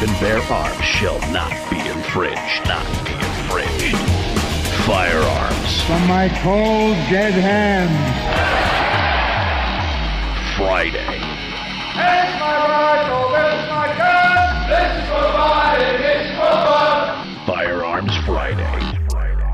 And 0.00 0.20
bear 0.20 0.38
arms 0.52 0.84
shall 0.84 1.18
not 1.32 1.50
be 1.70 1.78
infringed. 1.78 2.68
Not 2.68 2.86
be 3.04 3.14
infringed. 3.14 3.96
Firearms 4.86 5.82
From 5.82 6.06
my 6.06 6.28
cold, 6.40 6.94
dead 7.10 7.32
hands. 7.32 7.90
Friday. 10.56 11.18
This 11.98 12.28
is 12.28 12.40
my 12.40 12.56
rifle. 12.68 13.28
This 13.34 13.54
is 13.54 13.68
my 13.68 13.86
gun. 13.98 14.68
This 14.70 15.02
is 15.02 15.08
for 15.08 15.26
mine. 15.36 15.80
This 16.00 16.26
is 16.26 16.36
for 16.36 16.54
fun. 16.68 17.46
Firearms 17.46 18.16
Friday. 18.24 18.98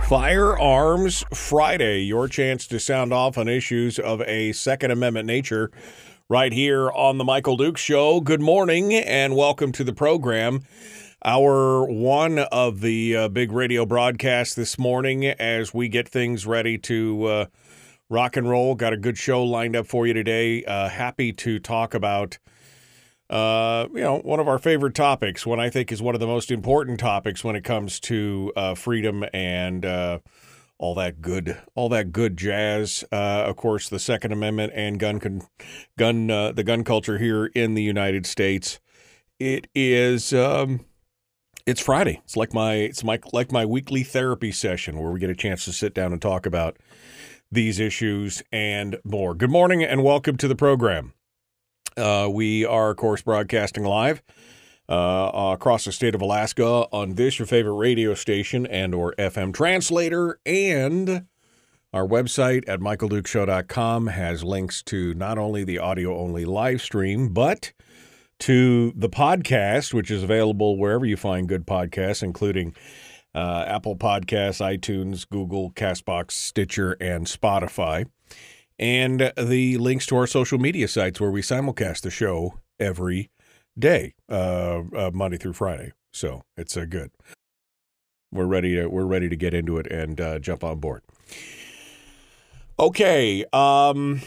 Firearms 0.07 1.25
Friday, 1.33 2.03
your 2.03 2.29
chance 2.29 2.67
to 2.67 2.79
sound 2.79 3.15
off 3.15 3.39
on 3.39 3.49
issues 3.49 3.99
of 3.99 4.21
a 4.23 4.53
Second 4.53 4.91
Amendment 4.91 5.27
nature 5.27 5.71
right 6.31 6.53
here 6.53 6.91
on 6.91 7.19
The 7.19 7.25
Michael 7.25 7.57
Duke 7.57 7.77
Show. 7.77 8.21
Good 8.21 8.41
morning 8.41 8.95
and 8.95 9.37
welcome 9.37 9.73
to 9.73 9.85
the 9.85 9.93
program. 9.93 10.63
Our 11.23 11.85
one 11.85 12.39
of 12.39 12.81
the 12.81 13.17
uh, 13.17 13.29
big 13.29 13.53
radio 13.53 13.85
broadcasts 13.85 14.55
this 14.55 14.79
morning 14.79 15.27
as 15.27 15.75
we 15.75 15.89
get 15.89 16.09
things 16.09 16.47
ready 16.47 16.79
to 16.79 17.25
uh, 17.25 17.47
rock 18.09 18.39
and 18.39 18.49
roll. 18.49 18.75
Got 18.75 18.95
a 18.95 18.97
good 18.97 19.19
show 19.19 19.45
lined 19.45 19.77
up 19.77 19.87
for 19.87 20.07
you 20.07 20.15
today. 20.15 20.65
Uh, 20.65 20.89
happy 20.89 21.33
to 21.35 21.59
talk 21.59 21.93
about. 21.93 22.39
Uh, 23.29 23.89
you 23.93 24.01
know, 24.01 24.19
one 24.19 24.41
of 24.41 24.49
our 24.49 24.59
favorite 24.59 24.95
topics, 24.95 25.47
one 25.47 25.61
I 25.61 25.69
think 25.69 25.91
is 25.93 26.01
one 26.01 26.15
of 26.15 26.21
the 26.21 26.27
most 26.27 26.51
important 26.51 27.01
topics 27.01 27.43
when 27.43 27.57
it 27.57 27.65
comes 27.65 27.99
to 28.01 28.53
uh, 28.55 28.75
freedom 28.75 29.25
and 29.33 29.85
uh, 29.85 30.19
all 30.79 30.95
that 30.95 31.21
good, 31.21 31.61
all 31.75 31.89
that 31.89 32.13
good 32.13 32.37
jazz. 32.37 33.05
Uh, 33.13 33.45
of 33.47 33.57
course, 33.57 33.89
the 33.89 33.99
Second 33.99 34.33
Amendment 34.33 34.73
and 34.75 34.99
gun, 34.99 35.21
con- 35.21 35.43
gun, 35.99 36.31
uh, 36.31 36.53
the 36.53 36.65
gun 36.65 36.85
culture 36.85 37.19
here 37.19 37.47
in 37.47 37.75
the 37.75 37.83
United 37.83 38.27
States. 38.27 38.81
It 39.39 39.67
is, 39.75 40.33
um, 40.33 40.81
it's 41.67 41.81
Friday. 41.81 42.21
It's 42.25 42.37
like 42.37 42.53
my, 42.53 42.75
it's 42.75 43.05
my, 43.05 43.19
like 43.33 43.53
my 43.53 43.65
weekly 43.65 44.03
therapy 44.03 44.53
session 44.53 44.99
where 44.99 45.11
we 45.11 45.21
get 45.21 45.31
a 45.31 45.35
chance 45.35 45.65
to 45.65 45.73
sit 45.73 45.95
down 45.95 46.13
and 46.13 46.21
talk 46.21 46.47
about 46.47 46.77
these 47.51 47.79
issues 47.79 48.43
and 48.53 48.99
more. 49.05 49.35
Good 49.35 49.51
morning 49.51 49.83
and 49.83 50.03
welcome 50.03 50.37
to 50.39 50.49
the 50.49 50.57
program. 50.57 51.15
Uh, 51.97 52.29
we 52.31 52.65
are, 52.65 52.91
of 52.91 52.97
course, 52.97 53.23
broadcasting 53.23 53.85
live 53.85 54.23
uh, 54.89 55.53
across 55.55 55.85
the 55.85 55.93
state 55.93 56.15
of 56.15 56.21
Alaska 56.21 56.87
on 56.93 57.15
this 57.15 57.39
your 57.39 57.47
favorite 57.47 57.75
radio 57.75 58.15
station 58.15 58.67
and 58.67 58.95
or 58.95 59.15
FM 59.19 59.55
translator, 59.55 60.39
and 60.45 61.27
our 61.93 62.07
website 62.07 62.65
at 62.69 62.81
michaeldukeshow.com 62.81 64.09
has 64.09 64.43
links 64.43 64.83
to 64.83 65.15
not 65.15 65.39
only 65.39 65.65
the 65.65 65.79
audio 65.79 66.19
only 66.19 66.45
live 66.45 66.83
stream, 66.83 67.29
but 67.29 67.73
to 68.41 68.93
the 68.97 69.09
podcast, 69.09 69.95
which 69.95 70.11
is 70.11 70.23
available 70.23 70.77
wherever 70.77 71.07
you 71.07 71.17
find 71.17 71.49
good 71.49 71.67
podcasts, 71.67 72.23
including 72.23 72.75
uh, 73.35 73.65
Apple 73.67 73.97
Podcasts, 73.97 74.61
iTunes, 74.61 75.29
Google, 75.29 75.71
Castbox, 75.73 76.33
Stitcher, 76.33 76.97
and 77.01 77.27
Spotify. 77.27 78.07
And 78.79 79.33
the 79.39 79.79
links 79.79 80.07
to 80.07 80.17
our 80.17 80.27
social 80.27 80.59
media 80.59 80.89
sites 80.89 81.21
where 81.21 81.31
we 81.31 81.43
simulcast 81.43 82.03
the 82.03 82.11
show 82.11 82.61
every 82.81 83.31
day, 83.79 84.15
uh, 84.29 84.83
uh, 84.97 85.11
Monday 85.13 85.37
through 85.37 85.55
Friday. 85.55 85.93
So 86.13 86.43
it's 86.57 86.77
uh, 86.77 86.85
good. 86.85 87.11
We're 88.33 88.47
ready 88.47 88.75
to 88.77 88.89
we're 88.89 89.07
ready 89.07 89.29
to 89.29 89.37
get 89.37 89.55
into 89.55 89.79
it 89.79 89.87
and 89.87 90.21
uh, 90.21 90.39
jump 90.39 90.65
on 90.65 90.81
board. 90.81 91.03
Okay. 92.79 93.45
Um, 93.53 94.21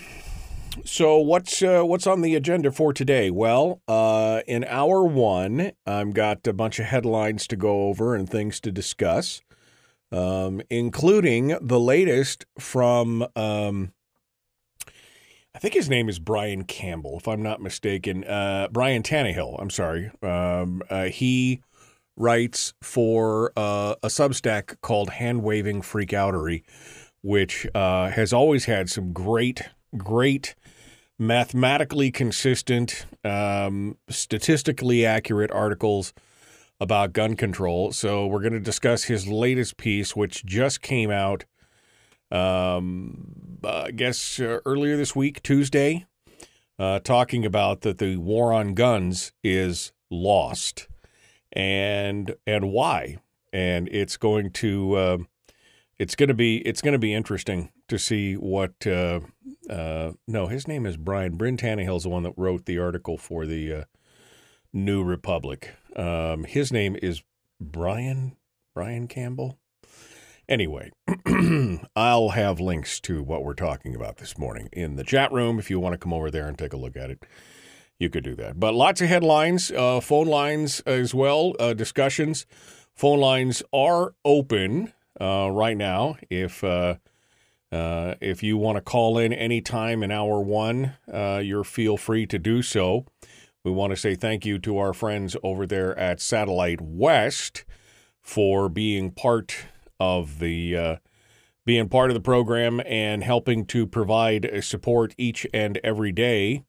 so 0.86 1.18
what's 1.18 1.62
uh, 1.62 1.84
what's 1.84 2.08
on 2.08 2.22
the 2.22 2.36
agenda 2.36 2.72
for 2.72 2.94
today? 2.94 3.30
Well, 3.30 3.82
uh, 3.88 4.42
in 4.48 4.64
hour 4.66 5.04
one, 5.04 5.72
I've 5.86 6.14
got 6.14 6.48
a 6.48 6.54
bunch 6.54 6.80
of 6.80 6.86
headlines 6.86 7.48
to 7.48 7.56
go 7.56 7.88
over 7.88 8.16
and 8.16 8.30
things 8.30 8.60
to 8.62 8.72
discuss, 8.72 9.42
um, 10.12 10.62
including 10.70 11.58
the 11.62 11.80
latest 11.80 12.46
from. 12.60 13.28
Um, 13.36 13.92
I 15.58 15.60
think 15.60 15.74
his 15.74 15.90
name 15.90 16.08
is 16.08 16.20
Brian 16.20 16.66
Campbell, 16.66 17.18
if 17.18 17.28
I'm 17.28 17.42
not 17.42 17.60
mistaken. 17.60 18.24
Uh, 18.24 18.68
Brian 18.72 19.02
Tannehill, 19.02 19.60
I'm 19.60 19.72
sorry. 19.72 20.12
Um, 20.22 20.84
uh, 20.88 21.06
he 21.06 21.64
writes 22.16 22.76
for 22.84 23.54
uh, 23.58 23.96
a 24.04 24.08
Substack 24.08 24.80
called 24.82 25.10
Hand 25.10 25.42
Waving 25.42 25.82
Freakoutery, 25.82 26.62
which 27.24 27.66
uh, 27.74 28.12
has 28.12 28.34
always 28.34 28.66
had 28.66 28.88
some 28.92 29.12
great, 29.14 29.64
great, 29.98 30.54
mathematically 31.18 32.12
consistent, 32.12 33.08
um, 33.24 33.98
statistically 34.10 35.08
accurate 35.08 35.50
articles 35.50 36.14
about 36.80 37.14
gun 37.14 37.36
control. 37.36 37.92
So 37.92 38.28
we're 38.28 38.42
going 38.42 38.54
to 38.54 38.60
discuss 38.60 39.06
his 39.06 39.28
latest 39.28 39.78
piece, 39.78 40.16
which 40.16 40.46
just 40.46 40.84
came 40.84 41.10
out 41.10 41.46
um, 42.32 43.60
uh, 43.64 43.84
I 43.88 43.92
guess 43.92 44.40
uh, 44.40 44.60
earlier 44.66 44.98
this 44.98 45.16
week, 45.16 45.42
Tuesday, 45.44 46.06
uh, 46.80 47.00
talking 47.00 47.46
about 47.46 47.82
that 47.82 47.98
the 47.98 48.18
war 48.18 48.54
on 48.54 48.74
guns 48.74 49.32
is 49.44 49.92
lost, 50.10 50.88
and 51.54 52.36
and 52.46 52.72
why, 52.72 53.18
and 53.52 53.88
it's 53.90 54.18
going 54.18 54.52
to 54.52 54.96
uh, 54.96 55.18
it's 55.98 56.16
going 56.16 56.30
to 56.30 56.36
be 56.36 56.58
it's 56.58 56.82
going 56.82 56.94
to 56.94 57.00
be 57.00 57.14
interesting 57.14 57.70
to 57.88 57.98
see 57.98 58.36
what. 58.36 58.86
Uh, 58.86 59.22
uh, 59.70 60.14
no, 60.28 60.48
his 60.48 60.68
name 60.68 60.86
is 60.86 60.96
Brian. 60.96 61.36
Bryn 61.36 61.58
Tannehill's 61.58 62.04
the 62.04 62.10
one 62.10 62.24
that 62.24 62.34
wrote 62.38 62.66
the 62.66 62.80
article 62.80 63.18
for 63.18 63.46
the 63.46 63.86
New 64.72 65.04
Republic. 65.04 65.74
Um, 65.96 66.46
his 66.46 66.72
name 66.72 66.96
is 67.02 67.24
Brian 67.60 68.38
Brian 68.74 69.08
Campbell. 69.08 69.58
Anyway, 70.50 70.92
I'll 71.96 72.30
have 72.30 72.62
links 72.62 73.02
to 73.02 73.22
what 73.22 73.44
we're 73.44 73.54
talking 73.54 73.94
about 73.94 74.18
this 74.18 74.38
morning 74.38 74.70
in 74.72 74.96
the 74.96 75.04
chat 75.04 75.30
room. 75.34 75.60
If 75.60 75.70
you 75.70 75.78
want 75.78 75.92
to 75.92 75.98
come 75.98 76.14
over 76.14 76.32
there 76.32 76.48
and 76.48 76.58
take 76.58 76.72
a 76.72 76.78
look 76.78 76.96
at 76.96 77.12
it, 77.12 77.24
you 78.00 78.10
could 78.10 78.24
do 78.24 78.34
that. 78.36 78.58
But 78.58 78.74
lots 78.74 79.02
of 79.02 79.10
headlines, 79.10 79.72
uh, 79.72 80.00
phone 80.00 80.28
lines 80.28 80.80
as 80.82 81.14
well, 81.14 81.54
uh, 81.60 81.74
discussions. 81.74 82.46
Phone 82.96 83.20
lines 83.20 83.62
are 83.74 84.14
open 84.24 84.94
uh, 85.20 85.50
right 85.52 85.76
now. 85.76 86.16
If 86.30 86.64
uh, 86.64 86.96
uh, 87.70 88.16
if 88.22 88.42
you 88.42 88.56
want 88.56 88.78
to 88.78 88.82
call 88.82 89.18
in 89.18 89.34
anytime 89.34 90.02
in 90.02 90.12
hour 90.12 90.40
one, 90.40 90.94
uh, 91.12 91.42
you're 91.44 91.66
feel 91.66 91.98
free 91.98 92.26
to 92.26 92.40
do 92.40 92.62
so. 92.62 93.06
We 93.66 93.72
want 93.72 93.92
to 93.92 93.98
say 93.98 94.16
thank 94.16 94.46
you 94.46 94.60
to 94.60 94.78
our 94.78 94.94
friends 94.94 95.36
over 95.44 95.68
there 95.68 95.98
at 96.00 96.22
Satellite 96.22 96.80
West 96.80 97.66
for 98.22 98.70
being 98.70 99.12
part 99.12 99.66
of 100.00 100.40
the 100.40 100.76
uh, 100.76 100.96
being 101.66 101.90
part 101.90 102.10
of 102.10 102.14
the 102.14 102.22
program 102.22 102.82
and 102.86 103.24
helping 103.24 103.66
to 103.66 103.86
provide 103.86 104.50
support 104.64 105.14
each 105.18 105.46
and 105.54 105.78
every 105.84 106.12
day. 106.12 106.64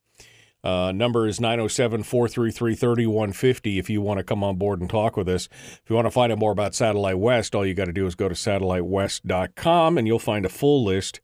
Uh, 0.64 0.90
number 0.90 1.26
is 1.26 1.40
907 1.40 2.02
433 2.02 2.74
3150 2.74 3.78
if 3.78 3.88
you 3.88 4.00
want 4.00 4.18
to 4.18 4.24
come 4.24 4.42
on 4.42 4.56
board 4.56 4.80
and 4.80 4.90
talk 4.90 5.16
with 5.16 5.28
us. 5.28 5.48
If 5.52 5.82
you 5.88 5.94
want 5.94 6.06
to 6.06 6.10
find 6.10 6.32
out 6.32 6.38
more 6.38 6.50
about 6.50 6.74
Satellite 6.74 7.18
West, 7.18 7.54
all 7.54 7.64
you 7.64 7.74
got 7.74 7.84
to 7.84 7.92
do 7.92 8.06
is 8.06 8.16
go 8.16 8.28
to 8.28 8.34
satellitewest.com 8.34 9.98
and 9.98 10.06
you'll 10.06 10.18
find 10.18 10.44
a 10.44 10.50
full 10.50 10.84
list 10.84 11.20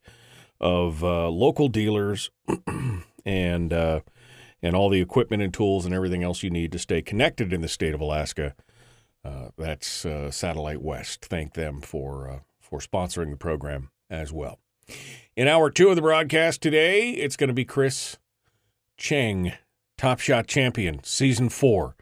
of 0.60 1.02
uh, 1.02 1.28
local 1.28 1.68
dealers 1.68 2.30
and 3.26 3.72
uh, 3.72 4.00
and 4.62 4.76
all 4.76 4.88
the 4.88 5.00
equipment 5.00 5.42
and 5.42 5.52
tools 5.52 5.84
and 5.84 5.94
everything 5.94 6.22
else 6.22 6.42
you 6.42 6.50
need 6.50 6.70
to 6.72 6.78
stay 6.78 7.02
connected 7.02 7.52
in 7.52 7.60
the 7.60 7.68
state 7.68 7.92
of 7.92 8.00
Alaska. 8.00 8.54
Uh, 9.24 9.48
that's 9.56 10.04
uh, 10.04 10.30
Satellite 10.30 10.82
West. 10.82 11.24
Thank 11.24 11.54
them 11.54 11.80
for 11.80 12.28
uh, 12.28 12.40
for 12.60 12.78
sponsoring 12.78 13.30
the 13.30 13.36
program 13.36 13.90
as 14.10 14.32
well. 14.32 14.58
In 15.34 15.48
hour 15.48 15.70
two 15.70 15.88
of 15.88 15.96
the 15.96 16.02
broadcast 16.02 16.60
today, 16.60 17.10
it's 17.10 17.36
going 17.36 17.48
to 17.48 17.54
be 17.54 17.64
Chris 17.64 18.18
Cheng, 18.96 19.52
Top 19.96 20.20
Shot 20.20 20.46
Champion, 20.46 21.02
Season 21.02 21.48
Four. 21.48 21.96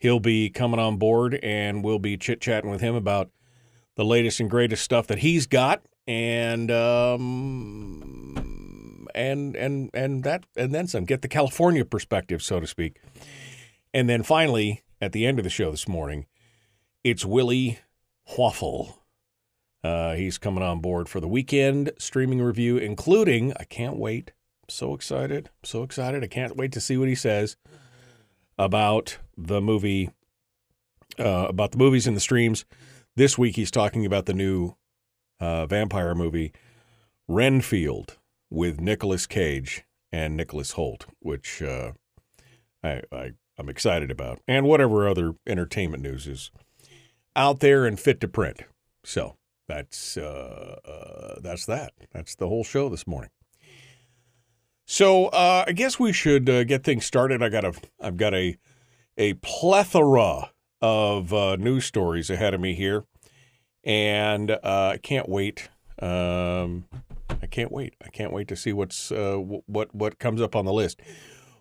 He'll 0.00 0.20
be 0.20 0.50
coming 0.50 0.80
on 0.80 0.96
board, 0.96 1.38
and 1.42 1.84
we'll 1.84 1.98
be 1.98 2.16
chit 2.16 2.40
chatting 2.40 2.70
with 2.70 2.80
him 2.80 2.94
about 2.94 3.30
the 3.96 4.04
latest 4.04 4.40
and 4.40 4.48
greatest 4.50 4.82
stuff 4.84 5.06
that 5.08 5.18
he's 5.18 5.46
got, 5.46 5.82
and 6.06 6.70
um, 6.70 7.98
and 9.14 9.56
and 9.56 9.90
and 9.94 10.24
that 10.24 10.44
and 10.56 10.74
then 10.74 10.86
some. 10.86 11.04
Get 11.04 11.22
the 11.22 11.28
California 11.28 11.84
perspective, 11.84 12.42
so 12.42 12.58
to 12.60 12.66
speak. 12.66 13.00
And 13.94 14.08
then 14.08 14.22
finally, 14.22 14.82
at 15.00 15.12
the 15.12 15.26
end 15.26 15.38
of 15.38 15.44
the 15.44 15.50
show 15.50 15.70
this 15.70 15.88
morning, 15.88 16.26
it's 17.10 17.24
Willie 17.24 17.78
Waffle. 18.36 18.98
Uh, 19.82 20.14
he's 20.14 20.36
coming 20.36 20.62
on 20.62 20.80
board 20.80 21.08
for 21.08 21.20
the 21.20 21.28
weekend 21.28 21.90
streaming 21.98 22.42
review, 22.42 22.76
including 22.76 23.54
I 23.58 23.64
can't 23.64 23.96
wait. 23.96 24.32
So 24.68 24.92
excited, 24.92 25.48
so 25.64 25.82
excited! 25.82 26.22
I 26.22 26.26
can't 26.26 26.56
wait 26.56 26.72
to 26.72 26.80
see 26.80 26.98
what 26.98 27.08
he 27.08 27.14
says 27.14 27.56
about 28.58 29.16
the 29.38 29.62
movie, 29.62 30.10
uh, 31.18 31.46
about 31.48 31.72
the 31.72 31.78
movies 31.78 32.06
and 32.06 32.14
the 32.14 32.20
streams. 32.20 32.66
This 33.16 33.38
week, 33.38 33.56
he's 33.56 33.70
talking 33.70 34.04
about 34.04 34.26
the 34.26 34.34
new 34.34 34.74
uh, 35.40 35.64
vampire 35.64 36.14
movie, 36.14 36.52
Renfield, 37.26 38.18
with 38.50 38.82
Nicolas 38.82 39.26
Cage 39.26 39.84
and 40.12 40.36
Nicholas 40.36 40.72
Hoult, 40.72 41.06
which 41.20 41.62
uh, 41.62 41.92
I, 42.84 43.00
I 43.10 43.30
I'm 43.56 43.70
excited 43.70 44.10
about, 44.10 44.40
and 44.46 44.66
whatever 44.66 45.08
other 45.08 45.36
entertainment 45.46 46.02
news 46.02 46.26
is 46.26 46.50
out 47.38 47.60
there 47.60 47.86
and 47.86 47.98
fit 47.98 48.20
to 48.20 48.28
print. 48.28 48.64
So 49.04 49.36
that's 49.68 50.16
uh, 50.16 50.80
uh, 50.84 51.40
that's 51.40 51.64
that. 51.66 51.92
That's 52.12 52.34
the 52.34 52.48
whole 52.48 52.64
show 52.64 52.88
this 52.88 53.06
morning. 53.06 53.30
So 54.86 55.26
uh, 55.26 55.64
I 55.66 55.72
guess 55.72 56.00
we 56.00 56.12
should 56.12 56.50
uh, 56.50 56.64
get 56.64 56.82
things 56.82 57.06
started. 57.06 57.42
I 57.42 57.48
got 57.48 57.64
a 57.64 57.72
I've 58.00 58.16
got 58.16 58.34
a 58.34 58.56
a 59.16 59.34
plethora 59.34 60.50
of 60.80 61.32
uh, 61.32 61.56
news 61.56 61.84
stories 61.84 62.28
ahead 62.28 62.54
of 62.54 62.60
me 62.60 62.74
here, 62.74 63.04
and 63.84 64.50
uh, 64.50 64.92
I 64.94 64.98
can't 65.00 65.28
wait. 65.28 65.68
Um, 66.00 66.86
I 67.42 67.46
can't 67.46 67.70
wait. 67.70 67.94
I 68.04 68.08
can't 68.08 68.32
wait 68.32 68.48
to 68.48 68.56
see 68.56 68.72
what's 68.72 69.10
what 69.10 69.94
what 69.94 70.18
comes 70.18 70.40
up 70.40 70.56
on 70.56 70.64
the 70.64 70.72
list. 70.72 71.00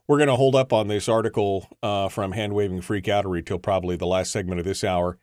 We're 0.07 0.17
going 0.17 0.29
to 0.29 0.37
hold 0.37 0.55
up 0.55 0.71
on 0.71 0.87
this 0.87 1.09
article 1.09 1.67
from 2.09 2.31
Hand 2.31 2.53
Waving 2.53 2.79
freak 2.79 3.03
Freakoutery 3.03 3.45
till 3.45 3.59
probably 3.59 3.97
the 3.97 4.07
last 4.07 4.31
segment 4.31 4.59
of 4.59 4.65
this 4.65 4.85
hour 4.85 5.19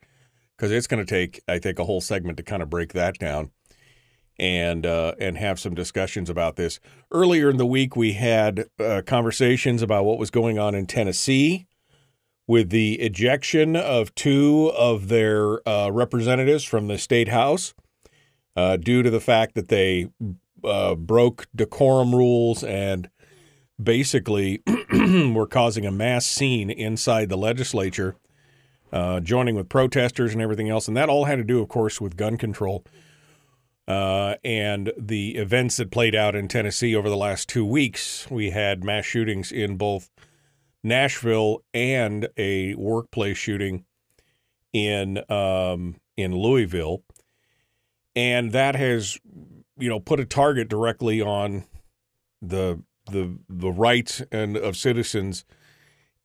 because 0.55 0.71
it's 0.71 0.87
going 0.87 1.03
to 1.03 1.09
take, 1.09 1.41
I 1.47 1.59
think, 1.59 1.79
a 1.79 1.85
whole 1.85 2.01
segment 2.01 2.37
to 2.37 2.43
kind 2.43 2.61
of 2.61 2.69
break 2.69 2.93
that 2.93 3.17
down 3.19 3.51
and 4.37 4.85
uh, 4.85 5.13
and 5.19 5.37
have 5.37 5.59
some 5.59 5.73
discussions 5.73 6.29
about 6.29 6.55
this. 6.55 6.79
Earlier 7.11 7.49
in 7.49 7.57
the 7.57 7.65
week, 7.65 7.95
we 7.95 8.13
had 8.13 8.65
uh, 8.79 9.01
conversations 9.05 9.81
about 9.81 10.05
what 10.05 10.19
was 10.19 10.29
going 10.29 10.59
on 10.59 10.75
in 10.75 10.85
Tennessee 10.85 11.67
with 12.47 12.69
the 12.69 12.99
ejection 13.01 13.75
of 13.75 14.13
two 14.13 14.71
of 14.77 15.07
their 15.07 15.67
uh, 15.67 15.89
representatives 15.89 16.63
from 16.63 16.87
the 16.87 16.97
state 16.97 17.29
house 17.29 17.73
uh, 18.55 18.77
due 18.77 19.01
to 19.01 19.09
the 19.09 19.19
fact 19.19 19.55
that 19.55 19.69
they 19.69 20.07
uh, 20.63 20.95
broke 20.95 21.47
decorum 21.55 22.13
rules 22.13 22.63
and 22.63 23.09
basically 23.81 24.61
were 25.33 25.47
causing 25.47 25.85
a 25.85 25.91
mass 25.91 26.25
scene 26.25 26.69
inside 26.69 27.29
the 27.29 27.37
legislature 27.37 28.15
uh, 28.95 29.19
joining 29.19 29.55
with 29.55 29.67
protesters 29.67 30.31
and 30.31 30.41
everything 30.41 30.69
else. 30.69 30.87
And 30.87 30.95
that 30.95 31.09
all 31.09 31.25
had 31.25 31.35
to 31.35 31.43
do, 31.43 31.61
of 31.61 31.67
course, 31.67 31.99
with 31.99 32.15
gun 32.15 32.37
control 32.37 32.85
uh, 33.89 34.35
and 34.41 34.93
the 34.97 35.35
events 35.35 35.75
that 35.77 35.91
played 35.91 36.15
out 36.15 36.33
in 36.33 36.47
Tennessee 36.47 36.95
over 36.95 37.09
the 37.09 37.17
last 37.17 37.49
two 37.49 37.65
weeks. 37.65 38.25
We 38.31 38.51
had 38.51 38.85
mass 38.85 39.03
shootings 39.03 39.51
in 39.51 39.75
both 39.75 40.09
Nashville 40.81 41.61
and 41.73 42.29
a 42.37 42.73
workplace 42.75 43.37
shooting 43.37 43.83
in 44.71 45.29
um, 45.29 45.97
in 46.15 46.33
Louisville, 46.33 47.03
and 48.15 48.53
that 48.53 48.75
has 48.75 49.17
you 49.77 49.89
know 49.89 49.99
put 49.99 50.21
a 50.21 50.25
target 50.25 50.69
directly 50.69 51.21
on 51.21 51.65
the 52.41 52.81
the 53.11 53.37
the 53.49 53.71
rights 53.71 54.21
and 54.31 54.55
of 54.55 54.77
citizens 54.77 55.43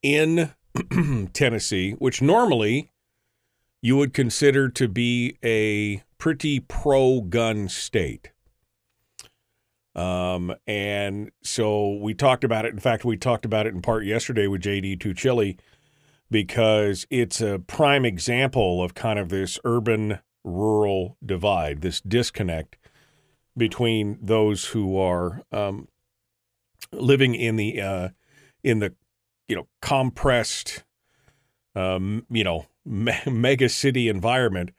in 0.03 0.53
Tennessee, 1.33 1.93
which 1.93 2.23
normally 2.23 2.93
you 3.83 3.97
would 3.97 4.13
consider 4.13 4.69
to 4.69 4.89
be 4.89 5.37
a 5.45 6.03
pretty 6.19 6.61
pro 6.61 7.23
gun 7.23 7.69
state. 7.69 8.31
Um, 9.95 10.55
and 10.67 11.31
so 11.43 11.95
we 11.97 12.15
talked 12.15 12.45
about 12.45 12.65
it. 12.65 12.73
In 12.73 12.79
fact, 12.79 13.05
we 13.05 13.17
talked 13.17 13.45
about 13.45 13.67
it 13.67 13.75
in 13.75 13.83
part 13.83 14.05
yesterday 14.05 14.47
with 14.47 14.63
JD 14.63 14.99
Tuccille 14.99 15.59
because 16.31 17.07
it's 17.11 17.41
a 17.41 17.59
prime 17.59 18.05
example 18.05 18.83
of 18.83 18.95
kind 18.95 19.19
of 19.19 19.31
this 19.31 19.59
urban 19.65 20.21
rural 20.45 21.17
divide, 21.25 21.81
this 21.81 22.01
disconnect 22.01 22.77
between 23.57 24.19
those 24.23 24.67
who 24.67 24.97
are 24.97 25.43
um, 25.51 25.89
living 26.93 27.35
in 27.35 27.57
the 27.57 27.81
uh, 27.81 28.09
in 28.63 28.79
the 28.79 28.95
you 29.51 29.57
know 29.57 29.67
compressed 29.83 30.85
um, 31.75 32.25
you 32.31 32.45
know 32.45 32.67
me- 32.85 33.19
mega 33.27 33.69
city 33.69 34.09
environment 34.09 34.71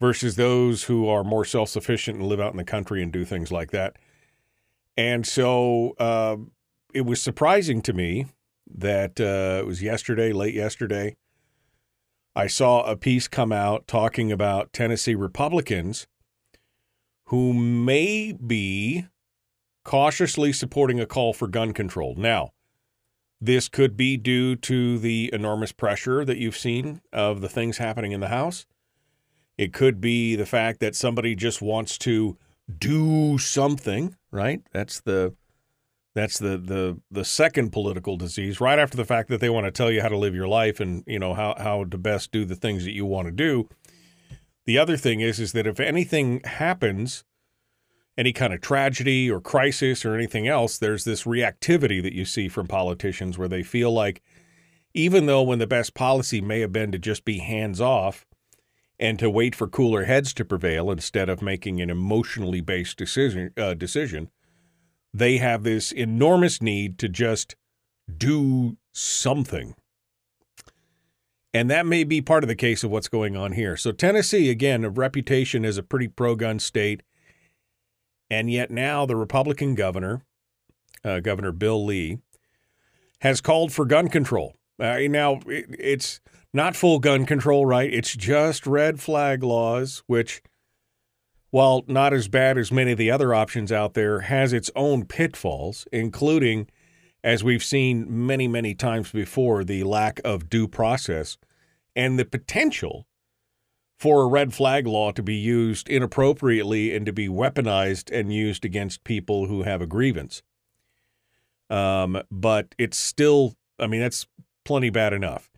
versus 0.00 0.36
those 0.36 0.84
who 0.84 1.08
are 1.08 1.22
more 1.22 1.44
self-sufficient 1.44 2.18
and 2.18 2.26
live 2.26 2.40
out 2.40 2.52
in 2.52 2.56
the 2.56 2.64
country 2.64 3.02
and 3.02 3.12
do 3.12 3.24
things 3.24 3.52
like 3.52 3.70
that. 3.70 3.96
And 4.96 5.24
so 5.24 5.94
uh, 5.96 6.38
it 6.92 7.02
was 7.02 7.22
surprising 7.22 7.82
to 7.82 7.92
me 7.92 8.26
that 8.66 9.20
uh, 9.20 9.60
it 9.60 9.66
was 9.66 9.82
yesterday 9.82 10.32
late 10.32 10.54
yesterday 10.54 11.16
i 12.34 12.46
saw 12.46 12.82
a 12.84 12.96
piece 12.96 13.28
come 13.28 13.52
out 13.52 13.86
talking 13.86 14.32
about 14.32 14.72
tennessee 14.72 15.14
republicans 15.14 16.06
who 17.26 17.52
may 17.52 18.32
be 18.32 19.06
cautiously 19.84 20.52
supporting 20.52 21.00
a 21.00 21.06
call 21.06 21.32
for 21.32 21.48
gun 21.48 21.72
control. 21.72 22.14
Now 22.16 22.50
this 23.42 23.68
could 23.68 23.96
be 23.96 24.16
due 24.16 24.54
to 24.54 25.00
the 25.00 25.28
enormous 25.32 25.72
pressure 25.72 26.24
that 26.24 26.38
you've 26.38 26.56
seen 26.56 27.00
of 27.12 27.40
the 27.40 27.48
things 27.48 27.78
happening 27.78 28.12
in 28.12 28.20
the 28.20 28.28
House. 28.28 28.66
It 29.58 29.72
could 29.72 30.00
be 30.00 30.36
the 30.36 30.46
fact 30.46 30.78
that 30.78 30.94
somebody 30.94 31.34
just 31.34 31.60
wants 31.60 31.98
to 31.98 32.38
do 32.78 33.38
something, 33.38 34.14
right? 34.30 34.62
That's 34.72 35.00
the 35.00 35.34
that's 36.14 36.38
the 36.38 36.56
the 36.56 37.00
the 37.10 37.24
second 37.24 37.70
political 37.70 38.16
disease 38.16 38.60
right 38.60 38.78
after 38.78 38.96
the 38.96 39.04
fact 39.04 39.28
that 39.30 39.40
they 39.40 39.50
want 39.50 39.66
to 39.66 39.72
tell 39.72 39.90
you 39.90 40.02
how 40.02 40.08
to 40.08 40.16
live 40.16 40.36
your 40.36 40.48
life 40.48 40.78
and, 40.78 41.02
you 41.08 41.18
know, 41.18 41.34
how 41.34 41.56
how 41.58 41.82
to 41.82 41.98
best 41.98 42.30
do 42.30 42.44
the 42.44 42.54
things 42.54 42.84
that 42.84 42.92
you 42.92 43.04
want 43.04 43.26
to 43.26 43.32
do. 43.32 43.68
The 44.66 44.78
other 44.78 44.96
thing 44.96 45.20
is 45.20 45.40
is 45.40 45.50
that 45.52 45.66
if 45.66 45.80
anything 45.80 46.42
happens 46.44 47.24
any 48.16 48.32
kind 48.32 48.52
of 48.52 48.60
tragedy 48.60 49.30
or 49.30 49.40
crisis 49.40 50.04
or 50.04 50.14
anything 50.14 50.46
else, 50.46 50.78
there's 50.78 51.04
this 51.04 51.24
reactivity 51.24 52.02
that 52.02 52.14
you 52.14 52.24
see 52.24 52.48
from 52.48 52.66
politicians 52.66 53.38
where 53.38 53.48
they 53.48 53.62
feel 53.62 53.92
like 53.92 54.22
even 54.94 55.26
though 55.26 55.42
when 55.42 55.58
the 55.58 55.66
best 55.66 55.94
policy 55.94 56.40
may 56.40 56.60
have 56.60 56.72
been 56.72 56.92
to 56.92 56.98
just 56.98 57.24
be 57.24 57.38
hands 57.38 57.80
off 57.80 58.26
and 59.00 59.18
to 59.18 59.30
wait 59.30 59.54
for 59.54 59.66
cooler 59.66 60.04
heads 60.04 60.34
to 60.34 60.44
prevail 60.44 60.90
instead 60.90 61.28
of 61.28 61.40
making 61.40 61.80
an 61.80 61.88
emotionally 61.88 62.60
based 62.60 62.98
decision, 62.98 63.50
uh, 63.56 63.74
decision 63.74 64.30
they 65.14 65.38
have 65.38 65.62
this 65.62 65.92
enormous 65.92 66.62
need 66.62 66.98
to 66.98 67.08
just 67.08 67.56
do 68.16 68.76
something. 68.92 69.74
And 71.54 71.70
that 71.70 71.84
may 71.84 72.04
be 72.04 72.22
part 72.22 72.44
of 72.44 72.48
the 72.48 72.54
case 72.54 72.82
of 72.82 72.90
what's 72.90 73.08
going 73.08 73.36
on 73.36 73.52
here. 73.52 73.76
So, 73.76 73.92
Tennessee, 73.92 74.48
again, 74.48 74.84
a 74.84 74.90
reputation 74.90 75.66
as 75.66 75.76
a 75.76 75.82
pretty 75.82 76.08
pro 76.08 76.34
gun 76.34 76.58
state 76.58 77.02
and 78.32 78.50
yet 78.50 78.70
now 78.70 79.04
the 79.04 79.14
Republican 79.14 79.74
governor, 79.74 80.22
uh, 81.04 81.20
Governor 81.20 81.52
Bill 81.52 81.84
Lee, 81.84 82.18
has 83.20 83.42
called 83.42 83.72
for 83.72 83.84
gun 83.84 84.08
control. 84.08 84.56
Uh, 84.80 85.00
now, 85.10 85.40
it, 85.46 85.66
it's 85.78 86.18
not 86.54 86.74
full 86.74 86.98
gun 86.98 87.26
control, 87.26 87.66
right? 87.66 87.92
It's 87.92 88.16
just 88.16 88.66
red 88.66 89.00
flag 89.00 89.42
laws, 89.42 90.02
which, 90.06 90.42
while 91.50 91.84
not 91.86 92.14
as 92.14 92.26
bad 92.26 92.56
as 92.56 92.72
many 92.72 92.92
of 92.92 92.98
the 92.98 93.10
other 93.10 93.34
options 93.34 93.70
out 93.70 93.92
there, 93.92 94.20
has 94.20 94.54
its 94.54 94.70
own 94.74 95.04
pitfalls, 95.04 95.86
including, 95.92 96.70
as 97.22 97.44
we've 97.44 97.62
seen 97.62 98.06
many, 98.08 98.48
many 98.48 98.74
times 98.74 99.12
before, 99.12 99.62
the 99.62 99.84
lack 99.84 100.22
of 100.24 100.48
due 100.48 100.66
process 100.66 101.36
and 101.94 102.18
the 102.18 102.24
potential 102.24 103.06
for 104.02 104.22
a 104.24 104.26
red 104.26 104.52
flag 104.52 104.84
law 104.84 105.12
to 105.12 105.22
be 105.22 105.36
used 105.36 105.88
inappropriately 105.88 106.92
and 106.92 107.06
to 107.06 107.12
be 107.12 107.28
weaponized 107.28 108.10
and 108.10 108.34
used 108.34 108.64
against 108.64 109.04
people 109.04 109.46
who 109.46 109.62
have 109.62 109.80
a 109.80 109.86
grievance. 109.86 110.42
Um, 111.70 112.20
but 112.28 112.74
it's 112.78 112.96
still, 112.96 113.54
I 113.78 113.86
mean, 113.86 114.00
that's 114.00 114.26
plenty 114.64 114.90
bad 114.90 115.12
enough. 115.12 115.48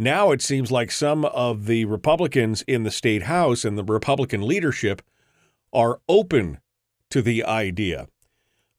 Now 0.00 0.32
it 0.32 0.42
seems 0.42 0.72
like 0.72 0.90
some 0.90 1.26
of 1.26 1.66
the 1.66 1.84
Republicans 1.84 2.62
in 2.62 2.82
the 2.82 2.90
state 2.90 3.22
house 3.22 3.64
and 3.64 3.78
the 3.78 3.84
Republican 3.84 4.42
leadership 4.42 5.00
are 5.72 6.00
open 6.08 6.58
to 7.10 7.22
the 7.22 7.44
idea. 7.44 8.08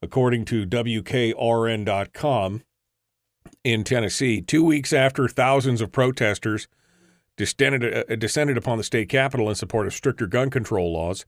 According 0.02 0.44
to 0.46 0.66
WKRN.com 0.66 2.62
in 3.64 3.84
Tennessee, 3.86 4.42
two 4.42 4.66
weeks 4.66 4.92
after 4.92 5.30
thousands 5.30 5.80
of 5.80 5.94
protesters 5.94 6.68
descended, 7.38 8.10
uh, 8.10 8.16
descended 8.16 8.58
upon 8.58 8.78
the 8.78 8.84
state 8.84 9.08
capitol 9.08 9.50
in 9.50 9.56
support 9.56 9.88
of 9.88 9.94
stricter 9.94 10.28
gun 10.28 10.50
control 10.50 10.92
laws. 10.92 11.26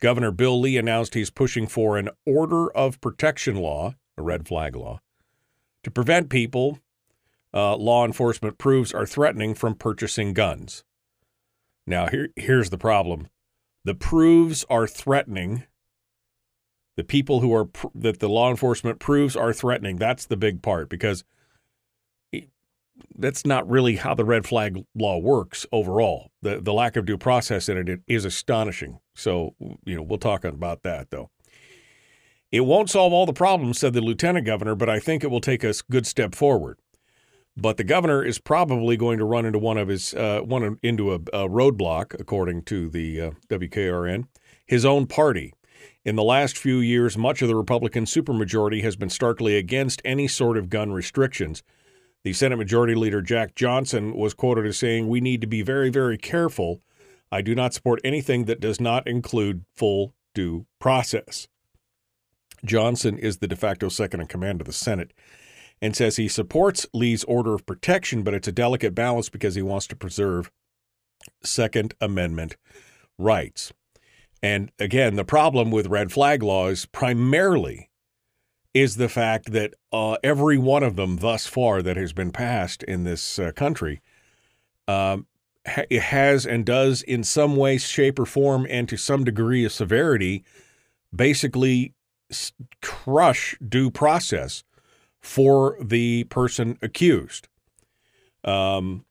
Governor 0.00 0.30
Bill 0.30 0.60
Lee 0.60 0.76
announced 0.76 1.14
he's 1.14 1.30
pushing 1.30 1.66
for 1.66 1.96
an 1.96 2.08
order 2.26 2.70
of 2.72 3.00
protection 3.00 3.56
law, 3.56 3.94
a 4.16 4.22
red 4.22 4.46
flag 4.46 4.74
law, 4.74 5.00
to 5.84 5.90
prevent 5.90 6.30
people 6.30 6.80
uh, 7.54 7.76
law 7.76 8.04
enforcement 8.04 8.58
proves 8.58 8.92
are 8.92 9.06
threatening 9.06 9.54
from 9.54 9.74
purchasing 9.74 10.34
guns. 10.34 10.84
Now, 11.86 12.08
here, 12.08 12.28
here's 12.36 12.70
the 12.70 12.78
problem 12.78 13.28
the 13.84 13.94
proves 13.94 14.64
are 14.68 14.86
threatening. 14.86 15.64
The 16.96 17.04
people 17.04 17.40
who 17.40 17.54
are 17.54 17.64
pr- 17.64 17.86
that 17.94 18.18
the 18.18 18.28
law 18.28 18.50
enforcement 18.50 18.98
proves 18.98 19.36
are 19.36 19.52
threatening. 19.52 19.96
That's 19.96 20.26
the 20.26 20.36
big 20.36 20.62
part 20.62 20.88
because 20.88 21.24
that's 23.16 23.44
not 23.44 23.68
really 23.68 23.96
how 23.96 24.14
the 24.14 24.24
red 24.24 24.46
flag 24.46 24.84
law 24.94 25.18
works 25.18 25.66
overall. 25.72 26.30
The 26.42 26.60
the 26.60 26.72
lack 26.72 26.96
of 26.96 27.06
due 27.06 27.18
process 27.18 27.68
in 27.68 27.76
it 27.76 28.00
is 28.06 28.24
astonishing. 28.24 29.00
So, 29.14 29.54
you 29.84 29.96
know, 29.96 30.02
we'll 30.02 30.18
talk 30.18 30.44
about 30.44 30.82
that 30.82 31.10
though. 31.10 31.30
It 32.50 32.60
won't 32.60 32.88
solve 32.88 33.12
all 33.12 33.26
the 33.26 33.32
problems, 33.32 33.78
said 33.78 33.92
the 33.92 34.00
lieutenant 34.00 34.46
governor, 34.46 34.74
but 34.74 34.88
I 34.88 35.00
think 35.00 35.22
it 35.22 35.30
will 35.30 35.40
take 35.40 35.62
a 35.62 35.74
good 35.90 36.06
step 36.06 36.34
forward. 36.34 36.78
But 37.56 37.76
the 37.76 37.84
governor 37.84 38.24
is 38.24 38.38
probably 38.38 38.96
going 38.96 39.18
to 39.18 39.24
run 39.24 39.44
into 39.44 39.58
one 39.58 39.78
of 39.78 39.88
his 39.88 40.14
uh, 40.14 40.40
one 40.40 40.78
into 40.82 41.12
a, 41.12 41.16
a, 41.16 41.48
roadblock, 41.48 42.18
according 42.18 42.62
to 42.64 42.88
the 42.88 43.20
uh, 43.20 43.30
WKRN, 43.48 44.28
his 44.64 44.84
own 44.84 45.06
party. 45.06 45.52
In 46.04 46.14
the 46.14 46.22
last 46.22 46.56
few 46.56 46.78
years, 46.78 47.18
much 47.18 47.42
of 47.42 47.48
the 47.48 47.56
Republican 47.56 48.04
supermajority 48.04 48.82
has 48.82 48.96
been 48.96 49.10
starkly 49.10 49.56
against 49.56 50.00
any 50.04 50.28
sort 50.28 50.56
of 50.56 50.70
gun 50.70 50.92
restrictions. 50.92 51.62
The 52.24 52.32
Senate 52.32 52.56
Majority 52.56 52.94
Leader 52.94 53.22
Jack 53.22 53.54
Johnson 53.54 54.14
was 54.14 54.34
quoted 54.34 54.66
as 54.66 54.76
saying, 54.76 55.08
We 55.08 55.20
need 55.20 55.40
to 55.40 55.46
be 55.46 55.62
very, 55.62 55.90
very 55.90 56.18
careful. 56.18 56.80
I 57.30 57.42
do 57.42 57.54
not 57.54 57.74
support 57.74 58.00
anything 58.04 58.46
that 58.46 58.60
does 58.60 58.80
not 58.80 59.06
include 59.06 59.64
full 59.76 60.14
due 60.34 60.66
process. 60.80 61.46
Johnson 62.64 63.18
is 63.18 63.38
the 63.38 63.48
de 63.48 63.56
facto 63.56 63.88
second 63.88 64.20
in 64.20 64.26
command 64.26 64.60
of 64.60 64.66
the 64.66 64.72
Senate 64.72 65.12
and 65.80 65.94
says 65.94 66.16
he 66.16 66.28
supports 66.28 66.86
Lee's 66.92 67.24
order 67.24 67.54
of 67.54 67.66
protection, 67.66 68.22
but 68.22 68.34
it's 68.34 68.48
a 68.48 68.52
delicate 68.52 68.94
balance 68.94 69.28
because 69.28 69.54
he 69.54 69.62
wants 69.62 69.86
to 69.86 69.96
preserve 69.96 70.50
Second 71.44 71.94
Amendment 72.00 72.56
rights. 73.16 73.72
And 74.42 74.70
again, 74.78 75.16
the 75.16 75.24
problem 75.24 75.70
with 75.70 75.86
red 75.86 76.12
flag 76.12 76.42
laws 76.42 76.86
primarily 76.86 77.87
is 78.78 78.96
the 78.96 79.08
fact 79.08 79.52
that 79.52 79.74
uh, 79.92 80.16
every 80.22 80.58
one 80.58 80.82
of 80.82 80.96
them 80.96 81.16
thus 81.16 81.46
far 81.46 81.82
that 81.82 81.96
has 81.96 82.12
been 82.12 82.30
passed 82.30 82.82
in 82.84 83.04
this 83.04 83.38
uh, 83.38 83.50
country 83.52 84.00
um, 84.86 85.26
ha- 85.66 85.84
has 85.90 86.46
and 86.46 86.64
does 86.64 87.02
in 87.02 87.24
some 87.24 87.56
way, 87.56 87.78
shape, 87.78 88.18
or 88.18 88.26
form, 88.26 88.66
and 88.70 88.88
to 88.88 88.96
some 88.96 89.24
degree 89.24 89.64
of 89.64 89.72
severity, 89.72 90.44
basically 91.14 91.92
crush 92.82 93.56
due 93.66 93.90
process 93.90 94.62
for 95.20 95.76
the 95.82 96.24
person 96.24 96.78
accused. 96.80 97.48
Um, 98.44 99.04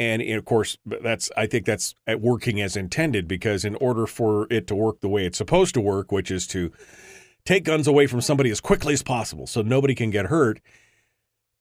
and 0.00 0.22
of 0.22 0.44
course, 0.44 0.78
that's 0.84 1.30
I 1.36 1.46
think 1.46 1.64
that's 1.64 1.94
working 2.18 2.60
as 2.60 2.76
intended 2.76 3.26
because 3.26 3.64
in 3.64 3.74
order 3.76 4.06
for 4.06 4.46
it 4.50 4.66
to 4.68 4.74
work 4.74 5.00
the 5.00 5.08
way 5.08 5.24
it's 5.24 5.38
supposed 5.38 5.74
to 5.74 5.80
work, 5.80 6.12
which 6.12 6.30
is 6.30 6.46
to 6.48 6.70
take 7.48 7.64
guns 7.64 7.88
away 7.88 8.06
from 8.06 8.20
somebody 8.20 8.50
as 8.50 8.60
quickly 8.60 8.92
as 8.92 9.02
possible 9.02 9.46
so 9.46 9.62
nobody 9.62 9.94
can 9.94 10.10
get 10.10 10.26
hurt, 10.26 10.60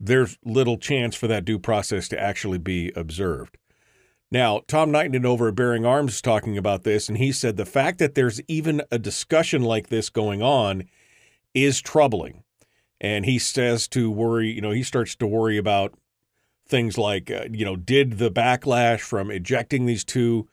there's 0.01 0.38
little 0.44 0.77
chance 0.77 1.15
for 1.15 1.27
that 1.27 1.46
due 1.46 1.58
process 1.58 2.10
to 2.10 2.22
actually 2.22 2.58
be 2.58 2.91
observed. 2.94 3.58
Now, 4.29 4.63
Tom 4.67 4.91
Knighton 4.91 5.25
over 5.25 5.48
at 5.48 5.56
Bearing 5.56 5.86
Arms 5.86 6.15
is 6.15 6.22
talking 6.22 6.58
about 6.58 6.84
this, 6.84 7.08
and 7.08 7.17
he 7.17 7.32
said 7.32 7.56
the 7.56 7.65
fact 7.65 8.00
that 8.00 8.15
there's 8.15 8.41
even 8.50 8.82
a 8.91 9.00
discussion 9.00 9.63
like 9.63 9.88
this 9.88 10.10
going 10.10 10.41
on 10.41 10.84
is 11.53 11.79
troubling. 11.79 12.44
And 13.00 13.24
he 13.24 13.39
says 13.39 13.88
to 13.89 14.12
worry, 14.12 14.51
you 14.51 14.60
know, 14.60 14.72
he 14.72 14.84
starts 14.84 15.15
to 15.15 15.25
worry 15.25 15.58
about 15.58 15.94
things 16.67 16.98
like, 16.98 17.32
uh, 17.32 17.46
you 17.50 17.63
know, 17.63 17.77
did 17.77 18.17
the 18.17 18.29
backlash 18.29 19.00
from 19.00 19.32
ejecting 19.32 19.86
these 19.86 20.03
two 20.03 20.50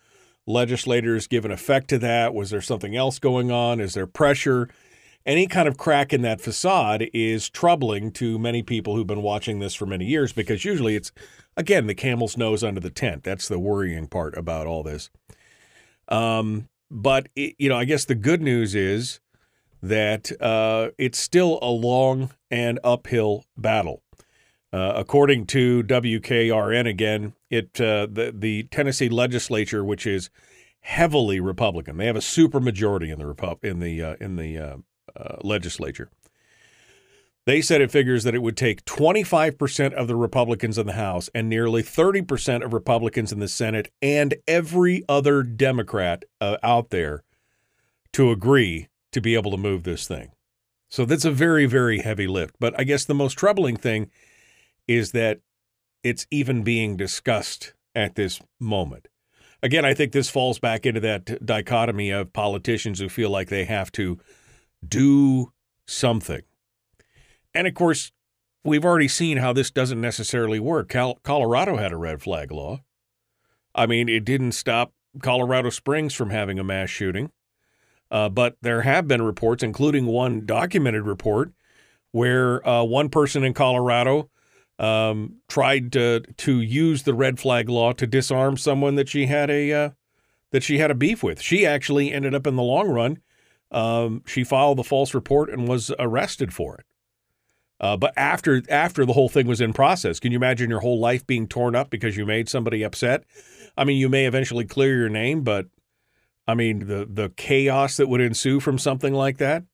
legislators 0.46 1.26
give 1.26 1.44
an 1.44 1.50
effect 1.50 1.88
to 1.88 1.98
that? 1.98 2.34
Was 2.34 2.50
there 2.50 2.60
something 2.60 2.94
else 2.94 3.18
going 3.18 3.50
on? 3.50 3.80
Is 3.80 3.94
there 3.94 4.06
pressure? 4.06 4.68
Any 5.26 5.46
kind 5.46 5.66
of 5.66 5.78
crack 5.78 6.12
in 6.12 6.20
that 6.22 6.42
facade 6.42 7.08
is 7.14 7.48
troubling 7.48 8.10
to 8.12 8.38
many 8.38 8.62
people 8.62 8.94
who've 8.94 9.06
been 9.06 9.22
watching 9.22 9.58
this 9.58 9.74
for 9.74 9.86
many 9.86 10.04
years 10.04 10.34
because 10.34 10.66
usually 10.66 10.96
it's, 10.96 11.12
again, 11.56 11.86
the 11.86 11.94
camel's 11.94 12.36
nose 12.36 12.62
under 12.62 12.80
the 12.80 12.90
tent. 12.90 13.22
That's 13.22 13.48
the 13.48 13.58
worrying 13.58 14.06
part 14.06 14.36
about 14.36 14.66
all 14.66 14.82
this. 14.82 15.08
Um, 16.08 16.68
but, 16.90 17.28
it, 17.34 17.54
you 17.58 17.70
know, 17.70 17.76
I 17.76 17.86
guess 17.86 18.04
the 18.04 18.14
good 18.14 18.42
news 18.42 18.74
is 18.74 19.20
that 19.82 20.30
uh, 20.42 20.90
it's 20.98 21.18
still 21.18 21.58
a 21.62 21.70
long 21.70 22.30
and 22.50 22.78
uphill 22.84 23.44
battle. 23.56 24.02
Uh, 24.72 24.92
according 24.96 25.46
to 25.46 25.84
WKRN 25.84 26.88
again, 26.88 27.32
it 27.48 27.80
uh, 27.80 28.08
the 28.10 28.34
the 28.36 28.64
Tennessee 28.64 29.08
legislature, 29.08 29.84
which 29.84 30.04
is 30.04 30.30
heavily 30.80 31.38
Republican, 31.38 31.96
they 31.96 32.06
have 32.06 32.16
a 32.16 32.20
supermajority 32.20 33.12
in 33.12 33.20
the 33.20 33.24
Repu- 33.24 33.62
in 33.62 33.78
the 33.78 34.02
uh, 34.02 34.16
in 34.20 34.34
the 34.34 34.58
uh, 35.16 35.22
uh, 35.22 35.38
legislature. 35.42 36.10
They 37.46 37.60
said 37.60 37.82
it 37.82 37.90
figures 37.90 38.24
that 38.24 38.34
it 38.34 38.42
would 38.42 38.56
take 38.56 38.84
25% 38.86 39.92
of 39.92 40.08
the 40.08 40.16
Republicans 40.16 40.78
in 40.78 40.86
the 40.86 40.94
House 40.94 41.28
and 41.34 41.48
nearly 41.48 41.82
30% 41.82 42.64
of 42.64 42.72
Republicans 42.72 43.32
in 43.32 43.38
the 43.38 43.48
Senate 43.48 43.92
and 44.00 44.34
every 44.48 45.04
other 45.08 45.42
Democrat 45.42 46.24
out 46.40 46.88
there 46.88 47.22
to 48.14 48.30
agree 48.30 48.88
to 49.12 49.20
be 49.20 49.34
able 49.34 49.50
to 49.50 49.58
move 49.58 49.82
this 49.82 50.08
thing. 50.08 50.30
So 50.88 51.04
that's 51.04 51.24
a 51.24 51.30
very, 51.30 51.66
very 51.66 51.98
heavy 51.98 52.26
lift. 52.26 52.54
But 52.58 52.78
I 52.78 52.84
guess 52.84 53.04
the 53.04 53.14
most 53.14 53.34
troubling 53.34 53.76
thing 53.76 54.10
is 54.86 55.12
that 55.12 55.40
it's 56.02 56.26
even 56.30 56.62
being 56.62 56.96
discussed 56.96 57.74
at 57.94 58.14
this 58.14 58.40
moment. 58.60 59.08
Again, 59.62 59.84
I 59.84 59.94
think 59.94 60.12
this 60.12 60.30
falls 60.30 60.58
back 60.58 60.84
into 60.84 61.00
that 61.00 61.44
dichotomy 61.44 62.10
of 62.10 62.32
politicians 62.32 63.00
who 63.00 63.08
feel 63.08 63.30
like 63.30 63.48
they 63.48 63.64
have 63.64 63.90
to 63.92 64.18
do 64.88 65.52
something. 65.86 66.42
And 67.54 67.66
of 67.66 67.74
course, 67.74 68.12
we've 68.64 68.84
already 68.84 69.08
seen 69.08 69.38
how 69.38 69.52
this 69.52 69.70
doesn't 69.70 70.00
necessarily 70.00 70.58
work. 70.58 70.88
Cal- 70.88 71.20
Colorado 71.22 71.76
had 71.76 71.92
a 71.92 71.96
red 71.96 72.22
flag 72.22 72.50
law. 72.50 72.80
I 73.74 73.86
mean, 73.86 74.08
it 74.08 74.24
didn't 74.24 74.52
stop 74.52 74.92
Colorado 75.20 75.70
Springs 75.70 76.14
from 76.14 76.30
having 76.30 76.58
a 76.58 76.64
mass 76.64 76.90
shooting. 76.90 77.30
Uh, 78.10 78.28
but 78.28 78.56
there 78.62 78.82
have 78.82 79.08
been 79.08 79.22
reports, 79.22 79.62
including 79.62 80.06
one 80.06 80.46
documented 80.46 81.06
report, 81.06 81.52
where 82.12 82.66
uh, 82.68 82.84
one 82.84 83.08
person 83.08 83.42
in 83.42 83.54
Colorado 83.54 84.30
um, 84.78 85.36
tried 85.48 85.92
to 85.92 86.20
to 86.36 86.60
use 86.60 87.02
the 87.04 87.14
red 87.14 87.38
flag 87.38 87.68
law 87.68 87.92
to 87.92 88.06
disarm 88.06 88.56
someone 88.56 88.94
that 88.96 89.08
she 89.08 89.26
had 89.26 89.50
a 89.50 89.72
uh, 89.72 89.90
that 90.52 90.62
she 90.62 90.78
had 90.78 90.90
a 90.90 90.94
beef 90.94 91.22
with. 91.22 91.40
She 91.40 91.66
actually 91.66 92.12
ended 92.12 92.34
up 92.34 92.46
in 92.46 92.56
the 92.56 92.62
long 92.62 92.88
run. 92.88 93.18
Um, 93.74 94.22
she 94.24 94.44
filed 94.44 94.78
the 94.78 94.84
false 94.84 95.14
report 95.14 95.50
and 95.50 95.66
was 95.66 95.90
arrested 95.98 96.54
for 96.54 96.76
it. 96.76 96.86
Uh, 97.80 97.96
but 97.96 98.14
after 98.16 98.62
after 98.70 99.04
the 99.04 99.12
whole 99.12 99.28
thing 99.28 99.48
was 99.48 99.60
in 99.60 99.72
process, 99.72 100.20
can 100.20 100.30
you 100.30 100.38
imagine 100.38 100.70
your 100.70 100.80
whole 100.80 101.00
life 101.00 101.26
being 101.26 101.48
torn 101.48 101.74
up 101.74 101.90
because 101.90 102.16
you 102.16 102.24
made 102.24 102.48
somebody 102.48 102.84
upset? 102.84 103.24
I 103.76 103.82
mean, 103.82 103.98
you 103.98 104.08
may 104.08 104.26
eventually 104.26 104.64
clear 104.64 104.96
your 104.96 105.08
name, 105.08 105.42
but 105.42 105.66
I 106.46 106.54
mean, 106.54 106.86
the 106.86 107.06
the 107.10 107.30
chaos 107.30 107.96
that 107.96 108.08
would 108.08 108.20
ensue 108.20 108.60
from 108.60 108.78
something 108.78 109.12
like 109.12 109.38
that. 109.38 109.64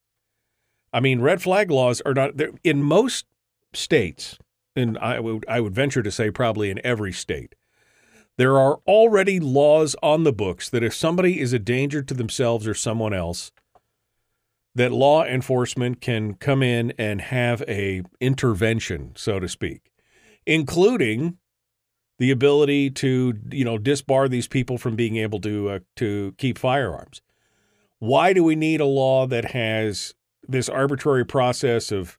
I 0.95 1.00
mean, 1.00 1.21
red 1.21 1.42
flag 1.42 1.71
laws 1.71 2.00
are 2.00 2.14
not 2.14 2.33
in 2.64 2.83
most 2.83 3.26
states, 3.75 4.38
and 4.75 4.97
I 4.97 5.21
would 5.21 5.45
I 5.47 5.61
would 5.61 5.75
venture 5.75 6.02
to 6.02 6.11
say 6.11 6.30
probably 6.30 6.71
in 6.71 6.80
every 6.83 7.12
state. 7.12 7.54
There 8.38 8.59
are 8.59 8.80
already 8.87 9.38
laws 9.38 9.95
on 10.02 10.25
the 10.25 10.33
books 10.33 10.71
that 10.71 10.83
if 10.83 10.95
somebody 10.95 11.38
is 11.38 11.52
a 11.52 11.59
danger 11.59 12.00
to 12.02 12.14
themselves 12.14 12.66
or 12.66 12.73
someone 12.73 13.12
else, 13.12 13.52
that 14.75 14.93
law 14.93 15.25
enforcement 15.25 16.00
can 16.00 16.35
come 16.35 16.62
in 16.62 16.93
and 16.99 17.21
have 17.21 17.62
a 17.69 18.03
intervention, 18.21 19.12
so 19.17 19.41
to 19.41 19.49
speak, 19.49 19.91
including 20.47 21.39
the 22.19 22.31
ability 22.31 22.91
to 22.91 23.35
you 23.50 23.65
know 23.65 23.79
disbar 23.79 24.29
these 24.29 24.47
people 24.47 24.79
from 24.79 24.95
being 24.95 25.17
able 25.17 25.41
to 25.41 25.71
uh, 25.71 25.79
to 25.97 26.35
keep 26.39 26.59
firearms. 26.59 27.23
Why 27.99 28.33
do 28.33 28.45
we 28.45 28.57
need 28.57 28.81
a 28.81 28.87
law 28.87 29.27
that 29.27 29.47
has 29.53 30.15
this 30.47 30.69
arbitrary 30.69 31.25
process 31.25 31.91
of 31.91 32.19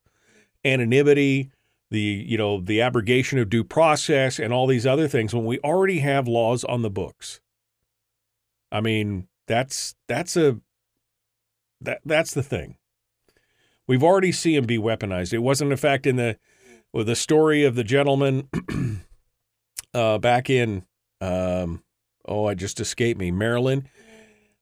anonymity, 0.65 1.51
the 1.89 2.25
you 2.27 2.37
know 2.37 2.59
the 2.59 2.81
abrogation 2.81 3.39
of 3.39 3.49
due 3.49 3.63
process, 3.63 4.39
and 4.39 4.51
all 4.51 4.67
these 4.67 4.85
other 4.85 5.07
things 5.07 5.33
when 5.33 5.45
we 5.45 5.59
already 5.59 5.99
have 5.99 6.27
laws 6.27 6.63
on 6.63 6.81
the 6.81 6.89
books? 6.89 7.39
I 8.71 8.81
mean, 8.81 9.27
that's 9.47 9.95
that's 10.07 10.35
a 10.35 10.59
that 11.81 12.01
that's 12.05 12.33
the 12.33 12.43
thing. 12.43 12.77
We've 13.87 14.03
already 14.03 14.31
seen 14.31 14.55
them 14.55 14.65
be 14.65 14.77
weaponized. 14.77 15.33
It 15.33 15.39
wasn't, 15.39 15.71
in 15.71 15.77
fact, 15.77 16.05
in 16.05 16.15
the 16.15 16.37
well, 16.93 17.03
the 17.03 17.15
story 17.15 17.63
of 17.63 17.75
the 17.75 17.83
gentleman 17.83 18.49
uh, 19.93 20.17
back 20.19 20.49
in, 20.49 20.83
um, 21.19 21.83
oh, 22.27 22.45
I 22.45 22.53
just 22.53 22.79
escaped 22.79 23.19
me, 23.19 23.31
Maryland. 23.31 23.89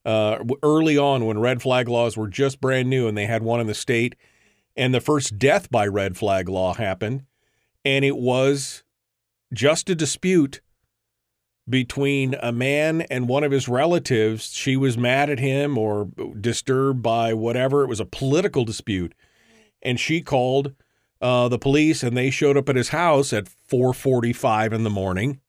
uh, 0.05 0.43
early 0.63 0.97
on 0.97 1.25
when 1.25 1.39
red 1.39 1.61
flag 1.61 1.87
laws 1.87 2.15
were 2.17 2.27
just 2.27 2.61
brand 2.61 2.89
new 2.89 3.07
and 3.07 3.17
they 3.17 3.25
had 3.25 3.43
one 3.43 3.59
in 3.59 3.67
the 3.67 3.73
state. 3.73 4.15
And 4.75 4.93
the 4.93 5.01
first 5.01 5.37
death 5.37 5.69
by 5.69 5.87
red 5.87 6.17
flag 6.17 6.47
law 6.47 6.73
happened. 6.73 7.23
And 7.83 8.05
it 8.05 8.17
was 8.17 8.83
just 9.53 9.89
a 9.89 9.95
dispute 9.95 10.61
between 11.69 12.35
a 12.41 12.51
man 12.51 13.01
and 13.01 13.27
one 13.27 13.43
of 13.43 13.51
his 13.51 13.67
relatives. 13.67 14.51
She 14.53 14.75
was 14.75 14.97
mad 14.97 15.29
at 15.29 15.39
him 15.39 15.77
or 15.77 16.09
disturbed 16.39 17.01
by 17.01 17.33
whatever. 17.33 17.83
It 17.83 17.89
was 17.89 17.99
a 17.99 18.05
political 18.05 18.65
dispute. 18.65 19.13
And 19.81 19.99
she 19.99 20.21
called 20.21 20.73
uh, 21.21 21.47
the 21.47 21.59
police 21.59 22.01
and 22.03 22.15
they 22.17 22.29
showed 22.29 22.57
up 22.57 22.69
at 22.69 22.75
his 22.75 22.89
house 22.89 23.33
at 23.33 23.49
4:45 23.69 24.73
in 24.73 24.83
the 24.83 24.89
morning 24.89 25.39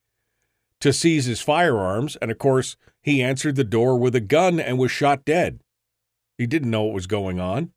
to 0.81 0.93
seize 0.93 1.27
his 1.27 1.41
firearms 1.41 2.17
and 2.17 2.31
of 2.31 2.39
course 2.39 2.77
he 3.03 3.23
answered 3.23 3.57
the 3.57 3.65
door 3.65 3.97
with 3.97 4.15
a 4.15 4.21
gun 4.21 4.61
and 4.61 4.79
was 4.79 4.91
shot 4.91 5.25
dead. 5.25 5.61
He 6.37 6.47
didn't 6.47 6.71
know 6.71 6.85
what 6.85 6.95
was 6.95 7.07
going 7.07 7.39
on. 7.39 7.73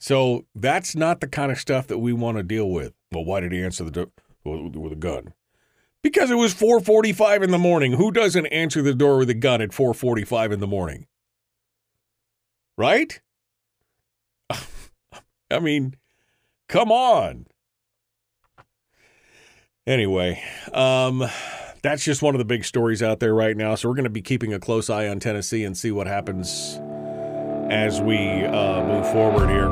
So 0.00 0.46
that's 0.54 0.96
not 0.96 1.20
the 1.20 1.28
kind 1.28 1.52
of 1.52 1.58
stuff 1.58 1.86
that 1.86 1.98
we 1.98 2.12
want 2.12 2.36
to 2.36 2.42
deal 2.42 2.68
with. 2.68 2.92
Well, 3.12 3.24
why 3.24 3.40
did 3.40 3.52
he 3.52 3.62
answer 3.62 3.84
the 3.84 3.90
door 3.90 4.10
with 4.44 4.92
a 4.92 4.96
gun? 4.96 5.34
Because 6.02 6.30
it 6.30 6.36
was 6.36 6.52
4:45 6.52 7.42
in 7.42 7.50
the 7.50 7.58
morning. 7.58 7.92
Who 7.92 8.10
doesn't 8.10 8.46
answer 8.46 8.82
the 8.82 8.94
door 8.94 9.18
with 9.18 9.30
a 9.30 9.34
gun 9.34 9.62
at 9.62 9.70
4:45 9.70 10.52
in 10.52 10.60
the 10.60 10.66
morning? 10.66 11.06
Right? 12.76 13.20
I 14.50 15.60
mean, 15.60 15.94
come 16.68 16.90
on. 16.90 17.46
Anyway, 19.86 20.42
um, 20.72 21.24
that's 21.82 22.04
just 22.04 22.22
one 22.22 22.34
of 22.34 22.38
the 22.38 22.44
big 22.44 22.64
stories 22.64 23.02
out 23.02 23.20
there 23.20 23.34
right 23.34 23.56
now. 23.56 23.74
So 23.74 23.88
we're 23.88 23.96
going 23.96 24.04
to 24.04 24.10
be 24.10 24.22
keeping 24.22 24.54
a 24.54 24.60
close 24.60 24.88
eye 24.88 25.08
on 25.08 25.18
Tennessee 25.20 25.64
and 25.64 25.76
see 25.76 25.90
what 25.90 26.06
happens 26.06 26.80
as 27.70 28.00
we 28.00 28.44
uh, 28.44 28.84
move 28.84 29.10
forward 29.12 29.48
here. 29.48 29.70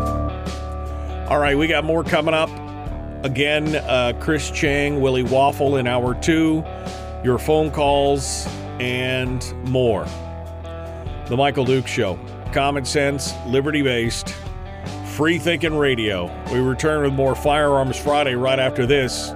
All 1.28 1.38
right, 1.38 1.56
we 1.56 1.68
got 1.68 1.84
more 1.84 2.02
coming 2.02 2.34
up. 2.34 2.50
Again, 3.22 3.76
uh, 3.76 4.14
Chris 4.18 4.50
Cheng, 4.50 5.00
Willie 5.00 5.22
Waffle 5.22 5.76
in 5.76 5.86
hour 5.86 6.14
two, 6.14 6.64
your 7.22 7.38
phone 7.38 7.70
calls, 7.70 8.46
and 8.78 9.44
more. 9.68 10.06
The 11.26 11.36
Michael 11.36 11.66
Duke 11.66 11.86
Show. 11.86 12.18
Common 12.52 12.86
sense, 12.86 13.34
liberty 13.46 13.82
based, 13.82 14.34
free 15.04 15.38
thinking 15.38 15.76
radio. 15.76 16.30
We 16.50 16.60
return 16.60 17.02
with 17.02 17.12
more 17.12 17.34
Firearms 17.34 17.98
Friday 17.98 18.34
right 18.34 18.58
after 18.58 18.86
this. 18.86 19.32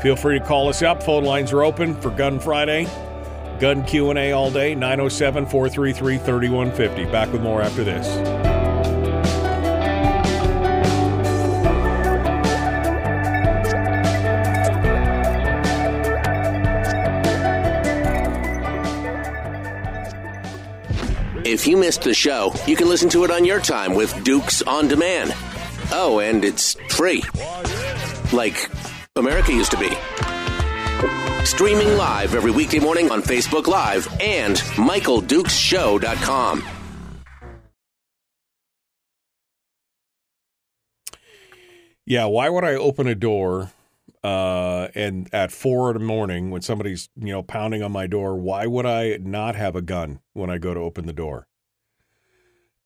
Feel 0.00 0.14
free 0.14 0.38
to 0.38 0.44
call 0.44 0.68
us 0.68 0.82
up. 0.82 1.02
Phone 1.02 1.24
lines 1.24 1.52
are 1.52 1.64
open 1.64 2.00
for 2.00 2.10
Gun 2.10 2.38
Friday. 2.38 2.86
Gun 3.58 3.84
Q&A 3.84 4.30
all 4.30 4.52
day, 4.52 4.76
907-433-3150. 4.76 7.10
Back 7.10 7.32
with 7.32 7.42
more 7.42 7.60
after 7.60 7.82
this. 7.82 8.47
You 21.68 21.76
missed 21.76 22.02
the 22.02 22.14
show, 22.14 22.52
you 22.66 22.76
can 22.76 22.88
listen 22.88 23.08
to 23.10 23.24
it 23.24 23.30
on 23.30 23.44
your 23.44 23.60
time 23.60 23.94
with 23.94 24.24
Dukes 24.24 24.62
on 24.62 24.88
Demand. 24.88 25.34
Oh, 25.92 26.20
and 26.20 26.42
it's 26.44 26.74
free. 26.88 27.22
Like 28.32 28.70
America 29.16 29.52
used 29.52 29.70
to 29.72 29.76
be. 29.76 29.90
Streaming 31.44 31.96
live 31.96 32.34
every 32.34 32.50
weekday 32.50 32.78
morning 32.78 33.10
on 33.10 33.22
Facebook 33.22 33.66
Live 33.66 34.08
and 34.20 34.56
MichaelDukesShow.com. 34.56 36.64
Yeah, 42.06 42.24
why 42.24 42.48
would 42.48 42.64
I 42.64 42.74
open 42.74 43.06
a 43.06 43.14
door 43.14 43.70
uh, 44.24 44.88
and 44.94 45.28
at 45.32 45.52
four 45.52 45.90
in 45.90 45.98
the 45.98 46.04
morning 46.04 46.50
when 46.50 46.62
somebody's 46.62 47.10
you 47.16 47.32
know 47.32 47.42
pounding 47.42 47.82
on 47.82 47.92
my 47.92 48.06
door? 48.06 48.36
Why 48.36 48.66
would 48.66 48.86
I 48.86 49.18
not 49.20 49.56
have 49.56 49.76
a 49.76 49.82
gun 49.82 50.20
when 50.32 50.48
I 50.48 50.56
go 50.58 50.72
to 50.72 50.80
open 50.80 51.04
the 51.06 51.12
door? 51.12 51.47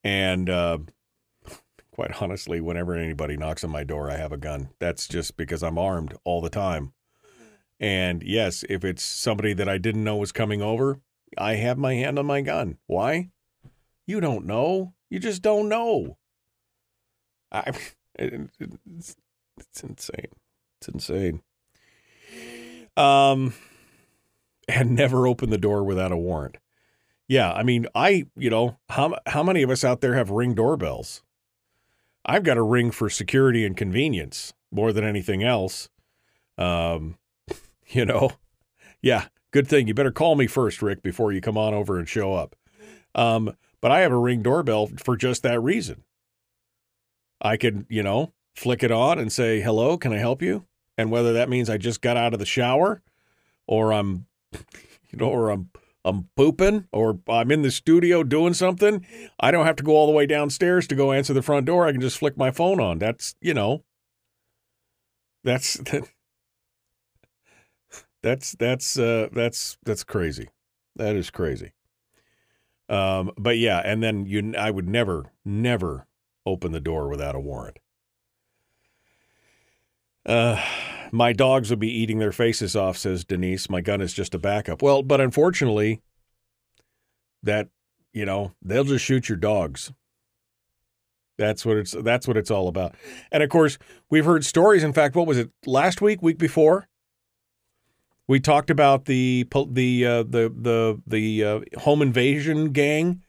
And 0.05 0.51
uh, 0.51 0.79
quite 1.93 2.21
honestly, 2.21 2.61
whenever 2.61 2.95
anybody 2.95 3.37
knocks 3.37 3.63
on 3.63 3.71
my 3.71 3.85
door, 3.85 4.11
I 4.11 4.17
have 4.17 4.33
a 4.33 4.37
gun. 4.37 4.71
That's 4.79 5.07
just 5.07 5.37
because 5.37 5.63
I'm 5.63 5.79
armed 5.79 6.15
all 6.25 6.41
the 6.41 6.51
time. 6.51 6.93
And 7.79 8.23
yes, 8.23 8.65
if 8.69 8.85
it's 8.85 9.03
somebody 9.03 9.55
that 9.55 9.69
I 9.69 9.79
didn't 9.79 10.05
know 10.05 10.17
was 10.17 10.33
coming 10.33 10.63
over, 10.63 11.01
I 11.37 11.55
have 11.55 11.79
my 11.79 11.95
hand 11.95 12.19
on 12.19 12.27
my 12.27 12.41
gun. 12.41 12.79
Why? 12.87 13.31
You 14.07 14.21
don't 14.21 14.47
know. 14.47 14.95
You 15.11 15.19
just 15.19 15.43
don't 15.43 15.69
know. 15.69 16.17
I. 17.51 17.73
It, 18.19 18.51
it's, 18.87 19.17
it's 19.59 19.83
insane. 19.83 20.33
It's 20.81 20.89
insane. 20.89 21.43
Um, 22.97 23.55
and 24.69 24.95
never 24.95 25.27
open 25.27 25.51
the 25.51 25.59
door 25.59 25.85
without 25.85 26.13
a 26.13 26.17
warrant. 26.17 26.59
Yeah, 27.29 27.53
I 27.53 27.63
mean, 27.63 27.87
I, 27.95 28.27
you 28.37 28.51
know, 28.51 28.79
how 28.91 29.19
how 29.27 29.43
many 29.43 29.63
of 29.63 29.71
us 29.71 29.85
out 29.85 30.01
there 30.01 30.15
have 30.15 30.31
ring 30.31 30.55
doorbells? 30.55 31.23
I've 32.25 32.45
got 32.45 32.57
a 32.57 32.63
ring 32.63 32.91
for 32.91 33.11
security 33.11 33.65
and 33.65 33.77
convenience 33.77 34.53
more 34.71 34.93
than 34.93 35.05
anything 35.05 35.43
else. 35.43 35.89
Um, 36.59 37.17
you 37.89 38.05
know, 38.05 38.33
yeah, 39.01 39.27
good 39.53 39.67
thing. 39.67 39.89
You 39.89 39.95
better 39.95 40.13
call 40.13 40.35
me 40.35 40.47
first, 40.47 40.83
Rick, 40.83 41.03
before 41.03 41.33
you 41.33 41.41
come 41.41 41.59
on 41.59 41.75
over 41.75 41.99
and 41.99 42.09
show 42.09 42.35
up. 42.35 42.57
Um, 43.15 43.57
but 43.81 43.91
I 43.91 44.01
have 44.01 44.13
a 44.13 44.19
ring 44.19 44.43
doorbell 44.43 44.91
for 44.99 45.17
just 45.17 45.43
that 45.43 45.61
reason. 45.61 46.05
I 47.41 47.57
could, 47.57 47.85
you 47.89 48.03
know, 48.03 48.33
flick 48.55 48.83
it 48.83 48.93
on 48.93 49.19
and 49.19 49.33
say, 49.33 49.61
hello, 49.61 49.99
can 49.99 50.13
I 50.13 50.19
help 50.19 50.41
you? 50.41 50.67
And 50.97 51.11
whether 51.11 51.33
that 51.33 51.49
means 51.49 51.69
I 51.69 51.77
just 51.79 52.01
got 52.01 52.17
out 52.17 52.33
of 52.33 52.39
the 52.39 52.47
shower 52.47 53.03
or 53.67 53.93
I'm, 53.93 54.27
you 54.53 55.19
know, 55.19 55.29
or 55.29 55.51
I'm, 55.51 55.71
I'm 56.05 56.29
pooping 56.37 56.89
or 56.93 57.21
I'm 57.29 57.51
in 57.51 57.63
the 57.63 57.71
studio 57.71 58.23
doing 58.23 58.55
something, 58.55 59.07
I 59.39 59.51
don't 59.51 59.67
have 59.67 59.77
to 59.77 59.83
go 59.83 59.93
all 59.93 60.07
the 60.07 60.13
way 60.13 60.27
downstairs 60.27 60.87
to 60.89 60.95
go 60.95 61.13
answer 61.13 61.33
the 61.33 61.43
front 61.43 61.67
door. 61.67 61.87
I 61.87 61.93
can 61.93 62.01
just 62.01 62.19
flick 62.19 62.37
my 62.37 62.51
phone 62.51 62.81
on. 62.81 62.99
That's, 62.99 63.35
you 63.41 63.55
know, 63.55 63.85
that's, 65.45 65.81
that's, 68.23 68.53
that's, 68.53 68.99
uh, 68.99 69.29
that's, 69.33 69.79
that's 69.85 70.05
crazy. 70.05 70.49
That 70.97 71.17
is 71.17 71.31
crazy. 71.31 71.73
Um, 72.89 73.31
but 73.39 73.59
yeah, 73.59 73.81
and 73.85 74.03
then 74.03 74.27
you, 74.27 74.55
I 74.59 74.71
would 74.71 74.89
never, 74.89 75.33
never 75.45 76.07
open 76.45 76.73
the 76.73 76.81
door 76.81 77.09
without 77.09 77.35
a 77.35 77.41
warrant. 77.41 77.79
Uh, 80.27 80.63
my 81.13 81.33
dogs 81.33 81.71
would 81.71 81.79
be 81.79 81.93
eating 81.93 82.19
their 82.19 82.33
faces 82.33 82.75
off, 82.75 82.97
says 82.97 83.25
Denise. 83.25 83.71
My 83.71 83.83
gun 83.83 84.01
is 84.01 84.15
just 84.15 84.35
a 84.35 84.39
backup. 84.39 84.83
Well, 84.83 85.03
but 85.03 85.21
unfortunately, 85.21 86.01
that 87.43 87.69
you 88.13 88.25
know 88.25 88.53
they'll 88.63 88.85
just 88.85 89.05
shoot 89.05 89.29
your 89.29 89.37
dogs. 89.37 89.93
That's 91.39 91.65
what 91.65 91.77
it's. 91.77 91.93
That's 91.93 92.27
what 92.27 92.37
it's 92.37 92.51
all 92.51 92.67
about. 92.67 92.95
And 93.31 93.43
of 93.43 93.51
course, 93.51 93.79
we've 94.11 94.25
heard 94.25 94.45
stories. 94.45 94.83
In 94.83 94.93
fact, 94.93 95.15
what 95.15 95.27
was 95.27 95.39
it 95.39 95.51
last 95.67 96.01
week? 96.01 96.23
Week 96.23 96.39
before? 96.39 96.89
We 98.27 98.41
talked 98.41 98.71
about 98.71 99.05
the 99.05 99.47
the 99.69 100.07
uh, 100.07 100.23
the 100.23 100.53
the 100.55 101.03
the 101.07 101.45
uh, 101.45 101.61
home 101.81 102.03
invasion 102.03 102.73
gang 102.73 103.23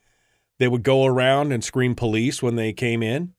they 0.60 0.68
would 0.68 0.84
go 0.84 1.06
around 1.06 1.52
and 1.52 1.64
scream 1.64 1.96
police 1.96 2.42
when 2.42 2.56
they 2.56 2.72
came 2.72 3.04
in 3.04 3.34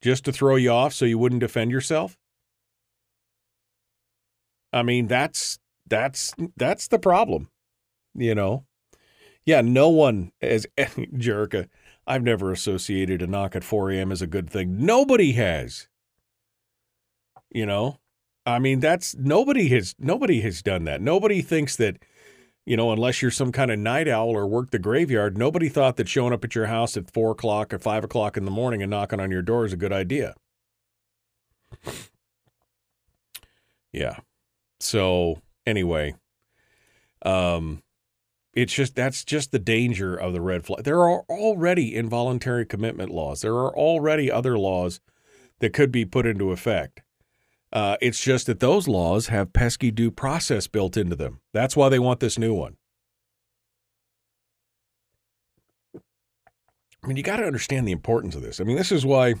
just 0.00 0.24
to 0.24 0.32
throw 0.32 0.56
you 0.56 0.70
off 0.70 0.94
so 0.94 1.04
you 1.04 1.18
wouldn't 1.18 1.40
defend 1.40 1.70
yourself. 1.70 2.16
I 4.72 4.82
mean, 4.82 5.06
that's 5.06 5.58
that's 5.86 6.34
that's 6.56 6.88
the 6.88 6.98
problem, 6.98 7.50
you 8.14 8.34
know. 8.34 8.66
Yeah, 9.44 9.60
no 9.60 9.88
one 9.88 10.32
as 10.40 10.66
Jerica. 10.78 11.68
I've 12.06 12.22
never 12.22 12.50
associated 12.50 13.22
a 13.22 13.26
knock 13.26 13.54
at 13.54 13.64
4 13.64 13.92
a.m. 13.92 14.10
as 14.10 14.22
a 14.22 14.26
good 14.26 14.50
thing. 14.50 14.84
Nobody 14.84 15.32
has. 15.32 15.88
You 17.50 17.66
know, 17.66 18.00
I 18.46 18.58
mean, 18.58 18.80
that's 18.80 19.14
nobody 19.14 19.68
has 19.68 19.94
nobody 19.98 20.40
has 20.40 20.62
done 20.62 20.84
that. 20.84 21.00
Nobody 21.02 21.42
thinks 21.42 21.76
that 21.76 21.98
you 22.64 22.76
know, 22.76 22.92
unless 22.92 23.20
you're 23.20 23.30
some 23.30 23.52
kind 23.52 23.70
of 23.70 23.78
night 23.78 24.08
owl 24.08 24.30
or 24.30 24.46
work 24.46 24.70
the 24.70 24.78
graveyard, 24.78 25.36
nobody 25.36 25.68
thought 25.68 25.96
that 25.96 26.08
showing 26.08 26.32
up 26.32 26.44
at 26.44 26.54
your 26.54 26.66
house 26.66 26.96
at 26.96 27.10
four 27.12 27.32
o'clock 27.32 27.74
or 27.74 27.78
five 27.78 28.04
o'clock 28.04 28.36
in 28.36 28.44
the 28.44 28.50
morning 28.50 28.82
and 28.82 28.90
knocking 28.90 29.20
on 29.20 29.30
your 29.30 29.42
door 29.42 29.64
is 29.66 29.72
a 29.72 29.76
good 29.76 29.92
idea. 29.92 30.34
Yeah. 33.92 34.16
So 34.82 35.40
anyway, 35.64 36.14
um, 37.24 37.82
it's 38.52 38.74
just 38.74 38.94
that's 38.94 39.24
just 39.24 39.52
the 39.52 39.58
danger 39.58 40.16
of 40.16 40.32
the 40.32 40.40
red 40.40 40.64
flag. 40.64 40.84
There 40.84 41.00
are 41.00 41.22
already 41.30 41.94
involuntary 41.94 42.66
commitment 42.66 43.10
laws. 43.10 43.40
There 43.40 43.54
are 43.54 43.76
already 43.76 44.30
other 44.30 44.58
laws 44.58 45.00
that 45.60 45.72
could 45.72 45.92
be 45.92 46.04
put 46.04 46.26
into 46.26 46.50
effect. 46.50 47.02
Uh, 47.72 47.96
it's 48.02 48.22
just 48.22 48.46
that 48.46 48.60
those 48.60 48.86
laws 48.86 49.28
have 49.28 49.54
pesky 49.54 49.90
due 49.90 50.10
process 50.10 50.66
built 50.66 50.96
into 50.96 51.16
them. 51.16 51.40
That's 51.54 51.76
why 51.76 51.88
they 51.88 51.98
want 51.98 52.20
this 52.20 52.38
new 52.38 52.52
one. 52.52 52.76
I 55.94 57.08
mean, 57.08 57.16
you 57.16 57.22
got 57.22 57.36
to 57.36 57.46
understand 57.46 57.88
the 57.88 57.92
importance 57.92 58.34
of 58.34 58.42
this. 58.42 58.60
I 58.60 58.64
mean, 58.64 58.76
this 58.76 58.92
is 58.92 59.06
why, 59.06 59.34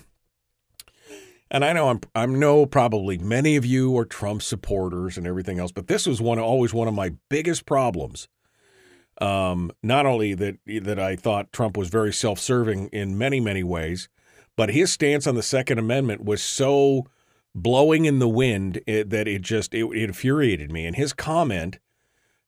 and 1.52 1.64
I 1.64 1.72
know 1.74 1.88
I'm 1.90 2.00
I'm 2.16 2.40
know 2.40 2.66
probably 2.66 3.18
many 3.18 3.54
of 3.56 3.64
you 3.64 3.96
are 3.98 4.06
Trump 4.06 4.42
supporters 4.42 5.16
and 5.16 5.26
everything 5.26 5.60
else, 5.60 5.70
but 5.70 5.86
this 5.86 6.06
was 6.06 6.20
one 6.20 6.38
always 6.38 6.74
one 6.74 6.88
of 6.88 6.94
my 6.94 7.12
biggest 7.28 7.66
problems. 7.66 8.26
Um, 9.20 9.70
not 9.82 10.06
only 10.06 10.34
that 10.34 10.56
that 10.66 10.98
I 10.98 11.14
thought 11.14 11.52
Trump 11.52 11.76
was 11.76 11.88
very 11.90 12.12
self-serving 12.12 12.88
in 12.88 13.18
many 13.18 13.38
many 13.38 13.62
ways, 13.62 14.08
but 14.56 14.70
his 14.70 14.90
stance 14.90 15.26
on 15.26 15.34
the 15.34 15.42
Second 15.42 15.78
Amendment 15.78 16.24
was 16.24 16.42
so 16.42 17.04
blowing 17.54 18.06
in 18.06 18.18
the 18.18 18.28
wind 18.28 18.80
it, 18.86 19.10
that 19.10 19.28
it 19.28 19.42
just 19.42 19.74
it, 19.74 19.84
it 19.84 20.04
infuriated 20.04 20.72
me. 20.72 20.86
And 20.86 20.96
his 20.96 21.12
comment, 21.12 21.78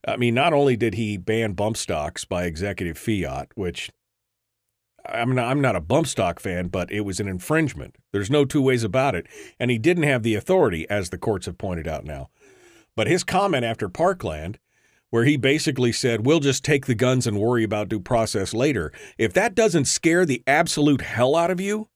I 0.08 0.16
mean, 0.16 0.34
not 0.34 0.54
only 0.54 0.76
did 0.76 0.94
he 0.94 1.18
ban 1.18 1.52
bump 1.52 1.76
stocks 1.76 2.24
by 2.24 2.44
executive 2.44 2.96
fiat, 2.96 3.48
which 3.54 3.90
I'm 5.06 5.34
not, 5.34 5.46
I'm 5.46 5.60
not 5.60 5.76
a 5.76 5.80
bump 5.80 6.06
stock 6.06 6.40
fan, 6.40 6.68
but 6.68 6.90
it 6.90 7.02
was 7.02 7.20
an 7.20 7.28
infringement. 7.28 7.96
There's 8.12 8.30
no 8.30 8.44
two 8.44 8.62
ways 8.62 8.84
about 8.84 9.14
it. 9.14 9.26
And 9.58 9.70
he 9.70 9.78
didn't 9.78 10.04
have 10.04 10.22
the 10.22 10.34
authority, 10.34 10.88
as 10.88 11.10
the 11.10 11.18
courts 11.18 11.46
have 11.46 11.58
pointed 11.58 11.86
out 11.86 12.04
now. 12.04 12.30
But 12.96 13.06
his 13.06 13.24
comment 13.24 13.64
after 13.64 13.88
Parkland, 13.88 14.58
where 15.10 15.24
he 15.24 15.36
basically 15.36 15.92
said, 15.92 16.26
we'll 16.26 16.40
just 16.40 16.64
take 16.64 16.86
the 16.86 16.94
guns 16.94 17.26
and 17.26 17.38
worry 17.38 17.64
about 17.64 17.88
due 17.88 18.00
process 18.00 18.54
later, 18.54 18.92
if 19.18 19.32
that 19.34 19.54
doesn't 19.54 19.84
scare 19.84 20.24
the 20.24 20.42
absolute 20.46 21.02
hell 21.02 21.36
out 21.36 21.50
of 21.50 21.60
you, 21.60 21.88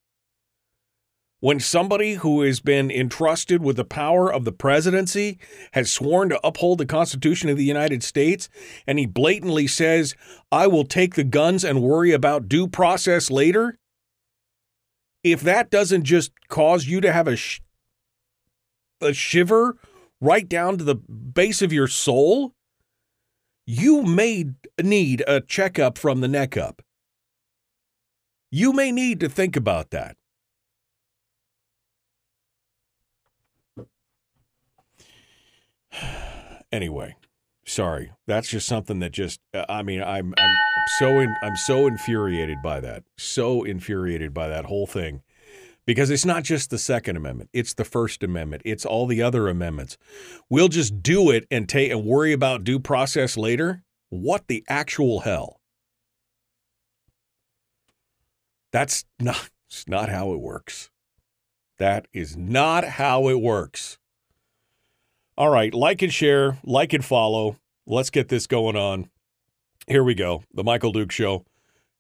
when 1.41 1.61
somebody 1.61 2.15
who 2.15 2.43
has 2.43 2.61
been 2.61 2.91
entrusted 2.91 3.63
with 3.63 3.77
the 3.77 3.85
power 3.85 4.33
of 4.33 4.45
the 4.45 4.53
presidency 4.53 5.39
has 5.73 5.91
sworn 5.91 6.29
to 6.31 6.47
uphold 6.47 6.79
the 6.79 6.87
Constitution 6.87 7.49
of 7.49 7.57
the 7.57 7.65
United 7.65 8.03
States 8.03 8.49
and 8.87 8.99
he 8.99 9.07
blatantly 9.07 9.67
says, 9.67 10.17
I 10.51 10.67
will 10.67 10.85
take 10.85 11.15
the 11.15 11.25
guns 11.25 11.65
and 11.65 11.83
worry 11.83 12.13
about 12.13 12.49
due 12.49 12.67
process 12.67 13.31
later? 13.31 13.79
If 15.23 15.41
that 15.43 15.71
doesn't 15.71 16.05
just 16.05 16.33
cause 16.49 16.87
you 16.87 17.01
to 17.01 17.13
have 17.13 17.29
a, 17.29 17.37
sh- 17.37 17.61
a 19.01 19.13
shiver 19.13 19.77
right 20.21 20.49
down 20.49 20.79
to 20.79 20.85
the 20.85 20.97
base 20.97 21.63
of 21.63 21.73
your 21.73 21.89
soul, 21.89 22.55
you 23.65 24.03
may 24.03 24.47
need 24.83 25.23
a 25.27 25.41
checkup 25.41 25.99
from 25.99 26.21
the 26.21 26.29
neck 26.29 26.57
up. 26.57 26.83
You 28.51 28.73
may 28.73 28.91
need 28.91 29.21
to 29.21 29.29
think 29.29 29.57
about 29.57 29.91
that. 29.91 30.17
Anyway, 36.73 37.17
sorry. 37.65 38.13
That's 38.27 38.49
just 38.49 38.67
something 38.67 39.01
that 39.01 39.13
just 39.13 39.41
uh, 39.55 39.65
I 39.69 39.83
mean, 39.83 40.03
I'm 40.03 40.35
I'm 40.37 40.57
so 40.99 41.21
in, 41.21 41.35
I'm 41.43 41.57
so 41.57 41.87
infuriated 41.87 42.59
by 42.63 42.81
that. 42.81 43.05
So 43.17 43.65
infuriated 43.65 44.33
by 44.33 44.49
that 44.49 44.67
whole 44.67 44.87
thing. 44.87 45.23
Because 45.87 46.11
it's 46.11 46.27
not 46.27 46.43
just 46.43 46.69
the 46.69 46.77
Second 46.77 47.17
Amendment, 47.17 47.49
it's 47.55 47.73
the 47.73 47.85
First 47.85 48.23
Amendment, 48.23 48.61
it's 48.67 48.85
all 48.85 49.07
the 49.07 49.23
other 49.23 49.49
amendments. 49.49 49.97
We'll 50.51 50.69
just 50.69 51.03
do 51.03 51.31
it 51.31 51.47
and 51.51 51.67
take 51.67 51.91
and 51.91 52.05
worry 52.05 52.35
about 52.35 52.63
due 52.63 52.79
process 52.79 53.39
later. 53.39 53.85
What 54.11 54.49
the 54.49 54.65
actual 54.69 55.21
hell? 55.21 55.63
That's 58.71 59.07
not, 59.19 59.49
it's 59.67 59.89
not 59.89 60.11
how 60.11 60.33
it 60.35 60.41
works. 60.41 60.91
That 61.79 62.07
is 62.13 62.37
not 62.37 62.85
how 62.85 63.29
it 63.29 63.41
works. 63.41 63.99
All 65.39 65.51
right, 65.51 65.73
like 65.73 66.03
and 66.03 66.13
share, 66.13 66.59
like 66.65 66.93
and 66.93 67.05
follow. 67.05 67.59
Let's 67.87 68.11
get 68.11 68.27
this 68.27 68.49
going 68.49 68.75
on. 68.75 69.09
Here 69.87 70.03
we 70.03 70.17
go. 70.17 70.43
The 70.53 70.65
Michael 70.65 70.91
Duke 70.91 71.13
Show. 71.13 71.45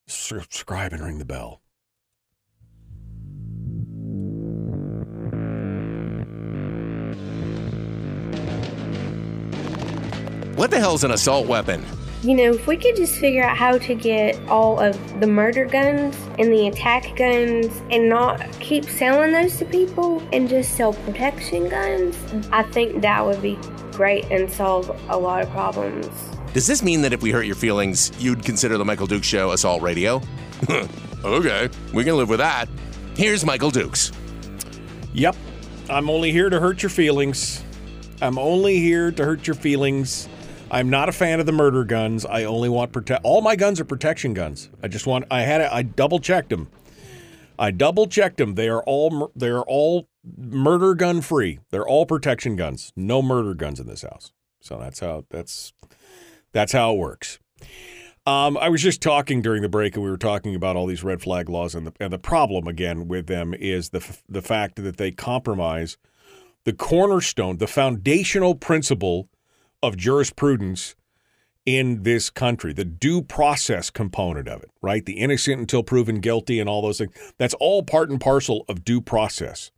Subscribe 0.09 0.92
and 0.92 1.01
ring 1.01 1.18
the 1.18 1.24
bell. 1.24 1.62
What 10.57 10.72
the 10.72 10.81
hell's 10.81 11.05
an 11.05 11.12
assault 11.12 11.46
weapon? 11.46 11.87
You 12.23 12.35
know, 12.35 12.53
if 12.55 12.67
we 12.67 12.77
could 12.77 12.97
just 12.97 13.15
figure 13.15 13.45
out 13.45 13.57
how 13.57 13.79
to 13.79 13.95
get 13.95 14.37
all 14.49 14.81
of 14.81 15.21
the 15.21 15.27
murder 15.29 15.67
guns 15.67 16.17
and 16.37 16.53
the 16.53 16.67
attack 16.67 17.15
guns 17.17 17.81
and 17.93 18.09
not 18.09 18.45
keep 18.59 18.87
selling 18.87 19.31
those 19.31 19.57
to 19.59 19.65
people 19.65 20.21
and 20.33 20.49
just 20.49 20.75
sell 20.75 20.95
protection 20.95 21.69
guns, 21.69 22.17
I 22.51 22.65
think 22.65 23.03
that 23.03 23.25
would 23.25 23.41
be 23.41 23.57
great 23.93 24.25
and 24.33 24.53
solve 24.53 24.91
a 25.09 25.17
lot 25.17 25.43
of 25.43 25.51
problems. 25.51 26.09
Does 26.55 26.67
this 26.67 26.83
mean 26.83 27.03
that 27.03 27.13
if 27.13 27.23
we 27.23 27.31
hurt 27.31 27.47
your 27.47 27.55
feelings, 27.55 28.11
you'd 28.19 28.45
consider 28.45 28.79
the 28.79 28.85
Michael 28.85 29.07
Dukes 29.07 29.29
Show 29.29 29.53
assault 29.53 29.81
radio? 29.81 30.21
okay, 31.25 31.69
we 31.95 32.03
can 32.03 32.17
live 32.17 32.29
with 32.29 32.41
that. 32.41 32.69
Here's 33.15 33.45
Michael 33.45 33.71
Dukes. 33.71 34.11
Yep, 35.15 35.37
I'm 35.89 36.11
only 36.11 36.33
here 36.33 36.51
to 36.51 36.59
hurt 36.59 36.83
your 36.83 36.91
feelings. 36.91 37.63
I'm 38.21 38.39
only 38.39 38.81
here 38.81 39.13
to 39.13 39.25
hurt 39.25 39.47
your 39.47 39.55
feelings. 39.55 40.29
I'm 40.71 40.91
not 40.91 41.09
a 41.09 41.13
fan 41.13 41.41
of 41.41 41.47
the 41.47 41.53
murder 41.53 41.85
guns. 41.85 42.27
I 42.27 42.45
only 42.45 42.69
want 42.69 42.93
protect. 42.93 43.25
All 43.25 43.41
my 43.41 43.57
guns 43.57 43.81
are 43.81 43.85
protection 43.85 44.35
guns. 44.35 44.69
I 44.83 44.89
just 44.89 45.07
want. 45.07 45.25
I 45.31 45.43
had. 45.43 45.61
it. 45.63 45.71
I 45.73 45.83
double 45.83 46.19
checked 46.19 46.51
them. 46.51 46.69
I 47.59 47.71
double 47.71 48.07
checked 48.07 48.37
them. 48.37 48.55
They 48.55 48.69
are 48.69 48.83
all. 48.83 49.33
They 49.35 49.49
are 49.49 49.63
all 49.63 50.09
murder 50.37 50.95
gun 50.95 51.23
free. 51.23 51.61
They're 51.71 51.87
all 51.87 52.05
protection 52.05 52.55
guns. 52.57 52.93
No 52.97 53.23
murder 53.23 53.55
guns 53.55 53.81
in 53.81 53.87
this 53.87 54.03
house. 54.03 54.33
So 54.61 54.79
that's 54.79 55.01
how. 55.01 55.25
That's. 55.31 55.73
That's 56.53 56.73
how 56.73 56.95
it 56.95 56.99
works. 56.99 57.39
Um, 58.27 58.59
I 58.59 58.69
was 58.69 58.83
just 58.83 59.01
talking 59.01 59.41
during 59.41 59.63
the 59.63 59.71
break, 59.71 59.95
and 59.95 60.05
we 60.05 60.11
were 60.11 60.19
talking 60.19 60.55
about 60.55 60.77
all 60.77 60.87
these 60.87 61.03
red 61.03 61.23
flag 61.23 61.49
laws, 61.49 61.75
and 61.75 61.87
the 61.87 61.93
and 61.99 62.13
the 62.13 62.19
problem 62.19 62.69
again 62.69 63.09
with 63.09 63.27
them 63.27 63.55
is 63.55 63.89
the 63.89 64.01
f- 64.01 64.23
the 64.29 64.43
fact 64.43 64.77
that 64.77 64.99
they 64.99 65.13
compromise 65.13 65.97
the 66.65 66.75
cornerstone, 66.75 67.57
the 67.57 67.67
foundational 67.67 68.55
principle 68.55 69.31
of 69.83 69.97
jurisprudence 69.97 70.95
in 71.64 72.03
this 72.03 72.31
country, 72.31 72.73
the 72.73 72.85
due 72.85 73.21
process 73.21 73.91
component 73.91 74.49
of 74.49 74.62
it, 74.62 74.71
right? 74.81 75.05
The 75.05 75.19
innocent 75.19 75.61
until 75.61 75.83
proven 75.83 76.21
guilty 76.21 76.61
and 76.61 76.69
all 76.69 76.81
those 76.81 76.99
things. 76.99 77.12
That's 77.37 77.55
all 77.55 77.83
part 77.83 78.09
and 78.09 78.21
parcel 78.21 78.64
of 78.69 78.85
due 78.85 79.03
process. 79.03 79.71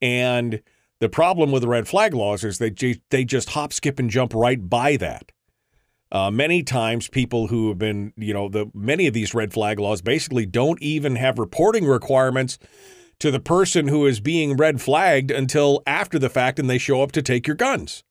And 0.00 0.62
the 1.00 1.08
problem 1.08 1.50
with 1.50 1.62
the 1.62 1.68
red 1.68 1.88
flag 1.88 2.14
laws 2.14 2.44
is 2.44 2.58
they 2.58 2.72
they 3.10 3.24
just 3.24 3.50
hop, 3.50 3.72
skip, 3.72 3.98
and 3.98 4.08
jump 4.08 4.32
right 4.34 4.68
by 4.68 4.96
that. 4.96 5.32
Uh, 6.12 6.30
many 6.30 6.62
times, 6.62 7.08
people 7.08 7.48
who 7.48 7.68
have 7.68 7.78
been, 7.78 8.12
you 8.16 8.32
know, 8.32 8.48
the 8.48 8.70
many 8.72 9.06
of 9.08 9.14
these 9.14 9.34
red 9.34 9.52
flag 9.52 9.80
laws 9.80 10.00
basically 10.02 10.46
don't 10.46 10.80
even 10.80 11.16
have 11.16 11.38
reporting 11.38 11.84
requirements 11.84 12.58
to 13.18 13.30
the 13.30 13.40
person 13.40 13.88
who 13.88 14.06
is 14.06 14.20
being 14.20 14.56
red 14.56 14.80
flagged 14.80 15.30
until 15.30 15.82
after 15.86 16.18
the 16.18 16.30
fact, 16.30 16.58
and 16.58 16.70
they 16.70 16.78
show 16.78 17.02
up 17.02 17.12
to 17.12 17.22
take 17.22 17.46
your 17.46 17.56
guns. 17.56 18.04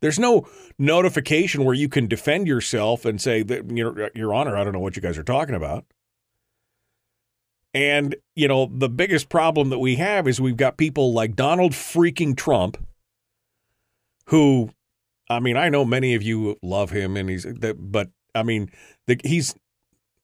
There's 0.00 0.18
no 0.18 0.46
notification 0.78 1.64
where 1.64 1.74
you 1.74 1.88
can 1.88 2.06
defend 2.06 2.46
yourself 2.46 3.04
and 3.04 3.20
say 3.20 3.42
that 3.42 3.70
your 3.70 4.10
your 4.14 4.34
honor, 4.34 4.56
I 4.56 4.64
don't 4.64 4.72
know 4.72 4.80
what 4.80 4.96
you 4.96 5.02
guys 5.02 5.18
are 5.18 5.22
talking 5.24 5.54
about. 5.54 5.84
And, 7.72 8.16
you 8.34 8.48
know, 8.48 8.66
the 8.66 8.88
biggest 8.88 9.28
problem 9.28 9.70
that 9.70 9.78
we 9.78 9.96
have 9.96 10.26
is 10.26 10.40
we've 10.40 10.56
got 10.56 10.76
people 10.76 11.12
like 11.12 11.36
Donald 11.36 11.72
freaking 11.72 12.36
Trump 12.36 12.84
who 14.26 14.70
I 15.28 15.38
mean, 15.38 15.56
I 15.56 15.68
know 15.68 15.84
many 15.84 16.14
of 16.14 16.22
you 16.22 16.58
love 16.62 16.90
him 16.90 17.16
and 17.16 17.28
he's 17.30 17.46
but 17.46 18.08
I 18.34 18.42
mean, 18.42 18.70
the, 19.06 19.20
he's 19.24 19.54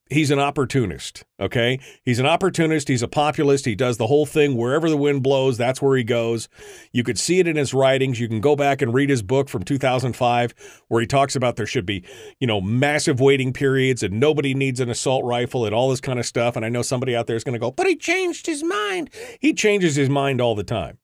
he's 0.09 0.31
an 0.31 0.39
opportunist, 0.39 1.25
okay? 1.41 1.81
He's 2.05 2.19
an 2.19 2.27
opportunist, 2.27 2.89
he's 2.89 3.03
a 3.03 3.09
populist, 3.09 3.65
he 3.65 3.75
does 3.75 3.97
the 3.97 4.07
whole 4.07 4.27
thing 4.27 4.57
wherever 4.57 4.89
the 4.89 4.97
wind 4.97 5.23
blows, 5.23 5.57
that's 5.57 5.83
where 5.83 5.97
he 5.97 6.05
goes. 6.05 6.49
You 6.93 7.03
could 7.03 7.19
see 7.19 7.41
it 7.41 7.47
in 7.47 7.57
his 7.57 7.75
writings. 7.75 8.21
You 8.21 8.29
can 8.29 8.41
go 8.41 8.57
back 8.57 8.83
and 8.83 8.95
read 8.95 9.11
his 9.11 9.23
book 9.23 9.49
from 9.49 9.63
2005 9.65 10.55
where 10.89 11.01
he 11.01 11.07
talks 11.07 11.35
about 11.37 11.57
there 11.57 11.67
should 11.67 11.87
be, 11.87 12.05
you 12.39 12.47
know, 12.47 12.61
massive 12.61 13.21
waiting 13.21 13.53
periods 13.53 14.03
and 14.03 14.21
nobody 14.21 14.55
needs 14.55 14.81
an 14.81 14.91
assault 14.91 15.25
rifle 15.25 15.65
and 15.65 15.75
all 15.75 15.91
this 15.91 16.01
kind 16.01 16.19
of 16.19 16.27
stuff. 16.27 16.57
And 16.57 16.65
I 16.65 16.69
know 16.69 16.83
somebody 16.83 17.17
out 17.17 17.27
there 17.27 17.37
is 17.37 17.45
going 17.45 17.55
to 17.55 17.59
go, 17.59 17.71
"But 17.71 17.87
he 17.87 17.97
changed 17.97 18.47
his 18.47 18.63
mind." 18.63 19.11
He 19.41 19.53
changes 19.53 19.97
his 19.97 20.09
mind 20.09 20.41
all 20.41 20.55
the 20.55 20.65
time. 20.65 20.99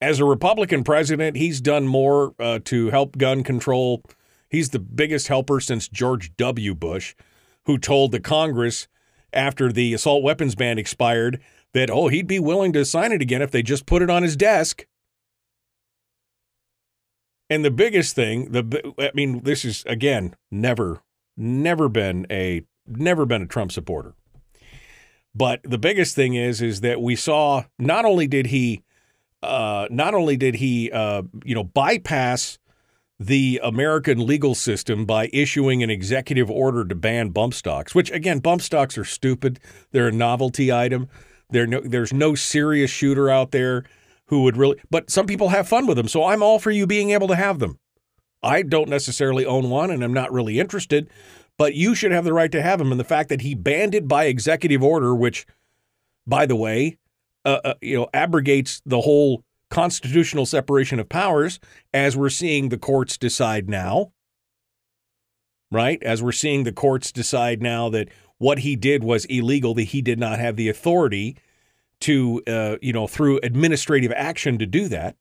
As 0.00 0.20
a 0.20 0.24
Republican 0.24 0.84
president, 0.84 1.36
he's 1.36 1.60
done 1.60 1.86
more 1.86 2.34
uh, 2.38 2.58
to 2.64 2.90
help 2.90 3.16
gun 3.16 3.42
control 3.42 4.02
He's 4.48 4.70
the 4.70 4.78
biggest 4.78 5.28
helper 5.28 5.60
since 5.60 5.88
George 5.88 6.36
W. 6.36 6.74
Bush, 6.74 7.14
who 7.64 7.78
told 7.78 8.12
the 8.12 8.20
Congress 8.20 8.88
after 9.32 9.72
the 9.72 9.92
assault 9.92 10.22
weapons 10.22 10.54
ban 10.54 10.78
expired 10.78 11.40
that, 11.74 11.90
oh, 11.90 12.08
he'd 12.08 12.26
be 12.26 12.38
willing 12.38 12.72
to 12.72 12.84
sign 12.84 13.12
it 13.12 13.20
again 13.20 13.42
if 13.42 13.50
they 13.50 13.62
just 13.62 13.86
put 13.86 14.02
it 14.02 14.10
on 14.10 14.22
his 14.22 14.36
desk. 14.36 14.86
And 17.48 17.64
the 17.64 17.70
biggest 17.70 18.14
thing, 18.14 18.50
the 18.52 18.94
I 18.98 19.10
mean, 19.14 19.42
this 19.44 19.64
is 19.64 19.84
again 19.86 20.34
never, 20.50 21.02
never 21.36 21.88
been 21.88 22.26
a 22.30 22.62
never 22.86 23.24
been 23.24 23.42
a 23.42 23.46
Trump 23.46 23.72
supporter. 23.72 24.14
But 25.34 25.60
the 25.62 25.78
biggest 25.78 26.14
thing 26.14 26.34
is, 26.34 26.62
is 26.62 26.80
that 26.80 27.00
we 27.00 27.14
saw 27.14 27.64
not 27.78 28.04
only 28.04 28.26
did 28.26 28.46
he, 28.46 28.82
uh, 29.42 29.86
not 29.90 30.14
only 30.14 30.36
did 30.36 30.56
he, 30.56 30.90
uh, 30.90 31.22
you 31.44 31.54
know, 31.54 31.62
bypass 31.62 32.58
the 33.18 33.60
American 33.62 34.26
legal 34.26 34.54
system 34.54 35.06
by 35.06 35.30
issuing 35.32 35.82
an 35.82 35.90
executive 35.90 36.50
order 36.50 36.84
to 36.84 36.94
ban 36.94 37.30
bump 37.30 37.54
stocks, 37.54 37.94
which 37.94 38.10
again, 38.10 38.40
bump 38.40 38.60
stocks 38.62 38.98
are 38.98 39.04
stupid. 39.04 39.58
They're 39.92 40.08
a 40.08 40.12
novelty 40.12 40.72
item. 40.72 41.08
No, 41.50 41.80
there's 41.80 42.12
no 42.12 42.34
serious 42.34 42.90
shooter 42.90 43.30
out 43.30 43.52
there 43.52 43.84
who 44.26 44.42
would 44.42 44.56
really, 44.56 44.80
but 44.90 45.10
some 45.10 45.26
people 45.26 45.50
have 45.50 45.68
fun 45.68 45.86
with 45.86 45.96
them. 45.96 46.08
So 46.08 46.24
I'm 46.24 46.42
all 46.42 46.58
for 46.58 46.70
you 46.70 46.86
being 46.86 47.10
able 47.10 47.28
to 47.28 47.36
have 47.36 47.58
them. 47.58 47.78
I 48.42 48.62
don't 48.62 48.88
necessarily 48.88 49.46
own 49.46 49.70
one 49.70 49.90
and 49.90 50.02
I'm 50.02 50.12
not 50.12 50.32
really 50.32 50.58
interested, 50.60 51.08
but 51.56 51.74
you 51.74 51.94
should 51.94 52.12
have 52.12 52.24
the 52.24 52.34
right 52.34 52.52
to 52.52 52.62
have 52.62 52.78
them. 52.78 52.90
And 52.90 53.00
the 53.00 53.04
fact 53.04 53.28
that 53.30 53.40
he 53.40 53.54
banned 53.54 53.94
it 53.94 54.06
by 54.06 54.24
executive 54.24 54.82
order, 54.82 55.14
which, 55.14 55.46
by 56.26 56.44
the 56.44 56.56
way, 56.56 56.98
uh, 57.46 57.60
uh, 57.64 57.74
you 57.80 57.96
know, 57.96 58.08
abrogates 58.12 58.82
the 58.84 59.00
whole 59.00 59.42
constitutional 59.70 60.46
separation 60.46 60.98
of 60.98 61.08
powers 61.08 61.58
as 61.92 62.16
we're 62.16 62.30
seeing 62.30 62.68
the 62.68 62.78
courts 62.78 63.16
decide 63.18 63.68
now. 63.68 64.12
Right? 65.70 66.00
As 66.02 66.22
we're 66.22 66.32
seeing 66.32 66.62
the 66.62 66.72
courts 66.72 67.10
decide 67.10 67.60
now 67.60 67.88
that 67.90 68.08
what 68.38 68.60
he 68.60 68.76
did 68.76 69.02
was 69.02 69.24
illegal, 69.24 69.74
that 69.74 69.82
he 69.82 70.00
did 70.00 70.18
not 70.18 70.38
have 70.38 70.56
the 70.56 70.68
authority 70.68 71.36
to, 72.00 72.42
uh, 72.46 72.76
you 72.80 72.92
know, 72.92 73.06
through 73.06 73.40
administrative 73.42 74.12
action 74.14 74.58
to 74.58 74.66
do 74.66 74.88
that. 74.88 75.16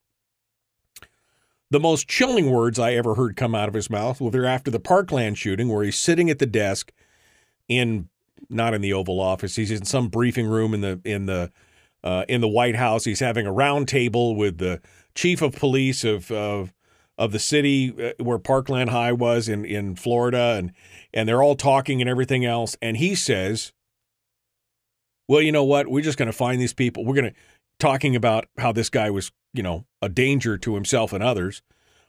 The 1.71 1.79
most 1.79 2.07
chilling 2.07 2.51
words 2.51 2.77
I 2.77 2.93
ever 2.93 3.15
heard 3.15 3.35
come 3.35 3.55
out 3.55 3.67
of 3.67 3.73
his 3.73 3.89
mouth 3.89 4.21
were 4.21 4.45
after 4.45 4.69
the 4.69 4.79
Parkland 4.79 5.37
shooting, 5.37 5.67
where 5.67 5.83
he's 5.83 5.97
sitting 5.97 6.29
at 6.29 6.39
the 6.39 6.45
desk 6.45 6.91
in 7.67 8.09
not 8.49 8.73
in 8.73 8.81
the 8.81 8.93
Oval 8.93 9.19
Office, 9.19 9.55
he's 9.55 9.71
in 9.71 9.85
some 9.85 10.09
briefing 10.09 10.47
room 10.47 10.73
in 10.73 10.81
the 10.81 11.01
in 11.03 11.25
the 11.25 11.51
uh, 12.05 12.23
in 12.29 12.39
the 12.39 12.47
White 12.47 12.75
House. 12.75 13.03
He's 13.03 13.19
having 13.19 13.47
a 13.47 13.51
roundtable 13.51 14.37
with 14.37 14.59
the 14.59 14.79
chief 15.15 15.41
of 15.41 15.55
police 15.55 16.03
of 16.03 16.31
of, 16.31 16.71
of 17.17 17.31
the 17.31 17.39
city 17.39 17.93
uh, 18.01 18.23
where 18.23 18.37
Parkland 18.37 18.91
High 18.91 19.11
was 19.11 19.49
in 19.49 19.65
in 19.65 19.95
Florida, 19.95 20.55
and 20.57 20.71
and 21.13 21.27
they're 21.27 21.43
all 21.43 21.55
talking 21.55 21.99
and 21.99 22.09
everything 22.09 22.45
else. 22.45 22.77
And 22.81 22.97
he 22.97 23.15
says, 23.15 23.73
"Well, 25.27 25.41
you 25.41 25.51
know 25.51 25.63
what? 25.63 25.87
We're 25.87 26.03
just 26.03 26.19
going 26.19 26.31
to 26.31 26.37
find 26.37 26.61
these 26.61 26.73
people. 26.73 27.03
We're 27.03 27.15
going 27.15 27.33
to 27.33 27.39
talking 27.79 28.15
about 28.15 28.45
how 28.57 28.71
this 28.71 28.89
guy 28.89 29.09
was, 29.09 29.31
you 29.53 29.63
know, 29.63 29.85
a 30.01 30.07
danger 30.07 30.57
to 30.57 30.75
himself 30.75 31.11
and 31.11 31.23
others. 31.23 31.61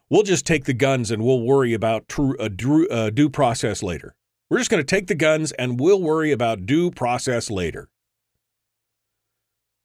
We'll 0.08 0.22
just 0.22 0.46
take 0.46 0.66
the 0.66 0.74
guns 0.74 1.10
and 1.10 1.24
we'll 1.24 1.40
worry 1.40 1.74
about 1.74 2.06
true 2.06 2.36
a 2.38 2.48
due, 2.48 2.86
uh, 2.88 3.10
due 3.10 3.28
process 3.28 3.82
later. 3.82 4.14
We're 4.48 4.58
just 4.58 4.70
going 4.70 4.80
to 4.80 4.86
take 4.86 5.08
the 5.08 5.16
guns 5.16 5.50
and 5.50 5.80
we'll 5.80 6.00
worry 6.00 6.32
about 6.32 6.66
due 6.66 6.90
process 6.90 7.50
later." 7.50 7.88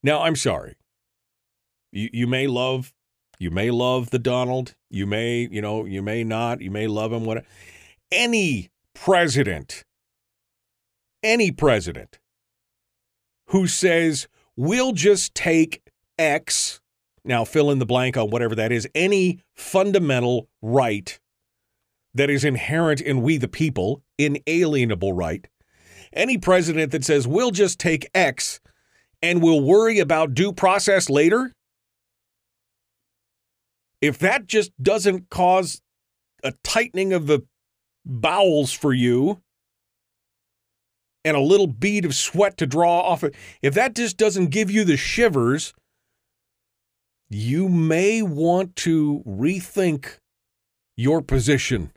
Now, 0.04 0.22
I'm 0.22 0.36
sorry. 0.36 0.76
You 1.92 2.10
you 2.12 2.28
may 2.28 2.48
love 2.48 2.94
you 3.42 3.50
may 3.50 3.72
love 3.72 4.12
the 4.12 4.20
Donald. 4.20 4.76
You 4.92 5.08
may, 5.08 5.48
you 5.52 5.64
know, 5.64 5.86
you 5.86 6.04
may 6.04 6.24
not. 6.24 6.62
You 6.62 6.70
may 6.70 6.86
love 6.86 7.12
him. 7.12 7.26
What 7.26 7.44
any 8.12 8.70
president, 8.94 9.84
any 11.24 11.52
president 11.52 12.20
who 13.48 13.66
says 13.66 14.28
we'll 14.56 14.92
just 14.92 15.34
take 15.34 15.82
X, 16.20 16.82
now 17.26 17.44
fill 17.44 17.72
in 17.72 17.80
the 17.80 17.86
blank 17.88 18.16
on 18.16 18.30
whatever 18.30 18.54
that 18.54 18.72
is, 18.72 18.88
any 18.94 19.40
fundamental 19.56 20.48
right 20.62 21.20
that 22.14 22.30
is 22.30 22.44
inherent 22.44 23.02
in 23.02 23.24
we 23.24 23.38
the 23.38 23.48
people, 23.48 24.04
inalienable 24.20 25.14
right. 25.14 25.48
Any 26.14 26.38
president 26.38 26.92
that 26.92 27.04
says 27.04 27.28
we'll 27.28 27.50
just 27.50 27.80
take 27.80 28.08
X 28.14 28.61
and 29.22 29.42
we'll 29.42 29.62
worry 29.62 30.00
about 30.00 30.34
due 30.34 30.54
process 30.54 31.10
later? 31.10 31.54
If 34.02 34.18
that 34.20 34.48
just 34.48 34.72
doesn't 34.82 35.30
cause 35.30 35.82
a 36.44 36.54
tightening 36.64 37.14
of 37.14 37.28
the 37.28 37.42
bowels 38.04 38.72
for 38.72 38.94
you 38.94 39.42
and 41.24 41.38
a 41.38 41.42
little 41.42 41.68
bead 41.68 42.04
of 42.04 42.16
sweat 42.16 42.58
to 42.58 42.66
draw 42.66 43.02
off 43.02 43.24
it, 43.24 43.36
if 43.62 43.76
that 43.76 43.96
just 43.96 44.18
doesn't 44.18 44.48
give 44.48 44.72
you 44.72 44.84
the 44.84 44.98
shivers, 44.98 45.74
you 47.30 47.70
may 47.70 48.24
want 48.24 48.76
to 48.78 49.24
rethink 49.28 50.18
your 50.98 51.22
position. 51.22 51.92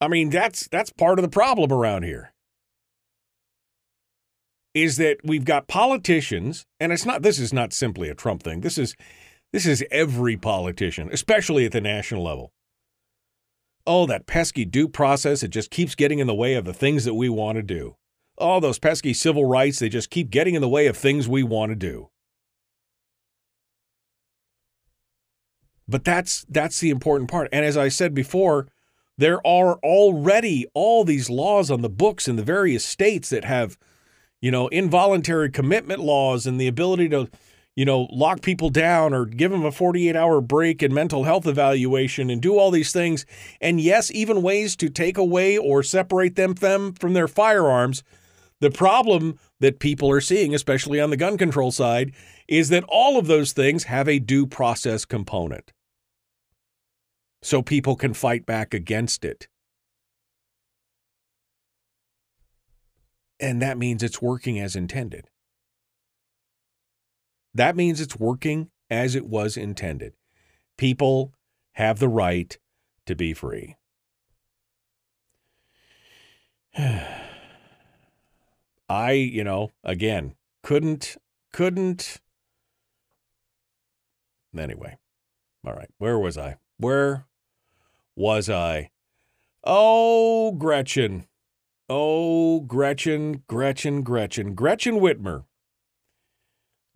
I 0.00 0.08
mean, 0.08 0.28
that's 0.30 0.68
that's 0.68 0.90
part 0.90 1.18
of 1.18 1.22
the 1.22 1.30
problem 1.30 1.72
around 1.72 2.02
here 2.02 2.33
is 4.74 4.96
that 4.96 5.18
we've 5.24 5.44
got 5.44 5.68
politicians, 5.68 6.66
and 6.80 6.92
it's 6.92 7.06
not 7.06 7.22
this 7.22 7.38
is 7.38 7.52
not 7.52 7.72
simply 7.72 8.08
a 8.08 8.14
Trump 8.14 8.42
thing. 8.42 8.60
This 8.60 8.76
is 8.76 8.96
this 9.52 9.66
is 9.66 9.84
every 9.90 10.36
politician, 10.36 11.08
especially 11.12 11.64
at 11.64 11.72
the 11.72 11.80
national 11.80 12.24
level. 12.24 12.52
Oh, 13.86 14.06
that 14.06 14.26
pesky 14.26 14.64
due 14.64 14.88
process, 14.88 15.42
it 15.42 15.48
just 15.48 15.70
keeps 15.70 15.94
getting 15.94 16.18
in 16.18 16.26
the 16.26 16.34
way 16.34 16.54
of 16.54 16.64
the 16.64 16.74
things 16.74 17.04
that 17.04 17.14
we 17.14 17.28
want 17.28 17.56
to 17.56 17.62
do. 17.62 17.96
Oh, 18.36 18.58
those 18.58 18.78
pesky 18.78 19.14
civil 19.14 19.44
rights, 19.44 19.78
they 19.78 19.88
just 19.88 20.10
keep 20.10 20.30
getting 20.30 20.54
in 20.54 20.62
the 20.62 20.68
way 20.68 20.86
of 20.86 20.96
things 20.96 21.28
we 21.28 21.44
want 21.44 21.70
to 21.70 21.76
do. 21.76 22.10
But 25.86 26.04
that's 26.04 26.44
that's 26.48 26.80
the 26.80 26.90
important 26.90 27.30
part. 27.30 27.48
And 27.52 27.64
as 27.64 27.76
I 27.76 27.88
said 27.88 28.14
before, 28.14 28.68
there 29.16 29.46
are 29.46 29.76
already 29.84 30.66
all 30.74 31.04
these 31.04 31.30
laws 31.30 31.70
on 31.70 31.82
the 31.82 31.88
books 31.88 32.26
in 32.26 32.36
the 32.36 32.42
various 32.42 32.84
states 32.84 33.28
that 33.28 33.44
have 33.44 33.78
you 34.44 34.50
know, 34.50 34.68
involuntary 34.68 35.50
commitment 35.50 36.00
laws 36.00 36.46
and 36.46 36.60
the 36.60 36.66
ability 36.66 37.08
to, 37.08 37.30
you 37.76 37.86
know, 37.86 38.06
lock 38.12 38.42
people 38.42 38.68
down 38.68 39.14
or 39.14 39.24
give 39.24 39.50
them 39.50 39.64
a 39.64 39.72
48 39.72 40.14
hour 40.14 40.42
break 40.42 40.82
and 40.82 40.92
mental 40.92 41.24
health 41.24 41.46
evaluation 41.46 42.28
and 42.28 42.42
do 42.42 42.58
all 42.58 42.70
these 42.70 42.92
things. 42.92 43.24
And 43.58 43.80
yes, 43.80 44.10
even 44.10 44.42
ways 44.42 44.76
to 44.76 44.90
take 44.90 45.16
away 45.16 45.56
or 45.56 45.82
separate 45.82 46.36
them, 46.36 46.52
them 46.52 46.92
from 46.92 47.14
their 47.14 47.26
firearms. 47.26 48.04
The 48.60 48.70
problem 48.70 49.38
that 49.60 49.78
people 49.78 50.10
are 50.10 50.20
seeing, 50.20 50.54
especially 50.54 51.00
on 51.00 51.08
the 51.08 51.16
gun 51.16 51.38
control 51.38 51.70
side, 51.70 52.12
is 52.46 52.68
that 52.68 52.84
all 52.86 53.18
of 53.18 53.26
those 53.26 53.54
things 53.54 53.84
have 53.84 54.10
a 54.10 54.18
due 54.18 54.46
process 54.46 55.06
component. 55.06 55.72
So 57.40 57.62
people 57.62 57.96
can 57.96 58.12
fight 58.12 58.44
back 58.44 58.74
against 58.74 59.24
it. 59.24 59.48
And 63.40 63.60
that 63.62 63.78
means 63.78 64.02
it's 64.02 64.22
working 64.22 64.58
as 64.60 64.76
intended. 64.76 65.28
That 67.54 67.76
means 67.76 68.00
it's 68.00 68.18
working 68.18 68.70
as 68.90 69.14
it 69.14 69.26
was 69.26 69.56
intended. 69.56 70.14
People 70.76 71.32
have 71.72 71.98
the 71.98 72.08
right 72.08 72.58
to 73.06 73.14
be 73.14 73.32
free. 73.32 73.76
I, 78.88 79.12
you 79.12 79.44
know, 79.44 79.70
again, 79.82 80.34
couldn't, 80.62 81.16
couldn't. 81.52 82.20
Anyway, 84.56 84.98
all 85.66 85.74
right, 85.74 85.90
where 85.98 86.18
was 86.18 86.36
I? 86.36 86.56
Where 86.78 87.26
was 88.16 88.50
I? 88.50 88.90
Oh, 89.62 90.52
Gretchen. 90.52 91.26
Oh, 91.88 92.60
Gretchen, 92.60 93.42
Gretchen, 93.46 94.00
Gretchen, 94.02 94.54
Gretchen 94.54 95.00
Whitmer, 95.00 95.44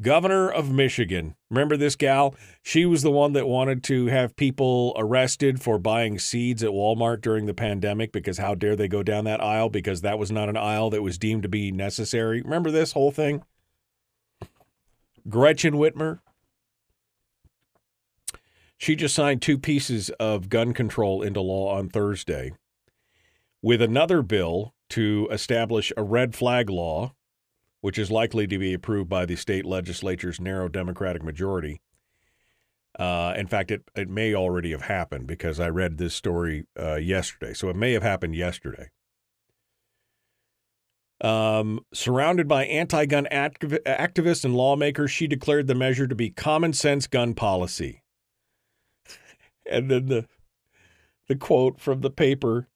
governor 0.00 0.50
of 0.50 0.70
Michigan. 0.70 1.34
Remember 1.50 1.76
this 1.76 1.94
gal? 1.94 2.34
She 2.62 2.86
was 2.86 3.02
the 3.02 3.10
one 3.10 3.34
that 3.34 3.46
wanted 3.46 3.84
to 3.84 4.06
have 4.06 4.34
people 4.34 4.94
arrested 4.96 5.60
for 5.60 5.78
buying 5.78 6.18
seeds 6.18 6.62
at 6.62 6.70
Walmart 6.70 7.20
during 7.20 7.44
the 7.44 7.52
pandemic 7.52 8.12
because 8.12 8.38
how 8.38 8.54
dare 8.54 8.76
they 8.76 8.88
go 8.88 9.02
down 9.02 9.24
that 9.24 9.42
aisle 9.42 9.68
because 9.68 10.00
that 10.00 10.18
was 10.18 10.32
not 10.32 10.48
an 10.48 10.56
aisle 10.56 10.88
that 10.88 11.02
was 11.02 11.18
deemed 11.18 11.42
to 11.42 11.50
be 11.50 11.70
necessary. 11.70 12.40
Remember 12.40 12.70
this 12.70 12.92
whole 12.92 13.10
thing? 13.10 13.42
Gretchen 15.28 15.74
Whitmer. 15.74 16.20
She 18.78 18.96
just 18.96 19.14
signed 19.14 19.42
two 19.42 19.58
pieces 19.58 20.08
of 20.18 20.48
gun 20.48 20.72
control 20.72 21.20
into 21.20 21.42
law 21.42 21.76
on 21.76 21.90
Thursday 21.90 22.52
with 23.60 23.82
another 23.82 24.22
bill 24.22 24.72
to 24.90 25.28
establish 25.30 25.92
a 25.96 26.02
red 26.02 26.34
flag 26.34 26.70
law, 26.70 27.14
which 27.80 27.98
is 27.98 28.10
likely 28.10 28.46
to 28.46 28.58
be 28.58 28.74
approved 28.74 29.08
by 29.08 29.26
the 29.26 29.36
state 29.36 29.64
legislature's 29.64 30.40
narrow 30.40 30.68
Democratic 30.68 31.22
majority. 31.22 31.80
Uh, 32.98 33.32
in 33.36 33.46
fact, 33.46 33.70
it, 33.70 33.82
it 33.94 34.08
may 34.08 34.34
already 34.34 34.72
have 34.72 34.82
happened 34.82 35.26
because 35.26 35.60
I 35.60 35.68
read 35.68 35.98
this 35.98 36.14
story 36.14 36.66
uh, 36.78 36.96
yesterday. 36.96 37.54
So 37.54 37.68
it 37.68 37.76
may 37.76 37.92
have 37.92 38.02
happened 38.02 38.34
yesterday. 38.34 38.88
Um, 41.20 41.80
surrounded 41.92 42.46
by 42.46 42.64
anti 42.64 43.06
gun 43.06 43.26
activ- 43.30 43.82
activists 43.84 44.44
and 44.44 44.54
lawmakers, 44.54 45.10
she 45.10 45.26
declared 45.26 45.66
the 45.66 45.74
measure 45.74 46.06
to 46.06 46.14
be 46.14 46.30
common 46.30 46.72
sense 46.72 47.06
gun 47.06 47.34
policy. 47.34 48.02
and 49.70 49.90
then 49.90 50.06
the, 50.06 50.26
the 51.28 51.36
quote 51.36 51.80
from 51.80 52.00
the 52.00 52.10
paper 52.10 52.68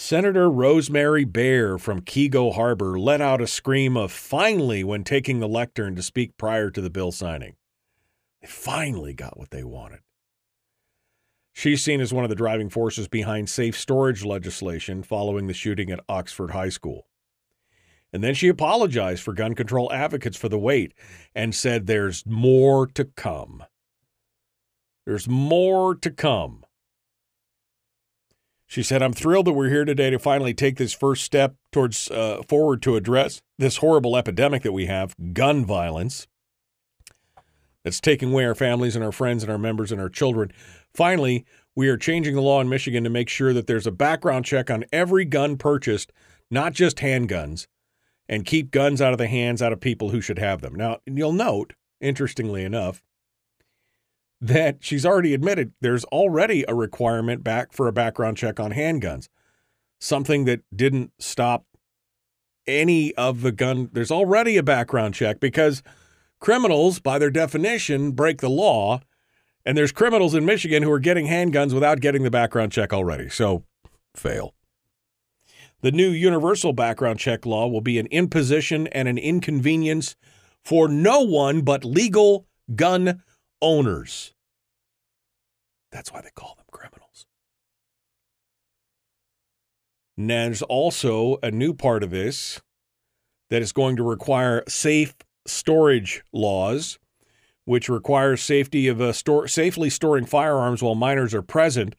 Senator 0.00 0.48
Rosemary 0.48 1.24
Bayer 1.24 1.76
from 1.76 2.02
Keego 2.02 2.54
Harbor 2.54 3.00
let 3.00 3.20
out 3.20 3.40
a 3.40 3.48
scream 3.48 3.96
of 3.96 4.12
finally 4.12 4.84
when 4.84 5.02
taking 5.02 5.40
the 5.40 5.48
lectern 5.48 5.96
to 5.96 6.04
speak 6.04 6.36
prior 6.36 6.70
to 6.70 6.80
the 6.80 6.88
bill 6.88 7.10
signing. 7.10 7.56
They 8.40 8.46
finally 8.46 9.12
got 9.12 9.36
what 9.36 9.50
they 9.50 9.64
wanted. 9.64 9.98
She's 11.52 11.82
seen 11.82 12.00
as 12.00 12.12
one 12.14 12.22
of 12.22 12.30
the 12.30 12.36
driving 12.36 12.70
forces 12.70 13.08
behind 13.08 13.50
safe 13.50 13.76
storage 13.76 14.24
legislation 14.24 15.02
following 15.02 15.48
the 15.48 15.52
shooting 15.52 15.90
at 15.90 16.04
Oxford 16.08 16.52
High 16.52 16.68
School. 16.68 17.08
And 18.12 18.22
then 18.22 18.34
she 18.34 18.46
apologized 18.46 19.24
for 19.24 19.34
gun 19.34 19.56
control 19.56 19.92
advocates 19.92 20.36
for 20.36 20.48
the 20.48 20.60
wait 20.60 20.94
and 21.34 21.52
said 21.52 21.88
there's 21.88 22.24
more 22.24 22.86
to 22.86 23.04
come. 23.04 23.64
There's 25.04 25.28
more 25.28 25.96
to 25.96 26.10
come. 26.12 26.64
She 28.68 28.82
said, 28.82 29.02
I'm 29.02 29.14
thrilled 29.14 29.46
that 29.46 29.54
we're 29.54 29.70
here 29.70 29.86
today 29.86 30.10
to 30.10 30.18
finally 30.18 30.52
take 30.52 30.76
this 30.76 30.92
first 30.92 31.24
step 31.24 31.56
towards 31.72 32.10
uh, 32.10 32.42
forward 32.46 32.82
to 32.82 32.96
address 32.96 33.40
this 33.58 33.78
horrible 33.78 34.14
epidemic 34.14 34.62
that 34.62 34.72
we 34.72 34.84
have 34.84 35.16
gun 35.32 35.64
violence 35.64 36.26
that's 37.82 37.98
taking 37.98 38.30
away 38.30 38.44
our 38.44 38.54
families 38.54 38.94
and 38.94 39.02
our 39.02 39.10
friends 39.10 39.42
and 39.42 39.50
our 39.50 39.56
members 39.56 39.90
and 39.90 39.98
our 39.98 40.10
children. 40.10 40.52
Finally, 40.94 41.46
we 41.74 41.88
are 41.88 41.96
changing 41.96 42.34
the 42.34 42.42
law 42.42 42.60
in 42.60 42.68
Michigan 42.68 43.04
to 43.04 43.10
make 43.10 43.30
sure 43.30 43.54
that 43.54 43.66
there's 43.66 43.86
a 43.86 43.90
background 43.90 44.44
check 44.44 44.70
on 44.70 44.84
every 44.92 45.24
gun 45.24 45.56
purchased, 45.56 46.12
not 46.50 46.74
just 46.74 46.98
handguns, 46.98 47.68
and 48.28 48.44
keep 48.44 48.70
guns 48.70 49.00
out 49.00 49.12
of 49.12 49.18
the 49.18 49.28
hands 49.28 49.62
out 49.62 49.72
of 49.72 49.80
people 49.80 50.10
who 50.10 50.20
should 50.20 50.38
have 50.38 50.60
them. 50.60 50.74
Now, 50.74 50.98
you'll 51.06 51.32
note, 51.32 51.72
interestingly 52.02 52.64
enough, 52.64 53.02
that 54.40 54.78
she's 54.80 55.04
already 55.04 55.34
admitted 55.34 55.72
there's 55.80 56.04
already 56.06 56.64
a 56.68 56.74
requirement 56.74 57.42
back 57.42 57.72
for 57.72 57.88
a 57.88 57.92
background 57.92 58.36
check 58.36 58.60
on 58.60 58.72
handguns. 58.72 59.28
Something 60.00 60.44
that 60.44 60.60
didn't 60.74 61.12
stop 61.18 61.64
any 62.66 63.14
of 63.14 63.40
the 63.42 63.50
gun. 63.50 63.88
There's 63.92 64.12
already 64.12 64.56
a 64.56 64.62
background 64.62 65.14
check 65.14 65.40
because 65.40 65.82
criminals, 66.38 67.00
by 67.00 67.18
their 67.18 67.30
definition, 67.30 68.12
break 68.12 68.40
the 68.40 68.50
law. 68.50 69.00
And 69.64 69.76
there's 69.76 69.92
criminals 69.92 70.34
in 70.34 70.44
Michigan 70.44 70.82
who 70.82 70.90
are 70.92 71.00
getting 71.00 71.26
handguns 71.26 71.74
without 71.74 72.00
getting 72.00 72.22
the 72.22 72.30
background 72.30 72.72
check 72.72 72.92
already. 72.92 73.28
So, 73.28 73.64
fail. 74.14 74.54
The 75.80 75.92
new 75.92 76.08
universal 76.08 76.72
background 76.72 77.18
check 77.18 77.44
law 77.44 77.66
will 77.66 77.80
be 77.80 77.98
an 77.98 78.06
imposition 78.06 78.86
and 78.88 79.08
an 79.08 79.18
inconvenience 79.18 80.16
for 80.64 80.88
no 80.88 81.20
one 81.20 81.62
but 81.62 81.84
legal 81.84 82.46
gun 82.74 83.22
owners. 83.60 84.32
That's 85.90 86.12
why 86.12 86.20
they 86.20 86.30
call 86.34 86.54
them 86.56 86.66
criminals. 86.70 87.26
And 90.16 90.30
there's 90.30 90.62
also 90.62 91.38
a 91.42 91.50
new 91.50 91.72
part 91.72 92.02
of 92.02 92.10
this 92.10 92.60
that 93.50 93.62
is 93.62 93.72
going 93.72 93.96
to 93.96 94.02
require 94.02 94.64
safe 94.68 95.14
storage 95.46 96.22
laws, 96.32 96.98
which 97.64 97.88
requires 97.88 98.42
safety 98.42 98.88
of 98.88 99.00
uh, 99.00 99.04
a 99.04 99.14
store, 99.14 99.48
safely 99.48 99.88
storing 99.88 100.24
firearms 100.26 100.82
while 100.82 100.94
minors 100.94 101.34
are 101.34 101.42
present. 101.42 101.94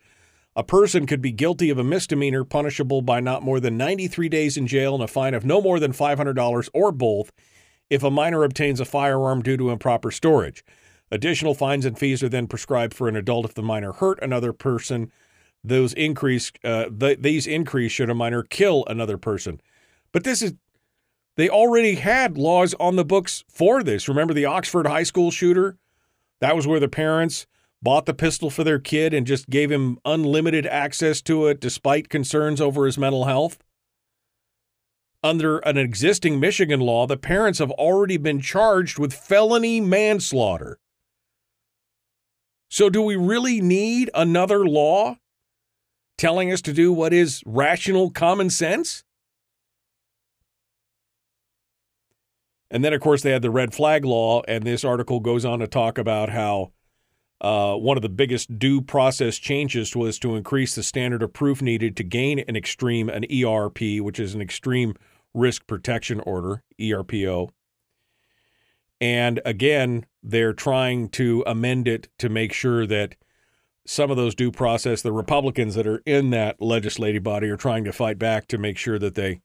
A 0.55 0.63
person 0.63 1.05
could 1.05 1.21
be 1.21 1.31
guilty 1.31 1.69
of 1.69 1.77
a 1.77 1.83
misdemeanor 1.83 2.43
punishable 2.43 3.01
by 3.01 3.19
not 3.19 3.43
more 3.43 3.59
than 3.59 3.77
93 3.77 4.29
days 4.29 4.57
in 4.57 4.67
jail 4.67 4.95
and 4.95 5.03
a 5.03 5.07
fine 5.07 5.33
of 5.33 5.45
no 5.45 5.61
more 5.61 5.79
than 5.79 5.93
$500 5.93 6.69
or 6.73 6.91
both 6.91 7.31
if 7.89 8.03
a 8.03 8.11
minor 8.11 8.43
obtains 8.43 8.79
a 8.79 8.85
firearm 8.85 9.41
due 9.41 9.57
to 9.57 9.71
improper 9.71 10.11
storage. 10.11 10.63
Additional 11.11 11.55
fines 11.55 11.85
and 11.85 11.97
fees 11.97 12.21
are 12.21 12.29
then 12.29 12.47
prescribed 12.47 12.93
for 12.93 13.07
an 13.07 13.15
adult 13.15 13.45
if 13.45 13.53
the 13.53 13.63
minor 13.63 13.93
hurt 13.93 14.19
another 14.21 14.53
person. 14.53 15.11
Those 15.63 15.93
increase, 15.93 16.51
uh, 16.63 16.85
th- 16.97 17.19
these 17.21 17.47
increase 17.47 17.91
should 17.91 18.09
a 18.09 18.15
minor 18.15 18.43
kill 18.43 18.85
another 18.87 19.17
person. 19.17 19.59
But 20.11 20.23
this 20.23 20.41
is, 20.41 20.53
they 21.35 21.49
already 21.49 21.95
had 21.95 22.37
laws 22.37 22.75
on 22.79 22.95
the 22.95 23.05
books 23.05 23.43
for 23.49 23.83
this. 23.83 24.07
Remember 24.07 24.33
the 24.33 24.45
Oxford 24.45 24.87
High 24.87 25.03
School 25.03 25.31
shooter? 25.31 25.77
That 26.41 26.55
was 26.55 26.67
where 26.67 26.79
the 26.79 26.87
parents 26.87 27.47
bought 27.81 28.05
the 28.05 28.13
pistol 28.13 28.49
for 28.49 28.63
their 28.63 28.79
kid 28.79 29.13
and 29.13 29.25
just 29.25 29.49
gave 29.49 29.71
him 29.71 29.99
unlimited 30.05 30.65
access 30.67 31.21
to 31.23 31.47
it 31.47 31.59
despite 31.59 32.09
concerns 32.09 32.61
over 32.61 32.85
his 32.85 32.97
mental 32.97 33.25
health. 33.25 33.57
Under 35.23 35.57
an 35.59 35.77
existing 35.77 36.39
Michigan 36.39 36.79
law, 36.79 37.05
the 37.05 37.17
parents 37.17 37.59
have 37.59 37.71
already 37.71 38.17
been 38.17 38.39
charged 38.39 38.99
with 38.99 39.13
felony 39.13 39.81
manslaughter. 39.81 40.79
So, 42.69 42.89
do 42.89 43.01
we 43.01 43.15
really 43.15 43.61
need 43.61 44.11
another 44.13 44.65
law 44.65 45.17
telling 46.17 46.51
us 46.51 46.61
to 46.61 46.73
do 46.73 46.93
what 46.93 47.13
is 47.13 47.41
rational 47.45 48.11
common 48.11 48.51
sense? 48.51 49.03
And 52.69 52.85
then, 52.85 52.93
of 52.93 53.01
course, 53.01 53.23
they 53.23 53.31
had 53.31 53.41
the 53.41 53.49
red 53.49 53.73
flag 53.73 54.05
law, 54.05 54.43
and 54.47 54.63
this 54.63 54.85
article 54.85 55.19
goes 55.19 55.43
on 55.43 55.59
to 55.59 55.67
talk 55.67 55.97
about 55.97 56.29
how 56.29 56.71
uh, 57.41 57.73
one 57.75 57.97
of 57.97 58.03
the 58.03 58.09
biggest 58.09 58.59
due 58.59 58.81
process 58.81 59.37
changes 59.37 59.95
was 59.95 60.19
to 60.19 60.35
increase 60.35 60.75
the 60.75 60.83
standard 60.83 61.23
of 61.23 61.33
proof 61.33 61.63
needed 61.63 61.97
to 61.97 62.03
gain 62.03 62.37
an 62.39 62.55
extreme, 62.55 63.09
an 63.09 63.25
ERP, 63.31 64.01
which 64.01 64.19
is 64.19 64.35
an 64.35 64.41
extreme 64.41 64.93
risk 65.33 65.65
protection 65.65 66.19
order, 66.19 66.63
ERPO. 66.79 67.49
And 69.01 69.39
again, 69.45 70.05
they're 70.21 70.53
trying 70.53 71.09
to 71.09 71.43
amend 71.47 71.87
it 71.87 72.09
to 72.19 72.29
make 72.29 72.51
sure 72.51 72.85
that 72.85 73.15
some 73.85 74.11
of 74.11 74.17
those 74.17 74.35
due 74.35 74.51
process, 74.51 75.01
the 75.01 75.11
Republicans 75.11 75.75
that 75.75 75.87
are 75.87 76.01
in 76.05 76.29
that 76.31 76.61
legislative 76.61 77.23
body 77.23 77.49
are 77.49 77.57
trying 77.57 77.85
to 77.85 77.93
fight 77.93 78.19
back 78.19 78.47
to 78.47 78.57
make 78.57 78.77
sure 78.77 78.99
that 78.99 79.15
they 79.15 79.41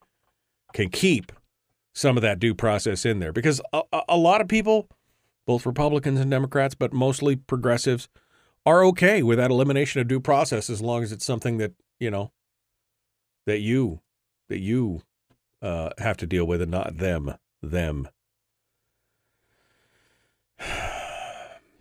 can 0.72 0.90
keep 0.90 1.32
some 1.94 2.16
of 2.16 2.22
that 2.22 2.40
due 2.40 2.54
process 2.54 3.06
in 3.06 3.20
there. 3.20 3.32
Because 3.32 3.60
a, 3.72 3.82
a 4.08 4.16
lot 4.16 4.40
of 4.40 4.48
people, 4.48 4.88
both 5.46 5.64
Republicans 5.64 6.20
and 6.20 6.30
Democrats, 6.30 6.74
but 6.74 6.92
mostly 6.92 7.36
progressives, 7.36 8.08
are 8.66 8.84
okay 8.84 9.22
with 9.22 9.38
that 9.38 9.50
elimination 9.50 10.00
of 10.00 10.08
due 10.08 10.20
process 10.20 10.68
as 10.68 10.82
long 10.82 11.02
as 11.02 11.12
it's 11.12 11.24
something 11.24 11.58
that, 11.58 11.72
you 12.00 12.10
know, 12.10 12.32
that 13.46 13.60
you, 13.60 14.00
that 14.48 14.58
you 14.58 15.02
uh, 15.62 15.90
have 15.98 16.16
to 16.16 16.26
deal 16.26 16.46
with 16.46 16.60
and 16.60 16.70
not 16.70 16.96
them, 16.96 17.34
them. 17.62 18.08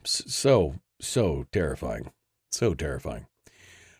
So 0.03 0.75
so 1.01 1.45
terrifying, 1.51 2.11
so 2.51 2.73
terrifying. 2.73 3.27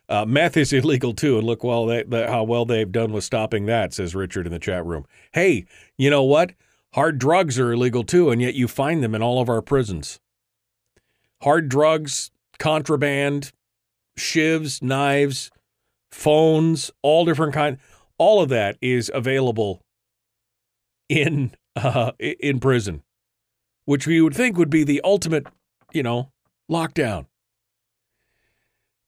Uh, 0.10 0.26
meth 0.26 0.58
is 0.58 0.74
illegal 0.74 1.14
too, 1.14 1.38
and 1.38 1.48
look 1.48 1.64
well 1.64 1.86
they, 1.86 2.04
the, 2.04 2.28
how 2.28 2.44
well 2.44 2.66
they've 2.66 2.92
done 2.92 3.12
with 3.12 3.24
stopping 3.24 3.66
that. 3.66 3.94
Says 3.94 4.14
Richard 4.14 4.46
in 4.46 4.52
the 4.52 4.60
chat 4.60 4.86
room. 4.86 5.06
Hey, 5.32 5.66
you 5.98 6.10
know 6.10 6.24
what? 6.24 6.54
Hard 6.94 7.18
drugs 7.18 7.58
are 7.58 7.72
illegal 7.72 8.04
too, 8.04 8.30
and 8.30 8.42
yet 8.42 8.54
you 8.54 8.68
find 8.68 9.04
them 9.04 9.16
in 9.16 9.24
all 9.24 9.42
of 9.42 9.50
our 9.50 9.62
prisons. 9.62 10.20
Hard 11.42 11.68
drugs, 11.68 12.32
contraband, 12.60 13.52
shivs, 14.18 14.82
knives, 14.82 15.50
phones, 16.12 16.92
all 17.02 17.26
different 17.26 17.54
kind. 17.54 17.78
All 18.18 18.42
of 18.42 18.50
that 18.50 18.78
is 18.82 19.10
available 19.14 19.82
in 21.10 21.56
uh, 21.76 22.12
in 22.20 22.60
prison, 22.60 23.04
which 23.86 24.08
we 24.08 24.22
would 24.22 24.36
think 24.36 24.58
would 24.58 24.70
be 24.70 24.84
the 24.84 25.02
ultimate 25.04 25.48
you 25.94 26.04
know, 26.04 26.32
lockdown. 26.70 27.28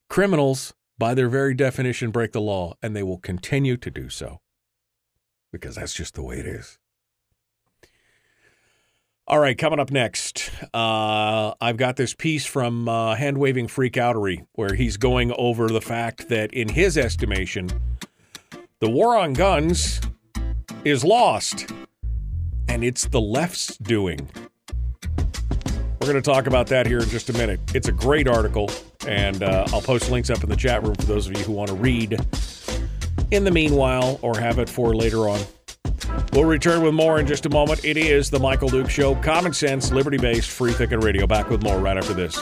Criminals, 0.08 0.74
by 0.98 1.14
their 1.14 1.28
very 1.28 1.54
definition, 1.54 2.12
break 2.12 2.32
the 2.32 2.40
law, 2.40 2.76
and 2.82 2.96
they 2.96 3.04
will 3.04 3.18
continue 3.18 3.76
to 3.76 3.92
do 3.92 4.08
so 4.08 4.40
because 5.52 5.76
that's 5.76 5.94
just 5.94 6.14
the 6.14 6.24
way 6.24 6.38
it 6.38 6.46
is. 6.46 6.78
All 9.28 9.40
right, 9.40 9.58
coming 9.58 9.80
up 9.80 9.90
next, 9.90 10.52
uh, 10.74 11.56
I've 11.60 11.78
got 11.78 11.96
this 11.96 12.14
piece 12.14 12.46
from 12.46 12.88
uh, 12.88 13.16
Hand 13.16 13.40
Waving 13.40 13.68
Freakoutery 13.68 14.46
where 14.54 14.76
he's 14.76 14.98
going 14.98 15.34
over 15.36 15.68
the 15.68 15.82
fact 15.82 16.30
that, 16.30 16.54
in 16.54 16.70
his 16.70 16.96
estimation, 16.96 17.70
the 18.80 18.90
war 18.90 19.18
on 19.18 19.34
guns 19.34 20.00
is 20.84 21.04
lost, 21.04 21.72
and 22.68 22.84
it's 22.84 23.08
the 23.08 23.22
left's 23.22 23.78
doing. 23.78 24.30
We're 26.06 26.12
going 26.12 26.22
to 26.22 26.32
talk 26.32 26.46
about 26.46 26.68
that 26.68 26.86
here 26.86 27.00
in 27.00 27.10
just 27.10 27.32
a 27.32 27.34
minute. 27.34 27.60
It's 27.74 27.88
a 27.88 27.92
great 27.92 28.28
article, 28.28 28.70
and 29.08 29.42
uh, 29.42 29.66
I'll 29.74 29.82
post 29.82 30.12
links 30.12 30.30
up 30.30 30.44
in 30.44 30.50
the 30.52 30.56
chat 30.56 30.84
room 30.84 30.94
for 30.94 31.08
those 31.08 31.26
of 31.26 31.36
you 31.36 31.44
who 31.44 31.52
want 31.52 31.70
to 31.70 31.74
read 31.74 32.20
in 33.32 33.44
the 33.44 33.50
meanwhile 33.50 34.20
or 34.22 34.38
have 34.38 34.60
it 34.60 34.70
for 34.70 34.94
later 34.94 35.28
on. 35.28 35.40
We'll 36.32 36.46
return 36.46 36.84
with 36.84 36.94
more 36.94 37.20
in 37.20 37.26
just 37.26 37.48
a 37.48 37.50
moment. 37.50 37.84
It 37.84 37.98
is 37.98 38.30
The 38.30 38.38
Michael 38.38 38.70
Duke 38.70 38.92
Show, 38.92 39.16
common 39.16 39.52
sense, 39.52 39.92
liberty 39.92 40.18
based, 40.18 40.52
free 40.52 40.74
thinking 40.74 41.00
radio. 41.00 41.26
Back 41.26 41.50
with 41.50 41.64
more 41.64 41.80
right 41.80 41.98
after 41.98 42.14
this. 42.14 42.40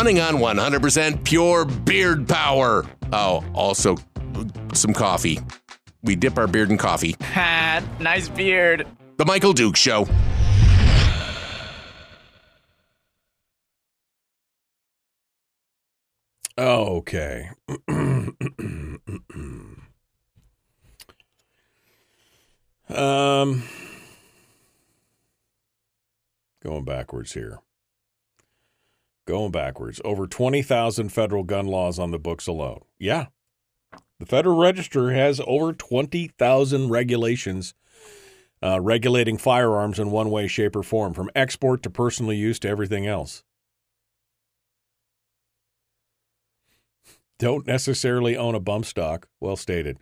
Running 0.00 0.18
on 0.18 0.36
100% 0.36 1.22
pure 1.24 1.66
beard 1.66 2.26
power. 2.26 2.86
Oh, 3.12 3.44
also 3.52 3.98
some 4.72 4.94
coffee. 4.94 5.40
We 6.02 6.16
dip 6.16 6.38
our 6.38 6.46
beard 6.46 6.70
in 6.70 6.78
coffee. 6.78 7.16
Ha, 7.20 7.82
nice 8.00 8.26
beard. 8.30 8.86
The 9.18 9.26
Michael 9.26 9.52
Duke 9.52 9.76
Show. 9.76 10.08
Okay. 16.56 17.50
um, 22.88 23.62
going 26.62 26.84
backwards 26.86 27.34
here. 27.34 27.58
Going 29.30 29.52
backwards. 29.52 30.00
Over 30.04 30.26
20,000 30.26 31.10
federal 31.10 31.44
gun 31.44 31.68
laws 31.68 32.00
on 32.00 32.10
the 32.10 32.18
books 32.18 32.48
alone. 32.48 32.80
Yeah. 32.98 33.26
The 34.18 34.26
Federal 34.26 34.58
Register 34.58 35.12
has 35.12 35.40
over 35.46 35.72
20,000 35.72 36.88
regulations 36.88 37.74
uh, 38.60 38.80
regulating 38.80 39.38
firearms 39.38 40.00
in 40.00 40.10
one 40.10 40.32
way, 40.32 40.48
shape, 40.48 40.74
or 40.74 40.82
form, 40.82 41.14
from 41.14 41.30
export 41.36 41.80
to 41.84 41.90
personal 41.90 42.32
use 42.32 42.58
to 42.58 42.68
everything 42.68 43.06
else. 43.06 43.44
Don't 47.38 47.68
necessarily 47.68 48.36
own 48.36 48.56
a 48.56 48.60
bump 48.60 48.84
stock. 48.84 49.28
Well 49.38 49.54
stated. 49.54 49.98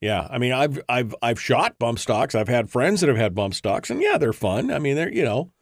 Yeah, 0.00 0.28
I 0.30 0.38
mean, 0.38 0.52
I've 0.52 0.80
I've 0.88 1.14
I've 1.20 1.40
shot 1.40 1.78
bump 1.78 1.98
stocks. 1.98 2.34
I've 2.34 2.48
had 2.48 2.70
friends 2.70 3.02
that 3.02 3.08
have 3.08 3.18
had 3.18 3.34
bump 3.34 3.52
stocks, 3.52 3.90
and 3.90 4.00
yeah, 4.00 4.16
they're 4.16 4.32
fun. 4.32 4.70
I 4.70 4.78
mean, 4.78 4.96
they're 4.96 5.12
you 5.12 5.24
know, 5.24 5.52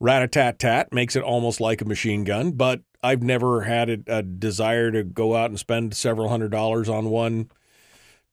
rat 0.00 0.22
a 0.22 0.28
tat 0.28 0.58
tat 0.58 0.92
makes 0.92 1.16
it 1.16 1.22
almost 1.22 1.60
like 1.60 1.80
a 1.80 1.86
machine 1.86 2.24
gun, 2.24 2.52
but 2.52 2.82
I've 3.02 3.22
never 3.22 3.62
had 3.62 3.90
a, 3.90 3.98
a 4.06 4.22
desire 4.22 4.90
to 4.90 5.04
go 5.04 5.36
out 5.36 5.50
and 5.50 5.58
spend 5.58 5.94
several 5.94 6.28
hundred 6.28 6.50
dollars 6.50 6.88
on 6.88 7.10
one 7.10 7.50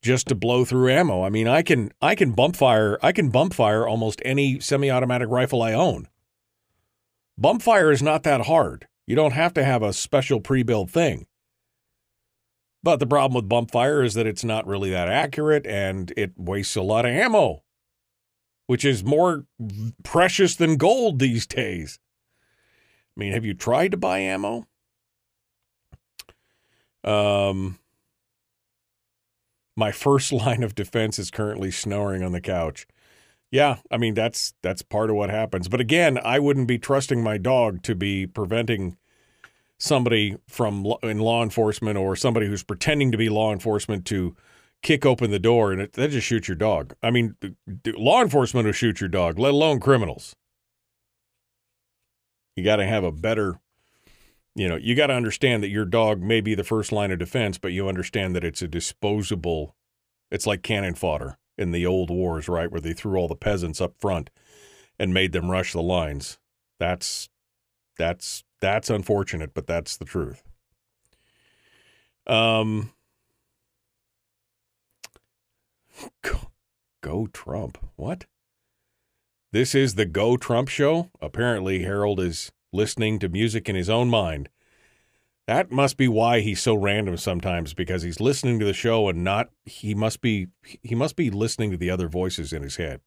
just 0.02 0.28
to 0.28 0.36
blow 0.36 0.66
through 0.66 0.92
ammo. 0.92 1.24
I 1.24 1.30
mean, 1.30 1.48
I 1.48 1.62
can 1.62 1.92
I 2.02 2.16
can 2.16 2.32
bump 2.32 2.56
fire 2.56 2.98
I 3.02 3.12
can 3.12 3.30
bump 3.30 3.54
fire 3.54 3.88
almost 3.88 4.22
any 4.24 4.60
semi-automatic 4.60 5.30
rifle 5.30 5.62
I 5.62 5.74
own. 5.74 6.08
Bump 7.38 7.62
fire 7.62 7.92
is 7.92 8.02
not 8.02 8.24
that 8.24 8.42
hard. 8.42 8.88
You 9.08 9.16
don't 9.16 9.34
have 9.34 9.54
to 9.56 9.64
have 9.64 9.84
a 9.84 9.94
special 9.94 10.40
pre-built 10.40 10.90
thing. 10.90 11.28
But 12.82 13.00
the 13.00 13.08
problem 13.08 13.36
with 13.36 13.50
bump 13.50 13.72
fire 13.72 14.04
is 14.04 14.14
that 14.14 14.28
it's 14.28 14.44
not 14.44 14.68
really 14.68 14.92
that 14.92 15.10
accurate 15.10 15.66
and 15.66 16.14
it 16.16 16.34
wastes 16.38 16.76
a 16.76 16.84
lot 16.84 17.06
of 17.06 17.12
ammo, 17.12 17.64
which 18.68 18.86
is 18.86 19.04
more 19.04 19.46
precious 20.04 20.56
than 20.56 20.78
gold 20.78 21.20
these 21.20 21.46
days. 21.46 22.00
I 23.16 23.20
mean, 23.20 23.32
have 23.34 23.46
you 23.46 23.54
tried 23.54 23.92
to 23.92 23.98
buy 23.98 24.20
ammo? 24.20 24.68
Um, 27.04 27.80
my 29.76 29.92
first 29.92 30.32
line 30.32 30.64
of 30.64 30.76
defense 30.76 31.20
is 31.20 31.32
currently 31.32 31.72
snoring 31.72 32.24
on 32.24 32.32
the 32.32 32.42
couch. 32.42 32.88
Yeah, 33.52 33.78
I 33.92 33.98
mean 33.98 34.16
that's 34.16 34.54
that's 34.62 34.82
part 34.82 35.10
of 35.10 35.16
what 35.16 35.30
happens. 35.30 35.70
But 35.70 35.80
again, 35.80 36.18
I 36.18 36.40
wouldn't 36.40 36.68
be 36.68 36.78
trusting 36.78 37.24
my 37.24 37.38
dog 37.38 37.84
to 37.84 37.96
be 37.96 38.28
preventing 38.28 38.98
somebody 39.78 40.38
from 40.48 40.86
in 41.04 41.20
law 41.20 41.44
enforcement 41.44 41.98
or 41.98 42.16
somebody 42.16 42.48
who's 42.48 42.64
pretending 42.64 43.12
to 43.12 43.18
be 43.18 43.30
law 43.30 43.54
enforcement 43.54 44.06
to 44.08 44.36
kick 44.86 45.04
open 45.04 45.32
the 45.32 45.40
door 45.40 45.72
and 45.72 45.82
it, 45.82 45.94
they 45.94 46.08
just 46.08 46.28
shoot 46.28 46.48
your 46.48 46.56
dog. 46.56 46.94
I 47.02 47.10
mean, 47.10 47.36
law 47.88 48.22
enforcement 48.22 48.68
will 48.68 48.72
shoot 48.72 49.02
your 49.02 49.10
dog, 49.10 49.40
let 49.40 49.52
alone 49.52 49.80
criminals. 49.80 50.36
You 52.56 52.64
got 52.64 52.76
to 52.76 52.86
have 52.86 53.04
a 53.04 53.12
better, 53.12 53.60
you 54.54 54.70
know, 54.70 54.76
you 54.76 54.94
got 54.94 55.08
to 55.08 55.16
understand 55.16 55.64
that 55.64 55.70
your 55.70 55.86
dog 55.86 56.22
may 56.22 56.40
be 56.40 56.54
the 56.54 56.64
first 56.64 56.92
line 56.92 57.10
of 57.12 57.18
defense, 57.18 57.58
but 57.58 57.72
you 57.72 57.90
understand 57.90 58.36
that 58.36 58.44
it's 58.44 58.62
a 58.62 58.68
disposable, 58.68 59.76
it's 60.30 60.46
like 60.46 60.62
cannon 60.62 60.94
fodder 60.94 61.40
in 61.58 61.72
the 61.72 61.88
old 61.88 62.12
wars, 62.12 62.48
right? 62.48 62.72
Where 62.72 62.80
they 62.80 62.94
threw 62.94 63.18
all 63.18 63.28
the 63.28 63.36
peasants 63.36 63.82
up 63.82 63.96
front 64.00 64.30
and 65.00 65.16
made 65.16 65.32
them 65.32 65.50
rush 65.50 65.74
the 65.74 65.82
lines. 65.82 66.38
That's, 66.80 67.28
that's, 67.98 68.44
that's 68.62 68.92
unfortunate, 68.92 69.56
but 69.56 69.66
that's 69.66 69.98
the 69.98 70.06
truth. 70.06 70.44
Um, 72.28 72.92
go, 77.02 77.28
Trump. 77.28 77.78
What? 77.96 78.26
This 79.52 79.74
is 79.74 79.96
the 79.96 80.06
Go 80.06 80.38
Trump 80.38 80.68
show. 80.68 81.12
Apparently, 81.22 81.84
Harold 81.84 82.20
is 82.20 82.52
listening 82.74 83.20
to 83.20 83.30
music 83.30 83.70
in 83.70 83.76
his 83.76 83.90
own 83.90 84.10
mind. 84.10 84.50
That 85.48 85.72
must 85.72 85.96
be 85.96 86.08
why 86.08 86.40
he's 86.40 86.62
so 86.62 86.74
random 86.74 87.18
sometimes 87.18 87.74
because 87.74 88.02
he's 88.02 88.20
listening 88.20 88.60
to 88.60 88.66
the 88.66 88.74
show 88.74 89.08
and 89.08 89.24
not 89.24 89.50
he 89.64 89.94
must 89.94 90.20
be 90.22 90.48
he 90.82 90.96
must 90.96 91.16
be 91.16 91.30
listening 91.30 91.72
to 91.72 91.78
the 91.78 91.90
other 91.90 92.08
voices 92.08 92.52
in 92.52 92.64
his 92.64 92.78
head. 92.78 93.02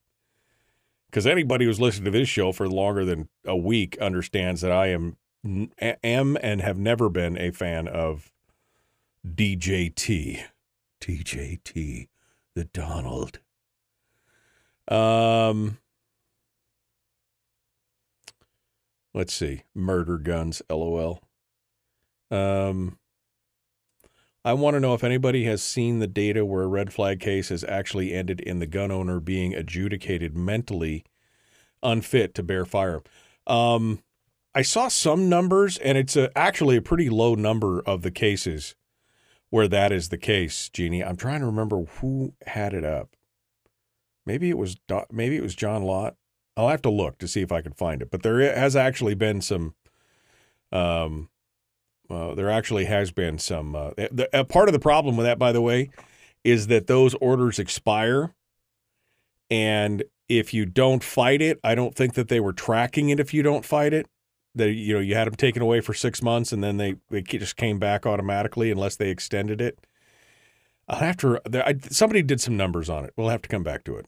Cuz 1.11 1.27
anybody 1.27 1.65
who's 1.65 1.81
listened 1.81 2.05
to 2.05 2.11
this 2.13 2.29
show 2.29 2.53
for 2.53 2.69
longer 2.69 3.05
than 3.05 3.29
a 3.45 3.57
week 3.57 3.99
understands 3.99 4.61
that 4.61 4.71
I 4.71 4.87
am 4.87 5.17
am 5.45 6.39
and 6.41 6.61
have 6.61 6.79
never 6.79 7.09
been 7.09 7.37
a 7.37 7.51
fan 7.51 7.89
of 7.89 8.33
DJT. 9.27 10.45
TJT, 11.01 12.09
the 12.59 12.65
Donald. 12.65 13.39
Um 14.89 15.79
Let's 19.15 19.35
see. 19.35 19.63
Murder 19.75 20.19
guns, 20.19 20.63
lol. 20.71 21.21
Um, 22.31 22.99
I 24.45 24.53
want 24.53 24.75
to 24.75 24.81
know 24.81 24.95
if 24.95 25.03
anybody 25.03 25.45
has 25.45 25.63
seen 25.63 25.99
the 25.99 26.07
data 26.07 26.45
where 26.45 26.63
a 26.63 26.69
red 26.69 26.93
flag 26.93 27.19
case 27.19 27.49
has 27.49 27.65
actually 27.65 28.13
ended 28.13 28.39
in 28.41 28.59
the 28.59 28.67
gun 28.67 28.91
owner 28.91 29.19
being 29.19 29.55
adjudicated 29.55 30.37
mentally 30.37 31.05
unfit 31.83 32.35
to 32.35 32.43
bear 32.43 32.65
fire. 32.65 33.03
Um, 33.47 34.03
I 34.55 34.63
saw 34.63 34.89
some 34.89 35.29
numbers, 35.29 35.79
and 35.79 35.99
it's 35.99 36.15
a, 36.15 36.31
actually 36.39 36.77
a 36.77 36.83
pretty 36.83 37.09
low 37.09 37.35
number 37.35 37.81
of 37.81 38.03
the 38.03 38.11
cases 38.11 38.75
where 39.51 39.69
that 39.69 39.93
is 39.93 40.09
the 40.09 40.19
case. 40.19 40.69
Jeannie, 40.69 41.05
I'm 41.05 41.17
trying 41.17 41.41
to 41.41 41.47
remember 41.47 41.85
who 41.85 42.35
had 42.47 42.75
it 42.75 42.85
up. 42.85 43.17
Maybe 44.27 44.51
it 44.51 44.59
was 44.59 44.77
maybe 45.11 45.37
it 45.37 45.43
was 45.43 45.55
John 45.55 45.83
Lott. 45.83 46.17
I'll 46.57 46.69
have 46.69 46.83
to 46.83 46.91
look 46.91 47.19
to 47.19 47.29
see 47.29 47.41
if 47.41 47.53
I 47.53 47.63
can 47.63 47.73
find 47.73 48.03
it. 48.03 48.11
But 48.11 48.23
there 48.23 48.41
has 48.55 48.77
actually 48.77 49.15
been 49.15 49.41
some. 49.41 49.75
Um, 50.71 51.31
uh, 52.11 52.35
there 52.35 52.51
actually 52.51 52.87
has 52.87 53.11
been 53.11 53.39
some. 53.39 53.75
Uh, 53.75 53.91
the, 53.97 54.29
uh, 54.33 54.45
part 54.45 54.69
of 54.69 54.73
the 54.73 54.79
problem 54.79 55.17
with 55.17 55.25
that, 55.25 55.39
by 55.39 55.53
the 55.53 55.63
way, 55.63 55.91
is 56.45 56.67
that 56.67 56.87
those 56.87 57.15
orders 57.15 57.59
expire, 57.59 58.35
and 59.51 60.03
if 60.29 60.53
you 60.53 60.67
don't 60.67 61.03
fight 61.05 61.41
it, 61.41 61.59
I 61.65 61.75
don't 61.75 61.95
think 61.95 62.15
that 62.15 62.29
they 62.29 62.41
were 62.41 62.53
tracking 62.53 63.09
it. 63.09 63.21
If 63.21 63.33
you 63.33 63.43
don't 63.43 63.65
fight 63.65 63.93
it, 63.93 64.07
that 64.59 64.73
you 64.73 64.95
know 64.95 65.01
you 65.01 65.15
had 65.15 65.27
them 65.27 65.35
taken 65.35 65.63
away 65.63 65.81
for 65.81 65.95
six 65.95 66.23
months, 66.23 66.53
and 66.53 66.63
then 66.63 66.77
they 66.77 66.97
they 67.11 67.23
just 67.23 67.57
came 67.57 67.79
back 67.79 68.07
automatically 68.07 68.71
unless 68.71 68.97
they 68.97 69.09
extended 69.11 69.61
it. 69.61 69.79
I'll 70.89 70.99
have 70.99 71.17
to. 71.19 71.41
I, 71.67 71.77
somebody 71.91 72.23
did 72.23 72.41
some 72.41 72.57
numbers 72.57 72.89
on 72.89 73.05
it. 73.05 73.13
We'll 73.17 73.29
have 73.29 73.43
to 73.43 73.49
come 73.49 73.63
back 73.63 73.85
to 73.85 73.97
it. 73.97 74.07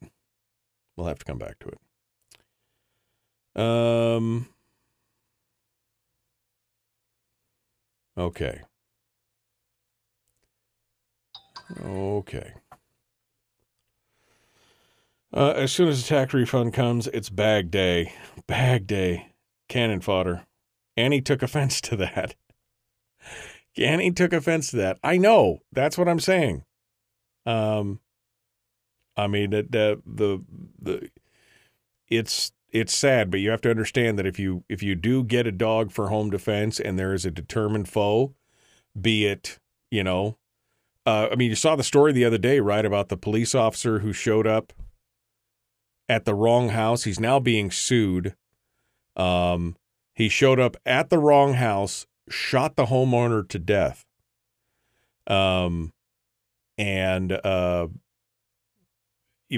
We'll 0.97 1.07
have 1.07 1.19
to 1.19 1.25
come 1.25 1.39
back 1.39 1.59
to 1.61 1.69
it. 3.57 3.61
Um. 3.61 4.49
Okay. 8.17 8.61
Okay. 11.83 12.53
Uh, 15.33 15.51
as 15.51 15.71
soon 15.73 15.89
as 15.89 16.03
the 16.03 16.09
tax 16.09 16.35
refund 16.35 16.75
comes, 16.75 17.07
it's 17.09 17.31
bag 17.31 17.71
day. 17.71 18.13
Bag 18.47 18.87
day. 18.87 19.30
Cannon 19.71 20.01
fodder. 20.01 20.45
Annie 20.97 21.23
took 21.23 21.43
offense 21.43 21.81
to 21.83 21.97
that. 21.97 22.35
Annie 23.79 24.11
took 24.11 24.35
offense 24.35 24.71
to 24.73 24.77
that. 24.77 24.99
I 25.03 25.17
know. 25.17 25.61
That's 25.73 25.97
what 25.97 26.09
I'm 26.09 26.21
saying. 26.21 26.65
Um, 27.47 28.01
I 29.17 29.29
mean, 29.29 29.51
the, 29.51 29.63
the, 29.63 30.03
the, 30.05 30.45
the 30.79 31.11
it's 32.09 32.53
it's 32.73 32.95
sad, 32.95 33.31
but 33.31 33.41
you 33.41 33.51
have 33.51 33.61
to 33.63 33.71
understand 33.71 34.19
that 34.19 34.27
if 34.27 34.39
you 34.39 34.65
if 34.69 34.83
you 34.83 34.95
do 34.95 35.25
get 35.25 35.47
a 35.47 35.53
dog 35.53 35.91
for 35.93 36.09
home 36.09 36.31
defense 36.31 36.79
and 36.79 36.99
there 36.99 37.15
is 37.15 37.25
a 37.25 37.31
determined 37.31 37.89
foe, 37.89 38.35
be 39.01 39.27
it 39.27 39.59
you 39.91 40.05
know, 40.05 40.37
uh, 41.07 41.29
I 41.33 41.37
mean, 41.37 41.51
you 41.51 41.57
saw 41.57 41.77
the 41.77 41.83
story 41.83 42.13
the 42.13 42.25
other 42.25 42.39
day, 42.39 42.61
right, 42.61 42.85
about 42.85 43.09
the 43.09 43.17
police 43.17 43.55
officer 43.55 44.01
who 44.01 44.13
showed 44.13 44.47
up 44.47 44.73
at 46.09 46.25
the 46.25 46.35
wrong 46.35 46.71
house. 46.71 47.05
He's 47.05 47.21
now 47.21 47.41
being 47.41 47.71
sued. 47.71 48.35
Um, 49.17 49.77
he 50.15 50.29
showed 50.29 50.61
up 50.61 50.77
at 50.85 51.11
the 51.11 51.19
wrong 51.19 51.55
house, 51.55 52.07
shot 52.29 52.77
the 52.77 52.87
homeowner 52.87 53.49
to 53.49 53.59
death. 53.59 54.05
Um, 55.27 55.93
and 56.77 57.33
uh, 57.33 57.89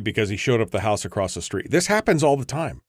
because 0.03 0.29
he 0.29 0.37
showed 0.37 0.61
up 0.61 0.71
the 0.71 0.81
house 0.81 1.05
across 1.05 1.35
the 1.35 1.43
street. 1.43 1.71
This 1.71 1.87
happens 1.87 2.23
all 2.23 2.37
the 2.37 2.45
time. 2.45 2.83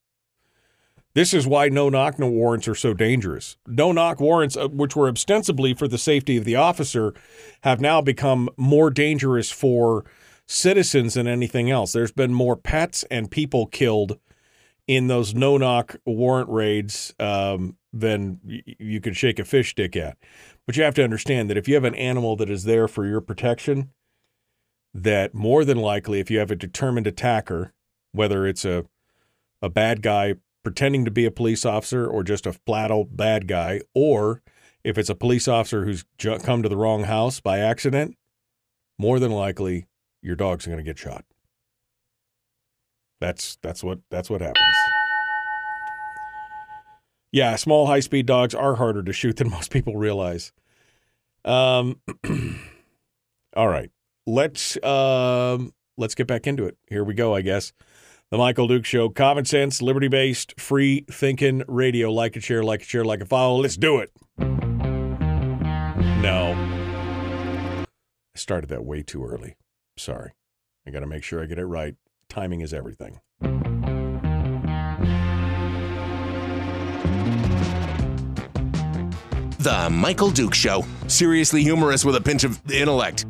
This 1.16 1.34
is 1.34 1.45
why 1.45 1.70
no 1.70 1.89
knock 1.89 2.18
no 2.18 2.28
warrants 2.28 2.68
are 2.68 2.76
so 2.76 2.93
dangerous. 2.93 3.57
No 3.68 3.91
knock 3.91 4.20
warrants, 4.20 4.57
uh, 4.57 4.68
which 4.70 4.95
were 4.95 5.09
ostensibly 5.09 5.74
for 5.76 5.88
the 5.88 5.99
safety 5.99 6.38
of 6.38 6.45
the 6.45 6.55
officer, 6.55 7.14
have 7.61 7.80
now 7.80 8.01
become 8.01 8.49
more 8.57 8.89
dangerous 8.89 9.51
for 9.51 10.05
citizens 10.47 11.14
than 11.14 11.28
anything 11.28 11.70
else. 11.70 11.91
There's 11.91 12.11
been 12.11 12.34
more 12.34 12.55
pets 12.55 13.03
and 13.11 13.30
people 13.30 13.68
killed 13.68 14.18
in 14.88 15.08
those 15.08 15.34
no 15.34 15.58
knock 15.58 15.96
warrant 16.06 16.50
raids 16.50 17.14
um, 17.20 17.78
than 17.92 18.40
you 18.44 19.00
could 19.00 19.16
shake 19.16 19.40
a 19.40 19.46
fish 19.46 19.72
stick 19.72 19.96
at. 19.96 20.18
But 20.66 20.78
you 20.78 20.84
have 20.84 20.96
to 20.96 21.04
understand 21.04 21.50
that 21.50 21.58
if 21.58 21.68
you 21.68 21.76
have 21.76 21.84
an 21.84 21.96
animal 21.96 22.36
that 22.38 22.50
is 22.50 22.64
there 22.64 22.88
for 22.88 23.06
your 23.06 23.22
protection, 23.22 23.92
that 24.94 25.34
more 25.34 25.66
than 25.66 25.78
likely, 25.78 26.20
if 26.20 26.30
you 26.30 26.40
have 26.40 26.52
a 26.52 26.56
determined 26.56 27.08
attacker, 27.08 27.74
whether 28.12 28.46
it's 28.46 28.66
a 28.66 28.86
a 29.62 29.70
bad 29.70 30.02
guy 30.02 30.36
pretending 30.62 31.06
to 31.06 31.12
be 31.12 31.26
a 31.26 31.32
police 31.32 31.66
officer 31.66 32.06
or 32.06 32.22
just 32.22 32.46
a 32.46 32.54
flat 32.54 32.92
out 32.92 33.16
bad 33.16 33.48
guy, 33.48 33.80
or 33.96 34.42
if 34.84 34.98
it's 34.98 35.10
a 35.10 35.16
police 35.16 35.48
officer 35.48 35.86
who's 35.86 36.04
come 36.44 36.62
to 36.62 36.70
the 36.70 36.78
wrong 36.78 37.06
house 37.06 37.40
by 37.40 37.60
accident, 37.60 38.18
more 39.00 39.20
than 39.20 39.32
likely 39.32 39.88
your 40.22 40.36
dog's 40.36 40.66
going 40.66 40.78
to 40.78 40.84
get 40.84 40.98
shot. 40.98 41.24
That's 43.24 43.56
that's 43.62 43.82
what 43.82 44.00
that's 44.12 44.30
what 44.30 44.42
happens. 44.42 44.76
Yeah, 47.32 47.56
small 47.56 47.88
high 47.88 48.02
speed 48.02 48.26
dogs 48.26 48.54
are 48.54 48.76
harder 48.76 49.02
to 49.02 49.14
shoot 49.14 49.38
than 49.38 49.50
most 49.58 49.72
people 49.72 49.96
realize. 49.96 50.52
Um 51.46 52.02
all 53.56 53.70
right. 53.70 53.90
Let's 54.28 54.76
um 54.84 55.72
let's 55.96 56.16
get 56.16 56.28
back 56.28 56.48
into 56.48 56.66
it. 56.66 56.78
Here 56.90 57.06
we 57.06 57.14
go, 57.14 57.34
I 57.34 57.40
guess. 57.40 57.72
The 58.30 58.38
Michael 58.38 58.68
Duke 58.68 58.84
Show, 58.84 59.08
common 59.08 59.46
sense, 59.46 59.82
liberty 59.82 60.10
based, 60.10 60.60
free 60.60 61.06
thinking 61.10 61.64
radio. 61.70 62.12
Like 62.12 62.36
it, 62.36 62.44
share, 62.44 62.62
like 62.62 62.82
it, 62.82 62.88
share, 62.88 63.06
like 63.06 63.22
it, 63.22 63.30
follow. 63.30 63.62
Let's 63.62 63.78
do 63.78 64.00
it. 64.00 64.12
No. 66.20 66.56
I 67.80 67.86
started 68.36 68.70
that 68.70 68.84
way 68.84 69.02
too 69.02 69.24
early. 69.24 69.56
Sorry. 69.98 70.34
I 70.86 70.90
got 70.90 71.00
to 71.00 71.08
make 71.08 71.24
sure 71.24 71.42
I 71.42 71.46
get 71.46 71.58
it 71.58 71.66
right. 71.66 71.96
Timing 72.34 72.62
is 72.62 72.74
everything. 72.74 73.20
The 79.60 79.88
Michael 79.92 80.32
Duke 80.32 80.56
Show. 80.56 80.84
Seriously 81.06 81.62
humorous 81.62 82.04
with 82.04 82.16
a 82.16 82.22
pinch 82.22 82.44
of 82.44 82.60
intellect. 82.72 83.26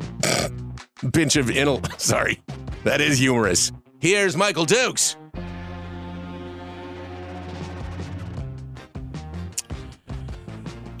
pinch 1.12 1.36
of 1.36 1.48
intel. 1.48 2.00
Sorry. 2.00 2.40
That 2.84 3.02
is 3.02 3.18
humorous. 3.18 3.72
Here's 3.98 4.38
Michael 4.38 4.64
Dukes. 4.64 5.16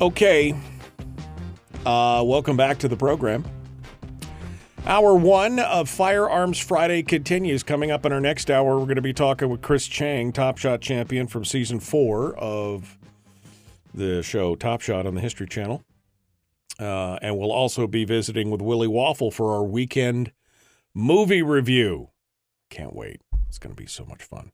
Okay. 0.02 0.54
Uh, 1.86 2.22
welcome 2.26 2.58
back 2.58 2.76
to 2.80 2.88
the 2.88 2.96
program. 2.98 3.46
Hour 4.86 5.14
one 5.14 5.60
of 5.60 5.88
Firearms 5.88 6.58
Friday 6.58 7.02
continues. 7.02 7.62
Coming 7.62 7.90
up 7.90 8.04
in 8.04 8.12
our 8.12 8.20
next 8.20 8.50
hour, 8.50 8.78
we're 8.78 8.84
going 8.84 8.96
to 8.96 9.02
be 9.02 9.14
talking 9.14 9.48
with 9.48 9.62
Chris 9.62 9.86
Cheng, 9.86 10.30
Top 10.30 10.58
Shot 10.58 10.82
champion 10.82 11.26
from 11.26 11.42
season 11.42 11.80
four 11.80 12.36
of 12.36 12.98
the 13.94 14.22
show 14.22 14.54
Top 14.54 14.82
Shot 14.82 15.06
on 15.06 15.14
the 15.14 15.22
History 15.22 15.46
Channel. 15.46 15.82
Uh, 16.78 17.18
and 17.22 17.38
we'll 17.38 17.50
also 17.50 17.86
be 17.86 18.04
visiting 18.04 18.50
with 18.50 18.60
Willie 18.60 18.86
Waffle 18.86 19.30
for 19.30 19.54
our 19.54 19.64
weekend 19.64 20.32
movie 20.92 21.40
review. 21.40 22.10
Can't 22.68 22.94
wait. 22.94 23.22
It's 23.48 23.58
going 23.58 23.74
to 23.74 23.82
be 23.82 23.88
so 23.88 24.04
much 24.04 24.22
fun. 24.22 24.52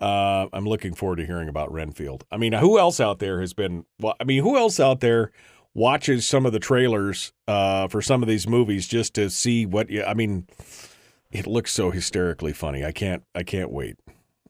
Uh, 0.00 0.48
I'm 0.52 0.66
looking 0.66 0.94
forward 0.94 1.16
to 1.16 1.26
hearing 1.26 1.48
about 1.48 1.72
Renfield. 1.72 2.24
I 2.28 2.38
mean, 2.38 2.54
who 2.54 2.76
else 2.76 2.98
out 2.98 3.20
there 3.20 3.40
has 3.40 3.52
been? 3.52 3.84
Well, 4.00 4.16
I 4.18 4.24
mean, 4.24 4.42
who 4.42 4.56
else 4.56 4.80
out 4.80 4.98
there 4.98 5.30
watches 5.74 6.26
some 6.26 6.46
of 6.46 6.52
the 6.52 6.60
trailers 6.60 7.32
uh, 7.48 7.88
for 7.88 8.00
some 8.00 8.22
of 8.22 8.28
these 8.28 8.46
movies 8.46 8.86
just 8.86 9.14
to 9.14 9.28
see 9.28 9.66
what? 9.66 9.90
You, 9.90 10.04
I 10.04 10.14
mean, 10.14 10.46
it 11.30 11.46
looks 11.46 11.72
so 11.72 11.90
hysterically 11.90 12.52
funny. 12.52 12.84
I 12.84 12.92
can't. 12.92 13.24
I 13.34 13.42
can't 13.42 13.70
wait. 13.70 13.96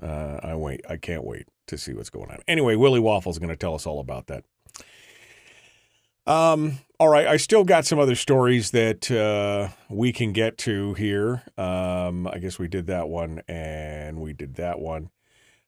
Uh, 0.02 0.38
I 0.42 0.54
wait. 0.54 0.82
I 0.88 0.96
can't 0.96 1.24
wait 1.24 1.48
to 1.68 1.78
see 1.78 1.94
what's 1.94 2.10
going 2.10 2.30
on. 2.30 2.38
Anyway, 2.46 2.76
Willie 2.76 3.00
Waffle's 3.00 3.38
going 3.38 3.48
to 3.48 3.56
tell 3.56 3.74
us 3.74 3.86
all 3.86 4.00
about 4.00 4.26
that. 4.26 4.44
Um. 6.26 6.78
All 7.00 7.08
right. 7.08 7.26
I 7.26 7.36
still 7.36 7.64
got 7.64 7.84
some 7.84 7.98
other 7.98 8.14
stories 8.14 8.70
that 8.70 9.10
uh, 9.10 9.68
we 9.90 10.12
can 10.12 10.32
get 10.32 10.56
to 10.58 10.94
here. 10.94 11.42
Um. 11.58 12.26
I 12.26 12.38
guess 12.38 12.58
we 12.58 12.68
did 12.68 12.86
that 12.86 13.08
one, 13.08 13.42
and 13.48 14.20
we 14.20 14.32
did 14.32 14.54
that 14.56 14.78
one. 14.78 15.10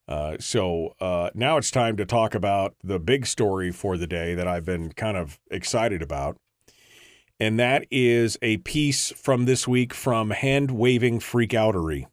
Uh, 0.09 0.37
so 0.39 0.95
uh, 1.01 1.31
now 1.35 1.57
it's 1.57 1.71
time 1.71 1.97
to 1.97 2.05
talk 2.05 2.35
about 2.35 2.75
the 2.83 2.99
big 2.99 3.27
story 3.27 3.73
for 3.73 3.97
the 3.97 4.07
day 4.07 4.35
that 4.35 4.47
I've 4.47 4.65
been 4.65 4.93
kind 4.93 5.17
of 5.17 5.41
excited 5.51 6.01
about, 6.01 6.37
and 7.41 7.59
that 7.59 7.87
is 7.91 8.39
a 8.41 8.59
piece 8.59 9.11
from 9.11 9.47
this 9.47 9.67
week 9.67 9.93
from 9.93 10.31
Hand 10.31 10.71
Waving 10.71 11.19
Freakoutery, 11.19 12.07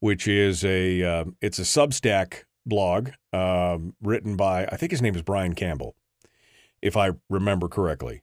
which 0.00 0.26
is 0.26 0.64
a 0.64 1.02
uh, 1.02 1.24
it's 1.42 1.58
a 1.58 1.62
Substack 1.62 2.44
blog 2.64 3.10
um, 3.32 3.94
written 4.02 4.36
by 4.36 4.66
I 4.66 4.76
think 4.76 4.90
his 4.90 5.02
name 5.02 5.14
is 5.14 5.22
Brian 5.22 5.54
Campbell, 5.54 5.96
if 6.80 6.96
I 6.96 7.10
remember 7.28 7.68
correctly. 7.68 8.22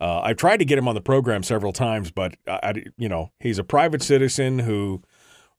Uh, 0.00 0.20
I've 0.20 0.36
tried 0.36 0.58
to 0.58 0.64
get 0.64 0.78
him 0.78 0.86
on 0.86 0.94
the 0.94 1.00
program 1.00 1.42
several 1.42 1.72
times, 1.72 2.10
but 2.10 2.36
I, 2.48 2.82
you 2.96 3.08
know 3.08 3.30
he's 3.38 3.58
a 3.58 3.64
private 3.64 4.02
citizen 4.02 4.60
who 4.60 5.02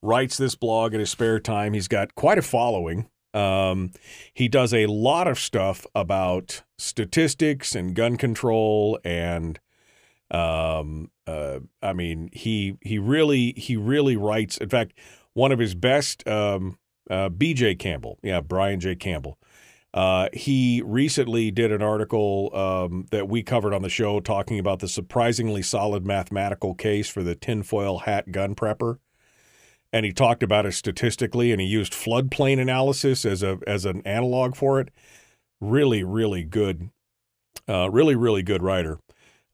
writes 0.02 0.38
this 0.38 0.56
blog 0.56 0.94
in 0.94 1.00
his 1.00 1.10
spare 1.10 1.40
time. 1.40 1.74
He's 1.74 1.88
got 1.88 2.16
quite 2.16 2.38
a 2.38 2.42
following. 2.42 3.10
Um, 3.34 3.92
he 4.34 4.48
does 4.48 4.74
a 4.74 4.88
lot 4.88 5.28
of 5.28 5.38
stuff 5.38 5.86
about 5.94 6.64
statistics 6.78 7.76
and 7.76 7.96
gun 7.96 8.18
control, 8.18 9.00
and 9.04 9.60
um, 10.32 11.12
uh, 11.28 11.60
I 11.82 11.94
mean, 11.94 12.30
he 12.34 12.78
he 12.82 12.98
really 12.98 13.54
he 13.56 13.76
really 13.76 14.16
writes. 14.16 14.58
In 14.58 14.70
fact, 14.70 14.94
one 15.34 15.52
of 15.52 15.60
his 15.60 15.76
best, 15.76 16.28
um, 16.28 16.80
uh, 17.10 17.30
B.J. 17.30 17.76
Campbell, 17.76 18.18
yeah, 18.24 18.42
Brian 18.42 18.80
J. 18.80 18.96
Campbell. 18.96 19.38
Uh, 19.92 20.30
he 20.34 20.84
recently 20.86 21.50
did 21.50 21.72
an 21.72 21.82
article 21.82 22.56
um, 22.56 23.08
that 23.10 23.28
we 23.28 23.42
covered 23.42 23.74
on 23.74 23.82
the 23.82 23.90
show 23.90 24.20
talking 24.20 24.60
about 24.60 24.80
the 24.80 24.88
surprisingly 24.88 25.64
solid 25.64 26.06
mathematical 26.06 26.76
case 26.76 27.10
for 27.10 27.24
the 27.24 27.34
tinfoil 27.34 28.00
hat 28.00 28.32
gun 28.32 28.54
prepper 28.54 29.00
and 29.92 30.06
he 30.06 30.12
talked 30.12 30.44
about 30.44 30.66
it 30.66 30.74
statistically 30.74 31.52
and 31.52 31.60
he 31.60 31.68
used 31.68 31.94
floodplain 31.94 32.60
analysis 32.60 33.26
as 33.26 33.44
a 33.44 33.60
as 33.66 33.86
an 33.86 34.02
analog 34.06 34.56
for 34.56 34.80
it. 34.80 34.90
Really 35.60 36.04
really 36.04 36.44
good 36.44 36.90
uh, 37.68 37.90
really 37.90 38.16
really 38.16 38.44
good 38.44 38.64
writer. 38.64 39.00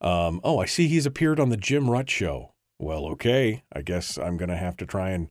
Um, 0.02 0.42
oh 0.44 0.60
i 0.60 0.66
see 0.66 0.88
he's 0.88 1.06
appeared 1.06 1.40
on 1.40 1.50
the 1.50 1.58
jim 1.58 1.90
rutt 1.90 2.10
show. 2.10 2.54
Well 2.80 3.06
okay 3.08 3.64
i 3.74 3.82
guess 3.82 4.18
i'm 4.18 4.38
going 4.38 4.50
to 4.50 4.58
have 4.58 4.78
to 4.78 4.86
try 4.86 5.12
and 5.12 5.30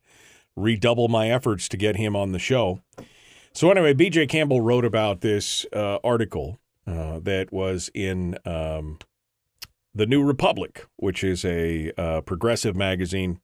redouble 0.57 1.09
my 1.09 1.31
efforts 1.31 1.69
to 1.69 1.77
get 1.77 1.97
him 1.97 2.17
on 2.17 2.33
the 2.33 2.39
show. 2.39 2.81
So 3.53 3.71
anyway 3.71 3.95
bj 3.95 4.29
campbell 4.29 4.61
wrote 4.61 4.85
about 4.85 5.21
this 5.21 5.67
uh, 5.73 5.99
article 6.03 6.59
uh, 6.87 7.19
that 7.21 7.53
was 7.53 7.91
in 7.95 8.39
um, 8.45 8.99
the 9.95 10.07
new 10.07 10.25
republic 10.25 10.87
which 10.97 11.23
is 11.23 11.45
a 11.45 11.93
uh, 11.99 12.23
progressive 12.23 12.75
magazine 12.75 13.41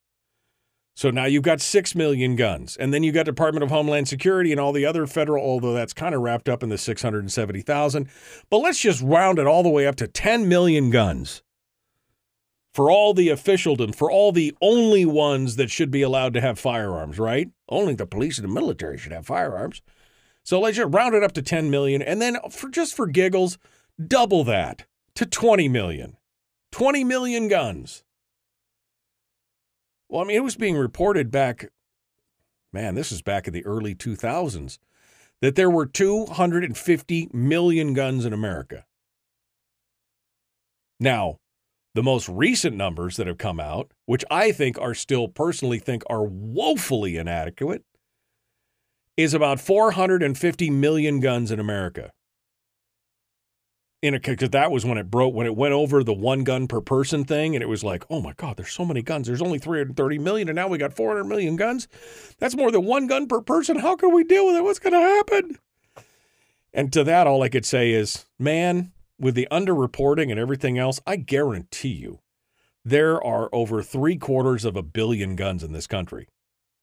So 0.97 1.11
now 1.11 1.25
you've 1.25 1.43
got 1.43 1.61
6 1.61 1.95
million 1.97 2.37
guns. 2.37 2.77
And 2.77 2.95
then 2.95 3.03
you've 3.03 3.15
got 3.15 3.27
Department 3.27 3.65
of 3.65 3.71
Homeland 3.71 4.07
Security 4.07 4.53
and 4.53 4.61
all 4.61 4.73
the 4.73 4.87
other 4.87 5.07
federal, 5.07 5.45
although 5.45 5.75
that's 5.75 5.93
kind 5.93 6.15
of 6.15 6.21
wrapped 6.23 6.49
up 6.49 6.63
in 6.63 6.69
the 6.69 6.79
670,000. 6.79 8.09
But 8.49 8.59
let's 8.59 8.81
just 8.81 9.03
round 9.03 9.41
it 9.41 9.47
all 9.47 9.65
the 9.65 9.69
way 9.69 9.87
up 9.87 9.97
to 9.97 10.07
10 10.07 10.49
million 10.49 10.91
guns 10.91 11.43
for 12.73 12.91
all 12.91 13.13
the 13.13 13.29
officialdom, 13.29 13.93
for 13.93 14.11
all 14.11 14.31
the 14.31 14.55
only 14.61 15.05
ones 15.05 15.57
that 15.57 15.71
should 15.71 15.91
be 15.91 16.03
allowed 16.03 16.33
to 16.35 16.41
have 16.41 16.59
firearms, 16.59 17.19
right? 17.19 17.49
Only 17.69 17.95
the 17.95 18.07
police 18.07 18.39
and 18.39 18.49
the 18.49 18.53
military 18.53 18.97
should 18.97 19.13
have 19.13 19.27
firearms. 19.27 19.83
So 20.45 20.61
let's 20.61 20.77
just 20.77 20.95
round 20.95 21.15
it 21.15 21.25
up 21.25 21.33
to 21.33 21.43
10 21.43 21.71
million. 21.71 22.03
And 22.03 22.23
then 22.23 22.37
for 22.51 22.69
just 22.69 22.95
for 22.95 23.07
giggles, 23.09 23.59
double 24.05 24.45
that 24.45 24.87
to 25.17 25.27
20 25.27 25.69
million. 25.69 26.17
20 26.71 27.03
million 27.03 27.49
guns. 27.49 28.04
Well, 30.15 30.23
I 30.23 30.27
mean, 30.29 30.37
it 30.37 30.45
was 30.45 30.55
being 30.55 30.77
reported 30.77 31.33
back, 31.33 31.71
man, 32.73 32.95
this 32.95 33.11
is 33.11 33.21
back 33.21 33.49
in 33.49 33.53
the 33.53 33.67
early 33.67 33.97
2000s, 33.97 34.79
that 35.41 35.57
there 35.57 35.69
were 35.69 35.87
250 35.87 37.31
million 37.33 37.95
guns 37.95 38.25
in 38.25 38.33
America. 38.33 38.85
Now, 41.01 41.39
the 41.97 42.05
most 42.05 42.29
recent 42.29 42.77
numbers 42.77 43.17
that 43.17 43.27
have 43.27 43.39
come 43.39 43.59
out, 43.59 43.91
which 44.07 44.25
I 44.31 44.53
think 44.53 44.79
are 44.79 44.95
still 44.95 45.27
personally 45.27 45.81
think 45.81 46.05
are 46.09 46.23
woefully 46.23 47.17
inadequate, 47.17 47.83
is 49.17 49.35
about 49.35 49.59
450 49.59 50.71
million 50.71 51.19
guns 51.19 51.51
in 51.51 51.59
America 51.59 52.13
in 54.05 54.15
because 54.15 54.51
that 54.51 54.71
was 54.71 54.85
when 54.85 54.99
it 54.99 55.11
broke 55.11 55.35
when 55.35 55.47
it 55.47 55.57
went 55.57 55.73
over 55.73 56.05
the 56.05 56.13
one 56.13 56.45
gun 56.45 56.69
per 56.69 56.81
person 56.81 57.25
thing 57.25 57.57
and 57.57 57.63
it 57.63 57.69
was 57.69 57.83
like 57.83 58.05
oh 58.11 58.21
my 58.21 58.33
god 58.37 58.57
there's 58.57 58.73
so 58.73 58.85
many 58.85 59.03
guns. 59.03 59.27
There's 59.27 59.43
only 59.43 59.59
330 59.59 60.19
million 60.19 60.49
and 60.49 60.57
now 60.57 60.69
we 60.69 60.79
got 60.79 60.95
400 60.95 61.25
million 61.25 61.57
guns. 61.57 61.89
That's 62.39 62.57
more 62.57 62.71
than 62.71 62.85
one 62.85 63.07
gun 63.07 63.27
per 63.27 63.41
person. 63.41 63.79
How 63.79 63.97
can 63.97 64.15
we 64.15 64.25
deal 64.25 64.47
with 64.47 64.57
it? 64.57 64.63
What's 64.65 64.79
going 64.79 64.93
to 64.93 64.99
happen? 64.99 65.59
And 66.73 66.93
to 66.93 67.05
that 67.05 67.27
all 67.27 67.43
i 67.43 67.49
could 67.49 67.65
say 67.65 67.93
is 67.93 68.27
man 68.39 68.93
with 69.19 69.35
the 69.35 69.49
underreporting 69.51 70.31
and 70.31 70.39
everything 70.39 70.79
else 70.79 71.01
i 71.07 71.17
guarantee 71.17 71.89
you 71.89 72.21
there 72.85 73.23
are 73.25 73.49
over 73.53 73.83
three 73.83 74.17
quarters 74.17 74.65
of 74.65 74.77
a 74.77 74.83
billion 74.83 75.37
guns 75.37 75.63
in 75.63 75.73
this 75.73 75.87
country 75.87 76.29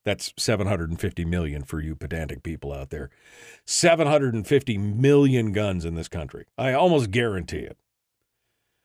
that's 0.04 0.34
750 0.38 1.26
million 1.26 1.64
for 1.64 1.80
you 1.80 1.96
pedantic 1.96 2.44
people 2.44 2.74
out 2.74 2.90
there. 2.90 3.10
750 3.66 4.78
million 4.78 5.52
guns 5.52 5.86
in 5.86 5.96
this 5.96 6.08
country. 6.08 6.46
I 6.58 6.74
almost 6.74 7.12
guarantee 7.12 7.60
it. 7.60 7.78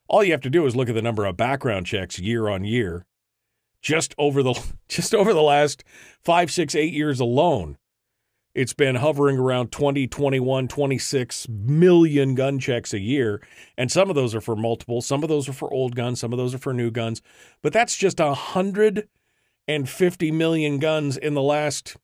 All 0.09 0.23
you 0.23 0.33
have 0.33 0.43
to 0.43 0.51
do 0.51 0.67
is 0.67 0.77
look 0.77 0.89
at 0.89 0.95
the 0.95 1.03
number 1.03 1.25
of 1.25 1.37
background 1.37 1.87
checks 1.87 2.19
year 2.19 2.49
on 2.49 2.65
year. 2.65 3.07
Just 3.81 4.15
over 4.19 4.43
the 4.43 4.55
just 4.89 5.15
over 5.15 5.33
the 5.33 5.43
last 5.43 5.85
5, 6.25 6.51
6, 6.51 6.75
8 6.75 6.93
years 6.93 7.21
alone, 7.21 7.79
it's 8.55 8.73
been 8.73 8.97
hovering 8.97 9.39
around 9.39 9.71
20, 9.71 10.07
21, 10.07 10.69
26 10.69 11.49
million 11.49 12.35
gun 12.35 12.59
checks 12.59 12.95
a 12.95 12.99
year. 12.99 13.43
And 13.77 13.93
some 13.93 14.09
of 14.09 14.17
those 14.17 14.35
are 14.35 14.41
for 14.41 14.57
multiple, 14.57 15.03
some 15.03 15.23
of 15.23 15.29
those 15.29 15.49
are 15.49 15.53
for 15.53 15.73
old 15.73 15.95
guns, 15.95 16.21
some 16.21 16.33
of 16.33 16.39
those 16.39 16.55
are 16.55 16.59
for 16.59 16.73
new 16.73 16.91
guns. 16.91 17.21
But 17.61 17.75
that's 17.75 17.97
just 17.97 18.19
a 18.19 18.33
hundred 18.33 19.09
and 19.69 19.89
50 19.89 20.31
million 20.33 20.79
guns 20.79 21.17
in 21.17 21.35
the 21.35 21.43
last 21.43 21.97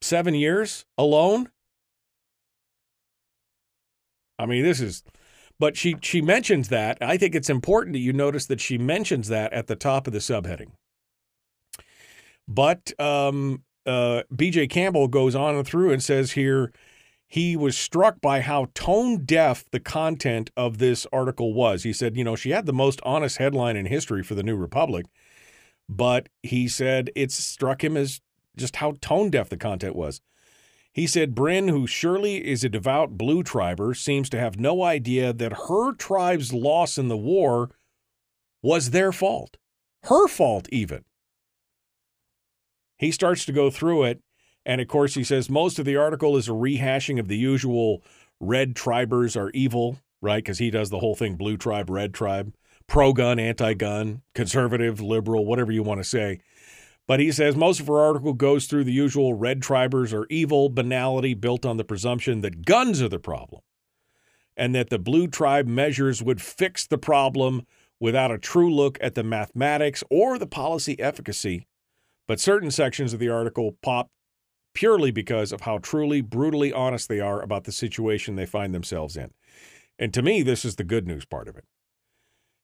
seven 0.00 0.34
years 0.34 0.84
alone. 0.98 1.48
I 4.38 4.46
mean, 4.46 4.62
this 4.62 4.80
is, 4.80 5.02
but 5.58 5.76
she 5.76 5.96
she 6.02 6.20
mentions 6.20 6.68
that. 6.68 6.98
I 7.00 7.16
think 7.16 7.34
it's 7.34 7.50
important 7.50 7.94
that 7.94 8.00
you 8.00 8.12
notice 8.12 8.46
that 8.46 8.60
she 8.60 8.78
mentions 8.78 9.28
that 9.28 9.52
at 9.52 9.68
the 9.68 9.76
top 9.76 10.06
of 10.06 10.12
the 10.12 10.18
subheading. 10.18 10.72
But 12.48 12.98
um, 13.00 13.62
uh, 13.86 14.22
B.J. 14.34 14.66
Campbell 14.66 15.08
goes 15.08 15.34
on 15.34 15.54
and 15.54 15.66
through 15.66 15.92
and 15.92 16.02
says 16.02 16.32
here 16.32 16.72
he 17.28 17.56
was 17.56 17.78
struck 17.78 18.20
by 18.20 18.40
how 18.40 18.68
tone 18.74 19.24
deaf 19.24 19.64
the 19.70 19.80
content 19.80 20.50
of 20.56 20.78
this 20.78 21.06
article 21.12 21.54
was. 21.54 21.82
He 21.82 21.92
said, 21.92 22.16
you 22.16 22.24
know, 22.24 22.36
she 22.36 22.50
had 22.50 22.66
the 22.66 22.72
most 22.72 23.00
honest 23.04 23.38
headline 23.38 23.76
in 23.76 23.86
history 23.86 24.22
for 24.22 24.34
the 24.34 24.42
New 24.42 24.56
Republic 24.56 25.06
but 25.96 26.28
he 26.42 26.68
said 26.68 27.10
it 27.14 27.30
struck 27.30 27.84
him 27.84 27.96
as 27.96 28.20
just 28.56 28.76
how 28.76 28.96
tone 29.00 29.30
deaf 29.30 29.48
the 29.48 29.56
content 29.56 29.94
was. 29.96 30.20
He 30.92 31.06
said 31.06 31.34
Bryn, 31.34 31.68
who 31.68 31.86
surely 31.86 32.46
is 32.46 32.64
a 32.64 32.68
devout 32.68 33.16
blue 33.16 33.42
triber, 33.42 33.96
seems 33.96 34.28
to 34.30 34.38
have 34.38 34.60
no 34.60 34.82
idea 34.82 35.32
that 35.32 35.68
her 35.68 35.94
tribe's 35.94 36.52
loss 36.52 36.98
in 36.98 37.08
the 37.08 37.16
war 37.16 37.70
was 38.62 38.90
their 38.90 39.10
fault. 39.10 39.56
Her 40.04 40.28
fault, 40.28 40.68
even. 40.70 41.04
He 42.98 43.10
starts 43.10 43.44
to 43.46 43.52
go 43.52 43.70
through 43.70 44.04
it, 44.04 44.20
and 44.66 44.80
of 44.80 44.88
course, 44.88 45.14
he 45.14 45.24
says 45.24 45.48
most 45.48 45.78
of 45.78 45.86
the 45.86 45.96
article 45.96 46.36
is 46.36 46.48
a 46.48 46.52
rehashing 46.52 47.18
of 47.18 47.28
the 47.28 47.38
usual 47.38 48.02
red 48.38 48.76
tribers 48.76 49.34
are 49.34 49.50
evil, 49.50 49.98
right? 50.20 50.44
Because 50.44 50.58
he 50.58 50.70
does 50.70 50.90
the 50.90 50.98
whole 50.98 51.14
thing 51.14 51.36
blue 51.36 51.56
tribe, 51.56 51.88
red 51.88 52.12
tribe 52.12 52.52
pro 52.86 53.12
gun, 53.12 53.38
anti 53.38 53.74
gun, 53.74 54.22
conservative, 54.34 55.00
liberal, 55.00 55.44
whatever 55.46 55.72
you 55.72 55.82
want 55.82 56.00
to 56.00 56.08
say. 56.08 56.40
But 57.06 57.20
he 57.20 57.32
says 57.32 57.56
most 57.56 57.80
of 57.80 57.88
her 57.88 57.98
article 57.98 58.32
goes 58.32 58.66
through 58.66 58.84
the 58.84 58.92
usual 58.92 59.34
red 59.34 59.60
tribers 59.60 60.12
are 60.12 60.26
evil 60.30 60.68
banality 60.68 61.34
built 61.34 61.66
on 61.66 61.76
the 61.76 61.84
presumption 61.84 62.40
that 62.40 62.64
guns 62.64 63.02
are 63.02 63.08
the 63.08 63.18
problem 63.18 63.62
and 64.56 64.74
that 64.74 64.90
the 64.90 64.98
blue 64.98 65.26
tribe 65.26 65.66
measures 65.66 66.22
would 66.22 66.40
fix 66.40 66.86
the 66.86 66.98
problem 66.98 67.66
without 67.98 68.30
a 68.30 68.38
true 68.38 68.72
look 68.72 68.98
at 69.00 69.14
the 69.14 69.22
mathematics 69.22 70.04
or 70.10 70.38
the 70.38 70.46
policy 70.46 70.98
efficacy. 71.00 71.66
But 72.28 72.40
certain 72.40 72.70
sections 72.70 73.12
of 73.12 73.20
the 73.20 73.28
article 73.28 73.76
pop 73.82 74.10
purely 74.74 75.10
because 75.10 75.52
of 75.52 75.62
how 75.62 75.78
truly, 75.78 76.20
brutally 76.20 76.72
honest 76.72 77.08
they 77.08 77.20
are 77.20 77.42
about 77.42 77.64
the 77.64 77.72
situation 77.72 78.36
they 78.36 78.46
find 78.46 78.74
themselves 78.74 79.16
in. 79.16 79.32
And 79.98 80.12
to 80.14 80.22
me, 80.22 80.42
this 80.42 80.64
is 80.64 80.76
the 80.76 80.84
good 80.84 81.06
news 81.06 81.24
part 81.24 81.48
of 81.48 81.56
it. 81.56 81.64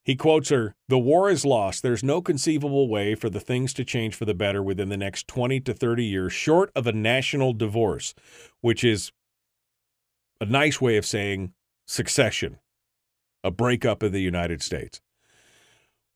He 0.08 0.16
quotes 0.16 0.48
her 0.48 0.74
The 0.88 0.98
war 0.98 1.28
is 1.28 1.44
lost. 1.44 1.82
There's 1.82 2.02
no 2.02 2.22
conceivable 2.22 2.88
way 2.88 3.14
for 3.14 3.28
the 3.28 3.40
things 3.40 3.74
to 3.74 3.84
change 3.84 4.14
for 4.14 4.24
the 4.24 4.32
better 4.32 4.62
within 4.62 4.88
the 4.88 4.96
next 4.96 5.28
20 5.28 5.60
to 5.60 5.74
30 5.74 6.02
years, 6.02 6.32
short 6.32 6.72
of 6.74 6.86
a 6.86 6.92
national 6.92 7.52
divorce, 7.52 8.14
which 8.62 8.82
is 8.82 9.12
a 10.40 10.46
nice 10.46 10.80
way 10.80 10.96
of 10.96 11.04
saying 11.04 11.52
succession, 11.86 12.58
a 13.44 13.50
breakup 13.50 14.02
of 14.02 14.12
the 14.12 14.22
United 14.22 14.62
States. 14.62 15.02